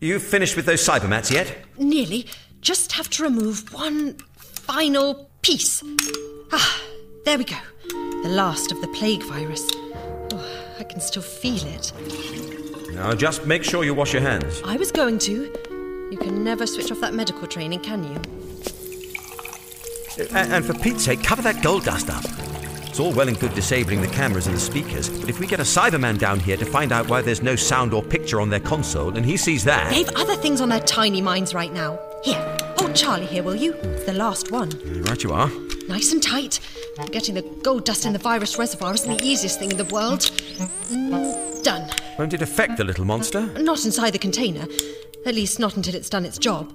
You've 0.00 0.22
finished 0.22 0.56
with 0.56 0.66
those 0.66 0.86
cybermats 0.86 1.30
yet? 1.30 1.56
Nearly. 1.78 2.26
Just 2.60 2.92
have 2.92 3.08
to 3.10 3.22
remove 3.22 3.72
one 3.72 4.14
final 4.36 5.30
piece. 5.42 5.82
Ah, 6.52 6.82
there 7.24 7.38
we 7.38 7.44
go. 7.44 7.56
The 7.88 8.30
last 8.30 8.72
of 8.72 8.80
the 8.80 8.88
plague 8.88 9.22
virus. 9.22 9.62
Oh, 10.32 10.74
I 10.80 10.84
can 10.84 11.00
still 11.00 11.22
feel 11.22 11.64
it. 11.66 11.92
Now, 12.94 13.12
just 13.12 13.46
make 13.46 13.62
sure 13.62 13.84
you 13.84 13.94
wash 13.94 14.12
your 14.12 14.22
hands. 14.22 14.60
I 14.64 14.76
was 14.76 14.90
going 14.90 15.18
to. 15.20 15.32
You 16.10 16.18
can 16.18 16.42
never 16.42 16.66
switch 16.66 16.90
off 16.90 17.00
that 17.00 17.14
medical 17.14 17.46
training, 17.46 17.80
can 17.80 18.02
you? 18.04 18.20
A- 20.18 20.38
And 20.38 20.64
for 20.64 20.74
Pete's 20.74 21.04
sake, 21.04 21.22
cover 21.22 21.42
that 21.42 21.62
gold 21.62 21.84
dust 21.84 22.10
up. 22.10 22.24
It's 22.88 23.00
all 23.00 23.12
well 23.12 23.26
and 23.28 23.38
good 23.38 23.54
disabling 23.54 24.00
the 24.00 24.06
cameras 24.08 24.46
and 24.46 24.54
the 24.54 24.60
speakers, 24.60 25.08
but 25.08 25.28
if 25.28 25.40
we 25.40 25.46
get 25.48 25.58
a 25.58 25.64
Cyberman 25.64 26.16
down 26.18 26.38
here 26.38 26.56
to 26.56 26.64
find 26.64 26.92
out 26.92 27.08
why 27.08 27.22
there's 27.22 27.42
no 27.42 27.56
sound 27.56 27.92
or 27.92 28.02
picture 28.04 28.40
on 28.40 28.50
their 28.50 28.60
console, 28.60 29.16
and 29.16 29.26
he 29.26 29.36
sees 29.36 29.64
that. 29.64 29.90
They've 29.90 30.08
other 30.10 30.36
things 30.36 30.60
on 30.60 30.68
their 30.68 30.78
tiny 30.80 31.20
minds 31.20 31.54
right 31.54 31.72
now. 31.72 31.98
Here. 32.22 32.40
Oh, 32.78 32.92
Charlie 32.94 33.26
here, 33.26 33.42
will 33.42 33.56
you? 33.56 33.72
It's 33.74 34.04
the 34.04 34.12
last 34.12 34.52
one. 34.52 34.70
Right 35.08 35.20
you 35.22 35.32
are. 35.32 35.50
Nice 35.88 36.12
and 36.12 36.22
tight. 36.22 36.60
Getting 37.10 37.34
the 37.34 37.42
gold 37.64 37.84
dust 37.84 38.06
in 38.06 38.12
the 38.12 38.18
virus 38.20 38.56
reservoir 38.58 38.94
isn't 38.94 39.18
the 39.18 39.24
easiest 39.24 39.58
thing 39.58 39.72
in 39.72 39.76
the 39.76 39.84
world. 39.86 40.20
Mm, 40.20 41.62
done. 41.64 41.90
Won't 42.18 42.32
it 42.32 42.42
affect 42.42 42.76
the 42.76 42.84
little 42.84 43.04
monster? 43.04 43.46
Not 43.60 43.84
inside 43.84 44.10
the 44.10 44.18
container. 44.20 44.66
At 45.26 45.34
least 45.34 45.58
not 45.58 45.76
until 45.76 45.94
it's 45.96 46.08
done 46.08 46.24
its 46.24 46.38
job. 46.38 46.72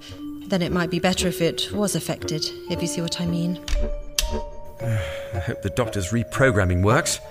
Then 0.50 0.62
it 0.62 0.72
might 0.72 0.90
be 0.90 0.98
better 0.98 1.28
if 1.28 1.40
it 1.40 1.70
was 1.72 1.94
affected, 1.94 2.44
if 2.68 2.82
you 2.82 2.88
see 2.88 3.00
what 3.00 3.20
I 3.20 3.26
mean. 3.26 3.60
I 4.82 5.38
hope 5.38 5.62
the 5.62 5.70
doctor's 5.70 6.10
reprogramming 6.10 6.82
works. 6.82 7.20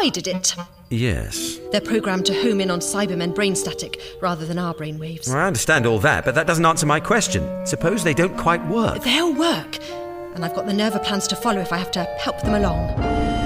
I 0.00 0.08
did 0.08 0.26
it. 0.26 0.54
Yes. 0.88 1.58
They're 1.70 1.82
programmed 1.82 2.24
to 2.26 2.34
home 2.42 2.62
in 2.62 2.70
on 2.70 2.80
Cybermen 2.80 3.34
brain 3.34 3.54
static 3.54 4.00
rather 4.22 4.46
than 4.46 4.58
our 4.58 4.72
brain 4.72 4.98
waves. 4.98 5.28
Well, 5.28 5.36
I 5.36 5.46
understand 5.46 5.84
all 5.84 5.98
that, 5.98 6.24
but 6.24 6.34
that 6.34 6.46
doesn't 6.46 6.64
answer 6.64 6.86
my 6.86 6.98
question. 6.98 7.66
Suppose 7.66 8.04
they 8.04 8.14
don't 8.14 8.38
quite 8.38 8.66
work. 8.68 9.02
They'll 9.02 9.34
work. 9.34 9.78
And 10.34 10.46
I've 10.46 10.54
got 10.54 10.64
the 10.64 10.72
Nerva 10.72 11.00
plans 11.00 11.26
to 11.28 11.36
follow 11.36 11.60
if 11.60 11.74
I 11.74 11.76
have 11.76 11.90
to 11.90 12.04
help 12.04 12.40
them 12.40 12.54
along. 12.54 13.37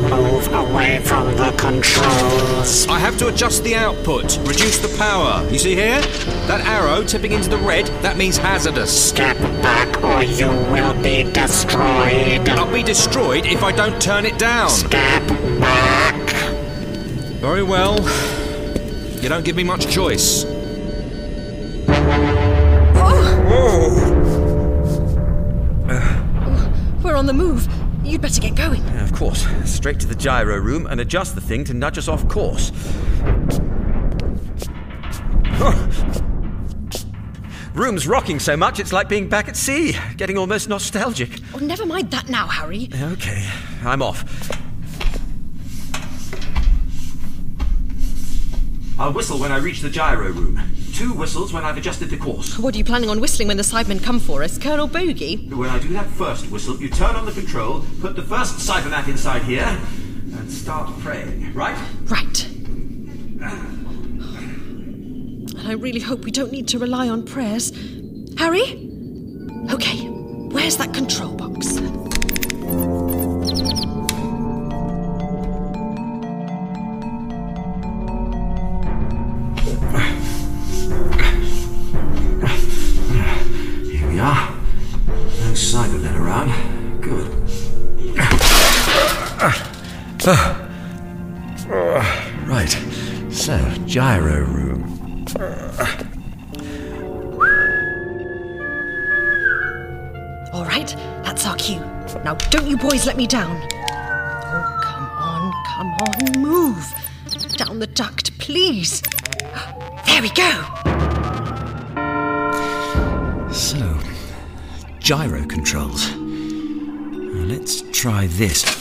Move 0.00 0.52
away 0.52 1.00
from 1.04 1.26
the 1.36 1.52
controls. 1.58 2.86
I 2.88 2.98
have 2.98 3.18
to 3.18 3.28
adjust 3.28 3.62
the 3.64 3.74
output, 3.76 4.38
reduce 4.38 4.78
the 4.78 4.96
power. 4.96 5.46
You 5.50 5.58
see 5.58 5.74
here? 5.74 6.00
That 6.46 6.62
arrow 6.66 7.04
tipping 7.04 7.32
into 7.32 7.50
the 7.50 7.58
red, 7.58 7.86
that 8.02 8.16
means 8.16 8.38
hazardous. 8.38 8.90
Step 8.90 9.36
back 9.62 10.02
or 10.02 10.22
you 10.22 10.46
will 10.46 10.94
be 11.02 11.24
destroyed. 11.32 12.48
I'll 12.48 12.72
be 12.72 12.82
destroyed 12.82 13.44
if 13.46 13.62
I 13.62 13.72
don't 13.72 14.00
turn 14.00 14.24
it 14.24 14.38
down. 14.38 14.70
Step 14.70 15.26
back. 15.60 16.30
Very 17.40 17.62
well. 17.62 17.98
You 19.20 19.28
don't 19.28 19.44
give 19.44 19.56
me 19.56 19.64
much 19.64 19.86
choice. 19.88 20.46
Oh! 23.52 23.80
We're 27.02 27.16
on 27.16 27.26
the 27.26 27.32
move. 27.34 27.68
You'd 28.10 28.20
better 28.20 28.40
get 28.40 28.56
going. 28.56 28.84
Yeah, 28.86 29.04
of 29.04 29.12
course. 29.12 29.46
Straight 29.64 30.00
to 30.00 30.06
the 30.08 30.16
gyro 30.16 30.58
room 30.58 30.88
and 30.88 31.00
adjust 31.00 31.36
the 31.36 31.40
thing 31.40 31.62
to 31.62 31.74
nudge 31.74 31.96
us 31.96 32.08
off 32.08 32.26
course. 32.26 32.72
Room's 37.72 38.08
rocking 38.08 38.40
so 38.40 38.56
much 38.56 38.80
it's 38.80 38.92
like 38.92 39.08
being 39.08 39.28
back 39.28 39.48
at 39.48 39.56
sea, 39.56 39.94
getting 40.16 40.36
almost 40.36 40.68
nostalgic. 40.68 41.38
Oh, 41.54 41.58
never 41.58 41.86
mind 41.86 42.10
that 42.10 42.28
now, 42.28 42.48
Harry. 42.48 42.88
Okay, 42.92 43.48
I'm 43.84 44.02
off. 44.02 44.24
I'll 48.98 49.12
whistle 49.12 49.38
when 49.38 49.52
I 49.52 49.58
reach 49.58 49.82
the 49.82 49.88
gyro 49.88 50.32
room. 50.32 50.60
Two 50.94 51.12
whistles 51.14 51.52
when 51.52 51.64
I've 51.64 51.76
adjusted 51.78 52.10
the 52.10 52.16
course. 52.16 52.58
What 52.58 52.74
are 52.74 52.78
you 52.78 52.84
planning 52.84 53.08
on 53.08 53.20
whistling 53.20 53.48
when 53.48 53.56
the 53.56 53.62
Cybermen 53.62 54.02
come 54.02 54.20
for 54.20 54.42
us? 54.42 54.58
Colonel 54.58 54.86
Bogey? 54.86 55.48
When 55.48 55.70
I 55.70 55.78
do 55.78 55.88
that 55.94 56.06
first 56.06 56.50
whistle, 56.50 56.76
you 56.80 56.90
turn 56.90 57.16
on 57.16 57.24
the 57.24 57.32
control, 57.32 57.84
put 58.00 58.16
the 58.16 58.22
first 58.22 58.56
cybermat 58.56 59.08
inside 59.08 59.42
here, 59.42 59.64
and 59.64 60.50
start 60.52 60.90
praying, 61.00 61.54
right? 61.54 61.76
Right. 62.04 62.44
And 65.56 65.68
I 65.68 65.72
really 65.72 66.00
hope 66.00 66.24
we 66.24 66.30
don't 66.30 66.52
need 66.52 66.68
to 66.68 66.78
rely 66.78 67.08
on 67.08 67.24
prayers. 67.24 67.72
Harry? 68.36 68.88
Okay, 69.70 70.06
where's 70.50 70.76
that 70.76 70.92
control 70.92 71.34
box? 71.34 71.78
Ah. 90.26 90.68
Ah. 91.70 92.44
Right. 92.46 92.76
So, 93.32 93.56
gyro 93.86 94.44
room. 94.44 95.26
Ah. 95.38 95.98
All 100.52 100.64
right, 100.64 100.94
that's 101.24 101.46
our 101.46 101.56
cue. 101.56 101.78
Now, 102.24 102.34
don't 102.50 102.66
you 102.66 102.76
boys 102.76 103.06
let 103.06 103.16
me 103.16 103.26
down. 103.26 103.56
Oh, 103.72 104.80
come 104.82 105.08
on, 105.08 105.52
come 105.66 105.86
on, 105.86 106.42
move. 106.42 106.94
Down 107.56 107.78
the 107.78 107.86
duct, 107.86 108.36
please. 108.38 109.00
There 110.06 110.20
we 110.20 110.28
go. 110.30 110.50
So, 113.52 113.98
gyro 114.98 115.46
controls. 115.46 116.10
Now, 116.14 117.44
Let's 117.46 117.82
try 117.92 118.26
this. 118.26 118.79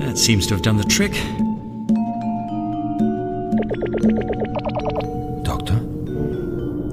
That 0.00 0.16
seems 0.16 0.46
to 0.48 0.54
have 0.54 0.62
done 0.62 0.76
the 0.76 0.84
trick. 0.84 1.12
Doctor? 5.44 5.80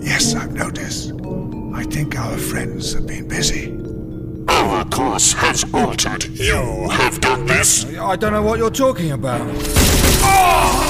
Yes, 0.01 0.35
I've 0.35 0.53
noticed. 0.53 1.11
I 1.73 1.83
think 1.83 2.17
our 2.17 2.37
friends 2.37 2.93
have 2.93 3.07
been 3.07 3.27
busy. 3.27 3.71
Our 4.47 4.85
course 4.85 5.33
has 5.33 5.65
altered. 5.73 6.25
You 6.25 6.89
have 6.89 7.19
done 7.21 7.45
this. 7.45 7.85
I 7.97 8.15
don't 8.15 8.33
know 8.33 8.41
what 8.41 8.59
you're 8.59 8.69
talking 8.69 9.11
about. 9.11 9.45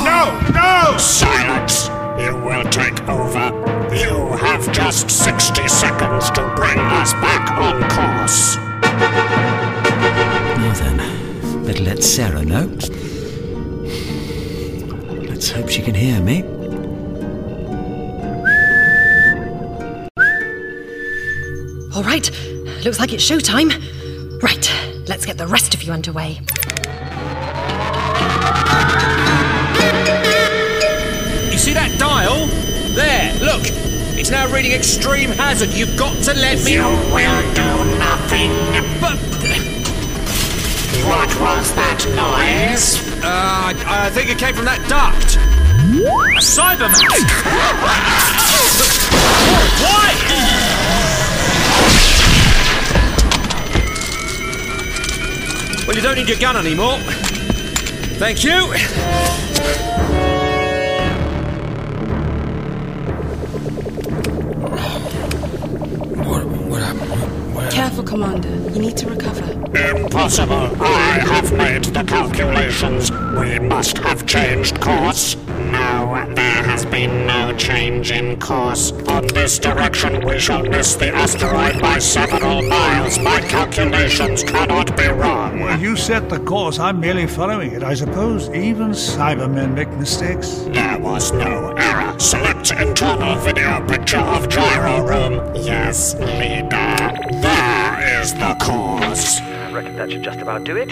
No, 0.04 0.40
no! 0.54 0.98
Silence! 0.98 1.88
You 2.20 2.36
will 2.46 2.64
take 2.70 3.02
over. 3.08 3.52
You 3.96 4.36
have 4.38 4.72
just 4.72 5.10
60 5.10 5.68
seconds 5.68 6.30
to 6.32 6.54
bring 6.56 6.80
us 6.80 7.14
back 7.14 7.45
Sarah 12.06 12.46
know. 12.46 12.68
Let's 15.28 15.50
hope 15.50 15.70
she 15.70 15.82
can 15.82 15.96
hear 15.96 16.22
me. 16.22 16.44
All 21.96 22.04
right, 22.04 22.30
looks 22.86 23.00
like 23.00 23.12
it's 23.12 23.28
showtime. 23.28 23.72
Right, 24.42 24.72
let's 25.08 25.26
get 25.26 25.38
the 25.38 25.48
rest 25.48 25.74
of 25.74 25.82
you 25.82 25.92
underway. 25.94 26.40
You 31.52 31.58
see 31.58 31.74
that 31.74 31.96
dial? 31.98 32.46
There, 32.96 33.34
look. 33.44 33.64
It's 34.18 34.30
now 34.30 34.48
reading 34.54 34.72
extreme 34.74 35.32
hazard. 35.32 35.74
You've 35.74 35.98
got 35.98 36.16
to 36.26 36.34
let 36.36 36.64
me. 36.64 36.76
You 36.76 36.84
will 36.84 37.54
do 37.56 37.98
nothing. 37.98 38.52
But. 39.02 39.65
What 41.08 41.30
was 41.40 41.72
that 41.76 42.04
noise? 42.16 42.98
Uh, 43.24 43.28
I, 43.28 44.06
I 44.06 44.10
think 44.10 44.30
it 44.30 44.38
came 44.40 44.56
from 44.56 44.66
that 44.66 44.80
duct. 44.90 45.38
A 45.38 46.42
Cyberman! 46.42 46.96
Why? 49.86 50.16
Well, 55.86 55.96
you 55.96 56.02
don't 56.02 56.16
need 56.16 56.28
your 56.28 56.40
gun 56.40 56.58
anymore. 56.58 56.98
Thank 58.18 58.44
you. 58.44 58.74
Careful, 67.72 68.04
Commander. 68.04 68.50
You 68.72 68.82
need 68.82 68.98
to 68.98 69.10
recover. 69.10 69.45
Impossible. 69.86 70.82
I 70.82 71.20
have 71.20 71.54
made 71.54 71.84
the 71.86 72.04
calculations. 72.04 73.12
We 73.12 73.60
must 73.60 74.00
have 74.00 74.26
changed 74.26 74.82
course. 74.82 75.36
No, 75.72 76.26
there 76.34 76.64
has 76.64 76.86
been 76.86 77.28
no 77.28 77.56
change 77.56 78.12
in 78.12 78.40
course. 78.40 78.92
On 79.08 79.28
this 79.28 79.60
direction, 79.60 80.26
we 80.26 80.40
shall 80.40 80.64
miss 80.64 80.96
the 80.96 81.14
asteroid 81.14 81.80
by 81.80 82.00
several 82.00 82.64
miles. 82.64 83.20
My 83.20 83.40
calculations 83.42 84.44
cannot 84.44 84.98
be 84.98 85.08
wrong. 85.08 85.60
Well, 85.60 85.80
you 85.80 85.96
set 85.96 86.30
the 86.30 86.40
course. 86.40 86.80
I'm 86.80 87.00
merely 87.00 87.28
following 87.28 87.72
it. 87.72 87.84
I 87.84 87.94
suppose 87.94 88.50
even 88.50 88.92
Cybermen 88.92 89.76
make 89.76 89.90
mistakes. 89.92 90.66
There 90.70 91.00
was 91.00 91.32
no 91.32 91.74
error. 91.78 92.18
Select 92.20 92.72
internal 92.72 93.36
video 93.36 93.86
picture 93.88 94.18
of 94.18 94.50
gyro 94.50 95.06
room. 95.06 95.56
Yes, 95.56 96.16
leader. 96.16 97.12
There 97.42 98.22
is 98.22 98.34
the 98.34 98.56
cause. 98.60 99.42
I 99.96 100.00
that 100.00 100.12
should 100.12 100.24
just 100.24 100.40
about 100.42 100.66
do 100.66 100.76
it. 100.76 100.92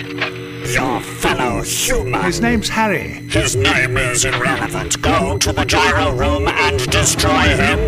Your 0.72 1.02
fellow 1.02 1.62
human. 1.62 2.24
His 2.24 2.40
name's 2.40 2.70
Harry. 2.70 3.20
His 3.28 3.54
name 3.54 3.98
is 3.98 4.24
irrelevant. 4.24 5.02
Go 5.02 5.38
to 5.40 5.52
the 5.52 5.66
gyro 5.66 6.16
room 6.16 6.48
and 6.48 6.80
destroy 6.90 7.50
him. 7.60 7.80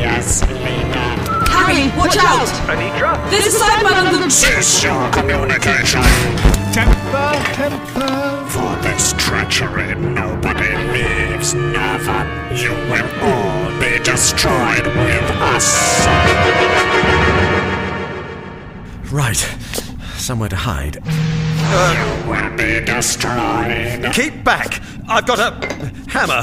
Yes, 0.00 0.40
leader. 0.48 1.12
Harry, 1.52 1.92
watch 1.98 2.16
out! 2.16 2.48
Anitra? 2.72 3.20
There's 3.28 3.54
a 3.54 3.58
Cyberman 3.58 4.14
on 4.14 4.20
the... 4.22 4.30
Cease 4.30 4.82
your 4.82 5.10
communication. 5.10 6.00
Temper, 6.72 7.34
temper. 7.52 8.46
For 8.48 8.74
this 8.80 9.12
treachery, 9.18 9.94
nobody 9.94 10.74
leaves 10.90 11.52
never. 11.52 12.24
you 12.56 12.70
will 12.88 13.10
all 13.20 13.78
be 13.78 14.02
destroyed 14.02 14.86
with 14.86 15.30
us. 15.52 16.06
Right. 19.12 19.61
Somewhere 20.22 20.48
to 20.50 20.56
hide. 20.56 20.94
You 20.94 22.30
will 22.30 22.56
be 22.56 22.84
destroyed. 22.84 24.08
Keep 24.14 24.44
back! 24.44 24.80
I've 25.08 25.26
got 25.26 25.40
a 25.40 25.50
hammer. 26.08 26.42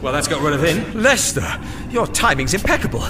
Well, 0.00 0.12
that's 0.12 0.28
got 0.28 0.40
rid 0.42 0.52
of 0.54 0.62
him. 0.62 1.02
Lester, 1.02 1.60
your 1.90 2.06
timing's 2.06 2.54
impeccable. 2.54 3.04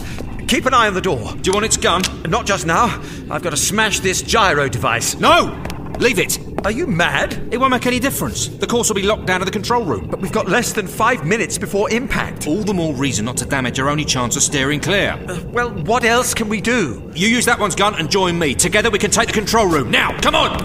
Keep 0.47 0.65
an 0.65 0.73
eye 0.73 0.87
on 0.87 0.95
the 0.95 1.03
door. 1.03 1.35
Do 1.35 1.51
you 1.51 1.53
want 1.53 1.67
its 1.67 1.77
gun? 1.77 2.01
Not 2.27 2.47
just 2.47 2.65
now. 2.65 2.87
I've 3.31 3.43
got 3.43 3.51
to 3.51 3.59
smash 3.59 4.01
this 4.01 4.23
gyro 4.23 4.71
device. 4.71 5.17
No! 5.17 5.63
Leave 5.99 6.19
it! 6.19 6.48
Are 6.69 6.73
you 6.73 6.87
mad? 6.87 7.49
It 7.51 7.57
won't 7.57 7.71
make 7.71 7.87
any 7.87 7.99
difference. 7.99 8.47
The 8.47 8.67
course 8.67 8.91
will 8.91 8.95
be 8.95 9.03
locked 9.03 9.25
down 9.25 9.39
to 9.39 9.47
the 9.47 9.51
control 9.51 9.87
room. 9.87 10.07
But 10.07 10.21
we've 10.21 10.31
got 10.31 10.51
less 10.51 10.75
than 10.75 10.87
five 10.87 11.25
minutes 11.25 11.57
before 11.57 11.91
impact. 11.91 12.47
All 12.47 12.63
the 12.63 12.75
more 12.75 12.93
reason 12.93 13.25
not 13.25 13.39
to 13.39 13.47
damage 13.47 13.81
our 13.81 13.89
only 13.89 14.05
chance 14.05 14.37
of 14.37 14.43
steering 14.43 14.79
clear. 14.79 15.13
Uh, 15.13 15.41
well, 15.47 15.71
what 15.71 16.05
else 16.05 16.35
can 16.35 16.51
we 16.51 16.61
do? 16.61 17.11
You 17.15 17.27
use 17.27 17.47
that 17.47 17.59
one's 17.59 17.75
gun 17.75 17.95
and 17.95 18.11
join 18.11 18.39
me. 18.39 18.55
Together 18.55 18.91
we 18.91 18.99
can 18.99 19.11
take 19.11 19.29
the 19.29 19.33
control 19.33 19.67
room. 19.67 19.91
Now, 19.91 20.15
come 20.21 20.35
on! 20.35 20.59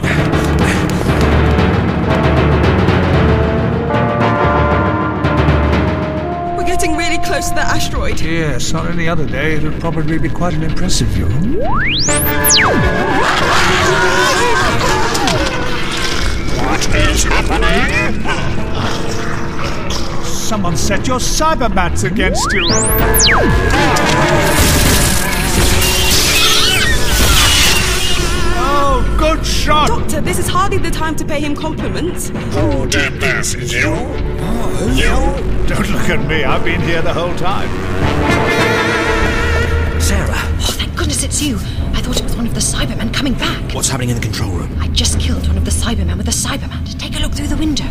We're 6.57 6.67
getting 6.67 6.97
really 6.97 7.23
close 7.23 7.47
to 7.47 7.55
the 7.55 7.61
asteroid. 7.61 8.19
Yes, 8.19 8.73
on 8.73 8.91
any 8.91 9.07
other 9.07 9.25
day 9.25 9.53
it 9.53 9.63
would 9.63 9.79
probably 9.79 10.19
be 10.19 10.27
quite 10.27 10.53
an 10.53 10.63
impressive 10.63 11.07
view. 11.07 11.29
What 16.89 17.09
is 17.09 17.23
happening? 17.23 18.21
Someone 20.25 20.77
set 20.77 21.07
your 21.07 21.19
cybermats 21.19 22.03
against 22.03 22.51
you. 22.53 22.63
Oh, 28.55 29.15
good 29.19 29.45
shot! 29.45 29.87
Doctor, 29.87 30.21
this 30.21 30.37
is 30.39 30.47
hardly 30.47 30.77
the 30.77 30.91
time 30.91 31.15
to 31.15 31.25
pay 31.25 31.39
him 31.39 31.55
compliments. 31.55 32.31
Oh, 32.33 32.83
Who 32.83 32.89
did 32.89 33.13
this? 33.19 33.53
You? 33.55 33.85
Oh, 33.87 34.93
You? 34.93 35.67
Don't 35.67 35.89
look 35.89 36.09
at 36.09 36.27
me, 36.27 36.43
I've 36.43 36.63
been 36.63 36.81
here 36.81 37.01
the 37.01 37.13
whole 37.13 37.35
time. 37.35 37.69
Sarah. 39.99 40.27
Oh, 40.35 40.75
thank 40.77 40.95
goodness 40.95 41.23
it's 41.23 41.41
you. 41.41 41.57
I 42.03 42.05
thought 42.07 42.19
it 42.19 42.23
was 42.23 42.35
one 42.35 42.45
of 42.47 42.53
the 42.53 42.59
Cybermen 42.59 43.13
coming 43.13 43.33
back. 43.33 43.73
What's 43.73 43.87
happening 43.87 44.09
in 44.09 44.17
the 44.17 44.21
control 44.21 44.51
room? 44.51 44.77
I 44.77 44.89
just 44.89 45.21
killed 45.21 45.47
one 45.47 45.57
of 45.57 45.63
the 45.63 45.71
Cybermen 45.71 46.17
with 46.17 46.27
a 46.27 46.31
Cybermat. 46.31 46.99
Take 46.99 47.15
a 47.15 47.19
look 47.19 47.31
through 47.31 47.47
the 47.47 47.55
window. 47.55 47.85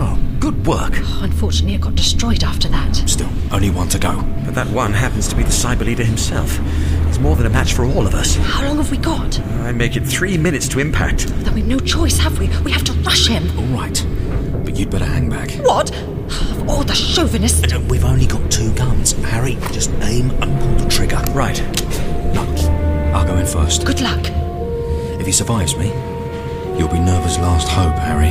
Oh, 0.00 0.18
good 0.40 0.66
work. 0.66 0.94
Oh, 0.94 1.20
unfortunately, 1.22 1.74
it 1.74 1.82
got 1.82 1.94
destroyed 1.94 2.42
after 2.42 2.66
that. 2.68 2.96
Still, 2.96 3.28
only 3.52 3.68
one 3.68 3.90
to 3.90 3.98
go. 3.98 4.22
But 4.46 4.54
that 4.54 4.68
one 4.68 4.94
happens 4.94 5.28
to 5.28 5.36
be 5.36 5.42
the 5.42 5.50
cyber 5.50 5.84
leader 5.84 6.02
himself. 6.02 6.56
He's 7.08 7.18
more 7.18 7.36
than 7.36 7.44
a 7.44 7.50
match 7.50 7.74
for 7.74 7.84
all 7.84 8.06
of 8.06 8.14
us. 8.14 8.36
How 8.36 8.64
long 8.64 8.78
have 8.78 8.90
we 8.90 8.96
got? 8.96 9.38
I 9.38 9.72
make 9.72 9.96
it 9.96 10.06
three 10.06 10.38
minutes 10.38 10.66
to 10.68 10.80
impact. 10.80 11.26
Then 11.26 11.52
we've 11.52 11.66
no 11.66 11.78
choice, 11.78 12.16
have 12.16 12.38
we? 12.38 12.48
We 12.60 12.72
have 12.72 12.84
to 12.84 12.94
rush 13.02 13.26
him. 13.26 13.50
All 13.58 13.66
right. 13.78 14.02
But 14.64 14.76
you'd 14.76 14.88
better 14.88 15.04
hang 15.04 15.28
back. 15.28 15.50
What? 15.66 15.94
Of 15.94 16.70
all 16.70 16.84
the 16.84 16.94
chauvinists. 16.94 17.70
We've 17.90 18.04
only 18.06 18.26
got 18.26 18.50
two 18.50 18.72
guns. 18.72 19.12
Harry, 19.24 19.58
just 19.72 19.90
aim 20.00 20.30
and 20.40 20.58
pull 20.58 20.74
the 20.76 20.88
trigger. 20.88 21.22
Right. 21.32 21.60
No, 22.32 22.46
I'll 23.12 23.26
go 23.26 23.36
in 23.36 23.46
first. 23.46 23.84
Good 23.84 24.00
luck. 24.00 24.20
If 25.20 25.26
he 25.26 25.32
survives 25.32 25.76
me, 25.76 25.88
you'll 26.78 26.88
be 26.88 27.00
Nerva's 27.00 27.38
last 27.38 27.68
hope, 27.68 27.96
Harry. 27.98 28.30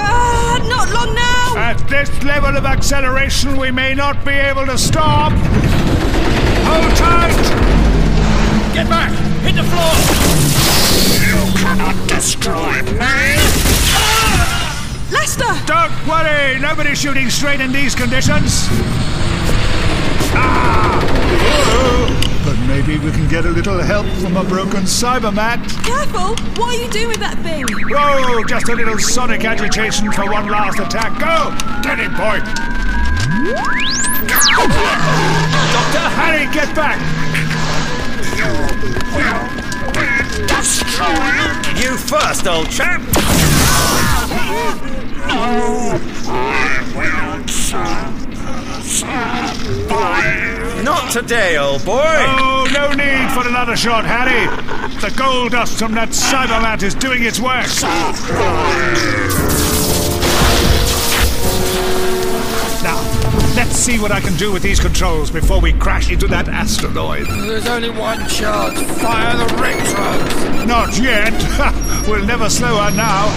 Ah, 0.00 0.58
not 0.66 0.90
long 0.90 1.14
now! 1.14 1.56
At 1.56 1.86
this 1.88 2.10
level 2.24 2.56
of 2.56 2.64
acceleration, 2.64 3.56
we 3.56 3.70
may 3.70 3.94
not 3.94 4.24
be 4.24 4.32
able 4.32 4.66
to 4.66 4.78
stop. 4.78 5.32
Hold 6.64 6.96
tight! 6.96 7.36
Get 8.74 8.88
back! 8.88 9.12
Hit 9.42 9.56
the 9.56 9.64
floor! 9.64 9.92
You 11.20 11.38
cannot 11.60 12.08
destroy 12.08 12.82
me! 12.98 13.36
Lester! 15.12 15.54
Don't 15.66 15.92
worry, 16.08 16.58
nobody's 16.60 16.98
shooting 16.98 17.28
straight 17.28 17.60
in 17.60 17.70
these 17.72 17.94
conditions. 17.94 18.66
Ah! 20.34 21.21
Whoa. 21.52 22.08
But 22.44 22.58
maybe 22.66 22.98
we 22.98 23.10
can 23.12 23.28
get 23.28 23.44
a 23.44 23.50
little 23.50 23.78
help 23.78 24.06
from 24.20 24.36
a 24.36 24.44
broken 24.44 24.84
cybermat. 24.84 25.62
Careful! 25.84 26.36
What 26.60 26.74
are 26.74 26.82
you 26.82 26.88
doing 26.90 27.08
with 27.08 27.20
that 27.20 27.38
thing? 27.38 27.64
Whoa, 27.88 28.44
just 28.44 28.68
a 28.68 28.74
little 28.74 28.98
sonic 28.98 29.44
agitation 29.44 30.10
for 30.12 30.24
one 30.30 30.48
last 30.48 30.78
attack. 30.78 31.18
Go! 31.20 31.52
Get 31.82 31.98
it, 32.00 32.10
boy! 32.16 32.40
Doctor 35.72 36.06
Harry, 36.18 36.46
get 36.52 36.74
back! 36.74 36.98
Destroyed! 40.48 41.66
You 41.82 41.96
first, 41.96 42.46
old 42.46 42.70
chap! 42.70 43.00
No, 45.28 45.34
I 45.38 46.46
will 46.94 47.48
survive. 48.78 50.51
Not 50.82 51.12
today, 51.12 51.58
old 51.58 51.84
boy! 51.84 52.02
Oh, 52.04 52.68
no 52.72 52.90
need 52.92 53.30
for 53.30 53.46
another 53.46 53.76
shot, 53.76 54.04
Harry. 54.04 54.48
The 55.00 55.14
gold 55.16 55.52
dust 55.52 55.78
from 55.78 55.92
that 55.94 56.08
cybermat 56.08 56.82
is 56.82 56.94
doing 56.94 57.22
its 57.22 57.38
work. 57.38 57.66
Now, 62.82 63.11
let's 63.54 63.76
see 63.76 63.98
what 63.98 64.10
I 64.10 64.20
can 64.20 64.34
do 64.36 64.52
with 64.52 64.62
these 64.62 64.80
controls 64.80 65.30
before 65.30 65.60
we 65.60 65.72
crash 65.72 66.10
into 66.10 66.26
that 66.28 66.48
asteroid. 66.48 67.26
There's 67.26 67.66
only 67.66 67.90
one 67.90 68.18
chance. 68.28 68.80
Fire 69.00 69.36
the 69.36 69.46
retros. 69.54 70.66
Not 70.66 70.98
yet. 70.98 71.32
we'll 72.08 72.24
never 72.24 72.48
slow 72.48 72.78
her 72.78 72.90
now. 72.96 73.28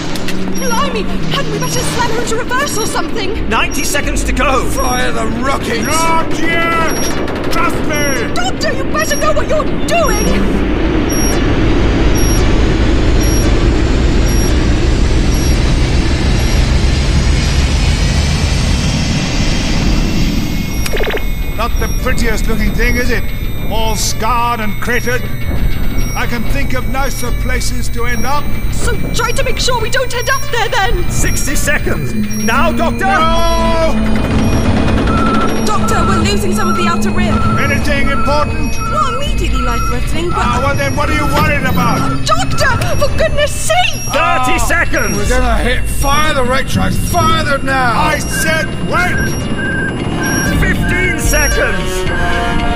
Blimey! 0.59 1.03
Hadn't 1.31 1.51
we 1.51 1.59
better 1.59 1.79
slam 1.79 2.11
her 2.11 2.21
into 2.21 2.35
reverse 2.37 2.77
or 2.77 2.85
something? 2.85 3.49
90 3.49 3.83
seconds 3.83 4.23
to 4.23 4.31
go! 4.31 4.69
Fire 4.69 5.11
the 5.11 5.25
rockets. 5.43 5.85
Not 5.85 6.31
yet! 6.39 7.51
Trust 7.51 7.75
me! 7.89 8.33
Doctor, 8.33 8.73
you 8.73 8.83
better 8.85 9.15
know 9.17 9.33
what 9.33 9.47
you're 9.49 9.85
doing! 9.87 10.65
Not 21.57 21.71
the 21.79 21.87
prettiest 22.05 22.45
looking 22.47 22.71
thing, 22.73 22.97
is 22.97 23.09
it? 23.09 23.23
All 23.71 23.95
scarred 23.95 24.59
and 24.59 24.79
cratered. 24.79 25.23
I 26.13 26.27
can 26.29 26.43
think 26.51 26.73
of 26.73 26.87
nicer 26.89 27.31
places 27.41 27.89
to 27.89 28.05
end 28.05 28.27
up. 28.27 28.43
So 28.71 28.95
try 29.15 29.31
to 29.31 29.43
make 29.43 29.57
sure 29.57 29.81
we 29.81 29.89
don't 29.89 30.13
end 30.13 30.29
up 30.29 30.41
there 30.51 30.69
then! 30.69 31.09
60 31.09 31.55
seconds! 31.55 32.13
Now, 32.13 32.71
Doctor! 32.71 33.05
No! 33.05 33.95
Doctor, 35.65 35.95
we're 36.05 36.19
losing 36.19 36.53
some 36.53 36.69
of 36.69 36.77
the 36.77 36.85
outer 36.85 37.09
rim. 37.09 37.33
Anything 37.57 38.11
important? 38.11 38.77
Not 38.77 39.15
immediately 39.15 39.63
life 39.63 39.81
threatening, 39.87 40.29
but. 40.29 40.37
Ah, 40.45 40.61
well 40.63 40.75
then, 40.75 40.95
what 40.95 41.09
are 41.09 41.15
you 41.15 41.25
worried 41.25 41.65
about? 41.65 42.23
Doctor! 42.23 42.69
For 42.99 43.17
goodness 43.17 43.51
sake! 43.51 44.03
30 44.13 44.59
seconds! 44.59 45.17
We're 45.17 45.27
gonna 45.27 45.57
hit. 45.57 45.89
Fire 45.89 46.35
the 46.35 46.43
retros. 46.43 46.95
Fire 47.11 47.43
them 47.45 47.65
now. 47.65 47.99
I 47.99 48.19
said 48.19 48.67
wait! 48.91 49.54
15 51.25 51.49
seconds! 51.49 52.74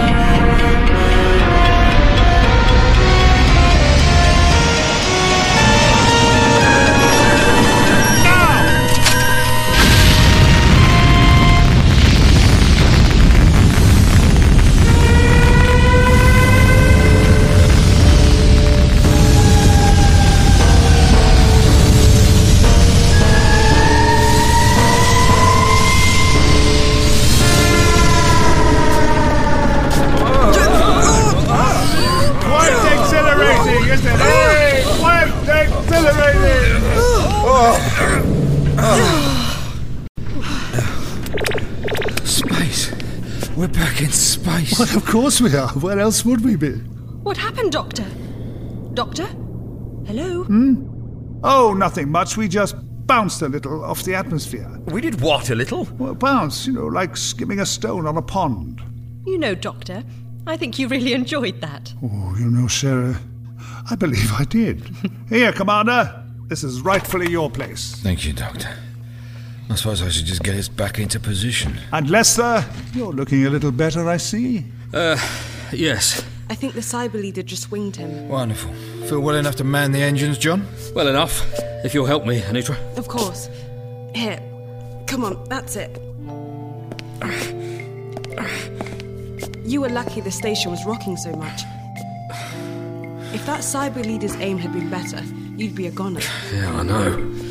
We're 43.56 43.68
back 43.68 44.02
in 44.02 44.12
space. 44.12 44.80
Well, 44.80 44.96
of 44.96 45.06
course 45.06 45.42
we 45.42 45.54
are. 45.56 45.68
Where 45.70 46.00
else 46.00 46.24
would 46.24 46.44
we 46.46 46.56
be? 46.56 46.72
What 47.24 47.36
happened, 47.38 47.72
Doctor? 47.74 48.06
Doctor? 48.94 49.26
Hello? 50.06 50.44
Hmm? 50.44 50.86
Oh, 51.44 51.74
nothing 51.74 52.10
much. 52.10 52.38
We 52.38 52.48
just 52.48 52.76
bounced 53.06 53.42
a 53.42 53.50
little 53.50 53.84
off 53.84 54.04
the 54.04 54.16
atmosphere. 54.16 54.70
We 54.88 55.02
did 55.02 55.20
what, 55.20 55.50
a 55.50 55.56
little? 55.56 55.86
Well, 55.98 56.16
bounce, 56.16 56.68
you 56.68 56.74
know, 56.74 56.86
like 56.86 57.18
skimming 57.18 57.60
a 57.60 57.66
stone 57.66 58.08
on 58.08 58.16
a 58.18 58.22
pond. 58.22 58.82
You 59.26 59.38
know, 59.38 59.56
Doctor, 59.56 60.04
I 60.48 60.56
think 60.56 60.80
you 60.80 60.88
really 60.88 61.14
enjoyed 61.14 61.60
that. 61.62 61.94
Oh, 62.02 62.36
you 62.40 62.50
know, 62.50 62.68
Sarah, 62.68 63.20
I 63.90 63.96
believe 63.96 64.32
I 64.34 64.46
did. 64.46 64.90
Here, 65.30 65.52
Commander. 65.52 66.24
This 66.48 66.64
is 66.64 66.82
rightfully 66.82 67.30
your 67.30 67.52
place. 67.52 67.96
Thank 67.96 68.26
you, 68.26 68.34
Doctor. 68.34 68.70
I 69.70 69.76
suppose 69.76 70.02
I 70.02 70.10
should 70.10 70.26
just 70.26 70.42
get 70.44 70.56
us 70.56 70.68
back 70.68 70.98
into 71.00 71.20
position. 71.20 71.78
And 71.94 72.10
Lester, 72.10 72.66
you're 72.94 73.14
looking 73.14 73.46
a 73.46 73.50
little 73.50 73.72
better, 73.72 74.10
I 74.10 74.18
see. 74.18 74.66
Uh, 74.94 75.18
yes. 75.72 76.26
I 76.50 76.56
think 76.56 76.74
the 76.74 76.80
cyber 76.82 77.14
leader 77.14 77.44
just 77.44 77.70
winged 77.70 77.96
him. 77.96 78.28
Wonderful. 78.28 78.74
Feel 79.08 79.20
well 79.20 79.36
enough 79.36 79.56
to 79.58 79.64
man 79.64 79.92
the 79.92 80.02
engines, 80.02 80.40
John? 80.40 80.66
Well 80.96 81.08
enough. 81.08 81.46
If 81.86 81.94
you'll 81.94 82.08
help 82.08 82.26
me, 82.26 82.42
Anitra. 82.42 82.76
Of 82.98 83.08
course. 83.08 83.48
Here. 84.16 84.42
Come 85.06 85.24
on, 85.24 85.44
that's 85.50 85.76
it. 85.76 85.92
You 89.64 89.82
were 89.82 89.90
lucky 89.90 90.22
the 90.22 90.32
station 90.32 90.72
was 90.72 90.84
rocking 90.86 91.16
so 91.16 91.32
much. 91.34 91.62
If 93.36 93.46
that 93.46 93.60
cyber 93.60 94.04
leader's 94.04 94.36
aim 94.38 94.58
had 94.58 94.74
been 94.74 94.90
better, 94.90 95.22
you'd 95.56 95.76
be 95.76 95.86
a 95.86 95.92
goner. 95.92 96.22
Yeah, 96.52 96.80
I 96.80 96.84
know. 96.84 97.49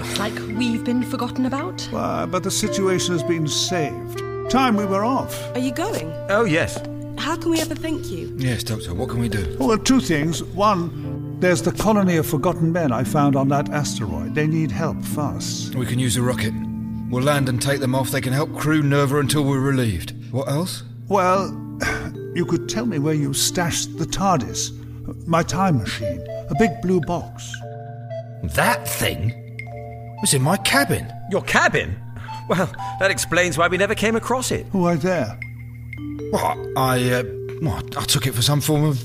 Looks 0.00 0.18
like 0.18 0.34
we've 0.56 0.82
been 0.82 1.02
forgotten 1.02 1.44
about. 1.44 1.86
But 1.92 2.42
the 2.42 2.50
situation 2.50 3.12
has 3.12 3.22
been 3.22 3.46
saved. 3.46 4.22
Time 4.50 4.74
we 4.74 4.86
were 4.86 5.04
off. 5.04 5.54
Are 5.54 5.58
you 5.58 5.72
going? 5.72 6.10
Oh, 6.30 6.46
yes. 6.46 6.78
How 7.18 7.36
can 7.36 7.50
we 7.50 7.60
ever 7.60 7.74
thank 7.74 8.10
you? 8.10 8.34
Yes, 8.38 8.64
Doctor, 8.64 8.94
what 8.94 9.10
can 9.10 9.20
we 9.20 9.28
do? 9.28 9.58
Well, 9.60 9.76
two 9.76 10.00
things. 10.00 10.42
One, 10.42 11.38
there's 11.38 11.60
the 11.60 11.72
colony 11.72 12.16
of 12.16 12.26
forgotten 12.26 12.72
men 12.72 12.92
I 12.92 13.04
found 13.04 13.36
on 13.36 13.48
that 13.48 13.68
asteroid. 13.68 14.34
They 14.34 14.46
need 14.46 14.70
help 14.70 15.04
fast. 15.04 15.74
We 15.74 15.84
can 15.84 15.98
use 15.98 16.16
a 16.16 16.22
rocket. 16.22 16.54
We'll 17.10 17.22
land 17.22 17.50
and 17.50 17.60
take 17.60 17.80
them 17.80 17.94
off. 17.94 18.10
They 18.10 18.22
can 18.22 18.32
help 18.32 18.56
crew 18.56 18.82
Nerva 18.82 19.18
until 19.18 19.44
we're 19.44 19.60
relieved. 19.60 20.14
What 20.32 20.48
else? 20.48 20.82
Well, 21.08 21.50
you 22.34 22.46
could 22.46 22.70
tell 22.70 22.86
me 22.86 22.98
where 22.98 23.12
you 23.12 23.34
stashed 23.34 23.98
the 23.98 24.06
TARDIS, 24.06 25.26
my 25.26 25.42
time 25.42 25.76
machine, 25.76 26.26
a 26.48 26.54
big 26.58 26.70
blue 26.80 27.02
box. 27.02 27.52
That 28.54 28.88
thing? 28.88 29.39
Was 30.20 30.34
in 30.34 30.42
my 30.42 30.56
cabin. 30.58 31.10
Your 31.30 31.42
cabin? 31.42 31.96
Well, 32.48 32.70
that 32.98 33.10
explains 33.10 33.56
why 33.56 33.68
we 33.68 33.76
never 33.76 33.94
came 33.94 34.16
across 34.16 34.50
it. 34.50 34.66
Why 34.72 34.96
there? 34.96 35.38
Well, 36.32 36.72
I, 36.76 37.10
uh, 37.10 37.22
well, 37.62 37.80
I 37.96 38.04
took 38.04 38.26
it 38.26 38.34
for 38.34 38.42
some 38.42 38.60
form 38.60 38.84
of 38.84 39.02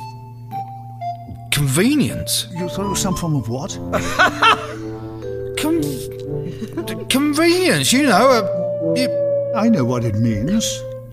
convenience. 1.52 2.48
You 2.56 2.68
thought 2.70 2.86
it 2.86 2.90
was 2.90 3.02
some 3.02 3.16
form 3.16 3.36
of 3.36 3.48
what? 3.50 3.72
Con- 5.58 7.08
convenience, 7.08 7.94
you 7.94 8.04
know. 8.04 8.30
Uh, 8.30 8.94
it... 8.96 9.12
I 9.56 9.70
know 9.70 9.86
what 9.86 10.04
it 10.04 10.16
means. 10.16 10.66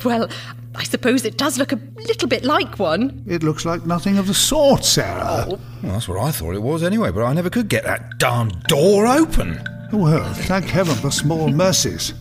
Well, 0.05 0.29
I 0.75 0.85
suppose 0.85 1.25
it 1.25 1.37
does 1.37 1.59
look 1.59 1.73
a 1.73 1.81
little 1.97 2.29
bit 2.29 2.45
like 2.45 2.79
one. 2.79 3.25
It 3.27 3.43
looks 3.43 3.65
like 3.65 3.87
nothing 3.87 4.19
of 4.19 4.27
the 4.27 4.35
sort, 4.35 4.85
Sarah. 4.85 5.47
Oh. 5.49 5.61
Well, 5.83 5.93
that's 5.93 6.09
what 6.09 6.19
I 6.19 6.31
thought 6.31 6.55
it 6.55 6.63
was 6.63 6.83
anyway, 6.83 7.11
but 7.11 7.25
I 7.25 7.33
never 7.35 7.51
could 7.51 7.69
get 7.69 7.85
that 7.85 8.19
darn 8.19 8.49
door 8.69 9.07
open. 9.07 9.63
Well, 9.93 10.33
thank 10.33 10.65
heaven 10.65 10.95
for 10.95 11.11
small 11.11 11.51
mercies. 11.51 12.15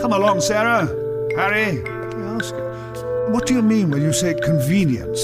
Come 0.00 0.12
along, 0.12 0.40
Sarah. 0.40 0.86
Harry, 1.36 1.76
what 3.30 3.46
do 3.46 3.54
you 3.54 3.62
mean 3.62 3.90
when 3.90 4.02
you 4.02 4.12
say 4.12 4.34
convenience? 4.34 5.20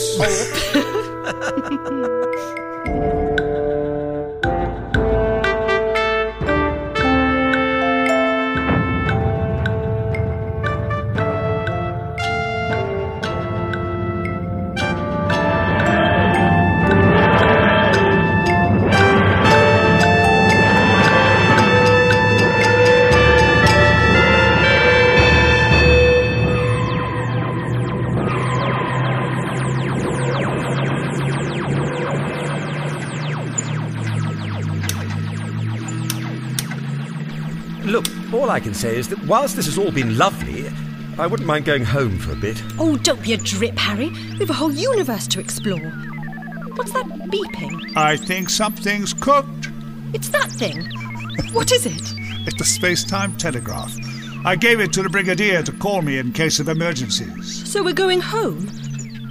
I 38.56 38.60
can 38.60 38.72
say 38.72 38.96
is 38.96 39.10
that 39.10 39.22
whilst 39.26 39.54
this 39.54 39.66
has 39.66 39.76
all 39.76 39.92
been 39.92 40.16
lovely, 40.16 40.66
I 41.18 41.26
wouldn't 41.26 41.46
mind 41.46 41.66
going 41.66 41.84
home 41.84 42.18
for 42.18 42.32
a 42.32 42.36
bit. 42.36 42.56
Oh, 42.78 42.96
don't 42.96 43.22
be 43.22 43.34
a 43.34 43.36
drip, 43.36 43.76
Harry. 43.76 44.08
We've 44.38 44.48
a 44.48 44.54
whole 44.54 44.72
universe 44.72 45.26
to 45.26 45.40
explore. 45.40 45.90
What's 46.74 46.90
that 46.92 47.04
beeping? 47.04 47.94
I 47.98 48.16
think 48.16 48.48
something's 48.48 49.12
cooked. 49.12 49.68
It's 50.14 50.30
that 50.30 50.50
thing. 50.50 50.88
What 51.52 51.70
is 51.70 51.84
it? 51.84 52.00
It's 52.46 52.56
the 52.56 52.64
space 52.64 53.04
time 53.04 53.36
telegraph. 53.36 53.94
I 54.46 54.56
gave 54.56 54.80
it 54.80 54.90
to 54.94 55.02
the 55.02 55.10
Brigadier 55.10 55.62
to 55.62 55.72
call 55.72 56.00
me 56.00 56.16
in 56.16 56.32
case 56.32 56.58
of 56.58 56.70
emergencies. 56.70 57.70
So 57.70 57.84
we're 57.84 57.92
going 57.92 58.22
home? 58.22 58.70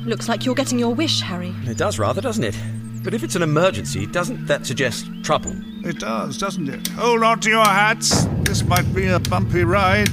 Looks 0.06 0.30
like 0.30 0.46
you're 0.46 0.54
getting 0.54 0.78
your 0.78 0.94
wish, 0.94 1.22
Harry. 1.22 1.56
It 1.64 1.80
does 1.80 1.98
rather, 1.98 2.22
doesn't 2.22 2.44
it? 2.44 2.56
But 3.06 3.14
if 3.14 3.24
it's 3.24 3.36
an 3.36 3.44
emergency, 3.44 4.08
doesn't 4.08 4.48
that 4.48 4.66
suggest 4.66 5.06
trouble? 5.22 5.56
It 5.84 6.00
does, 6.00 6.40
doesn't 6.40 6.68
it? 6.68 6.88
Hold 6.88 7.22
on 7.22 7.40
to 7.42 7.50
your 7.52 7.64
hats. 7.64 8.26
This 8.42 8.64
might 8.64 8.92
be 8.96 9.06
a 9.06 9.20
bumpy 9.20 9.64
ride. 9.64 10.10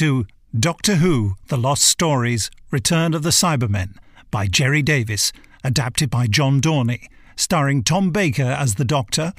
To 0.00 0.26
Doctor 0.58 0.94
Who 0.94 1.34
The 1.48 1.58
Lost 1.58 1.84
Stories 1.84 2.50
Return 2.70 3.12
of 3.12 3.22
the 3.22 3.28
Cybermen 3.28 3.98
by 4.30 4.46
Gerry 4.46 4.80
Davis, 4.80 5.30
adapted 5.62 6.08
by 6.08 6.26
John 6.26 6.58
Dorney, 6.58 7.06
starring 7.36 7.84
Tom 7.84 8.10
Baker 8.10 8.42
as 8.44 8.76
the 8.76 8.84
Doctor, 8.86 9.34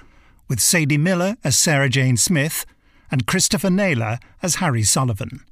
with 0.47 0.59
Sadie 0.59 0.99
Miller 0.99 1.35
as 1.43 1.57
Sarah 1.57 1.89
Jane 1.89 2.15
Smith, 2.15 2.67
and 3.09 3.25
Christopher 3.25 3.71
Naylor 3.71 4.19
as 4.43 4.57
Harry 4.57 4.83
Sullivan. 4.83 5.43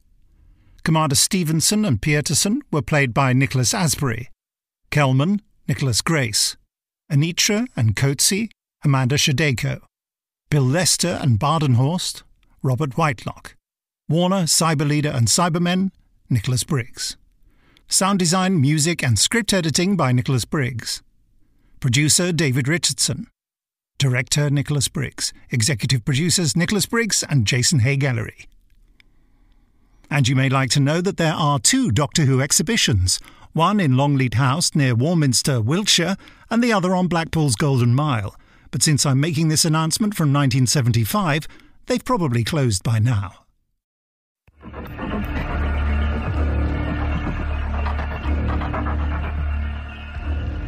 Commander 0.83 1.15
Stevenson 1.15 1.85
and 1.85 1.99
Peterson 1.99 2.61
were 2.71 2.83
played 2.83 3.11
by 3.11 3.33
Nicholas 3.33 3.73
Asbury, 3.73 4.29
Kelman, 4.91 5.41
Nicholas 5.67 6.03
Grace, 6.03 6.55
Anitra 7.11 7.65
and 7.75 7.95
Coetzee, 7.95 8.51
Amanda 8.83 9.15
Shodeko, 9.15 9.81
Bill 10.51 10.61
Lester 10.61 11.17
and 11.19 11.39
Badenhorst, 11.39 12.21
Robert 12.61 12.95
Whitelock. 12.95 13.55
Warner, 14.09 14.45
Cyber 14.45 14.87
Leader 14.87 15.09
and 15.09 15.27
Cybermen, 15.27 15.91
Nicholas 16.31 16.63
Briggs. 16.63 17.15
Sound 17.87 18.17
design, 18.17 18.59
music, 18.59 19.03
and 19.03 19.19
script 19.19 19.53
editing 19.53 19.95
by 19.95 20.11
Nicholas 20.11 20.45
Briggs. 20.45 21.03
Producer 21.79 22.31
David 22.31 22.67
Richardson. 22.67 23.27
Director 23.99 24.49
Nicholas 24.49 24.87
Briggs. 24.87 25.31
Executive 25.51 26.03
producers 26.03 26.55
Nicholas 26.55 26.87
Briggs 26.87 27.23
and 27.29 27.45
Jason 27.45 27.79
Haigh-Ellery. 27.79 28.47
And 30.09 30.27
you 30.27 30.35
may 30.35 30.49
like 30.49 30.71
to 30.71 30.79
know 30.79 31.01
that 31.01 31.17
there 31.17 31.35
are 31.35 31.59
two 31.59 31.91
Doctor 31.91 32.23
Who 32.23 32.41
exhibitions 32.41 33.19
one 33.53 33.79
in 33.79 33.95
Longleat 33.95 34.33
House 34.35 34.73
near 34.73 34.95
Warminster, 34.95 35.61
Wiltshire, 35.61 36.17
and 36.49 36.63
the 36.63 36.73
other 36.73 36.95
on 36.95 37.07
Blackpool's 37.07 37.55
Golden 37.55 37.93
Mile. 37.93 38.35
But 38.71 38.81
since 38.81 39.05
I'm 39.05 39.19
making 39.19 39.49
this 39.49 39.65
announcement 39.65 40.15
from 40.15 40.33
1975, 40.33 41.47
they've 41.85 42.03
probably 42.03 42.43
closed 42.43 42.81
by 42.81 42.97
now. 42.97 43.45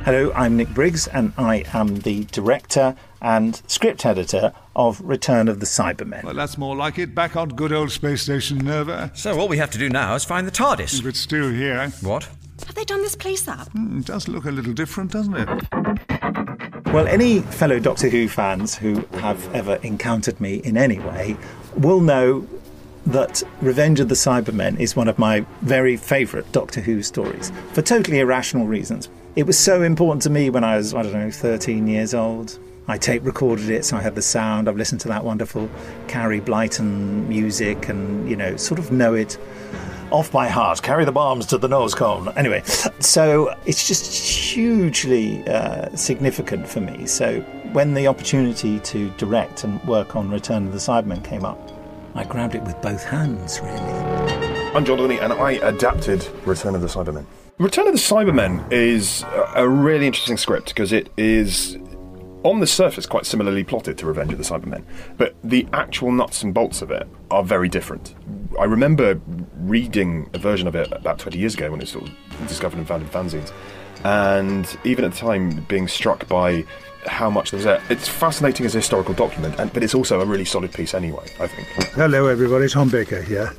Hello, 0.04 0.32
I'm 0.34 0.56
Nick 0.56 0.70
Briggs, 0.70 1.08
and 1.08 1.34
I 1.38 1.66
am 1.74 2.00
the 2.00 2.24
director 2.26 2.96
and 3.22 3.62
script 3.68 4.06
editor 4.06 4.54
of 4.76 5.02
Return 5.02 5.48
of 5.48 5.60
the 5.60 5.66
Cybermen. 5.66 6.24
Well, 6.24 6.34
that's 6.34 6.58
more 6.58 6.76
like 6.76 6.98
it. 7.00 7.14
Back 7.14 7.36
on 7.36 7.50
good 7.50 7.74
old 7.74 7.92
space 7.92 8.22
station 8.24 8.60
Nerva. 8.60 9.12
So, 9.14 9.38
all 9.38 9.48
we 9.48 9.58
have 9.58 9.72
to 9.72 9.78
do 9.78 9.90
now 9.90 10.16
is 10.16 10.24
find 10.24 10.48
the 10.48 10.52
TARDIS. 10.52 11.00
If 11.00 11.06
it's 11.06 11.20
still 11.20 11.50
here. 11.52 11.90
What? 12.02 12.30
Have 12.66 12.76
they 12.76 12.86
done 12.86 13.02
this 13.02 13.16
place 13.16 13.48
up? 13.48 13.72
Mm, 13.74 14.00
it 14.00 14.06
does 14.06 14.28
look 14.28 14.46
a 14.46 14.52
little 14.52 14.74
different, 14.74 15.12
doesn't 15.12 15.36
it? 15.36 15.50
Well, 16.94 17.08
any 17.08 17.42
fellow 17.42 17.80
Doctor 17.80 18.10
Who 18.10 18.28
fans 18.28 18.76
who 18.76 19.06
have 19.20 19.54
ever 19.54 19.76
encountered 19.84 20.40
me 20.42 20.56
in 20.56 20.78
any 20.78 21.00
way 21.00 21.38
will 21.78 22.00
know 22.00 22.48
that 23.06 23.44
Revenge 23.62 24.00
of 24.00 24.10
the 24.10 24.16
Cybermen 24.16 24.80
is 24.80 24.96
one 24.96 25.08
of 25.08 25.18
my 25.18 25.46
very 25.62 25.98
favourite 25.98 26.52
Doctor 26.52 26.82
Who 26.82 27.02
stories 27.02 27.52
for 27.74 27.82
totally 27.82 28.20
irrational 28.20 28.68
reasons. 28.68 29.10
It 29.36 29.44
was 29.44 29.58
so 29.58 29.82
important 29.82 30.22
to 30.24 30.30
me 30.30 30.50
when 30.50 30.64
I 30.64 30.78
was, 30.78 30.94
I 30.94 31.04
don't 31.04 31.14
know, 31.14 31.32
13 31.32 31.88
years 31.88 32.14
old. 32.14 32.60
I 32.88 32.98
tape 32.98 33.24
recorded 33.24 33.70
it, 33.70 33.86
so 33.86 33.96
I 33.96 34.02
had 34.02 34.16
the 34.16 34.22
sound. 34.22 34.68
I've 34.68 34.76
listened 34.76 35.02
to 35.02 35.08
that 35.08 35.24
wonderful 35.24 35.70
Carey 36.08 36.42
Blyton 36.42 37.28
music 37.28 37.88
and, 37.88 38.30
you 38.30 38.36
know, 38.36 38.58
sort 38.58 38.80
of 38.80 38.92
know 38.92 39.14
it 39.14 39.38
off 40.12 40.32
by 40.32 40.48
heart. 40.48 40.82
Carry 40.82 41.06
the 41.06 41.12
bombs 41.12 41.46
to 41.48 41.58
the 41.58 41.68
nose 41.68 41.96
cone. 41.96 42.28
Anyway, 42.36 42.62
so 43.00 43.56
it's 43.66 43.88
just 43.88 44.14
hugely 44.14 45.48
uh, 45.48 45.96
significant 45.96 46.68
for 46.68 46.82
me. 46.82 47.06
So 47.06 47.40
when 47.72 47.94
the 47.94 48.08
opportunity 48.08 48.80
to 48.80 49.10
direct 49.12 49.64
and 49.64 49.82
work 49.86 50.16
on 50.16 50.30
Return 50.30 50.68
of 50.68 50.74
the 50.74 50.80
Cybermen 50.80 51.24
came 51.24 51.46
up, 51.46 51.71
I 52.14 52.26
grabbed 52.26 52.56
it 52.56 52.64
with 52.64 52.82
both 52.82 53.04
hands, 53.04 53.62
really. 53.62 53.80
I'm 54.76 54.84
John 54.84 54.98
Dorney, 54.98 55.22
and 55.22 55.32
I 55.32 55.54
adapted 55.54 56.28
Return 56.46 56.76
of 56.76 56.82
the 56.82 56.88
Cybermen. 56.88 57.26
Return 57.58 57.88
of 57.88 57.94
the 57.94 58.00
Cybermen 58.00 58.70
is 58.70 59.24
a 59.56 59.68
really 59.68 60.08
interesting 60.08 60.36
script 60.36 60.68
because 60.70 60.92
it 60.92 61.10
is, 61.16 61.78
on 62.44 62.60
the 62.60 62.68
surface, 62.68 63.06
quite 63.06 63.26
similarly 63.26 63.64
plotted 63.64 63.98
to 64.00 64.06
Revenge 64.06 64.34
of 64.34 64.38
the 64.40 64.44
Cybermen, 64.44 64.84
but 65.18 65.36
the 65.42 65.66
actual 65.72 66.12
nuts 66.12 66.44
and 66.44 66.54
bolts 66.54 66.82
of 66.82 66.92
it 66.92 67.08
are 67.30 67.44
very 67.44 67.70
different. 67.70 68.14
I 68.60 68.66
remember 68.66 69.22
reading 69.60 70.30
a 70.34 70.38
version 70.38 70.68
of 70.68 70.76
it 70.76 70.92
about 70.92 71.18
20 71.18 71.38
years 71.38 71.54
ago 71.54 71.72
when 71.72 71.80
it 71.80 71.84
was 71.84 71.92
sort 71.92 72.10
of 72.10 72.48
discovered 72.48 72.78
and 72.78 72.88
found 72.88 73.04
in 73.04 73.10
fanzines, 73.10 73.54
and 74.04 74.78
even 74.84 75.06
at 75.06 75.14
the 75.14 75.18
time 75.18 75.64
being 75.70 75.88
struck 75.88 76.28
by 76.28 76.66
how 77.08 77.30
much 77.30 77.52
there's 77.52 77.64
there. 77.64 77.82
It's 77.90 78.08
fascinating 78.08 78.66
as 78.66 78.76
a 78.76 78.80
historical 78.80 79.14
document, 79.14 79.60
and, 79.60 79.72
but 79.74 79.84
it's 79.84 79.96
also 79.96 80.22
a 80.22 80.26
really 80.26 80.46
solid 80.46 80.74
piece 80.74 80.94
anyway, 80.94 81.26
I 81.40 81.48
think. 81.48 81.68
Hello, 81.94 82.28
everybody. 82.28 82.68
Tom 82.70 82.90
Baker 82.90 83.22
here. 83.22 83.52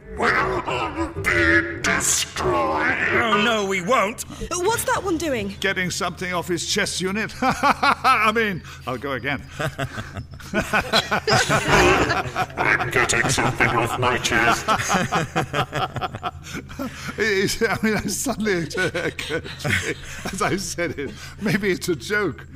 Oh, 2.45 3.43
no, 3.45 3.67
we 3.67 3.81
won't. 3.83 4.23
What's 4.51 4.85
that 4.85 5.03
one 5.03 5.17
doing? 5.19 5.55
Getting 5.61 5.91
something 5.91 6.33
off 6.33 6.49
his 6.49 6.67
chest 6.67 7.01
unit. 7.01 7.33
I 7.43 8.33
mean, 8.35 8.63
I'll 8.87 8.99
go 8.99 9.13
again. 9.13 9.43
I'm 12.57 12.91
getting 12.91 13.29
something 13.29 13.69
off 13.69 13.99
my 13.99 14.19
chest. 14.19 14.67
It's- 17.19 17.63
I 17.63 17.79
mean, 17.83 17.99
suddenly 18.09 18.53
it 18.53 18.75
occurred 18.77 19.45
to 19.61 19.69
me 19.69 19.95
as 20.25 20.43
I 20.43 20.57
said 20.57 20.99
it. 20.99 21.13
Maybe 21.41 21.71
it's 21.71 21.89
a 21.89 21.95
joke. 21.95 22.47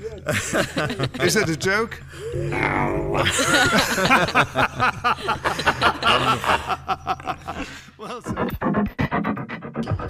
Is 1.21 1.37
it 1.37 1.49
a 1.49 1.57
joke? 1.57 2.03
well, 7.99 8.23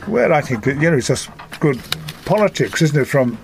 Well, 0.09 0.33
I 0.33 0.41
think 0.41 0.65
that, 0.65 0.77
you 0.81 0.91
know, 0.91 0.97
it's 0.97 1.09
just 1.09 1.31
good 1.61 1.81
politics, 2.25 2.83
isn't 2.83 3.01
it, 3.01 3.07
from 3.07 3.39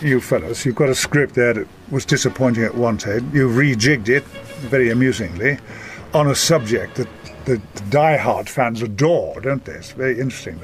you 0.00 0.20
fellows? 0.20 0.64
You've 0.64 0.74
got 0.74 0.88
a 0.88 0.94
script 0.94 1.34
there 1.34 1.54
that 1.54 1.68
was 1.90 2.04
disappointing 2.04 2.64
at 2.64 2.74
one 2.74 2.98
time. 2.98 3.30
You've 3.32 3.56
rejigged 3.56 4.08
it, 4.08 4.24
very 4.70 4.90
amusingly, 4.90 5.58
on 6.14 6.28
a 6.28 6.34
subject 6.34 6.96
that 6.96 7.08
the 7.44 7.60
die-hard 7.90 8.48
fans 8.48 8.82
adore, 8.82 9.40
don't 9.40 9.64
they? 9.64 9.72
It's 9.72 9.92
very 9.92 10.18
interesting. 10.20 10.60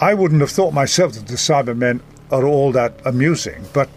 I 0.00 0.14
wouldn't 0.14 0.40
have 0.40 0.50
thought 0.50 0.74
myself 0.74 1.14
that 1.14 1.26
the 1.26 1.34
Cybermen 1.34 2.00
are 2.30 2.44
all 2.44 2.72
that 2.72 3.00
amusing, 3.04 3.64
but 3.72 3.88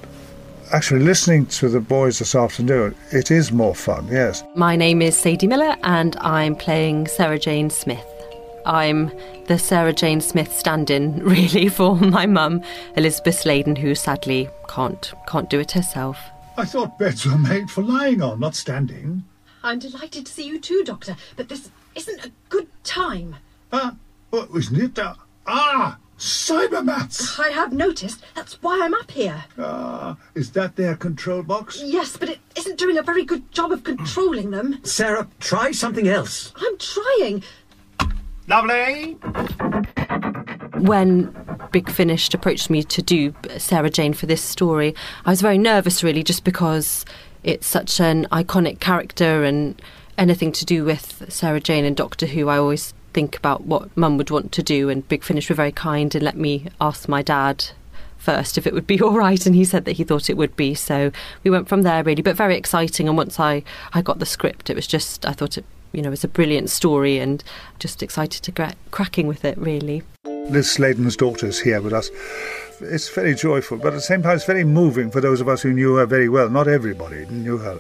actually 0.71 1.01
listening 1.01 1.45
to 1.47 1.69
the 1.69 1.79
boys 1.79 2.19
this 2.19 2.35
afternoon, 2.35 2.95
it 3.11 3.31
is 3.31 3.51
more 3.51 3.75
fun, 3.75 4.07
yes. 4.07 4.43
My 4.55 4.75
name 4.75 5.01
is 5.01 5.17
Sadie 5.17 5.47
Miller, 5.47 5.75
and 5.83 6.15
I'm 6.17 6.55
playing 6.55 7.07
Sarah 7.07 7.39
Jane 7.39 7.69
Smith. 7.69 8.05
I'm 8.65 9.11
the 9.47 9.57
Sarah 9.57 9.93
Jane 9.93 10.21
Smith 10.21 10.55
stand-in, 10.55 11.19
really, 11.23 11.69
for 11.69 11.95
my 11.95 12.25
mum, 12.25 12.61
Elizabeth 12.95 13.39
Sladen, 13.39 13.75
who 13.75 13.95
sadly 13.95 14.49
can't 14.67 15.11
can't 15.27 15.49
do 15.49 15.59
it 15.59 15.71
herself. 15.71 16.19
I 16.57 16.65
thought 16.65 16.99
beds 16.99 17.25
were 17.25 17.37
made 17.37 17.71
for 17.71 17.81
lying 17.81 18.21
on, 18.21 18.39
not 18.39 18.55
standing. 18.55 19.23
I'm 19.63 19.79
delighted 19.79 20.25
to 20.25 20.31
see 20.31 20.45
you 20.45 20.59
too, 20.59 20.83
Doctor, 20.85 21.15
but 21.35 21.49
this 21.49 21.69
isn't 21.95 22.25
a 22.25 22.31
good 22.49 22.67
time. 22.83 23.37
Ah, 23.71 23.95
oh, 24.31 24.47
isn't 24.55 24.79
it? 24.79 24.99
Uh, 24.99 25.15
ah, 25.47 25.97
Cybermats! 26.19 27.39
I 27.39 27.49
have 27.49 27.71
noticed. 27.71 28.23
That's 28.35 28.61
why 28.61 28.81
I'm 28.83 28.93
up 28.93 29.09
here. 29.09 29.45
Ah, 29.57 30.17
is 30.35 30.51
that 30.51 30.75
their 30.75 30.95
control 30.95 31.43
box? 31.43 31.81
Yes, 31.81 32.17
but 32.17 32.27
it 32.27 32.39
isn't 32.57 32.77
doing 32.77 32.97
a 32.97 33.01
very 33.01 33.23
good 33.23 33.49
job 33.53 33.71
of 33.71 33.85
controlling 33.85 34.51
them. 34.51 34.79
Sarah, 34.83 35.29
try 35.39 35.71
something 35.71 36.09
else. 36.09 36.51
I'm 36.57 36.77
trying. 36.77 37.43
Lovely. 38.47 39.13
When 40.79 41.33
Big 41.71 41.89
Finish 41.89 42.33
approached 42.33 42.69
me 42.69 42.83
to 42.83 43.01
do 43.01 43.33
Sarah 43.57 43.89
Jane 43.89 44.13
for 44.13 44.25
this 44.25 44.41
story, 44.41 44.95
I 45.25 45.29
was 45.29 45.41
very 45.41 45.57
nervous, 45.57 46.03
really, 46.03 46.23
just 46.23 46.43
because 46.43 47.05
it's 47.43 47.67
such 47.67 48.01
an 48.01 48.27
iconic 48.31 48.81
character 48.81 49.45
and 49.45 49.81
anything 50.17 50.51
to 50.51 50.65
do 50.65 50.83
with 50.83 51.25
Sarah 51.29 51.61
Jane 51.61 51.85
and 51.85 51.95
Doctor 51.95 52.25
Who, 52.25 52.49
I 52.49 52.57
always 52.57 52.93
think 53.13 53.37
about 53.37 53.65
what 53.65 53.95
Mum 53.97 54.17
would 54.17 54.29
want 54.29 54.51
to 54.53 54.63
do. 54.63 54.89
And 54.89 55.07
Big 55.07 55.23
Finish 55.23 55.49
were 55.49 55.55
very 55.55 55.71
kind 55.71 56.13
and 56.13 56.23
let 56.23 56.37
me 56.37 56.67
ask 56.79 57.07
my 57.07 57.21
dad 57.21 57.65
first 58.17 58.57
if 58.57 58.67
it 58.67 58.73
would 58.73 58.85
be 58.85 59.01
all 59.01 59.13
right 59.13 59.45
and 59.45 59.55
he 59.55 59.63
said 59.65 59.85
that 59.85 59.93
he 59.93 60.03
thought 60.03 60.29
it 60.29 60.35
would 60.35 60.55
be 60.57 60.75
so 60.75 61.09
we 61.43 61.49
went 61.49 61.69
from 61.69 61.83
there 61.83 62.03
really 62.03 62.21
but 62.21 62.35
very 62.35 62.57
exciting 62.57 63.07
and 63.07 63.15
once 63.15 63.39
i 63.39 63.63
i 63.93 64.01
got 64.01 64.19
the 64.19 64.25
script 64.25 64.69
it 64.69 64.75
was 64.75 64.85
just 64.85 65.25
i 65.25 65.31
thought 65.31 65.57
it 65.57 65.63
you 65.93 66.01
know 66.01 66.09
was 66.09 66.25
a 66.25 66.27
brilliant 66.27 66.69
story 66.69 67.17
and 67.17 67.45
just 67.79 68.03
excited 68.03 68.43
to 68.43 68.51
get 68.51 68.75
cracking 68.91 69.25
with 69.25 69.45
it 69.45 69.57
really 69.57 70.03
Liz 70.25 70.71
Sladen's 70.71 71.15
daughter 71.15 71.45
is 71.45 71.59
here 71.59 71.79
with 71.79 71.93
us. 71.93 72.09
It's 72.81 73.07
very 73.09 73.35
joyful, 73.35 73.77
but 73.77 73.89
at 73.89 73.93
the 73.93 74.01
same 74.01 74.23
time, 74.23 74.35
it's 74.35 74.45
very 74.45 74.63
moving 74.63 75.11
for 75.11 75.21
those 75.21 75.41
of 75.41 75.47
us 75.47 75.61
who 75.61 75.71
knew 75.73 75.95
her 75.95 76.07
very 76.07 76.27
well. 76.27 76.49
Not 76.49 76.67
everybody 76.67 77.27
knew 77.27 77.57
her 77.59 77.79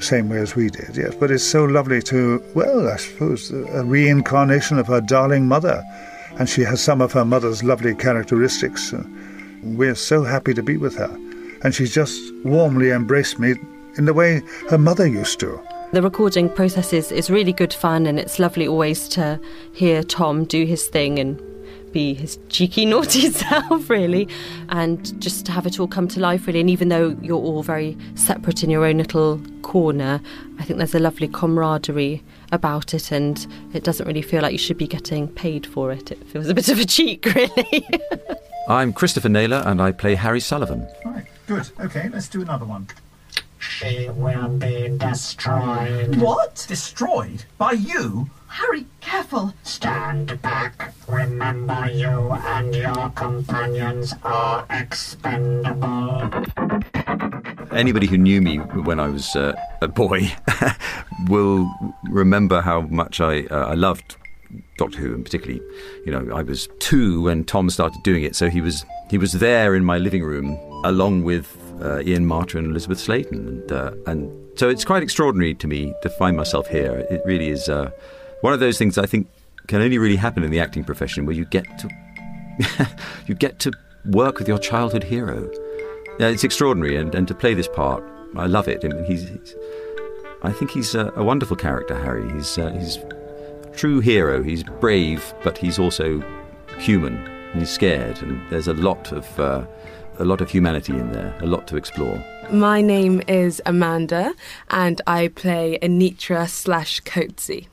same 0.00 0.28
way 0.28 0.38
as 0.38 0.56
we 0.56 0.70
did, 0.70 0.96
yes. 0.96 1.14
But 1.14 1.30
it's 1.30 1.44
so 1.44 1.64
lovely 1.64 2.02
to, 2.02 2.42
well, 2.54 2.88
I 2.88 2.96
suppose, 2.96 3.52
uh, 3.52 3.64
a 3.72 3.84
reincarnation 3.84 4.78
of 4.78 4.86
her 4.86 5.00
darling 5.00 5.46
mother. 5.46 5.82
And 6.38 6.48
she 6.48 6.62
has 6.62 6.80
some 6.82 7.00
of 7.00 7.12
her 7.12 7.24
mother's 7.24 7.62
lovely 7.62 7.94
characteristics. 7.94 8.92
Uh, 8.92 9.02
we're 9.62 9.94
so 9.94 10.24
happy 10.24 10.54
to 10.54 10.62
be 10.62 10.76
with 10.76 10.96
her. 10.96 11.14
And 11.62 11.74
she's 11.74 11.94
just 11.94 12.20
warmly 12.44 12.90
embraced 12.90 13.38
me 13.38 13.54
in 13.96 14.06
the 14.06 14.14
way 14.14 14.42
her 14.70 14.78
mother 14.78 15.06
used 15.06 15.40
to. 15.40 15.60
the 15.92 16.00
recording 16.00 16.48
process 16.48 16.92
is, 16.92 17.10
is 17.10 17.30
really 17.30 17.52
good 17.52 17.74
fun 17.74 18.06
and 18.06 18.18
it's 18.18 18.38
lovely 18.38 18.68
always 18.68 19.08
to 19.08 19.40
hear 19.72 20.04
tom 20.04 20.44
do 20.44 20.64
his 20.64 20.86
thing 20.86 21.18
and 21.18 21.40
be 21.92 22.14
his 22.14 22.38
cheeky 22.48 22.84
naughty 22.86 23.30
self 23.30 23.88
really 23.90 24.28
and 24.68 25.20
just 25.20 25.46
to 25.46 25.52
have 25.52 25.66
it 25.66 25.78
all 25.78 25.88
come 25.88 26.08
to 26.08 26.20
life 26.20 26.46
really 26.46 26.60
and 26.60 26.70
even 26.70 26.88
though 26.88 27.16
you're 27.22 27.38
all 27.38 27.62
very 27.62 27.96
separate 28.14 28.62
in 28.62 28.70
your 28.70 28.84
own 28.84 28.98
little 28.98 29.40
corner 29.62 30.20
i 30.58 30.64
think 30.64 30.78
there's 30.78 30.94
a 30.94 30.98
lovely 30.98 31.28
camaraderie 31.28 32.22
about 32.52 32.94
it 32.94 33.10
and 33.10 33.46
it 33.72 33.84
doesn't 33.84 34.06
really 34.06 34.22
feel 34.22 34.42
like 34.42 34.52
you 34.52 34.58
should 34.58 34.78
be 34.78 34.86
getting 34.86 35.28
paid 35.28 35.66
for 35.66 35.92
it 35.92 36.10
it 36.10 36.26
feels 36.28 36.48
a 36.48 36.54
bit 36.54 36.68
of 36.68 36.78
a 36.78 36.84
cheek 36.84 37.26
really 37.34 37.86
I'm 38.68 38.92
Christopher 38.92 39.28
Naylor, 39.28 39.64
and 39.66 39.82
I 39.82 39.90
play 39.90 40.14
Harry 40.14 40.38
Sullivan. 40.38 40.86
Right, 41.04 41.24
good. 41.48 41.68
Okay, 41.80 42.08
let's 42.10 42.28
do 42.28 42.40
another 42.40 42.64
one. 42.64 42.86
She 43.60 44.08
will 44.10 44.48
be 44.48 44.88
destroyed. 44.96 46.16
What? 46.16 46.64
Destroyed? 46.66 47.44
By 47.58 47.72
you? 47.72 48.30
Harry, 48.48 48.86
careful. 49.00 49.54
Stand 49.62 50.40
back. 50.42 50.92
Remember 51.06 51.88
you 51.92 52.32
and 52.32 52.74
your 52.74 53.10
companions 53.10 54.14
are 54.24 54.66
expendable. 54.70 56.30
Anybody 57.70 58.06
who 58.06 58.18
knew 58.18 58.40
me 58.40 58.56
when 58.56 58.98
I 58.98 59.08
was 59.08 59.36
uh, 59.36 59.54
a 59.82 59.88
boy 59.88 60.32
will 61.28 61.70
remember 62.04 62.62
how 62.62 62.80
much 62.80 63.20
I 63.20 63.42
uh, 63.44 63.66
I 63.66 63.74
loved 63.74 64.16
Doctor 64.78 64.98
Who, 64.98 65.14
and 65.14 65.24
particularly, 65.24 65.62
you 66.04 66.10
know, 66.10 66.34
I 66.34 66.42
was 66.42 66.68
two 66.78 67.22
when 67.22 67.44
Tom 67.44 67.70
started 67.70 68.02
doing 68.02 68.24
it, 68.24 68.34
so 68.34 68.48
he 68.48 68.60
was 68.60 68.84
he 69.10 69.18
was 69.18 69.34
there 69.34 69.74
in 69.76 69.84
my 69.84 69.98
living 69.98 70.24
room 70.24 70.58
along 70.84 71.24
with 71.24 71.59
uh, 71.80 72.02
Ian 72.02 72.26
Marter 72.26 72.56
and 72.56 72.68
Elizabeth 72.68 72.98
Sladen, 72.98 73.48
and 73.48 73.72
uh, 73.72 73.92
and 74.06 74.30
so 74.58 74.68
it's 74.68 74.84
quite 74.84 75.02
extraordinary 75.02 75.54
to 75.54 75.66
me 75.66 75.94
to 76.02 76.10
find 76.10 76.36
myself 76.36 76.66
here. 76.68 77.06
It 77.10 77.22
really 77.24 77.48
is 77.48 77.68
uh, 77.68 77.90
one 78.42 78.52
of 78.52 78.60
those 78.60 78.78
things 78.78 78.98
I 78.98 79.06
think 79.06 79.28
can 79.66 79.80
only 79.80 79.98
really 79.98 80.16
happen 80.16 80.42
in 80.42 80.50
the 80.50 80.60
acting 80.60 80.84
profession, 80.84 81.26
where 81.26 81.34
you 81.34 81.44
get 81.44 81.66
to 81.78 82.88
you 83.26 83.34
get 83.34 83.58
to 83.60 83.72
work 84.04 84.38
with 84.38 84.48
your 84.48 84.58
childhood 84.58 85.04
hero. 85.04 85.50
Yeah, 86.18 86.28
it's 86.28 86.44
extraordinary, 86.44 86.96
and, 86.96 87.14
and 87.14 87.26
to 87.28 87.34
play 87.34 87.54
this 87.54 87.68
part, 87.68 88.04
I 88.36 88.46
love 88.46 88.68
it. 88.68 88.84
I 88.84 89.02
he's, 89.04 89.28
he's 89.28 89.54
I 90.42 90.52
think 90.52 90.70
he's 90.70 90.94
a, 90.94 91.12
a 91.16 91.24
wonderful 91.24 91.56
character, 91.56 91.94
Harry. 91.94 92.30
He's 92.32 92.58
uh, 92.58 92.70
he's 92.72 92.96
a 92.96 93.70
true 93.74 94.00
hero. 94.00 94.42
He's 94.42 94.62
brave, 94.64 95.34
but 95.42 95.56
he's 95.56 95.78
also 95.78 96.22
human. 96.78 97.28
He's 97.54 97.70
scared, 97.70 98.22
and 98.22 98.40
there's 98.50 98.68
a 98.68 98.74
lot 98.74 99.12
of 99.12 99.40
uh, 99.40 99.64
a 100.20 100.24
lot 100.24 100.40
of 100.42 100.50
humanity 100.50 100.92
in 100.92 101.12
there, 101.12 101.34
a 101.40 101.46
lot 101.46 101.66
to 101.66 101.76
explore. 101.76 102.22
My 102.52 102.82
name 102.82 103.22
is 103.26 103.62
Amanda, 103.64 104.34
and 104.68 105.00
I 105.06 105.28
play 105.28 105.78
Anitra 105.82 106.48
slash 106.48 107.00
Coetzee. 107.02 107.66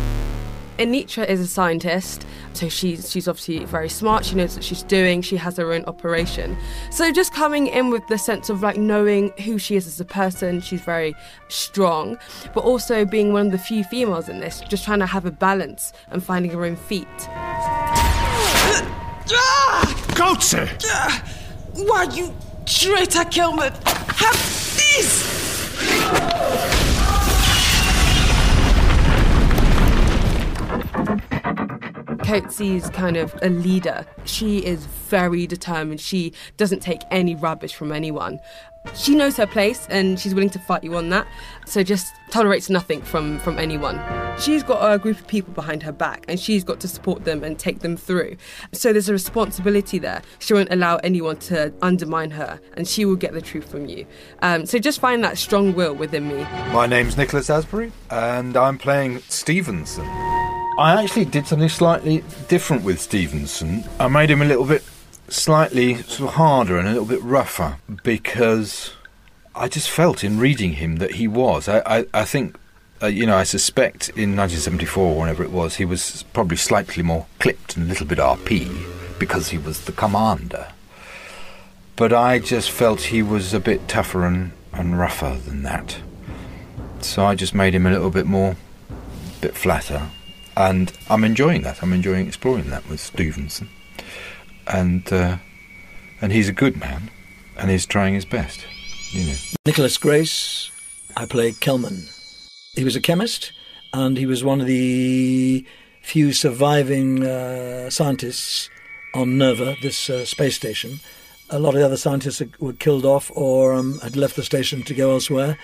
Anitra 0.80 1.28
is 1.28 1.42
a 1.42 1.48
scientist, 1.48 2.26
so 2.54 2.70
she's 2.70 3.12
she's 3.12 3.28
obviously 3.28 3.66
very 3.66 3.90
smart. 3.90 4.24
She 4.24 4.36
knows 4.36 4.56
what 4.56 4.64
she's 4.64 4.84
doing. 4.84 5.22
She 5.24 5.36
has 5.36 5.58
her 5.58 5.74
own 5.74 5.84
operation. 5.86 6.56
So 6.92 7.12
just 7.12 7.34
coming 7.34 7.68
in 7.68 7.90
with 7.90 8.06
the 8.08 8.18
sense 8.18 8.50
of 8.50 8.62
like 8.62 8.78
knowing 8.78 9.34
who 9.44 9.58
she 9.58 9.76
is 9.76 9.88
as 9.88 10.00
a 10.00 10.06
person, 10.06 10.62
she's 10.62 10.82
very 10.82 11.16
strong, 11.50 12.18
but 12.54 12.64
also 12.64 13.06
being 13.06 13.34
one 13.34 13.48
of 13.48 13.52
the 13.52 13.58
few 13.58 13.84
females 13.84 14.30
in 14.30 14.40
this, 14.40 14.62
just 14.70 14.86
trying 14.86 15.00
to 15.00 15.08
have 15.08 15.26
a 15.26 15.32
balance 15.32 15.92
and 16.12 16.24
finding 16.24 16.52
her 16.52 16.64
own 16.64 16.76
feet. 16.76 17.08
Coetzee! 20.16 21.37
Why 21.78 22.06
you 22.06 22.34
traitor, 22.66 23.24
Kelman? 23.26 23.72
Have 23.86 24.34
this! 24.76 25.28
Coetzee's 32.26 32.90
kind 32.90 33.16
of 33.16 33.38
a 33.44 33.50
leader. 33.50 34.08
She 34.26 34.66
is 34.66 34.88
very 34.88 35.46
determined. 35.46 36.02
She 36.02 36.34
doesn't 36.58 36.80
take 36.80 37.02
any 37.12 37.36
rubbish 37.36 37.76
from 37.76 37.92
anyone. 37.92 38.40
She 38.96 39.16
knows 39.16 39.38
her 39.38 39.48
place 39.48 39.88
and 39.90 40.20
she's 40.20 40.34
willing 40.34 40.50
to 40.52 40.60
fight 40.60 40.84
you 40.84 40.96
on 40.98 41.10
that. 41.10 41.28
So 41.66 41.84
just 41.84 42.14
tolerates 42.32 42.70
nothing 42.70 43.02
from 43.02 43.40
from 43.40 43.58
anyone. 43.58 44.02
She's 44.40 44.64
got 44.64 44.92
a 44.92 44.98
group 44.98 45.20
of 45.20 45.28
people 45.28 45.54
behind 45.54 45.84
her 45.84 45.92
back 45.92 46.26
and 46.28 46.40
she's 46.40 46.64
got 46.64 46.80
to 46.82 46.88
support 46.88 47.24
them 47.26 47.44
and 47.44 47.58
take 47.58 47.80
them 47.80 47.98
through. 47.98 48.38
So 48.72 48.92
there's 48.92 49.10
a 49.10 49.14
responsibility 49.14 50.00
there. 50.00 50.22
She 50.40 50.54
won't 50.54 50.72
allow 50.72 50.98
anyone 50.98 51.38
to 51.38 51.74
undermine 51.82 52.32
her 52.32 52.60
and 52.76 52.88
she 52.88 53.06
will 53.06 53.16
get 53.16 53.34
the 53.34 53.42
truth 53.42 53.70
from 53.70 53.88
you. 53.88 54.06
Um, 54.42 54.66
so 54.66 54.80
just 54.80 55.00
find 55.00 55.24
that 55.24 55.38
strong 55.38 55.74
will 55.74 55.94
within 55.94 56.28
me. 56.28 56.44
My 56.72 56.88
name's 56.88 57.18
Nicholas 57.18 57.50
Asbury, 57.50 57.92
and 58.10 58.56
I'm 58.56 58.78
playing 58.78 59.20
Stevenson. 59.30 60.06
I 60.80 61.02
actually 61.02 61.26
did 61.26 61.48
something 61.48 61.70
slightly 61.70 62.24
different 62.48 62.84
with 62.84 63.02
Stevenson. 63.02 63.84
I 64.00 64.08
made 64.08 64.30
him 64.30 64.44
a 64.44 64.46
little 64.46 64.66
bit 64.66 64.84
slightly 65.30 65.96
sort 65.96 66.30
of 66.30 66.36
harder 66.36 66.78
and 66.78 66.88
a 66.88 66.92
little 66.92 67.08
bit 67.08 67.22
rougher 67.22 67.78
because 68.04 68.94
I 69.56 69.68
just 69.68 69.90
felt 69.90 70.24
in 70.24 70.40
reading 70.40 70.74
him 70.74 70.98
that 70.98 71.16
he 71.16 71.28
was. 71.28 71.68
I, 71.68 71.82
I, 71.86 72.06
I 72.14 72.24
think, 72.26 72.58
uh, 73.02 73.08
you 73.08 73.26
know, 73.26 73.36
I 73.36 73.44
suspect 73.44 74.10
in 74.10 74.36
1974 74.36 75.04
or 75.04 75.20
whenever 75.20 75.44
it 75.44 75.52
was, 75.52 75.76
he 75.76 75.86
was 75.86 76.24
probably 76.34 76.58
slightly 76.58 77.04
more 77.04 77.26
clipped 77.40 77.76
and 77.76 77.86
a 77.86 77.90
little 77.90 78.06
bit 78.06 78.20
RP 78.20 79.20
because 79.20 79.50
he 79.50 79.58
was 79.58 79.86
the 79.86 79.92
commander. 79.92 80.68
But 81.96 82.14
I 82.14 82.40
just 82.40 82.70
felt 82.70 83.02
he 83.02 83.24
was 83.24 83.54
a 83.54 83.60
bit 83.60 83.88
tougher 83.88 84.26
and, 84.26 84.52
and 84.72 85.00
rougher 85.00 85.38
than 85.46 85.64
that. 85.64 85.98
So 87.02 87.26
I 87.26 87.36
just 87.36 87.56
made 87.56 87.74
him 87.74 87.86
a 87.86 87.92
little 87.92 88.12
bit 88.12 88.26
more, 88.26 88.56
a 88.90 89.42
bit 89.42 89.56
flatter. 89.56 90.10
And 90.56 90.92
I'm 91.10 91.24
enjoying 91.24 91.64
that. 91.64 91.82
I'm 91.82 91.94
enjoying 91.94 92.28
exploring 92.28 92.70
that 92.70 92.88
with 92.88 93.00
Stevenson. 93.00 93.70
And 94.70 95.12
uh, 95.12 95.38
and 96.22 96.32
he's 96.32 96.50
a 96.50 96.54
good 96.54 96.78
man, 96.78 97.10
and 97.58 97.70
he's 97.70 97.86
trying 97.86 98.14
his 98.14 98.26
best. 98.26 98.66
You 99.12 99.28
know. 99.28 99.36
Nicholas 99.66 99.98
Grace, 99.98 100.72
I 101.16 101.26
play 101.26 101.54
Kelman. 101.54 102.08
He 102.76 102.84
was 102.84 102.96
a 102.96 103.02
chemist, 103.02 103.54
and 103.94 104.18
he 104.18 104.26
was 104.26 104.44
one 104.44 104.62
of 104.62 104.68
the 104.68 105.66
few 106.02 106.32
surviving 106.32 107.26
uh, 107.26 107.90
scientists 107.90 108.70
on 109.14 109.38
Nerva, 109.38 109.76
this 109.82 110.10
uh, 110.10 110.26
space 110.26 110.56
station. 110.56 111.00
A 111.50 111.60
lot 111.60 111.74
of 111.74 111.80
the 111.80 111.86
other 111.86 111.98
scientists 111.98 112.42
were 112.60 112.74
killed 112.74 113.06
off 113.06 113.32
or 113.36 113.74
um, 113.74 114.00
had 114.00 114.16
left 114.16 114.36
the 114.36 114.44
station 114.44 114.84
to 114.84 114.94
go 114.94 115.12
elsewhere. 115.12 115.58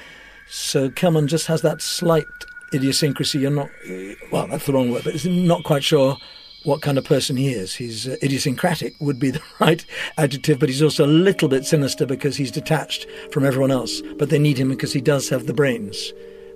So 0.50 0.90
Kelman 0.90 1.28
just 1.28 1.48
has 1.48 1.62
that 1.62 1.82
slight 1.82 2.26
idiosyncrasy. 2.74 3.40
You're 3.40 3.52
not, 3.52 3.70
well, 4.32 4.48
that's 4.48 4.66
the 4.66 4.74
wrong 4.74 4.92
word, 4.92 5.04
but 5.04 5.16
it's 5.16 5.26
not 5.26 5.64
quite 5.64 5.84
sure 5.84 6.18
what 6.64 6.82
kind 6.82 6.98
of 6.98 7.04
person 7.04 7.36
he 7.38 7.50
is. 7.50 7.76
He's 7.76 8.08
uh, 8.08 8.16
idiosyncratic 8.24 8.96
would 9.00 9.20
be 9.20 9.32
the 9.38 9.42
right 9.60 9.86
adjective, 10.18 10.60
but 10.60 10.70
he's 10.70 10.82
also 10.82 11.06
a 11.06 11.08
little 11.08 11.50
bit 11.50 11.66
sinister 11.66 12.06
because 12.06 12.38
he's 12.38 12.52
detached 12.52 13.08
from 13.32 13.46
everyone 13.46 13.72
else. 13.72 14.02
But 14.18 14.30
they 14.30 14.40
need 14.40 14.58
him 14.58 14.70
because 14.70 14.94
he 14.94 15.02
does 15.02 15.30
have 15.30 15.48
the 15.48 15.54
brains 15.54 16.14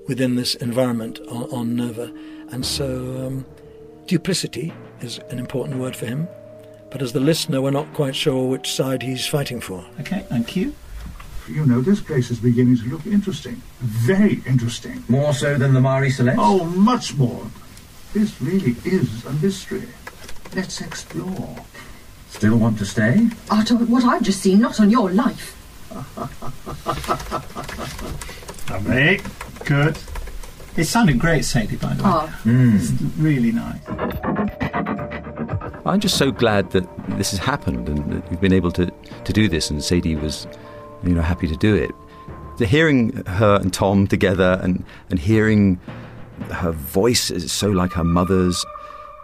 within 0.07 0.35
this 0.35 0.55
environment 0.55 1.19
on, 1.29 1.43
on 1.51 1.75
Nerva, 1.75 2.13
and 2.49 2.65
so 2.65 3.27
um, 3.27 3.45
duplicity 4.05 4.73
is 5.01 5.19
an 5.29 5.37
important 5.37 5.79
word 5.79 5.95
for 5.95 6.05
him. 6.05 6.27
But 6.89 7.01
as 7.01 7.11
the 7.11 7.19
listener, 7.19 7.61
we're 7.61 7.71
not 7.71 7.93
quite 7.93 8.15
sure 8.15 8.47
which 8.47 8.71
side 8.71 9.01
he's 9.03 9.27
fighting 9.27 9.59
for. 9.59 9.85
Okay, 9.99 10.25
thank 10.29 10.55
you. 10.55 10.73
You 11.49 11.65
know, 11.65 11.81
this 11.81 12.01
place 12.01 12.29
is 12.29 12.39
beginning 12.39 12.77
to 12.77 12.85
look 12.89 13.05
interesting. 13.05 13.61
Very 13.79 14.41
interesting. 14.45 15.03
More 15.07 15.33
so 15.33 15.57
than 15.57 15.73
the 15.73 15.81
Marie 15.81 16.09
Celeste? 16.09 16.39
Oh, 16.41 16.65
much 16.65 17.15
more. 17.15 17.45
This 18.13 18.41
really 18.41 18.75
is 18.83 19.25
a 19.25 19.33
mystery. 19.33 19.87
Let's 20.55 20.81
explore. 20.81 21.55
Still 22.29 22.57
want 22.57 22.77
to 22.79 22.85
stay? 22.85 23.27
After 23.49 23.75
what 23.75 24.03
I've 24.03 24.23
just 24.23 24.41
seen, 24.41 24.59
not 24.59 24.79
on 24.79 24.89
your 24.89 25.11
life. 25.11 25.53
Lovely. 28.69 29.21
Good. 29.65 29.97
It 30.75 30.85
sounded 30.85 31.19
great, 31.19 31.43
Sadie, 31.43 31.77
by 31.77 31.93
the 31.93 32.03
way. 32.03 32.09
Oh. 32.13 32.39
It's 32.45 32.91
really 33.17 33.51
nice. 33.51 33.79
I'm 35.85 35.99
just 35.99 36.17
so 36.17 36.31
glad 36.31 36.71
that 36.71 36.83
this 37.17 37.31
has 37.31 37.39
happened 37.39 37.87
and 37.89 38.11
that 38.11 38.29
we've 38.29 38.41
been 38.41 38.53
able 38.53 38.71
to, 38.73 38.91
to 39.23 39.33
do 39.33 39.47
this, 39.47 39.69
and 39.69 39.83
Sadie 39.83 40.15
was, 40.15 40.47
you 41.03 41.15
know, 41.15 41.21
happy 41.21 41.47
to 41.47 41.55
do 41.55 41.73
it. 41.75 41.91
The 42.57 42.65
hearing 42.65 43.23
her 43.25 43.55
and 43.55 43.73
Tom 43.73 44.05
together 44.05 44.59
and, 44.61 44.83
and 45.09 45.17
hearing 45.17 45.79
her 46.51 46.71
voice 46.71 47.31
is 47.31 47.51
so 47.51 47.69
like 47.69 47.93
her 47.93 48.03
mother's. 48.03 48.63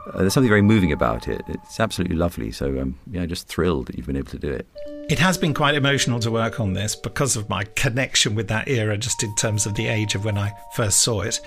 Uh, 0.07 0.19
there's 0.19 0.33
something 0.33 0.49
very 0.49 0.61
moving 0.61 0.91
about 0.91 1.27
it. 1.27 1.41
It's 1.47 1.79
absolutely 1.79 2.15
lovely. 2.15 2.51
So, 2.51 2.79
um, 2.79 2.99
yeah, 3.09 3.25
just 3.25 3.47
thrilled 3.47 3.87
that 3.87 3.97
you've 3.97 4.07
been 4.07 4.17
able 4.17 4.31
to 4.31 4.39
do 4.39 4.51
it. 4.51 4.67
It 5.09 5.19
has 5.19 5.37
been 5.37 5.53
quite 5.53 5.75
emotional 5.75 6.19
to 6.21 6.31
work 6.31 6.59
on 6.59 6.73
this 6.73 6.95
because 6.95 7.35
of 7.35 7.49
my 7.49 7.63
connection 7.75 8.35
with 8.35 8.47
that 8.49 8.67
era, 8.67 8.97
just 8.97 9.23
in 9.23 9.35
terms 9.35 9.65
of 9.65 9.75
the 9.75 9.87
age 9.87 10.15
of 10.15 10.25
when 10.25 10.37
I 10.37 10.53
first 10.73 10.99
saw 10.99 11.21
it. 11.21 11.39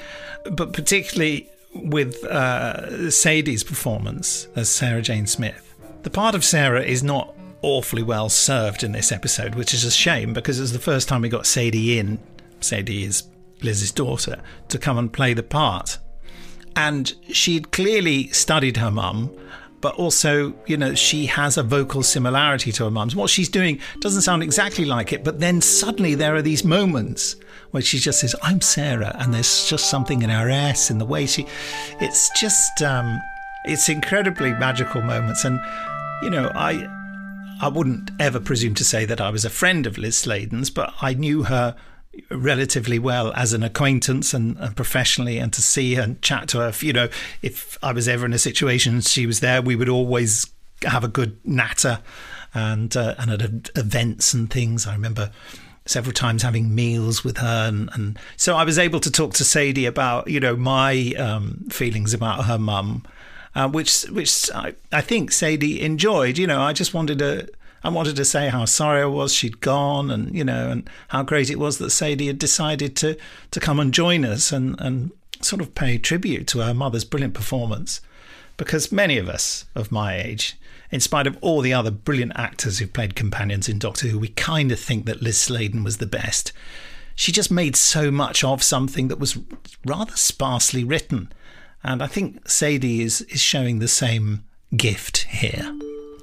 But 0.50 0.72
particularly 0.72 1.50
with 1.74 2.24
uh, 2.24 3.10
Sadie's 3.10 3.64
performance 3.64 4.48
as 4.56 4.68
Sarah 4.68 5.02
Jane 5.02 5.26
Smith. 5.26 5.74
The 6.02 6.10
part 6.10 6.34
of 6.34 6.44
Sarah 6.44 6.82
is 6.82 7.02
not 7.02 7.34
awfully 7.62 8.02
well 8.02 8.28
served 8.28 8.82
in 8.82 8.92
this 8.92 9.12
episode, 9.12 9.54
which 9.54 9.74
is 9.74 9.84
a 9.84 9.90
shame 9.90 10.32
because 10.32 10.58
it 10.58 10.62
was 10.62 10.72
the 10.72 10.78
first 10.78 11.08
time 11.08 11.22
we 11.22 11.28
got 11.28 11.46
Sadie 11.46 11.98
in. 11.98 12.18
Sadie 12.60 13.04
is 13.04 13.24
Liz's 13.62 13.92
daughter 13.92 14.40
to 14.68 14.78
come 14.78 14.98
and 14.98 15.12
play 15.12 15.34
the 15.34 15.42
part. 15.42 15.98
And 16.76 17.12
she'd 17.32 17.72
clearly 17.72 18.28
studied 18.28 18.76
her 18.76 18.90
mum, 18.90 19.34
but 19.80 19.94
also, 19.94 20.54
you 20.66 20.76
know, 20.76 20.94
she 20.94 21.26
has 21.26 21.56
a 21.56 21.62
vocal 21.62 22.02
similarity 22.02 22.70
to 22.72 22.84
her 22.84 22.90
mum's. 22.90 23.16
What 23.16 23.30
she's 23.30 23.48
doing 23.48 23.80
doesn't 24.00 24.22
sound 24.22 24.42
exactly 24.42 24.84
like 24.84 25.12
it, 25.12 25.24
but 25.24 25.40
then 25.40 25.60
suddenly 25.60 26.14
there 26.14 26.34
are 26.34 26.42
these 26.42 26.64
moments 26.64 27.36
where 27.70 27.82
she 27.82 27.98
just 27.98 28.20
says, 28.20 28.34
I'm 28.42 28.60
Sarah, 28.60 29.16
and 29.18 29.32
there's 29.32 29.68
just 29.68 29.90
something 29.90 30.22
in 30.22 30.30
her 30.30 30.48
S 30.50 30.90
in 30.90 30.98
the 30.98 31.04
way 31.04 31.26
she. 31.26 31.46
It's 32.00 32.30
just. 32.38 32.82
Um, 32.82 33.20
it's 33.64 33.88
incredibly 33.88 34.52
magical 34.52 35.02
moments. 35.02 35.44
And, 35.44 35.60
you 36.22 36.30
know, 36.30 36.50
I. 36.54 36.88
I 37.58 37.68
wouldn't 37.68 38.10
ever 38.20 38.38
presume 38.38 38.74
to 38.74 38.84
say 38.84 39.06
that 39.06 39.18
I 39.18 39.30
was 39.30 39.46
a 39.46 39.50
friend 39.50 39.86
of 39.86 39.96
Liz 39.96 40.18
Sladen's, 40.18 40.68
but 40.68 40.92
I 41.00 41.14
knew 41.14 41.44
her 41.44 41.74
relatively 42.30 42.98
well 42.98 43.32
as 43.34 43.52
an 43.52 43.62
acquaintance 43.62 44.34
and, 44.34 44.56
and, 44.58 44.76
professionally 44.76 45.38
and 45.38 45.52
to 45.52 45.62
see 45.62 45.94
and 45.94 46.20
chat 46.22 46.48
to 46.48 46.58
her 46.58 46.68
if, 46.68 46.82
you 46.82 46.92
know 46.92 47.08
if 47.42 47.78
i 47.82 47.92
was 47.92 48.08
ever 48.08 48.26
in 48.26 48.32
a 48.32 48.38
situation 48.38 49.00
she 49.00 49.26
was 49.26 49.40
there 49.40 49.62
we 49.62 49.76
would 49.76 49.88
always 49.88 50.46
have 50.82 51.04
a 51.04 51.08
good 51.08 51.38
natter 51.44 52.00
and 52.54 52.96
uh, 52.96 53.14
and 53.18 53.30
at 53.30 53.70
events 53.76 54.32
and 54.32 54.50
things. 54.50 54.86
I 54.86 54.92
remember 54.94 55.30
several 55.84 56.12
times 56.12 56.42
having 56.42 56.74
meals 56.74 57.22
with 57.22 57.36
her 57.36 57.68
and, 57.68 57.88
and 57.92 58.18
so 58.36 58.56
i 58.56 58.64
was 58.64 58.76
able 58.76 58.98
to 58.98 59.08
talk 59.08 59.32
to 59.32 59.44
sadie 59.44 59.86
about 59.86 60.26
you 60.26 60.40
know 60.40 60.56
my 60.56 61.12
um, 61.16 61.64
feelings 61.70 62.12
about 62.12 62.46
her 62.46 62.58
mum 62.58 63.04
uh, 63.54 63.68
which 63.68 64.02
which 64.06 64.50
I, 64.52 64.74
I 64.90 65.00
think 65.00 65.30
sadie 65.30 65.80
enjoyed. 65.80 66.38
You 66.38 66.48
know 66.48 66.60
i 66.60 66.72
just 66.72 66.92
wanted 66.92 67.20
to 67.20 67.48
I 67.86 67.88
wanted 67.88 68.16
to 68.16 68.24
say 68.24 68.48
how 68.48 68.64
sorry 68.64 69.00
I 69.02 69.06
was 69.06 69.32
she'd 69.32 69.60
gone, 69.60 70.10
and 70.10 70.34
you 70.34 70.42
know, 70.42 70.70
and 70.70 70.90
how 71.06 71.22
great 71.22 71.50
it 71.50 71.58
was 71.60 71.78
that 71.78 71.90
Sadie 71.90 72.26
had 72.26 72.36
decided 72.36 72.96
to 72.96 73.16
to 73.52 73.60
come 73.60 73.78
and 73.78 73.94
join 73.94 74.24
us 74.24 74.50
and 74.50 74.74
and 74.80 75.12
sort 75.40 75.62
of 75.62 75.72
pay 75.76 75.96
tribute 75.96 76.48
to 76.48 76.58
her 76.58 76.74
mother's 76.74 77.04
brilliant 77.04 77.34
performance, 77.34 78.00
because 78.56 78.90
many 78.90 79.18
of 79.18 79.28
us 79.28 79.66
of 79.76 79.92
my 79.92 80.16
age 80.20 80.56
in 80.90 80.98
spite 80.98 81.28
of 81.28 81.38
all 81.40 81.60
the 81.60 81.72
other 81.72 81.92
brilliant 81.92 82.32
actors 82.34 82.80
who've 82.80 82.92
played 82.92 83.14
companions 83.14 83.68
in 83.68 83.78
Doctor 83.78 84.08
Who, 84.08 84.18
we 84.18 84.28
kind 84.28 84.72
of 84.72 84.80
think 84.80 85.06
that 85.06 85.22
Liz 85.22 85.38
Sladen 85.38 85.84
was 85.84 85.98
the 85.98 86.06
best. 86.06 86.52
She 87.14 87.30
just 87.30 87.52
made 87.52 87.76
so 87.76 88.10
much 88.10 88.42
of 88.42 88.64
something 88.64 89.06
that 89.08 89.20
was 89.20 89.38
rather 89.84 90.16
sparsely 90.16 90.82
written. 90.82 91.32
And 91.84 92.02
I 92.02 92.08
think 92.08 92.48
Sadie 92.48 93.02
is, 93.02 93.20
is 93.22 93.40
showing 93.40 93.78
the 93.78 93.88
same 93.88 94.44
gift 94.76 95.18
here. 95.28 95.72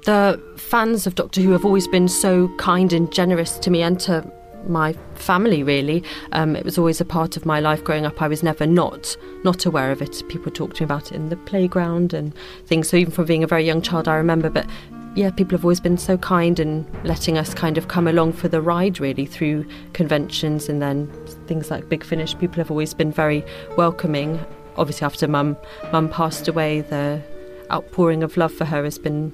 The 0.04 0.38
fans 0.56 1.06
of 1.06 1.14
Doctor 1.14 1.40
Who 1.40 1.52
have 1.52 1.64
always 1.64 1.88
been 1.88 2.08
so 2.08 2.54
kind 2.58 2.92
and 2.92 3.10
generous 3.10 3.58
to 3.58 3.70
me 3.70 3.82
and 3.82 3.98
to 4.00 4.30
my 4.66 4.92
family 5.14 5.62
really. 5.62 6.04
Um, 6.32 6.56
it 6.56 6.64
was 6.64 6.76
always 6.76 7.00
a 7.00 7.06
part 7.06 7.38
of 7.38 7.46
my 7.46 7.58
life 7.60 7.82
growing 7.82 8.04
up. 8.04 8.20
I 8.20 8.28
was 8.28 8.42
never 8.42 8.66
not 8.66 9.16
not 9.44 9.64
aware 9.64 9.90
of 9.92 10.02
it. 10.02 10.22
People 10.28 10.52
talked 10.52 10.76
to 10.76 10.82
me 10.82 10.84
about 10.84 11.10
it 11.10 11.14
in 11.14 11.30
the 11.30 11.36
playground 11.36 12.12
and 12.12 12.34
things. 12.66 12.88
So 12.90 12.98
even 12.98 13.12
from 13.12 13.24
being 13.24 13.44
a 13.44 13.46
very 13.46 13.64
young 13.64 13.80
child 13.80 14.06
i 14.06 14.14
remember 14.14 14.50
but 14.50 14.66
yeah 15.14 15.30
people 15.30 15.56
have 15.56 15.64
always 15.64 15.80
been 15.80 15.96
so 15.96 16.18
kind 16.18 16.58
and 16.60 16.86
letting 17.04 17.38
us 17.38 17.54
kind 17.54 17.78
of 17.78 17.88
come 17.88 18.06
along 18.06 18.32
for 18.32 18.48
the 18.48 18.60
ride 18.60 19.00
really 19.00 19.24
through 19.24 19.64
conventions 19.92 20.68
and 20.68 20.82
then 20.82 21.06
things 21.46 21.70
like 21.70 21.88
Big 21.88 22.04
Finish. 22.04 22.36
People 22.38 22.56
have 22.56 22.70
always 22.70 22.92
been 22.92 23.12
very 23.12 23.42
welcoming. 23.78 24.44
Obviously 24.76 25.06
after 25.06 25.26
mum 25.28 25.56
mum 25.92 26.10
passed 26.10 26.46
away 26.46 26.82
the 26.82 27.22
outpouring 27.70 28.22
of 28.22 28.36
love 28.36 28.52
for 28.52 28.66
her 28.66 28.84
has 28.84 28.98
been 28.98 29.32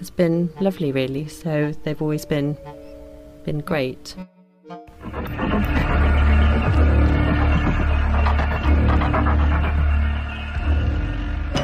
has 0.00 0.10
been 0.10 0.50
lovely 0.60 0.90
really 0.92 1.28
so 1.28 1.72
they've 1.84 2.02
always 2.02 2.24
been 2.24 2.56
been 3.44 3.60
great 3.60 4.16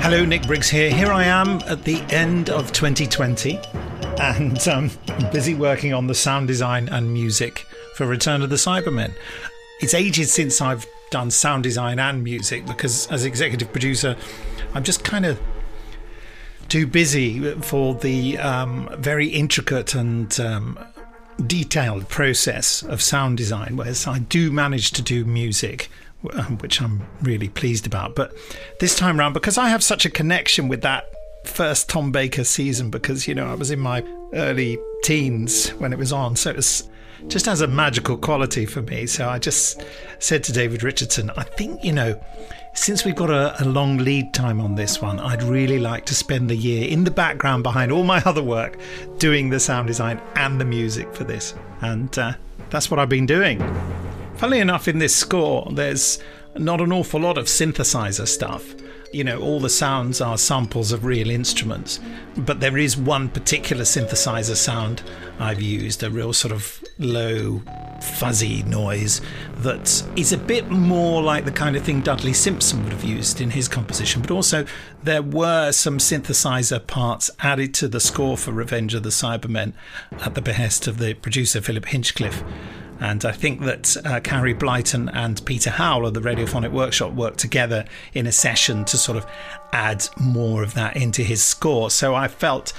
Hello, 0.06 0.24
Nick 0.24 0.46
Briggs 0.46 0.70
here. 0.70 0.88
Here 0.88 1.10
I 1.10 1.24
am 1.24 1.60
at 1.66 1.82
the 1.82 2.00
end 2.10 2.48
of 2.48 2.70
2020 2.70 3.58
and 4.20 4.68
um, 4.68 4.90
busy 5.32 5.56
working 5.56 5.92
on 5.92 6.06
the 6.06 6.14
sound 6.14 6.46
design 6.46 6.88
and 6.90 7.12
music 7.12 7.66
for 7.96 8.06
Return 8.06 8.42
of 8.42 8.50
the 8.50 8.54
Cybermen. 8.54 9.12
It's 9.80 9.94
ages 9.94 10.32
since 10.32 10.60
I've 10.60 10.86
done 11.10 11.32
sound 11.32 11.64
design 11.64 11.98
and 11.98 12.22
music 12.22 12.66
because, 12.66 13.08
as 13.08 13.24
executive 13.24 13.72
producer, 13.72 14.16
I'm 14.74 14.84
just 14.84 15.02
kind 15.02 15.26
of 15.26 15.40
too 16.68 16.86
busy 16.86 17.52
for 17.62 17.94
the 17.94 18.38
um, 18.38 18.88
very 18.98 19.28
intricate 19.28 19.94
and 19.94 20.38
um, 20.40 20.78
detailed 21.46 22.08
process 22.08 22.82
of 22.82 23.02
sound 23.02 23.36
design, 23.36 23.76
whereas 23.76 24.06
I 24.06 24.18
do 24.18 24.50
manage 24.50 24.92
to 24.92 25.02
do 25.02 25.24
music, 25.24 25.90
which 26.60 26.80
I'm 26.80 27.06
really 27.22 27.48
pleased 27.48 27.86
about. 27.86 28.14
But 28.14 28.34
this 28.80 28.96
time 28.96 29.18
around, 29.18 29.32
because 29.32 29.58
I 29.58 29.68
have 29.68 29.82
such 29.82 30.04
a 30.04 30.10
connection 30.10 30.68
with 30.68 30.82
that 30.82 31.06
first 31.44 31.88
Tom 31.88 32.10
Baker 32.10 32.44
season, 32.44 32.90
because, 32.90 33.28
you 33.28 33.34
know, 33.34 33.46
I 33.46 33.54
was 33.54 33.70
in 33.70 33.78
my 33.78 34.04
early 34.32 34.78
teens 35.04 35.70
when 35.70 35.92
it 35.92 35.98
was 35.98 36.12
on, 36.12 36.36
so 36.36 36.50
it 36.50 36.56
was 36.56 36.88
just 37.28 37.46
has 37.46 37.60
a 37.60 37.66
magical 37.66 38.16
quality 38.16 38.66
for 38.66 38.82
me. 38.82 39.06
So 39.06 39.28
I 39.28 39.38
just 39.38 39.82
said 40.18 40.44
to 40.44 40.52
David 40.52 40.82
Richardson, 40.82 41.30
I 41.36 41.42
think, 41.42 41.82
you 41.84 41.92
know, 41.92 42.20
since 42.74 43.04
we've 43.04 43.16
got 43.16 43.30
a, 43.30 43.62
a, 43.62 43.64
long 43.64 43.96
lead 43.98 44.34
time 44.34 44.60
on 44.60 44.74
this 44.74 45.00
one, 45.00 45.18
I'd 45.18 45.42
really 45.42 45.78
like 45.78 46.04
to 46.06 46.14
spend 46.14 46.50
the 46.50 46.54
year 46.54 46.86
in 46.88 47.04
the 47.04 47.10
background 47.10 47.62
behind 47.62 47.90
all 47.90 48.04
my 48.04 48.22
other 48.26 48.42
work 48.42 48.78
doing 49.18 49.48
the 49.48 49.58
sound 49.58 49.86
design 49.86 50.20
and 50.34 50.60
the 50.60 50.64
music 50.64 51.12
for 51.14 51.24
this. 51.24 51.54
And 51.80 52.16
uh, 52.18 52.34
that's 52.70 52.90
what 52.90 53.00
I've 53.00 53.08
been 53.08 53.26
doing. 53.26 53.60
Funnily 54.36 54.60
enough, 54.60 54.88
in 54.88 54.98
this 54.98 55.16
score, 55.16 55.66
there's 55.72 56.18
not 56.54 56.80
an 56.80 56.92
awful 56.92 57.20
lot 57.20 57.38
of 57.38 57.46
synthesizer 57.46 58.28
stuff. 58.28 58.74
You 59.12 59.24
know, 59.24 59.40
all 59.40 59.60
the 59.60 59.70
sounds 59.70 60.20
are 60.20 60.36
samples 60.36 60.92
of 60.92 61.04
real 61.04 61.30
instruments, 61.30 62.00
but 62.36 62.60
there 62.60 62.76
is 62.76 62.96
one 62.96 63.28
particular 63.28 63.84
synthesizer 63.84 64.56
sound 64.56 65.02
I've 65.38 65.60
used, 65.60 66.02
a 66.02 66.10
real 66.10 66.32
sort 66.32 66.52
of 66.52 66.82
low, 66.98 67.62
fuzzy 68.00 68.62
noise 68.64 69.20
that 69.58 70.02
is 70.16 70.32
a 70.32 70.38
bit 70.38 70.70
more 70.70 71.22
like 71.22 71.44
the 71.44 71.52
kind 71.52 71.76
of 71.76 71.82
thing 71.82 72.00
Dudley 72.00 72.32
Simpson 72.32 72.82
would 72.84 72.92
have 72.92 73.04
used 73.04 73.40
in 73.40 73.50
his 73.50 73.68
composition, 73.68 74.22
but 74.22 74.30
also 74.30 74.66
there 75.02 75.22
were 75.22 75.72
some 75.72 75.98
synthesizer 75.98 76.84
parts 76.86 77.30
added 77.40 77.74
to 77.74 77.88
the 77.88 78.00
score 78.00 78.36
for 78.36 78.52
Revenge 78.52 78.94
of 78.94 79.02
the 79.02 79.10
Cybermen 79.10 79.72
at 80.20 80.34
the 80.34 80.42
behest 80.42 80.86
of 80.86 80.98
the 80.98 81.14
producer 81.14 81.60
Philip 81.60 81.86
Hinchcliffe. 81.86 82.42
And 83.00 83.24
I 83.24 83.32
think 83.32 83.60
that 83.62 83.96
uh, 84.04 84.20
Carey 84.20 84.54
Blyton 84.54 85.10
and 85.12 85.44
Peter 85.44 85.70
Howell 85.70 86.06
of 86.06 86.14
the 86.14 86.20
Radiophonic 86.20 86.72
Workshop 86.72 87.12
worked 87.12 87.38
together 87.38 87.84
in 88.14 88.26
a 88.26 88.32
session 88.32 88.84
to 88.86 88.96
sort 88.96 89.18
of 89.18 89.26
add 89.72 90.08
more 90.18 90.62
of 90.62 90.74
that 90.74 90.96
into 90.96 91.22
his 91.22 91.42
score. 91.42 91.90
So 91.90 92.14
I 92.14 92.28
felt 92.28 92.72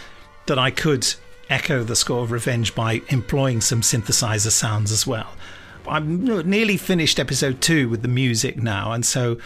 that 0.47 0.57
I 0.57 0.71
could 0.71 1.07
echo 1.49 1.83
the 1.83 1.95
score 1.95 2.23
of 2.23 2.31
Revenge 2.31 2.75
by 2.75 3.01
employing 3.09 3.61
some 3.61 3.81
synthesizer 3.81 4.51
sounds 4.51 4.91
as 4.91 5.05
well. 5.05 5.31
I'm 5.87 6.25
nearly 6.49 6.77
finished 6.77 7.19
episode 7.19 7.61
two 7.61 7.87
with 7.87 8.01
the 8.01 8.09
music 8.09 8.57
now, 8.57 8.91
and 8.91 9.05
so 9.05 9.37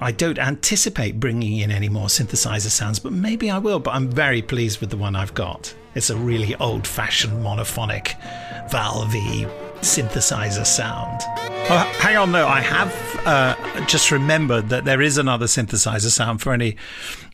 I 0.00 0.10
don't 0.10 0.38
anticipate 0.38 1.20
bringing 1.20 1.58
in 1.58 1.70
any 1.70 1.88
more 1.88 2.08
synthesizer 2.08 2.70
sounds, 2.70 2.98
but 2.98 3.12
maybe 3.12 3.50
I 3.50 3.58
will. 3.58 3.78
But 3.78 3.94
I'm 3.94 4.10
very 4.10 4.42
pleased 4.42 4.80
with 4.80 4.90
the 4.90 4.96
one 4.96 5.14
I've 5.14 5.34
got. 5.34 5.74
It's 5.94 6.10
a 6.10 6.16
really 6.16 6.54
old 6.56 6.86
fashioned 6.86 7.44
monophonic, 7.44 8.18
valvey 8.70 9.48
synthesizer 9.80 10.66
sound. 10.66 11.20
Oh, 11.66 11.90
hang 11.98 12.16
on, 12.16 12.32
though. 12.32 12.46
I 12.46 12.60
have 12.60 13.20
uh, 13.26 13.86
just 13.86 14.10
remembered 14.10 14.68
that 14.70 14.84
there 14.84 15.00
is 15.00 15.18
another 15.18 15.46
synthesizer 15.46 16.10
sound 16.10 16.42
for 16.42 16.52
any 16.52 16.76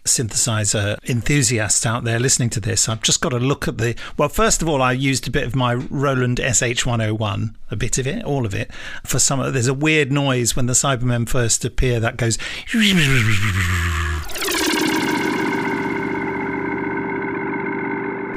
synthesizer 0.04 0.98
enthusiasts 1.08 1.84
out 1.84 2.04
there 2.04 2.18
listening 2.18 2.50
to 2.50 2.60
this. 2.60 2.88
I've 2.88 3.02
just 3.02 3.20
got 3.20 3.30
to 3.30 3.38
look 3.38 3.66
at 3.66 3.78
the. 3.78 3.96
Well, 4.16 4.28
first 4.28 4.62
of 4.62 4.68
all, 4.68 4.82
I 4.82 4.92
used 4.92 5.26
a 5.26 5.30
bit 5.30 5.44
of 5.44 5.56
my 5.56 5.74
Roland 5.74 6.38
SH101, 6.38 7.54
a 7.70 7.76
bit 7.76 7.98
of 7.98 8.06
it, 8.06 8.24
all 8.24 8.46
of 8.46 8.54
it, 8.54 8.70
for 9.04 9.18
some. 9.18 9.52
There's 9.52 9.68
a 9.68 9.74
weird 9.74 10.12
noise 10.12 10.54
when 10.54 10.66
the 10.66 10.74
Cybermen 10.74 11.28
first 11.28 11.64
appear 11.64 12.00
that 12.00 12.16
goes. 12.16 12.38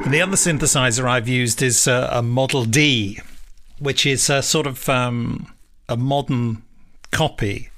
And 0.04 0.14
the 0.14 0.22
other 0.22 0.36
synthesizer 0.36 1.08
I've 1.08 1.30
used 1.30 1.62
is 1.62 1.88
uh, 1.88 2.10
a 2.12 2.22
Model 2.22 2.66
D, 2.66 3.20
which 3.80 4.06
is 4.06 4.30
a 4.30 4.42
sort 4.42 4.68
of 4.68 4.90
um, 4.90 5.54
a 5.88 5.96
modern 5.96 6.62
copy 7.12 7.70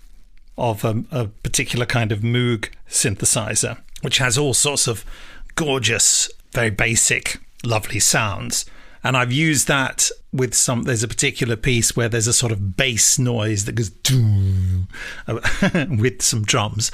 of 0.57 0.83
a, 0.83 1.03
a, 1.11 1.27
particular 1.27 1.85
kind 1.85 2.11
of 2.11 2.21
Moog 2.21 2.69
synthesizer, 2.89 3.77
which 4.01 4.17
has 4.17 4.39
all 4.39 4.55
sorts 4.55 4.87
of 4.87 5.05
gorgeous, 5.53 6.31
very 6.51 6.71
basic, 6.71 7.39
lovely 7.63 7.99
sounds. 7.99 8.65
And 9.03 9.15
I've 9.15 9.31
used 9.31 9.67
that 9.67 10.09
with 10.33 10.55
some. 10.55 10.83
There's 10.83 11.03
a 11.03 11.07
particular 11.07 11.55
piece 11.55 11.95
where 11.95 12.09
there's 12.09 12.25
a 12.25 12.33
sort 12.33 12.51
of 12.51 12.75
bass 12.75 13.19
noise 13.19 13.65
that 13.65 13.73
goes 13.73 13.91
with 15.99 16.23
some 16.23 16.41
drums. 16.41 16.91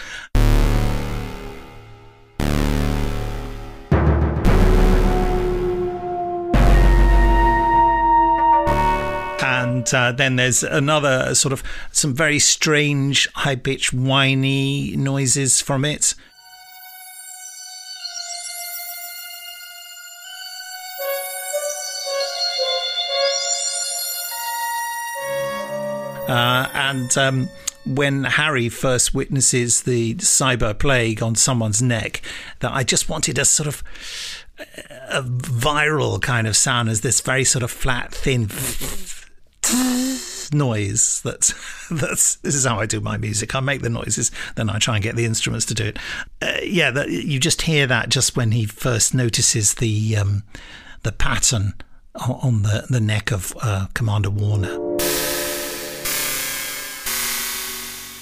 And 9.71 9.93
uh, 9.93 10.11
then 10.11 10.35
there's 10.35 10.63
another 10.63 11.33
sort 11.33 11.53
of 11.53 11.63
some 11.93 12.13
very 12.13 12.39
strange 12.39 13.31
high 13.33 13.55
pitched 13.55 13.93
whiny 13.93 14.95
noises 14.97 15.61
from 15.61 15.85
it. 15.85 16.13
Uh, 26.27 26.67
and 26.73 27.17
um, 27.17 27.49
when 27.85 28.25
Harry 28.25 28.67
first 28.67 29.13
witnesses 29.13 29.83
the 29.83 30.15
cyber 30.15 30.77
plague 30.77 31.23
on 31.23 31.35
someone's 31.35 31.81
neck, 31.81 32.21
that 32.59 32.73
I 32.73 32.83
just 32.83 33.07
wanted 33.07 33.37
a 33.37 33.45
sort 33.45 33.67
of 33.67 33.83
a 35.09 35.23
viral 35.23 36.21
kind 36.21 36.45
of 36.45 36.57
sound 36.57 36.89
as 36.89 37.01
this 37.01 37.21
very 37.21 37.45
sort 37.45 37.63
of 37.63 37.71
flat, 37.71 38.13
thin 38.13 38.47
noise. 40.53 41.21
That's 41.23 41.53
that's 41.91 42.35
this 42.35 42.55
is 42.55 42.65
how 42.65 42.79
I 42.79 42.85
do 42.85 42.99
my 42.99 43.17
music. 43.17 43.55
I 43.55 43.59
make 43.59 43.81
the 43.81 43.89
noises, 43.89 44.31
then 44.55 44.69
I 44.69 44.79
try 44.79 44.95
and 44.95 45.03
get 45.03 45.15
the 45.15 45.25
instruments 45.25 45.65
to 45.67 45.73
do 45.73 45.85
it. 45.85 45.99
Uh, 46.41 46.57
yeah, 46.63 46.91
that, 46.91 47.09
you 47.09 47.39
just 47.39 47.63
hear 47.63 47.87
that 47.87 48.09
just 48.09 48.35
when 48.35 48.51
he 48.51 48.65
first 48.65 49.13
notices 49.13 49.75
the 49.75 50.17
um, 50.17 50.43
the 51.03 51.11
pattern 51.11 51.73
on 52.15 52.63
the 52.63 52.85
the 52.89 53.01
neck 53.01 53.31
of 53.31 53.53
uh, 53.61 53.87
Commander 53.93 54.29
Warner. 54.29 54.77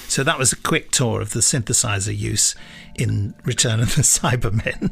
So 0.07 0.23
that 0.23 0.39
was 0.39 0.51
a 0.51 0.55
quick 0.55 0.89
tour 0.89 1.21
of 1.21 1.33
the 1.33 1.39
synthesizer 1.39 2.17
use 2.17 2.55
in 2.95 3.35
Return 3.45 3.79
of 3.79 3.95
the 3.95 4.01
Cybermen. 4.01 4.91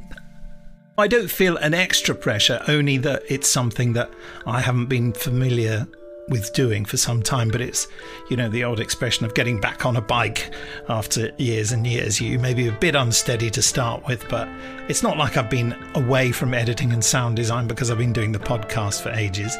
I 0.99 1.07
don't 1.07 1.29
feel 1.29 1.57
an 1.57 1.73
extra 1.73 2.15
pressure, 2.15 2.63
only 2.67 2.97
that 2.97 3.23
it's 3.27 3.47
something 3.47 3.93
that 3.93 4.11
I 4.45 4.61
haven't 4.61 4.87
been 4.87 5.13
familiar 5.13 5.87
with 6.29 6.53
doing 6.53 6.85
for 6.85 6.97
some 6.97 7.21
time, 7.21 7.49
but 7.49 7.61
it's, 7.61 7.87
you 8.29 8.37
know, 8.37 8.49
the 8.49 8.63
old 8.63 8.79
expression 8.79 9.25
of 9.25 9.33
getting 9.33 9.59
back 9.59 9.85
on 9.85 9.95
a 9.95 10.01
bike 10.01 10.51
after 10.89 11.31
years 11.37 11.71
and 11.71 11.87
years. 11.87 12.19
You 12.19 12.39
may 12.39 12.53
be 12.53 12.67
a 12.67 12.71
bit 12.71 12.95
unsteady 12.95 13.49
to 13.51 13.61
start 13.61 14.05
with, 14.07 14.27
but 14.29 14.47
it's 14.89 15.03
not 15.03 15.17
like 15.17 15.37
I've 15.37 15.49
been 15.49 15.75
away 15.95 16.31
from 16.31 16.53
editing 16.53 16.91
and 16.91 17.03
sound 17.03 17.35
design 17.35 17.67
because 17.67 17.89
I've 17.91 17.97
been 17.97 18.13
doing 18.13 18.31
the 18.31 18.39
podcast 18.39 19.01
for 19.01 19.09
ages. 19.11 19.55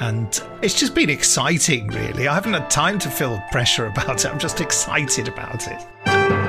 And 0.00 0.40
it's 0.62 0.78
just 0.78 0.94
been 0.94 1.10
exciting, 1.10 1.88
really. 1.88 2.28
I 2.28 2.34
haven't 2.34 2.54
had 2.54 2.70
time 2.70 2.98
to 3.00 3.10
feel 3.10 3.42
pressure 3.50 3.86
about 3.86 4.24
it. 4.24 4.30
I'm 4.30 4.38
just 4.38 4.60
excited 4.60 5.28
about 5.28 5.66
it. 5.68 6.45